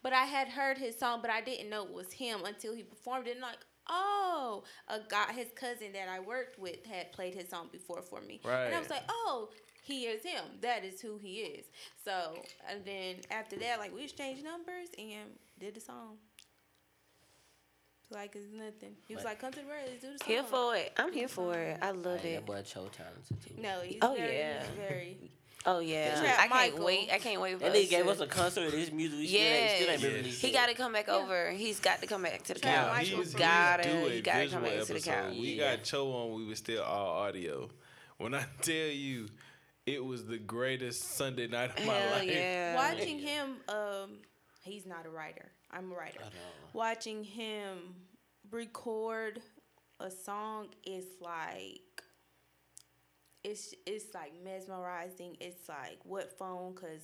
but 0.05 0.13
I 0.13 0.27
had 0.27 0.49
heard 0.49 0.79
his 0.79 0.97
song, 0.97 1.21
but 1.21 1.31
I 1.31 1.41
didn't 1.41 1.69
know 1.69 1.83
it 1.85 1.93
was 1.93 2.13
him 2.13 2.45
until 2.45 2.75
he 2.77 2.85
performed 2.85 3.27
it. 3.27 3.33
And 3.33 3.41
like, 3.41 3.59
oh, 3.89 4.63
a 4.87 5.01
guy, 5.01 5.33
his 5.33 5.49
cousin 5.57 5.93
that 5.95 6.09
I 6.09 6.21
worked 6.21 6.61
with 6.61 6.87
had 6.87 7.11
played 7.11 7.35
his 7.35 7.49
song 7.51 7.69
before 7.73 8.03
for 8.03 8.21
me, 8.21 8.41
and 8.45 8.53
I 8.53 8.71
Right. 8.71 8.79
was 8.81 8.89
like, 8.91 9.03
oh. 9.09 9.51
He 9.91 10.05
is 10.05 10.23
him. 10.25 10.45
That 10.61 10.85
is 10.85 11.01
who 11.01 11.19
he 11.19 11.37
is. 11.39 11.67
So, 12.05 12.35
and 12.71 12.85
then 12.85 13.17
after 13.31 13.57
that, 13.57 13.79
like 13.79 13.95
we 13.95 14.05
exchanged 14.05 14.45
numbers 14.45 14.89
and 14.99 15.31
did 15.59 15.75
the 15.75 15.81
song. 15.81 16.17
Like 18.13 18.35
it's 18.35 18.53
nothing. 18.53 18.97
He 19.07 19.15
was 19.15 19.25
like, 19.25 19.41
"Come 19.41 19.53
to 19.53 19.61
the 19.61 19.67
radio, 19.67 19.91
let's 19.91 20.01
do 20.03 20.13
the 20.13 20.19
song." 20.19 20.27
Here 20.29 20.43
for 20.43 20.75
it. 20.77 20.93
I'm 20.97 21.13
here 21.13 21.29
for 21.29 21.55
it. 21.55 21.79
I 21.81 21.93
love 21.93 22.21
Hey, 22.21 22.33
it. 22.33 22.35
that 22.37 22.47
boy 22.47 22.63
Cho 22.63 22.89
talented 22.89 23.41
too. 23.47 23.55
No, 23.63 23.81
he's 23.83 23.99
Oh, 24.03 24.15
very, 24.17 24.37
yeah. 24.37 24.61
he's 24.65 24.71
very. 24.77 25.19
Oh 25.67 25.79
yeah. 25.79 26.19
Trap 26.19 26.35
I 26.35 26.49
can't 26.49 26.51
Michael. 26.73 26.87
wait. 26.87 27.11
I 27.13 27.19
can't 27.19 27.41
wait 27.41 27.53
for 27.53 27.59
That 27.67 27.73
us 27.73 27.77
nigga 27.77 27.91
gave 27.91 28.09
us 28.09 28.21
a 28.21 28.27
concert 28.27 28.67
of 28.67 28.73
his 28.73 28.91
music. 28.91 29.19
We 29.19 29.27
still 29.29 29.41
ain't, 29.43 29.71
still 30.01 30.11
ain't 30.11 30.27
Yes. 30.27 30.41
He 30.41 30.51
got 30.53 30.69
to 30.71 30.75
come 30.75 30.93
back 30.95 31.09
over. 31.11 31.51
He's 31.51 31.79
got 31.79 32.01
to 32.01 32.07
come 32.07 32.23
back 32.23 32.43
to 32.45 32.55
the 32.55 32.61
Trap 32.61 32.75
couch. 32.75 32.87
Yeah, 32.87 32.93
Michael. 33.17 33.19
he's, 33.25 33.35
gotta, 33.35 33.89
he's 33.89 34.11
he 34.15 34.21
gotta 34.23 34.49
come 34.49 34.63
back 34.63 34.83
to 34.87 34.93
the 34.95 35.01
couch. 35.01 35.31
We 35.33 35.37
Yeah. 35.53 35.77
got 35.77 35.85
Cho 35.85 36.11
on. 36.13 36.35
We 36.35 36.47
was 36.47 36.59
still 36.59 36.83
all 36.83 37.19
audio. 37.25 37.69
When 38.17 38.35
I 38.35 38.45
tell 38.63 38.75
you, 38.75 39.29
it 39.95 40.05
was 40.05 40.27
the 40.27 40.39
greatest 40.39 41.17
Sunday 41.17 41.47
night 41.47 41.79
of 41.79 41.87
my 41.87 41.93
Hell 41.95 42.19
life. 42.19 42.29
yeah. 42.29 42.75
Watching 42.77 43.19
him, 43.19 43.57
um, 43.69 44.19
he's 44.63 44.87
not 44.87 45.07
a 45.07 45.11
writer. 45.11 45.51
I'm 45.71 45.91
a 45.93 45.95
writer. 45.95 46.19
I 46.21 46.25
know. 46.25 46.71
Watching 46.73 47.25
him 47.25 47.95
record 48.51 49.41
a 49.99 50.11
song 50.11 50.69
is 50.85 51.05
like. 51.21 51.81
It's 53.43 53.75
it's 53.87 54.13
like 54.15 54.33
mesmerizing. 54.45 55.37
It's 55.41 55.67
like 55.69 55.99
what 56.05 56.37
phone? 56.39 56.75
Cause 56.75 57.01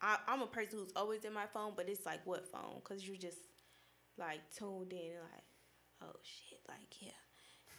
I 0.00 0.16
I'm 0.28 0.40
a 0.42 0.46
person 0.46 0.78
who's 0.78 0.92
always 0.94 1.24
in 1.24 1.32
my 1.32 1.46
phone, 1.52 1.72
but 1.76 1.88
it's 1.88 2.06
like 2.06 2.24
what 2.24 2.46
phone? 2.52 2.80
Cause 2.84 3.02
you're 3.02 3.16
just 3.16 3.38
like 4.16 4.40
tuned 4.56 4.92
in, 4.92 5.14
like 5.32 5.42
oh 6.02 6.14
shit, 6.22 6.60
like 6.68 6.86
yeah, 7.00 7.10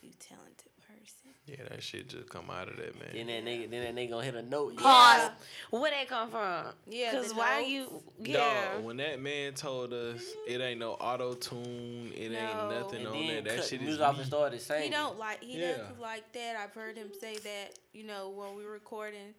you 0.01 0.11
talented 0.19 0.72
person. 0.99 1.19
Yeah, 1.45 1.57
that 1.69 1.83
shit 1.83 2.07
just 2.07 2.29
come 2.29 2.49
out 2.49 2.69
of 2.69 2.77
that 2.77 2.97
man. 2.97 3.09
Then 3.13 3.27
that 3.27 3.43
nigga, 3.45 3.69
then 3.69 3.83
that 3.83 3.95
nigga 4.01 4.11
gonna 4.11 4.23
hit 4.23 4.35
a 4.35 4.41
note. 4.43 4.77
Pause. 4.77 5.29
Where 5.71 5.91
that 5.91 6.07
come 6.07 6.29
from? 6.31 6.67
Yeah, 6.87 7.11
Cause 7.11 7.33
why 7.33 7.59
notes. 7.59 7.69
you? 7.69 7.85
Dog, 7.85 8.01
Yeah. 8.27 8.77
when 8.77 8.95
that 8.97 9.19
man 9.19 9.53
told 9.53 9.91
us 9.91 10.23
it 10.47 10.61
ain't 10.61 10.79
no 10.79 10.93
auto 10.93 11.33
tune, 11.33 12.13
it 12.15 12.31
No. 12.31 12.39
ain't 12.39 12.69
nothing 12.81 12.99
And 12.99 13.07
on 13.07 13.13
then 13.27 13.43
there. 13.43 13.57
That 13.57 13.65
shit 13.65 13.81
is 13.81 13.99
off 13.99 14.13
me. 14.15 14.19
and 14.21 14.27
started 14.27 14.61
singing. 14.61 14.83
He 14.83 14.89
don't 14.89 15.19
like 15.19 15.43
he 15.43 15.59
Yeah. 15.59 15.77
doesn't 15.77 15.99
like 15.99 16.31
that. 16.31 16.55
I've 16.55 16.73
heard 16.73 16.95
him 16.97 17.11
say 17.19 17.35
that. 17.37 17.77
You 17.91 18.05
know 18.05 18.29
when 18.29 18.55
we 18.55 18.63
recording. 18.63 19.33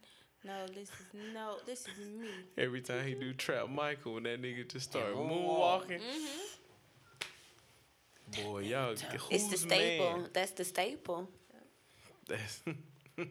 No, 0.44 0.66
this 0.66 0.90
is 0.90 1.06
no, 1.32 1.56
this 1.64 1.86
is 1.88 1.96
me. 2.20 2.28
Every 2.58 2.82
time 2.82 3.06
he 3.06 3.14
do 3.14 3.32
trap 3.32 3.70
Michael, 3.70 4.12
when 4.14 4.24
that 4.24 4.42
nigga 4.42 4.68
just 4.70 4.90
start 4.90 5.14
moonwalk. 5.14 5.86
moonwalking. 5.86 6.00
Mm-hmm. 6.02 6.50
Boy, 8.52 8.58
y'all, 8.60 8.92
It's 8.92 9.02
the 9.02 9.16
who's 9.18 9.60
staple. 9.60 10.18
man? 10.18 10.28
That's 10.34 10.50
the 10.50 10.64
staple. 10.64 11.28
That's 12.28 12.62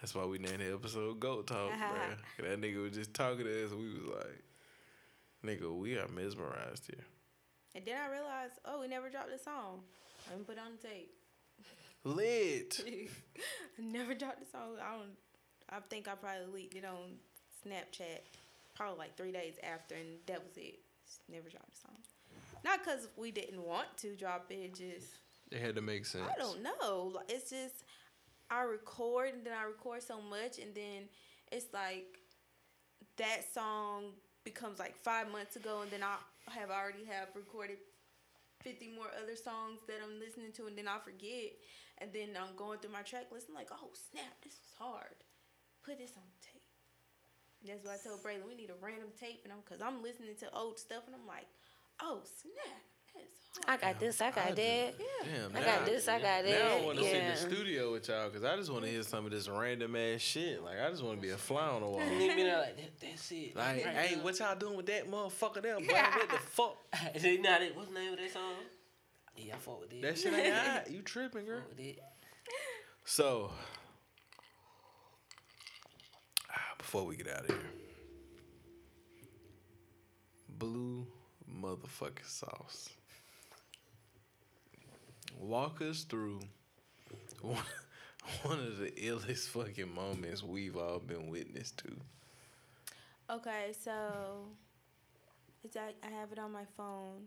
that's 0.00 0.14
why 0.14 0.24
we 0.24 0.38
named 0.38 0.60
the 0.60 0.72
episode 0.72 1.20
Goat 1.20 1.46
Talk, 1.46 1.72
uh-huh. 1.72 2.14
bro. 2.36 2.48
That 2.48 2.60
nigga 2.60 2.82
was 2.82 2.92
just 2.92 3.14
talking 3.14 3.44
to 3.44 3.64
us, 3.64 3.72
and 3.72 3.80
we 3.80 3.88
was 3.88 4.16
like, 4.16 4.42
nigga, 5.44 5.74
we 5.74 5.96
are 5.96 6.08
mesmerized 6.08 6.86
here. 6.86 7.04
And 7.74 7.84
then 7.84 7.96
I 7.96 8.10
realized, 8.10 8.54
oh, 8.64 8.80
we 8.80 8.88
never 8.88 9.08
dropped 9.10 9.30
the 9.30 9.38
song. 9.38 9.80
I 10.26 10.32
didn't 10.32 10.46
put 10.46 10.56
it 10.56 10.60
on 10.60 10.72
the 10.80 10.88
tape. 10.88 11.12
Lit. 12.04 12.80
I 12.86 13.08
never 13.82 14.14
dropped 14.14 14.40
the 14.40 14.46
song. 14.46 14.76
I 14.82 14.96
don't. 14.96 15.16
I 15.70 15.80
think 15.90 16.08
I 16.08 16.14
probably 16.14 16.46
leaked 16.52 16.76
it 16.76 16.84
on 16.84 17.18
Snapchat, 17.66 18.20
probably 18.74 18.98
like 18.98 19.16
three 19.16 19.32
days 19.32 19.54
after, 19.62 19.94
and 19.94 20.18
that 20.26 20.42
was 20.42 20.56
it. 20.56 20.78
Just 21.06 21.20
never 21.28 21.48
dropped 21.48 21.70
the 21.72 21.88
song. 21.88 21.96
Not 22.64 22.84
because 22.84 23.08
we 23.16 23.30
didn't 23.30 23.62
want 23.62 23.88
to 23.98 24.14
drop 24.14 24.46
it, 24.50 24.74
just 24.74 25.06
It 25.50 25.60
had 25.60 25.74
to 25.76 25.82
make 25.82 26.06
sense. 26.06 26.24
I 26.32 26.38
don't 26.38 26.62
know. 26.62 27.20
It's 27.28 27.50
just 27.50 27.84
I 28.50 28.62
record 28.62 29.34
and 29.34 29.44
then 29.44 29.52
I 29.52 29.64
record 29.64 30.02
so 30.02 30.20
much 30.20 30.58
and 30.58 30.74
then 30.74 31.08
it's 31.52 31.72
like 31.72 32.18
that 33.16 33.44
song 33.52 34.12
becomes 34.44 34.78
like 34.78 34.96
five 34.96 35.30
months 35.30 35.56
ago, 35.56 35.82
and 35.82 35.90
then 35.90 36.02
I 36.02 36.16
have 36.52 36.70
already 36.70 37.04
have 37.04 37.28
recorded 37.34 37.76
fifty 38.62 38.88
more 38.88 39.10
other 39.20 39.36
songs 39.36 39.80
that 39.86 40.00
I'm 40.02 40.18
listening 40.18 40.52
to, 40.56 40.66
and 40.66 40.78
then 40.78 40.88
I 40.88 40.98
forget, 41.02 41.52
and 41.98 42.12
then 42.12 42.32
I'm 42.38 42.56
going 42.56 42.78
through 42.78 42.92
my 42.92 43.02
track 43.02 43.28
list. 43.32 43.46
I'm 43.48 43.54
like, 43.54 43.68
oh 43.72 43.90
snap, 43.92 44.40
this 44.42 44.56
was 44.56 44.72
hard. 44.78 45.18
Put 45.84 45.98
this 45.98 46.16
on 46.16 46.24
tape. 46.40 46.62
That's 47.66 47.84
why 47.84 47.96
I 47.96 48.00
told 48.00 48.22
Braylon 48.22 48.46
we 48.46 48.54
need 48.54 48.70
a 48.70 48.78
random 48.80 49.10
tape, 49.18 49.42
and 49.44 49.52
I'm 49.52 49.60
because 49.66 49.82
I'm 49.82 50.00
listening 50.00 50.36
to 50.40 50.54
old 50.54 50.78
stuff, 50.78 51.04
and 51.06 51.14
I'm 51.16 51.26
like, 51.26 51.50
oh 52.00 52.22
snap, 52.24 52.84
I 53.66 53.76
got 53.76 54.00
this. 54.00 54.20
I 54.20 54.30
got 54.30 54.56
that. 54.56 54.56
Damn, 54.56 55.56
I 55.56 55.60
now, 55.60 55.66
got 55.66 55.84
this. 55.84 56.08
I 56.08 56.20
got 56.20 56.44
that. 56.44 56.64
now 56.64 56.76
I 56.76 56.86
want 56.86 56.98
to 56.98 57.04
sit 57.04 57.14
in 57.16 57.30
the 57.30 57.36
studio 57.36 57.92
with 57.92 58.08
y'all 58.08 58.28
because 58.28 58.44
I 58.44 58.56
just 58.56 58.70
want 58.72 58.84
to 58.84 58.90
hear 58.90 59.02
some 59.02 59.26
of 59.26 59.30
this 59.30 59.48
random 59.48 59.94
ass 59.96 60.20
shit. 60.20 60.62
Like 60.62 60.80
I 60.80 60.88
just 60.90 61.02
want 61.02 61.16
to 61.16 61.22
be 61.22 61.30
a 61.30 61.36
fly 61.36 61.66
on 61.66 61.82
the 61.82 61.88
wall. 61.88 62.00
Nigga 62.00 62.36
be 62.36 62.42
there 62.44 62.58
like, 62.58 62.76
that, 62.76 63.00
that's 63.00 63.30
it. 63.32 63.56
Like, 63.56 63.84
Right 63.84 63.94
hey, 63.94 64.16
now. 64.16 64.22
what 64.22 64.38
y'all 64.38 64.56
doing 64.56 64.76
with 64.76 64.86
that 64.86 65.10
motherfucker 65.10 65.62
there, 65.62 65.76
boy? 65.80 65.86
What 65.88 66.30
the 66.30 66.38
fuck? 66.38 66.76
See, 67.18 67.38
now 67.38 67.58
that, 67.58 67.76
what's 67.76 67.88
the 67.88 67.94
name 67.94 68.12
of 68.12 68.18
that 68.18 68.32
song? 68.32 68.54
Yeah, 69.36 69.54
I 69.54 69.56
fuck 69.58 69.80
with 69.80 69.92
it. 69.92 70.02
That 70.02 70.18
shit 70.18 70.32
ain't 70.32 70.54
hot. 70.66 70.90
You 70.90 71.02
tripping, 71.02 71.44
girl? 71.44 71.60
Fuck 71.60 71.70
with 71.76 71.80
it. 71.80 71.98
So, 73.04 73.50
ah, 76.50 76.74
before 76.78 77.04
we 77.04 77.16
get 77.16 77.28
out 77.28 77.40
of 77.40 77.46
here, 77.48 77.58
blue 80.48 81.06
motherfucking 81.50 82.26
sauce. 82.26 82.90
Walk 85.36 85.80
us 85.82 86.02
through 86.04 86.40
one, 87.42 87.56
one 88.42 88.58
of 88.58 88.78
the 88.78 88.90
illest 88.90 89.48
fucking 89.48 89.92
moments 89.94 90.42
we've 90.42 90.76
all 90.76 90.98
been 90.98 91.28
witness 91.28 91.70
to. 91.72 91.88
Okay, 93.30 93.72
so 93.78 94.46
it's 95.64 95.76
I, 95.76 95.92
I 96.02 96.10
have 96.10 96.32
it 96.32 96.38
on 96.38 96.52
my 96.52 96.64
phone 96.76 97.26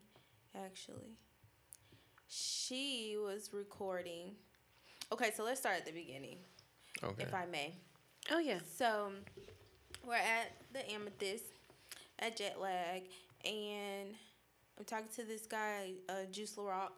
actually. 0.55 1.15
She 2.27 3.17
was 3.21 3.49
recording. 3.53 4.31
Okay, 5.11 5.31
so 5.35 5.43
let's 5.43 5.59
start 5.59 5.77
at 5.77 5.85
the 5.85 5.91
beginning, 5.91 6.37
Okay. 7.03 7.23
if 7.23 7.33
I 7.33 7.45
may. 7.45 7.73
Oh 8.31 8.39
yeah. 8.39 8.59
So 8.77 9.11
we're 10.07 10.15
at 10.15 10.53
the 10.73 10.89
Amethyst 10.91 11.43
at 12.19 12.37
Jet 12.37 12.59
Lag, 12.61 13.03
and 13.43 14.15
I'm 14.77 14.85
talking 14.85 15.07
to 15.15 15.23
this 15.25 15.45
guy, 15.45 15.91
uh, 16.07 16.25
Juice 16.31 16.55
LaRock. 16.55 16.91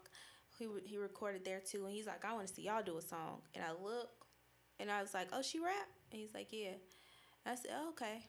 He 0.64 0.68
re- 0.68 0.81
he 0.85 0.98
recorded 0.98 1.44
there 1.44 1.60
too, 1.60 1.85
and 1.85 1.94
he's 1.94 2.07
like, 2.07 2.23
"I 2.23 2.34
want 2.34 2.48
to 2.48 2.53
see 2.53 2.61
y'all 2.61 2.81
do 2.81 2.98
a 2.98 3.02
song." 3.02 3.41
And 3.53 3.64
I 3.64 3.72
look, 3.72 4.10
and 4.80 4.90
I 4.90 5.02
was 5.02 5.14
like, 5.14 5.27
"Oh, 5.34 5.41
she 5.41 5.60
rap?" 5.60 5.90
And 6.11 6.22
he's 6.22 6.34
like, 6.34 6.48
"Yeah." 6.52 6.76
I 7.45 7.56
said, 7.56 7.72
oh, 7.76 7.90
"Okay," 7.90 8.26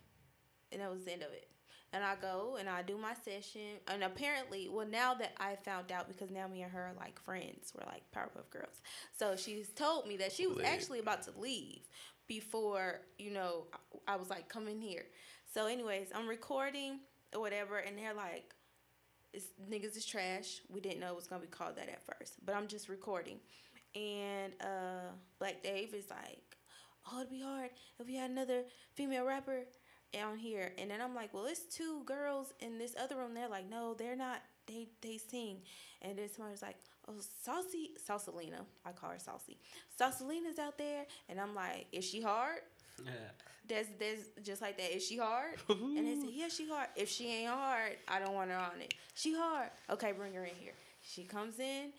and 0.72 0.80
that 0.80 0.90
was 0.90 1.04
the 1.04 1.12
end 1.12 1.22
of 1.22 1.32
it. 1.32 1.48
And 1.92 2.02
I 2.02 2.16
go 2.16 2.56
and 2.58 2.68
I 2.68 2.82
do 2.82 2.98
my 2.98 3.14
session, 3.14 3.78
and 3.86 4.02
apparently, 4.02 4.68
well, 4.68 4.86
now 4.86 5.14
that 5.14 5.34
I 5.38 5.54
found 5.54 5.92
out 5.92 6.08
because 6.08 6.32
now 6.32 6.48
me 6.48 6.62
and 6.62 6.72
her 6.72 6.86
are 6.86 6.94
like 6.98 7.20
friends, 7.20 7.72
we're 7.72 7.86
like 7.86 8.02
Powerpuff 8.12 8.50
Girls. 8.50 8.82
So 9.16 9.36
she's 9.36 9.68
told 9.68 10.08
me 10.08 10.16
that 10.16 10.32
she 10.32 10.48
was 10.48 10.56
Lit. 10.56 10.66
actually 10.66 10.98
about 10.98 11.22
to 11.24 11.32
leave 11.38 11.86
before 12.26 13.02
you 13.16 13.30
know 13.30 13.66
I 14.08 14.14
I 14.14 14.16
was 14.16 14.28
like, 14.28 14.48
"Come 14.48 14.66
in 14.66 14.80
here." 14.80 15.06
So, 15.52 15.66
anyways, 15.66 16.08
I'm 16.12 16.26
recording 16.26 16.98
or 17.32 17.40
whatever, 17.40 17.78
and 17.78 17.96
they're 17.96 18.12
like, 18.12 18.52
it's, 19.34 19.46
"Niggas 19.70 19.96
is 19.96 20.06
trash." 20.06 20.60
We 20.68 20.80
didn't 20.80 21.00
know 21.00 21.08
it 21.08 21.16
was 21.16 21.26
gonna 21.26 21.42
be 21.42 21.48
called 21.48 21.76
that 21.76 21.88
at 21.88 22.02
first, 22.04 22.44
but 22.44 22.54
I'm 22.54 22.66
just 22.68 22.88
recording, 22.88 23.38
and 23.94 24.52
uh, 24.60 25.12
Black 25.38 25.62
Dave 25.62 25.94
is 25.94 26.08
like, 26.10 26.56
"Oh, 27.10 27.18
it'd 27.20 27.30
be 27.30 27.42
hard 27.42 27.70
if 27.98 28.06
we 28.06 28.14
had 28.16 28.30
another 28.30 28.64
female 28.94 29.24
rapper." 29.24 29.64
on 30.22 30.38
here 30.38 30.72
and 30.78 30.90
then 30.90 31.00
I'm 31.00 31.14
like, 31.14 31.34
well, 31.34 31.46
it's 31.46 31.62
two 31.62 32.02
girls 32.04 32.52
in 32.60 32.78
this 32.78 32.94
other 33.00 33.16
room. 33.16 33.34
They're 33.34 33.48
like, 33.48 33.68
no, 33.68 33.94
they're 33.94 34.16
not. 34.16 34.42
They 34.66 34.88
they 35.02 35.18
sing, 35.18 35.58
and 36.00 36.16
then 36.16 36.28
somebody's 36.34 36.62
like, 36.62 36.76
oh, 37.06 37.14
Saucy 37.42 37.90
Sausalina. 38.08 38.64
I 38.86 38.92
call 38.92 39.10
her 39.10 39.18
Saucy. 39.18 39.58
Sausalina's 40.00 40.58
out 40.58 40.78
there, 40.78 41.06
and 41.28 41.38
I'm 41.38 41.54
like, 41.54 41.86
is 41.92 42.04
she 42.04 42.22
hard? 42.22 42.60
Yeah. 43.04 43.12
That's 43.66 43.88
that's 43.98 44.46
just 44.46 44.60
like 44.60 44.76
that. 44.76 44.94
Is 44.94 45.06
she 45.06 45.16
hard? 45.16 45.54
and 45.68 46.06
they 46.06 46.14
said, 46.16 46.30
yeah, 46.32 46.48
she 46.48 46.68
hard. 46.68 46.88
If 46.96 47.08
she 47.08 47.28
ain't 47.28 47.48
hard, 47.50 47.96
I 48.06 48.18
don't 48.18 48.34
want 48.34 48.50
her 48.50 48.56
on 48.58 48.80
it. 48.80 48.92
She 49.14 49.34
hard. 49.34 49.70
Okay, 49.88 50.12
bring 50.12 50.34
her 50.34 50.44
in 50.44 50.54
here. 50.60 50.74
She 51.02 51.24
comes 51.24 51.58
in, 51.58 51.90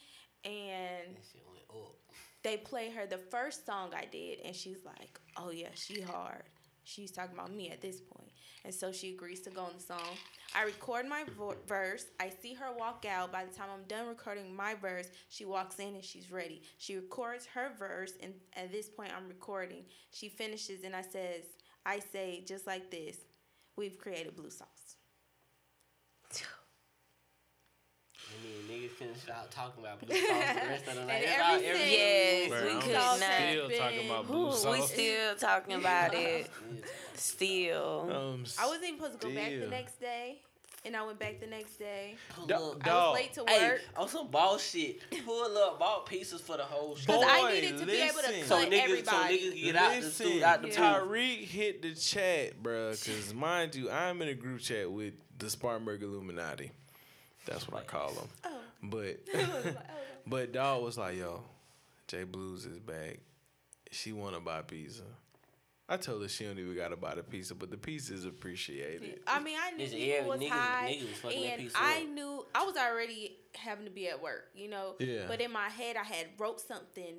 and 0.44 1.16
That 1.16 1.24
shit 1.32 1.42
went 1.48 1.64
up. 1.72 1.96
they 2.44 2.58
play 2.58 2.92
her 2.92 3.08
the 3.08 3.18
first 3.18 3.66
song 3.66 3.90
I 3.96 4.06
did, 4.06 4.40
and 4.46 4.56
she's 4.56 4.78
like, 4.86 5.20
"Oh 5.38 5.50
yeah, 5.52 5.70
she 5.76 6.02
hard." 6.02 6.44
She's 6.84 7.12
talking 7.12 7.34
about 7.34 7.52
me 7.52 7.72
at 7.72 7.82
this 7.82 8.00
point, 8.00 8.25
and 8.66 8.74
so 8.74 8.92
she 8.92 9.12
agrees 9.12 9.42
to 9.42 9.50
go 9.52 9.62
on 9.62 9.74
the 9.78 9.84
song. 9.84 10.18
I 10.56 10.64
record 10.64 11.08
my 11.08 11.24
vo- 11.38 11.56
verse. 11.68 12.06
I 12.20 12.30
see 12.42 12.54
her 12.54 12.72
walk 12.78 13.06
out. 13.10 13.32
By 13.32 13.46
the 13.46 13.56
time 13.56 13.68
I'm 13.74 13.84
done 13.88 14.08
recording 14.08 14.56
my 14.56 14.74
verse, 14.74 15.08
she 15.30 15.46
walks 15.46 15.80
in 15.80 15.96
and 15.96 16.04
she's 16.04 16.32
ready. 16.32 16.64
She 16.78 16.96
records 16.96 17.46
her 17.54 17.72
verse, 17.78 18.14
and 18.22 18.34
at 18.54 18.72
this 18.72 18.90
point, 18.90 19.12
I'm 19.16 19.28
recording. 19.28 19.84
She 20.12 20.30
finishes, 20.30 20.84
and 20.84 20.96
I 20.96 21.02
says, 21.02 21.44
"I 21.86 22.00
say 22.00 22.44
just 22.48 22.66
like 22.68 22.90
this, 22.90 23.18
we've 23.76 23.98
created 23.98 24.36
blue 24.36 24.50
sauce." 24.50 24.75
And 28.36 28.70
then 28.70 28.78
niggas 28.78 28.92
finished 28.92 29.30
out 29.30 29.50
talking 29.52 29.84
about 29.84 30.02
blue 30.02 30.16
sauce 30.16 30.28
the 30.28 30.68
rest 30.70 30.88
of 30.88 30.96
the 30.96 31.06
night. 31.06 31.24
And 31.24 31.26
That's 31.26 31.64
everything- 31.64 31.92
Yes, 31.92 32.52
Bruh, 32.52 32.66
we 32.76 32.82
could 32.82 32.96
sauce 32.96 33.20
not. 33.20 33.32
still 33.50 33.70
talking 33.70 34.06
about 34.10 34.24
Ooh, 34.26 34.28
blue 34.28 34.72
we 34.74 34.82
still 34.82 35.36
talking 35.36 35.74
about 35.76 36.14
it. 36.16 36.50
Still. 37.16 38.10
Um, 38.12 38.44
I 38.60 38.66
wasn't 38.68 38.84
even 38.86 39.00
supposed 39.00 39.22
to 39.22 39.28
go 39.28 39.34
back 39.34 39.52
the 39.52 39.68
next 39.68 40.00
day, 40.00 40.40
and 40.84 40.96
I 40.96 41.06
went 41.06 41.18
back 41.20 41.40
the 41.40 41.48
next 41.48 41.78
day. 41.78 42.16
Pull 42.36 42.46
Dog- 42.48 42.88
up. 42.88 42.88
I 42.88 43.08
was 43.10 43.16
late 43.16 43.34
to 43.34 43.44
Hey, 43.48 43.70
work. 43.70 43.82
on 43.98 44.10
some 44.10 44.28
ball 44.28 44.58
shit. 44.58 45.00
Pull 45.26 45.58
up, 45.58 45.80
bought 45.80 46.06
pieces 46.06 46.42
for 46.42 46.58
the 46.58 46.64
whole 46.64 46.96
show. 46.96 47.06
Because 47.08 47.24
I 47.28 47.52
needed 47.54 47.78
to 47.80 47.86
be 47.86 47.94
able 47.94 48.14
to 48.22 48.28
listen. 48.28 48.40
cut 48.42 48.48
So 48.48 48.70
niggas, 48.70 49.06
so 49.06 49.12
niggas 49.14 49.64
get 49.64 49.76
out 49.76 49.90
the 49.92 49.96
Listen, 50.02 50.12
studio, 50.28 50.46
out 50.46 50.62
the 50.62 50.68
Yeah. 50.70 50.76
Tyreek 51.00 51.46
hit 51.46 51.82
the 51.82 51.96
chat, 51.96 52.62
bruh, 52.62 52.92
because 53.06 53.34
mind 53.34 53.76
you, 53.76 53.90
I'm 53.90 54.22
in 54.22 54.28
a 54.28 54.34
group 54.36 54.60
chat 54.60 54.92
with 54.92 55.14
the 55.38 55.50
Spartanburg 55.50 56.04
Illuminati. 56.04 56.72
That's 57.46 57.68
what 57.68 57.82
I 57.82 57.86
call 57.86 58.12
them. 58.12 58.28
Oh. 58.46 58.60
But, 58.84 59.20
oh, 59.36 59.64
but 60.28 60.52
dog 60.54 60.84
was 60.84 60.98
like, 60.98 61.18
yo, 61.18 61.44
J 62.08 62.24
Bluez 62.26 62.70
is 62.70 62.80
back. 62.80 63.20
She 63.92 64.12
want 64.14 64.36
to 64.36 64.42
buy 64.42 64.62
pizza. 64.62 65.04
I 65.88 65.98
told 65.98 66.24
her 66.24 66.28
she 66.28 66.46
don't 66.46 66.58
even 66.58 66.76
got 66.76 66.88
to 66.90 66.96
buy 66.96 67.14
the 67.14 67.22
pizza, 67.22 67.54
but 67.54 67.70
the 67.70 67.78
pizza 67.78 68.16
is 68.16 68.26
appreciated. 68.26 69.20
I 69.28 69.40
mean, 69.40 69.56
I 69.64 69.72
knew 69.72 69.84
Listen, 69.84 70.00
people 70.00 70.28
was 70.30 70.40
niggas- 70.40 70.50
high, 70.50 70.98
niggas 70.98 71.10
was 71.10 71.18
fucking 71.20 71.42
that 71.44 71.50
and 71.54 71.62
pizza 71.62 71.78
I 71.80 71.98
up. 72.02 72.08
knew 72.10 72.46
I 72.56 72.64
was 72.64 72.76
already 72.76 73.38
having 73.54 73.86
to 73.86 73.92
be 73.92 74.08
at 74.10 74.20
work, 74.22 74.46
you 74.56 74.68
know. 74.68 74.96
Yeah. 75.00 75.26
But 75.28 75.42
in 75.42 75.52
my 75.52 75.70
head, 75.70 75.96
I 75.96 76.04
had 76.04 76.28
wrote 76.40 76.60
something. 76.60 77.14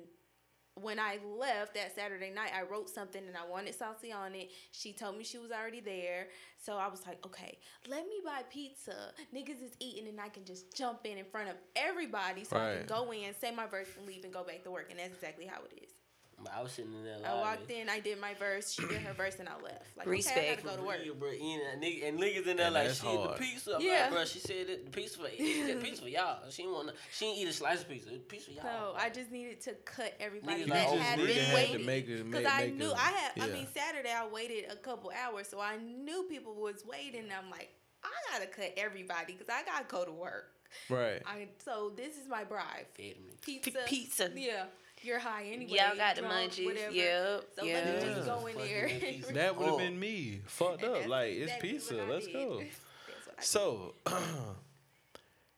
When 0.81 0.99
I 0.99 1.19
left 1.37 1.73
that 1.73 1.95
Saturday 1.95 2.29
night, 2.29 2.51
I 2.55 2.63
wrote 2.63 2.89
something 2.89 3.21
and 3.25 3.35
I 3.35 3.49
wanted 3.49 3.73
Saucy 3.75 4.11
on 4.11 4.35
it. 4.35 4.51
She 4.71 4.93
told 4.93 5.17
me 5.17 5.23
she 5.23 5.37
was 5.37 5.51
already 5.51 5.79
there, 5.79 6.27
so 6.57 6.77
I 6.77 6.87
was 6.87 7.05
like, 7.07 7.25
"Okay, 7.25 7.57
let 7.87 8.05
me 8.07 8.21
buy 8.23 8.43
pizza. 8.49 9.13
Niggas 9.33 9.63
is 9.63 9.75
eating, 9.79 10.07
and 10.07 10.21
I 10.21 10.29
can 10.29 10.45
just 10.45 10.75
jump 10.75 11.05
in 11.05 11.17
in 11.17 11.25
front 11.25 11.49
of 11.49 11.55
everybody, 11.75 12.43
so 12.43 12.57
I 12.57 12.77
can 12.77 12.85
go 12.85 13.11
in, 13.11 13.33
say 13.33 13.51
my 13.51 13.65
verse, 13.65 13.87
and 13.97 14.05
leave, 14.05 14.23
and 14.23 14.33
go 14.33 14.43
back 14.43 14.63
to 14.63 14.71
work." 14.71 14.91
And 14.91 14.99
that's 14.99 15.13
exactly 15.13 15.45
how 15.45 15.61
it 15.63 15.83
is. 15.83 15.96
But 16.43 16.53
I 16.55 16.61
was 16.61 16.71
sitting 16.71 16.93
in 16.93 17.03
there. 17.03 17.17
I 17.25 17.33
walked 17.33 17.71
in, 17.71 17.89
I 17.89 17.99
did 17.99 18.21
my 18.21 18.35
verse, 18.35 18.71
she 18.71 18.85
did 18.85 19.01
her 19.01 19.13
verse, 19.13 19.37
and 19.39 19.49
I 19.49 19.53
left. 19.59 19.85
Like, 19.97 20.05
okay, 20.05 20.09
I 20.09 20.11
Respect. 20.11 20.63
gotta 20.63 20.75
go 20.77 20.81
to 20.83 20.87
work. 20.87 20.99
Real, 21.03 21.15
bro. 21.15 21.29
And, 21.29 21.83
and 21.83 22.19
niggas 22.19 22.45
in 22.45 22.57
there 22.57 22.65
And 22.67 22.75
like, 22.75 22.89
she 22.89 22.93
shit, 22.95 23.01
the 23.03 23.09
hard. 23.17 23.39
pizza. 23.39 23.75
I'm 23.75 23.81
Yeah. 23.81 23.91
like, 24.03 24.11
bro, 24.11 24.25
she 24.25 24.39
said 24.39 24.67
that 24.67 24.85
the 24.85 24.91
pizza 24.91 25.17
for 25.17 25.23
the 25.23 25.29
pizza 25.81 26.01
for 26.03 26.09
y'all. 26.09 26.37
She 26.51 26.61
didn't 26.61 26.75
want, 26.75 26.91
she 27.11 27.25
didn't 27.25 27.37
eat 27.39 27.47
a 27.47 27.53
slice 27.53 27.81
of 27.81 27.89
pizza. 27.89 28.09
The 28.11 28.17
pizza 28.17 28.45
for 28.45 28.51
y'all. 28.51 28.63
So 28.63 28.95
I 28.99 29.09
just 29.09 29.31
needed 29.31 29.61
to 29.61 29.73
cut 29.83 30.13
everybody 30.19 30.63
Niggas 30.65 30.67
that 30.67 30.89
like, 30.91 30.99
had 30.99 31.17
been 31.17 31.27
to 31.27 31.53
waiting. 31.55 31.85
make 31.87 32.07
it- 32.07 32.25
Because 32.29 32.43
make- 32.43 32.53
I 32.53 32.61
make 32.65 32.75
knew 32.75 32.91
I 32.93 32.97
had. 33.11 33.31
I 33.41 33.47
mean, 33.47 33.67
Saturday 33.73 34.11
I 34.11 34.27
waited 34.27 34.65
a 34.71 34.75
couple 34.75 35.11
hours, 35.19 35.47
so 35.47 35.59
I 35.59 35.77
knew 35.77 36.27
people 36.29 36.53
was 36.53 36.85
waiting. 36.85 37.21
And 37.23 37.33
I'm 37.33 37.49
like, 37.49 37.69
I 38.03 38.09
gotta 38.31 38.45
cut 38.45 38.73
everybody 38.77 39.33
because 39.33 39.49
I 39.49 39.63
gotta 39.63 39.85
go 39.87 40.05
to 40.05 40.11
work. 40.11 40.51
Right. 40.87 41.21
I 41.25 41.47
so 41.65 41.91
this 41.95 42.15
is 42.17 42.27
my 42.29 42.43
bribe. 42.43 42.85
Fed 42.95 43.15
me. 43.25 43.31
Pizza. 43.41 43.71
Pizza. 43.87 44.29
Yeah, 44.35 44.65
you're 45.03 45.19
high 45.19 45.45
anyway. 45.45 45.77
Y'all 45.77 45.95
got 45.95 46.15
the 46.15 46.21
drunk, 46.21 46.51
munchies. 46.51 46.65
Whatever. 46.65 46.93
Yep. 46.93 47.43
So 47.55 47.63
let 47.65 47.85
me 47.85 47.91
Yep. 47.91 48.15
just 48.15 48.25
go 48.27 48.45
in 48.47 48.55
Fucking 48.55 48.69
there. 48.71 48.87
that. 49.23 49.33
That 49.33 49.55
would 49.55 49.65
have 49.65 49.73
Oh. 49.75 49.77
been 49.77 49.99
me. 49.99 50.41
Fucked 50.45 50.83
up. 50.83 51.05
Like, 51.07 51.33
it's 51.33 51.53
pizza. 51.61 51.95
Let's 52.09 52.25
did. 52.25 52.33
go. 52.33 52.59
That's 53.07 53.27
what 53.27 53.35
I 53.39 53.41
So, 53.43 53.93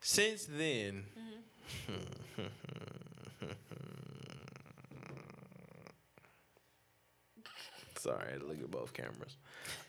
since 0.02 0.46
then, 0.46 1.06
sorry, 7.98 8.26
I 8.28 8.32
had 8.32 8.42
to 8.42 8.48
look 8.48 8.60
at 8.62 8.72
both 8.72 8.94
cameras. 8.94 9.38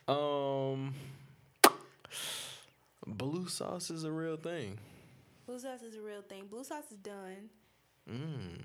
Um, 0.08 0.94
blue 3.06 3.48
sauce 3.48 3.90
is 3.90 4.04
a 4.04 4.10
real 4.12 4.36
thing. 4.36 4.78
Blue 5.46 5.58
sauce 5.58 5.82
is 5.82 5.96
a 5.96 6.00
real 6.00 6.22
thing. 6.22 6.46
Blue 6.50 6.64
sauce 6.64 6.90
is 6.90 6.96
done. 6.98 7.50
Mm. 8.10 8.58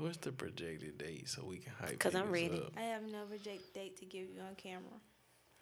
So 0.00 0.06
What's 0.06 0.16
the 0.16 0.32
projected 0.32 0.96
date 0.96 1.28
so 1.28 1.44
we 1.44 1.58
can 1.58 1.74
hype? 1.78 1.98
'Cause 1.98 2.14
I'm 2.14 2.32
ready. 2.32 2.58
up? 2.58 2.72
I 2.74 2.82
have 2.84 3.02
no 3.02 3.26
project 3.26 3.74
date 3.74 3.98
to 3.98 4.06
give 4.06 4.30
you 4.30 4.40
on 4.40 4.54
camera. 4.56 4.98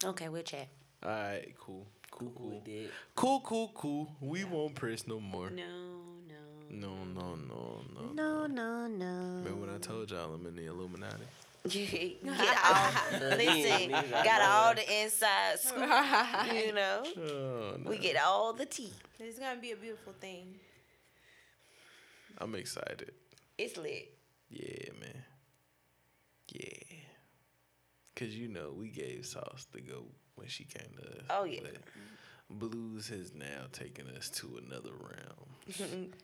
Okay, 0.05 0.29
we'll 0.29 0.45
chat. 0.45 0.69
All 1.03 1.11
right, 1.11 1.53
cool, 1.59 1.89
cool, 2.13 2.31
Cool 2.31 2.63
cool, 3.17 3.41
cool, 3.41 3.41
cool, 3.41 3.73
cool. 3.75 4.17
We 4.21 4.45
won't 4.45 4.77
press 4.77 5.09
no 5.09 5.19
more. 5.19 5.51
No, 5.51 5.65
no. 6.29 6.35
No, 6.71 7.05
no, 7.05 7.35
no, 7.35 7.83
no. 7.93 8.13
No, 8.13 8.47
no, 8.47 8.87
no. 8.87 9.43
Remember 9.43 9.67
when 9.67 9.71
I 9.75 9.79
told 9.79 10.09
y'all 10.13 10.33
I'm 10.33 10.47
in 10.47 10.55
the 10.55 10.67
Illuminati? 10.67 11.25
You 11.65 11.87
get 12.23 12.59
all, 12.65 12.93
listen, 13.37 13.91
got 13.91 14.41
all 14.41 14.73
the 14.75 15.03
inside 15.03 15.59
scoop, 15.59 15.81
you 16.55 16.73
know. 16.73 17.03
Oh, 17.17 17.77
no. 17.77 17.91
We 17.91 17.99
get 17.99 18.17
all 18.23 18.53
the 18.53 18.67
tea. 18.67 18.93
It's 19.19 19.41
gonna 19.41 19.61
be 19.61 19.73
a 19.73 19.77
beautiful 19.77 20.13
thing. 20.13 20.61
I'm 22.39 22.55
excited. 22.55 23.13
It's 23.59 23.77
lit. 23.77 24.15
Yeah, 24.51 24.93
man. 25.01 25.23
Yeah. 26.53 26.97
Cause 28.17 28.29
you 28.29 28.49
know 28.49 28.73
we 28.77 28.89
gave 28.89 29.27
Sauce 29.27 29.67
the 29.73 29.81
go 29.81 30.07
when 30.35 30.49
she 30.49 30.65
came 30.65 30.89
to 31.01 31.09
us. 31.19 31.25
Oh, 31.31 31.45
yeah. 31.45 31.61
but 32.51 32.71
Bluez 32.71 33.09
has 33.11 33.33
now 33.35 33.67
taken 33.73 34.07
us 34.17 34.29
to 34.31 34.61
another 34.67 34.93
realm. 34.93 36.11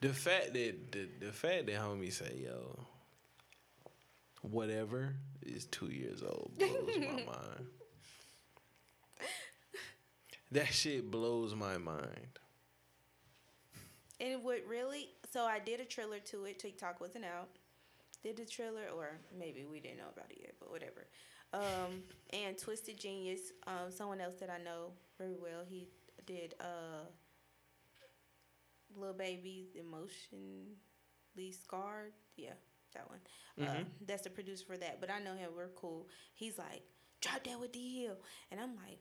The 0.00 0.08
fact 0.08 0.54
that 0.54 0.90
the, 0.90 1.08
the 1.20 1.30
fact 1.30 1.66
that 1.66 1.76
homie 1.76 2.12
say 2.12 2.42
yo, 2.44 2.80
whatever 4.42 5.14
is 5.40 5.66
two 5.66 5.86
years 5.86 6.20
old 6.22 6.50
blows 6.58 6.96
my 6.98 7.06
mind. 7.12 7.66
That 10.50 10.72
shit 10.72 11.10
blows 11.10 11.54
my 11.54 11.78
mind. 11.78 12.40
And 14.20 14.42
what 14.42 14.62
really? 14.68 15.10
So 15.36 15.44
I 15.44 15.58
did 15.58 15.80
a 15.80 15.84
trailer 15.84 16.18
to 16.30 16.46
it. 16.46 16.58
TikTok 16.58 16.98
wasn't 16.98 17.26
out. 17.26 17.50
Did 18.22 18.38
the 18.38 18.46
trailer, 18.46 18.84
or 18.96 19.18
maybe 19.38 19.66
we 19.70 19.80
didn't 19.80 19.98
know 19.98 20.08
about 20.10 20.30
it 20.30 20.38
yet, 20.40 20.54
but 20.58 20.70
whatever. 20.70 21.08
Um, 21.52 22.04
and 22.32 22.56
Twisted 22.56 22.98
Genius, 22.98 23.52
um, 23.66 23.90
someone 23.90 24.22
else 24.22 24.36
that 24.40 24.48
I 24.48 24.56
know 24.56 24.92
very 25.18 25.34
well. 25.34 25.60
He 25.68 25.88
did 26.24 26.54
uh, 26.58 27.04
Lil 28.96 29.12
Baby's 29.12 29.74
Emotionally 29.78 31.52
Scarred. 31.52 32.14
Yeah, 32.38 32.54
that 32.94 33.06
one. 33.10 33.18
Uh, 33.60 33.84
that's 34.06 34.22
the 34.22 34.30
producer 34.30 34.64
for 34.64 34.78
that. 34.78 35.02
But 35.02 35.10
I 35.10 35.18
know 35.18 35.34
him. 35.34 35.50
We're 35.54 35.68
cool. 35.76 36.08
He's 36.32 36.56
like, 36.56 36.82
drop 37.20 37.44
that 37.44 37.60
with 37.60 37.72
D 37.72 38.04
Hill, 38.04 38.16
and 38.50 38.58
I'm 38.58 38.74
like, 38.76 39.00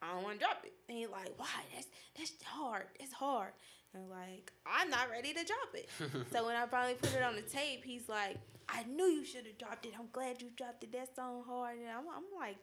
I 0.00 0.14
don't 0.14 0.22
want 0.22 0.38
to 0.38 0.44
drop 0.44 0.62
it. 0.64 0.74
And 0.88 0.98
he's 0.98 1.08
like, 1.08 1.32
why? 1.36 1.48
That's 1.74 1.88
that's 2.16 2.32
hard. 2.44 2.84
It's 3.00 3.12
hard. 3.12 3.52
And 3.94 4.04
I'm 4.04 4.10
like, 4.10 4.52
I'm 4.66 4.90
not 4.90 5.10
ready 5.10 5.32
to 5.34 5.44
drop 5.44 5.74
it. 5.74 5.88
so 6.32 6.46
when 6.46 6.56
I 6.56 6.66
finally 6.66 6.94
put 6.94 7.14
it 7.14 7.22
on 7.22 7.34
the 7.34 7.42
tape, 7.42 7.84
he's 7.84 8.08
like, 8.08 8.36
I 8.68 8.84
knew 8.84 9.04
you 9.04 9.24
should 9.24 9.46
have 9.46 9.58
dropped 9.58 9.86
it. 9.86 9.92
I'm 9.98 10.08
glad 10.12 10.40
you 10.40 10.48
dropped 10.56 10.82
it. 10.84 10.92
That 10.92 11.14
song 11.14 11.44
hard. 11.46 11.78
And 11.78 11.88
I'm, 11.88 12.04
I'm 12.08 12.24
like, 12.38 12.56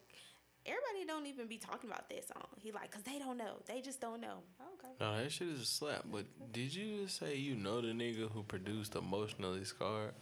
everybody 0.66 1.06
don't 1.06 1.26
even 1.26 1.46
be 1.46 1.58
talking 1.58 1.88
about 1.88 2.08
that 2.08 2.26
song. 2.26 2.46
He 2.58 2.72
like, 2.72 2.90
cause 2.90 3.02
they 3.02 3.18
don't 3.18 3.36
know. 3.36 3.56
They 3.66 3.80
just 3.80 4.00
don't 4.00 4.20
know. 4.20 4.42
Okay. 4.60 4.92
No, 5.00 5.22
that 5.22 5.30
shit 5.30 5.48
is 5.48 5.60
a 5.60 5.66
slap. 5.66 6.04
But 6.10 6.24
did 6.52 6.74
you 6.74 7.04
just 7.04 7.18
say 7.18 7.36
you 7.36 7.54
know 7.54 7.80
the 7.80 7.88
nigga 7.88 8.30
who 8.30 8.42
produced 8.42 8.96
Emotionally 8.96 9.64
Scarred? 9.64 10.14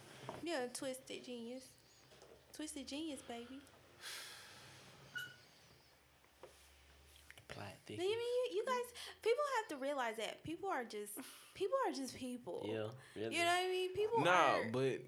Yeah, 0.43 0.67
Twisted 0.73 1.25
Genius. 1.25 1.63
Twisted 2.53 2.87
Genius, 2.87 3.21
baby. 3.21 3.59
Plot 7.97 8.07
You 8.07 8.17
mean 8.17 8.33
you, 8.51 8.57
you 8.57 8.65
guys? 8.65 8.93
People 9.21 9.43
have 9.57 9.67
to 9.79 9.83
realize 9.83 10.15
that 10.17 10.43
people 10.43 10.69
are 10.69 10.83
just 10.83 11.13
people 11.53 11.77
are 11.87 11.91
just 11.93 12.15
people. 12.15 12.65
Yeah, 12.67 12.87
really. 13.21 13.35
You 13.35 13.41
know 13.43 13.45
what 13.51 13.65
I 13.65 13.69
mean? 13.69 13.93
People 13.93 14.23
Nah, 14.23 14.31
are 14.31 14.69
but 14.71 14.99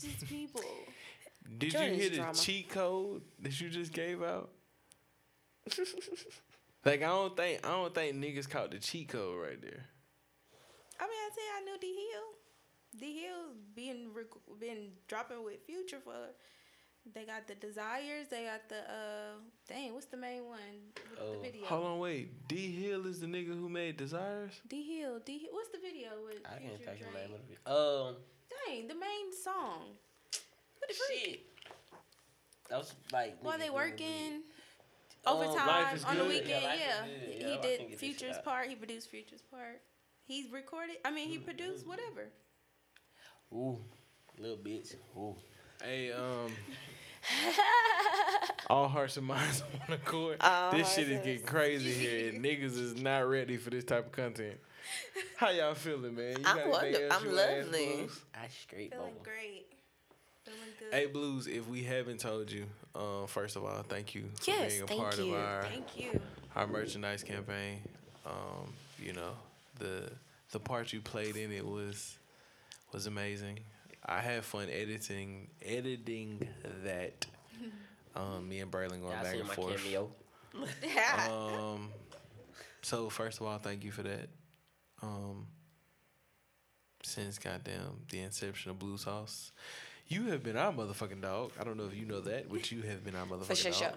just 0.00 0.26
people. 0.26 0.62
did 1.58 1.72
Jordan's 1.72 1.96
you 1.96 2.00
hear 2.02 2.10
the 2.10 2.16
drama. 2.16 2.34
cheat 2.34 2.68
code 2.70 3.22
that 3.40 3.60
you 3.60 3.68
just 3.70 3.92
gave 3.92 4.22
out? 4.22 4.50
like 6.84 7.02
I 7.02 7.06
don't 7.06 7.36
think 7.36 7.64
I 7.66 7.70
don't 7.70 7.94
think 7.94 8.16
niggas 8.16 8.48
caught 8.48 8.70
the 8.70 8.78
cheat 8.78 9.08
code 9.08 9.40
right 9.40 9.60
there. 9.60 9.84
I 11.00 11.04
mean, 11.04 11.18
I 11.18 11.30
say 11.34 11.42
I 11.56 11.64
knew 11.64 11.78
D 11.80 11.86
Hill. 12.12 12.98
D 12.98 13.20
Hill 13.22 13.54
being 13.74 14.08
rec- 14.14 14.58
been 14.60 14.90
dropping 15.08 15.44
with 15.44 15.64
Future 15.64 15.98
for. 16.02 16.12
They 17.14 17.24
got 17.24 17.46
the 17.48 17.54
desires. 17.56 18.28
They 18.30 18.44
got 18.44 18.68
the 18.68 18.78
uh. 18.78 19.34
Dang, 19.68 19.92
what's 19.92 20.06
the 20.06 20.16
main 20.16 20.44
one? 20.46 20.58
Oh. 21.20 21.32
The 21.32 21.38
video. 21.38 21.66
Hold 21.66 21.84
on, 21.86 21.98
wait. 21.98 22.46
D 22.48 22.70
Hill 22.72 23.06
is 23.06 23.20
the 23.20 23.26
nigga 23.26 23.48
who 23.58 23.68
made 23.68 23.96
Desires. 23.96 24.52
D 24.68 24.82
Hill. 24.98 25.18
D. 25.24 25.38
Hill- 25.38 25.48
What's 25.52 25.68
the 25.70 25.78
video 25.78 26.10
with 26.24 26.38
I 26.46 26.58
can't 26.60 26.76
Future 26.76 26.90
think 26.92 27.00
of 27.00 27.12
the 27.12 27.18
name 27.18 27.28
Drake? 27.28 27.58
of 27.66 28.06
it. 28.06 28.16
Um, 28.16 28.16
Dang, 28.68 28.88
the 28.88 28.94
main 28.94 29.32
song. 29.42 29.82
What 30.78 30.88
the 30.88 30.94
freak? 30.94 31.20
shit. 31.24 31.40
That 32.70 32.78
was 32.78 32.94
like. 33.12 33.36
While 33.42 33.58
they 33.58 33.70
working 33.70 34.42
Um, 35.26 35.36
overtime 35.36 35.66
Life 35.66 35.94
is 35.96 36.04
on 36.04 36.18
the 36.18 36.24
weekend, 36.24 36.48
Yeah, 36.50 36.60
Life 36.68 36.74
is 36.74 36.80
yeah. 36.80 37.46
He 37.48 37.54
Yeah, 37.54 37.60
did 37.62 37.98
Future's 37.98 38.38
part. 38.44 38.68
He 38.68 38.76
produced 38.76 39.08
Future's 39.10 39.42
part. 39.42 39.82
He 40.24 40.48
recorded. 40.52 40.96
I 41.04 41.10
mean, 41.10 41.28
he 41.28 41.38
Mm, 41.38 41.44
produced 41.44 41.84
whatever. 41.86 42.30
Ooh, 43.52 43.78
little 44.38 44.56
bitch. 44.56 44.94
Ooh. 45.16 45.36
Hey, 45.84 46.12
um. 46.12 46.52
All 48.70 48.88
hearts 48.88 49.16
and 49.16 49.26
minds 49.26 49.62
on 49.72 49.80
one 49.88 49.98
accord. 49.98 50.36
All 50.40 50.72
this 50.72 50.94
shit 50.94 51.08
is 51.10 51.24
getting 51.24 51.42
crazy 51.46 51.92
here, 51.92 52.30
and 52.30 52.42
niggas 52.44 52.78
is 52.78 53.00
not 53.00 53.28
ready 53.28 53.56
for 53.56 53.70
this 53.70 53.84
type 53.84 54.06
of 54.06 54.12
content. 54.12 54.56
How 55.36 55.50
y'all 55.50 55.74
feeling, 55.74 56.14
man? 56.16 56.36
You 56.38 56.44
I'm 56.46 56.56
got 56.56 56.56
anything 56.58 56.70
wonder- 56.70 57.08
I'm 57.12 57.24
you 57.24 57.30
wanna 57.30 57.56
lovely. 57.58 57.78
Bluez? 57.86 58.18
I 58.34 58.48
straight 58.48 58.90
Feeling 58.92 59.06
bubble. 59.10 59.22
great. 59.24 59.66
Feeling 60.44 60.58
good. 60.78 60.92
Hey, 60.94 61.06
Bluez, 61.06 61.46
if 61.48 61.68
we 61.68 61.82
haven't 61.84 62.18
told 62.18 62.50
you, 62.50 62.66
um, 62.94 63.26
first 63.28 63.56
of 63.56 63.64
all, 63.64 63.82
thank 63.82 64.14
you 64.14 64.24
for 64.40 64.50
Yes, 64.50 64.72
being 64.72 64.82
a 64.82 64.86
part 64.86 65.18
you. 65.18 65.34
of 65.34 65.40
our 65.40 65.62
Thank 65.64 65.98
you. 66.00 66.20
our 66.56 66.66
merchandise 66.66 67.22
campaign. 67.22 67.80
Um, 68.26 68.72
you 68.98 69.12
know, 69.12 69.32
the 69.78 70.10
the 70.50 70.58
part 70.60 70.92
you 70.92 71.00
played 71.00 71.36
in 71.36 71.52
it 71.52 71.64
was 71.66 72.18
was 72.92 73.06
amazing. 73.06 73.60
I 74.04 74.20
had 74.20 74.44
fun 74.44 74.68
editing 74.70 75.48
editing 75.64 76.48
that. 76.84 77.26
Um, 78.14 78.46
me 78.46 78.60
and 78.60 78.70
Braylon 78.70 79.00
going 79.00 79.04
Y'all 79.04 79.22
back 79.22 79.36
and 79.36 79.48
forth. 79.48 79.82
cameo? 79.82 80.10
Um, 81.30 81.88
so 82.82 83.08
first 83.08 83.40
of 83.40 83.46
all, 83.46 83.56
thank 83.56 83.84
you 83.84 83.90
for 83.90 84.02
that. 84.02 84.28
Um, 85.02 85.46
since 87.02 87.38
goddamn 87.38 88.00
the 88.10 88.20
inception 88.20 88.70
of 88.70 88.78
Blue 88.78 88.98
Sauce, 88.98 89.52
you 90.08 90.24
have 90.26 90.42
been 90.42 90.58
our 90.58 90.72
motherfucking 90.72 91.22
dog. 91.22 91.52
I 91.58 91.64
don't 91.64 91.78
know 91.78 91.86
if 91.86 91.96
you 91.96 92.04
know 92.04 92.20
that, 92.20 92.50
but 92.50 92.70
you 92.70 92.82
have 92.82 93.02
been 93.02 93.16
our 93.16 93.24
motherfucking 93.24 93.56
sure, 93.56 93.70
dog. 93.72 93.80
sure. 93.80 93.92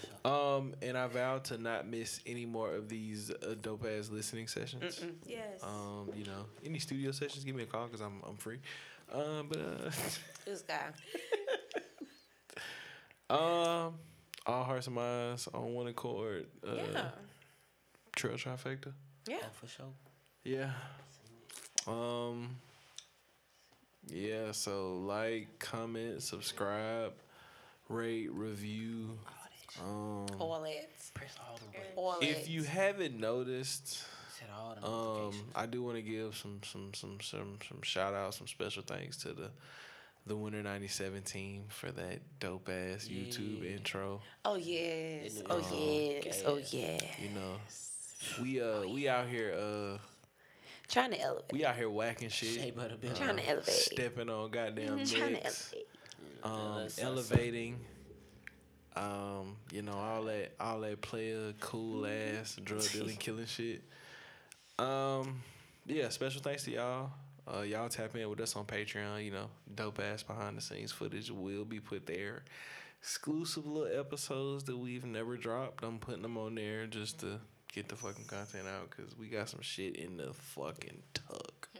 For 0.00 0.06
sure. 0.28 0.32
Um, 0.58 0.74
and 0.80 0.96
I 0.96 1.08
vow 1.08 1.38
to 1.38 1.58
not 1.58 1.88
miss 1.88 2.20
any 2.24 2.46
more 2.46 2.72
of 2.72 2.88
these 2.88 3.32
uh, 3.32 3.56
dope 3.60 3.84
ass 3.84 4.10
listening 4.10 4.46
sessions. 4.46 5.04
Yes. 5.26 5.60
Um, 5.62 6.10
you 6.14 6.24
know, 6.24 6.44
any 6.64 6.78
studio 6.78 7.10
sessions, 7.10 7.42
give 7.44 7.56
me 7.56 7.64
a 7.64 7.66
call 7.66 7.86
because 7.86 8.00
I'm 8.00 8.22
I'm 8.28 8.36
free. 8.36 8.58
Um, 9.12 9.48
but 9.48 9.58
uh, 9.58 9.90
This 10.44 10.62
guy. 10.62 10.88
um, 13.30 13.94
all 14.46 14.64
hearts 14.64 14.86
and 14.86 14.96
minds 14.96 15.48
on 15.52 15.74
one 15.74 15.86
accord. 15.88 16.46
Uh, 16.66 16.74
yeah. 16.74 17.08
Trail 18.14 18.34
trifecta. 18.36 18.92
Yeah. 19.28 19.38
Oh, 19.42 19.46
for 19.52 19.66
sure. 19.66 19.86
Yeah. 20.44 20.70
Um. 21.86 22.56
Yeah. 24.08 24.52
So 24.52 24.96
like, 24.98 25.58
comment, 25.58 26.22
subscribe, 26.22 27.12
rate, 27.88 28.30
review. 28.32 29.18
Um, 29.82 30.26
All 30.38 30.60
that. 30.62 30.88
Press 31.12 31.34
all 31.46 31.56
the 31.56 31.66
buttons. 31.66 31.92
All 31.96 32.16
if 32.22 32.44
that. 32.44 32.50
you 32.50 32.62
haven't 32.62 33.18
noticed, 33.18 34.02
Set 34.38 34.48
all 34.56 34.76
the 34.80 34.86
um. 35.38 35.44
I 35.54 35.66
do 35.66 35.82
want 35.82 35.96
to 35.96 36.02
give 36.02 36.36
some 36.36 36.60
some 36.64 36.92
some 36.94 37.18
some 37.20 37.58
some 37.68 37.82
shout 37.82 38.14
outs, 38.14 38.38
some 38.38 38.46
special 38.46 38.82
thanks 38.82 39.16
to 39.18 39.32
the 39.32 39.50
the 40.26 40.36
Winter 40.36 40.62
'97 40.62 41.22
team 41.22 41.64
for 41.68 41.90
that 41.92 42.20
dope 42.40 42.68
ass 42.68 43.08
YouTube 43.08 43.64
intro. 43.64 44.20
Oh 44.44 44.56
yes. 44.56 45.34
They 45.34 45.42
Oh 45.48 45.60
do. 45.60 45.76
yes. 45.76 46.42
Oh 46.44 46.54
Okay. 46.56 46.98
yeah. 47.20 47.24
You 47.24 47.34
know, 47.34 47.56
we 48.42 48.60
uh 48.60 48.86
we 48.92 49.08
out 49.08 49.28
here 49.28 49.54
uh 49.54 49.98
Trying 50.88 51.10
to 51.12 51.20
elevate. 51.20 51.52
we 51.52 51.64
out 51.64 51.74
here 51.76 51.90
whacking 51.90 52.28
shit. 52.28 52.60
Shape 52.60 52.78
of 52.78 53.00
the. 53.00 53.08
Trying 53.10 53.36
to 53.38 53.48
elevate. 53.48 53.70
stepping 53.74 54.28
on 54.28 54.50
goddamn 54.50 55.04
Trying 55.04 55.34
to 55.36 55.44
elevate. 55.44 55.86
um, 56.44 56.78
That's 56.82 56.98
us. 56.98 57.04
elevating. 57.04 57.78
Um, 58.94 59.56
you 59.72 59.82
know 59.82 59.92
all 59.92 60.22
that 60.24 60.52
all 60.58 60.80
that 60.80 61.00
player 61.02 61.52
cool 61.60 62.06
ass 62.06 62.56
drug 62.64 62.82
dealing 62.92 63.16
killing 63.16 63.46
shit. 63.46 63.82
Um, 64.78 65.42
yeah, 65.86 66.08
special 66.08 66.42
thanks 66.42 66.64
to 66.64 66.72
y'all. 66.72 67.10
Uh, 67.46 67.60
y'all 67.60 67.88
tap 67.88 68.14
in 68.16 68.28
with 68.28 68.40
us 68.40 68.56
on 68.56 68.64
Patreon. 68.64 69.24
You 69.24 69.30
know, 69.30 69.46
dope 69.74 70.00
ass 70.00 70.22
behind 70.22 70.56
the 70.56 70.60
scenes 70.60 70.92
footage 70.92 71.30
will 71.30 71.64
be 71.64 71.80
put 71.80 72.06
there. 72.06 72.44
Exclusive 73.00 73.66
little 73.66 73.98
episodes 73.98 74.64
that 74.64 74.76
we've 74.76 75.04
never 75.04 75.36
dropped. 75.36 75.84
I'm 75.84 75.98
putting 75.98 76.22
them 76.22 76.36
on 76.36 76.56
there 76.56 76.86
just 76.86 77.20
to 77.20 77.40
get 77.72 77.88
the 77.88 77.96
fucking 77.96 78.24
content 78.24 78.66
out 78.66 78.90
because 78.90 79.16
we 79.16 79.28
got 79.28 79.48
some 79.48 79.60
shit 79.60 79.96
in 79.96 80.16
the 80.16 80.32
fucking 80.32 81.02
tuck. 81.14 81.68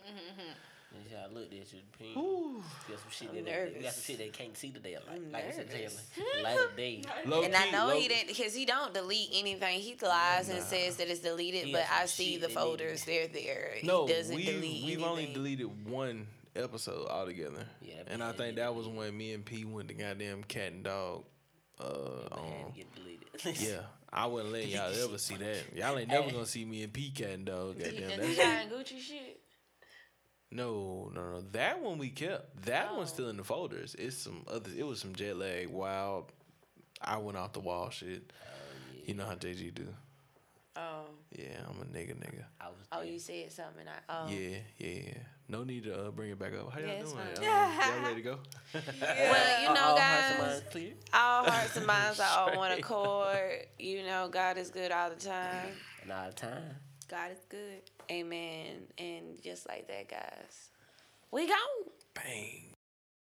Yeah, 1.11 1.27
I 1.29 1.33
looked 1.33 1.53
at 1.53 1.73
you. 1.73 1.81
Pink. 1.99 2.17
We 2.17 2.93
got 2.93 3.01
some 3.01 3.11
shit 3.11 3.29
I'm 3.31 3.45
that 3.45 3.75
we 3.77 3.83
got 3.83 3.93
some 3.93 4.03
shit 4.03 4.19
they 4.19 4.29
can't 4.29 4.57
see 4.57 4.71
today. 4.71 4.97
Like, 4.97 5.17
I'm 5.17 5.33
like 5.33 5.45
I 5.49 5.51
said, 5.53 5.69
nervous. 5.69 6.07
Taylor, 6.15 6.43
light 6.43 6.59
of 6.71 6.77
day. 6.77 7.03
Low 7.25 7.43
And 7.43 7.55
I 7.55 7.71
know 7.71 7.89
low- 7.89 7.99
he 8.01 8.09
didn't 8.09 8.29
because 8.29 8.55
he 8.55 8.65
don't 8.65 8.93
delete 8.95 9.31
anything. 9.33 9.81
He 9.81 9.97
lies 10.03 10.49
and 10.49 10.63
says 10.63 10.97
that 10.97 11.09
it's 11.09 11.21
deleted, 11.21 11.65
He 11.67 11.73
but 11.73 11.85
I 11.93 12.07
see 12.07 12.37
the 12.37 12.43
that 12.43 12.49
need 12.49 12.55
to 12.55 12.61
folders. 12.61 13.05
They're 13.05 13.29
there. 13.29 13.73
No, 13.83 14.07
he 14.07 14.13
doesn't 14.13 14.37
we 14.37 14.45
delete 14.45 14.85
we've 14.85 15.03
only 15.03 15.27
deleted 15.33 15.89
one 15.89 16.27
episode 16.55 17.09
altogether. 17.09 17.67
Yeah, 17.83 17.95
and 18.07 18.23
I 18.23 18.33
think 18.33 18.57
that 18.57 18.75
was 18.75 18.89
when 18.89 19.17
me 19.17 19.33
and 19.33 19.45
P 19.45 19.65
went 19.65 19.89
to 19.89 19.95
goddamn 19.95 20.45
cat 20.45 20.73
and 20.73 20.85
dog. 20.85 21.25
Uh, 21.79 21.85
Man, 21.85 22.29
on 22.33 22.73
get 22.75 22.87
deleted. 22.95 23.61
yeah, 23.61 23.81
I 24.11 24.27
wouldn't 24.27 24.53
let 24.53 24.67
y'all 24.69 24.93
ever 25.05 25.19
see 25.19 25.37
that. 25.37 25.59
Y'all 25.75 25.99
ain't 25.99 26.09
never 26.09 26.31
gonna 26.31 26.47
see 26.47 26.65
me 26.65 26.83
and 26.83 26.93
P 26.93 27.11
cat 27.11 27.31
and 27.31 27.45
dog. 27.45 27.79
Goddamn, 27.83 28.09
done 28.19 28.35
that's 28.37 28.73
Gucci 28.73 28.99
shit. 28.99 29.36
No, 30.57 31.11
no, 31.15 31.33
no. 31.33 31.41
That 31.53 31.81
one 31.83 31.99
we 31.99 32.09
kept. 32.11 32.65
That 32.65 32.89
Oh. 32.93 32.97
one's 32.99 33.11
still 33.11 33.29
in 33.29 33.37
the 33.37 33.45
folders. 33.45 33.95
It's 33.99 34.17
some 34.17 34.45
other. 34.49 34.71
It 34.77 34.85
was 34.87 35.01
some 35.01 35.15
jet 35.15 35.37
lag, 35.37 35.69
wild. 35.69 36.33
I 37.01 37.19
went 37.19 37.37
off 37.37 37.53
the 37.53 37.61
wall 37.61 37.91
shit. 37.91 38.33
You 39.05 39.15
know 39.15 39.27
how 39.27 39.35
JG 39.35 39.75
do. 39.75 39.87
Oh, 40.79 41.05
Yeah, 41.31 41.61
I'm 41.69 41.81
a 41.81 41.85
nigga, 41.87 42.15
nigga. 42.17 42.45
I 42.61 42.67
was 42.69 42.77
oh, 42.93 43.01
you 43.03 43.19
said 43.19 43.51
something. 43.51 43.85
I, 43.89 44.13
oh. 44.13 44.29
Yeah, 44.29 44.59
yeah, 44.79 44.89
yeah. 45.07 45.19
No 45.49 45.65
need 45.65 45.85
to 45.85 46.07
uh, 46.09 46.11
bring 46.11 46.31
it 46.31 46.39
back 46.39 46.53
up. 46.55 46.71
How 46.73 46.81
y'all 46.81 46.89
Yeah, 46.89 47.03
doing? 47.03 47.15
fine. 47.15 47.39
Uh, 47.39 47.71
y'all 47.95 48.03
ready 48.03 48.15
to 48.17 48.21
go? 48.23 48.39
Well, 48.75 49.61
you 49.63 49.75
know, 49.75 49.81
All 49.81 49.97
hearts 49.97 50.31
and 50.33 50.39
guys, 50.39 50.63
minds 50.75 50.95
all 51.15 51.45
hearts 51.45 51.77
and 51.77 51.87
minds 51.87 52.21
are 52.21 52.51
on 52.51 52.57
one 52.59 52.73
accord. 52.79 53.67
You 53.79 54.05
know, 54.05 54.29
God 54.31 54.59
is 54.59 54.69
good 54.71 54.91
all 54.93 55.09
the 55.09 55.17
time. 55.17 55.69
And 56.03 56.13
all 56.13 56.27
the 56.27 56.35
time. 56.35 56.63
God 57.09 57.31
is 57.33 57.39
good. 57.49 57.83
Amen. 58.11 58.87
And 58.99 59.43
just 59.43 59.69
like 59.69 59.89
that, 59.89 60.09
guys, 60.09 60.71
we 61.31 61.47
gone. 61.47 61.57
Bang. 62.15 62.76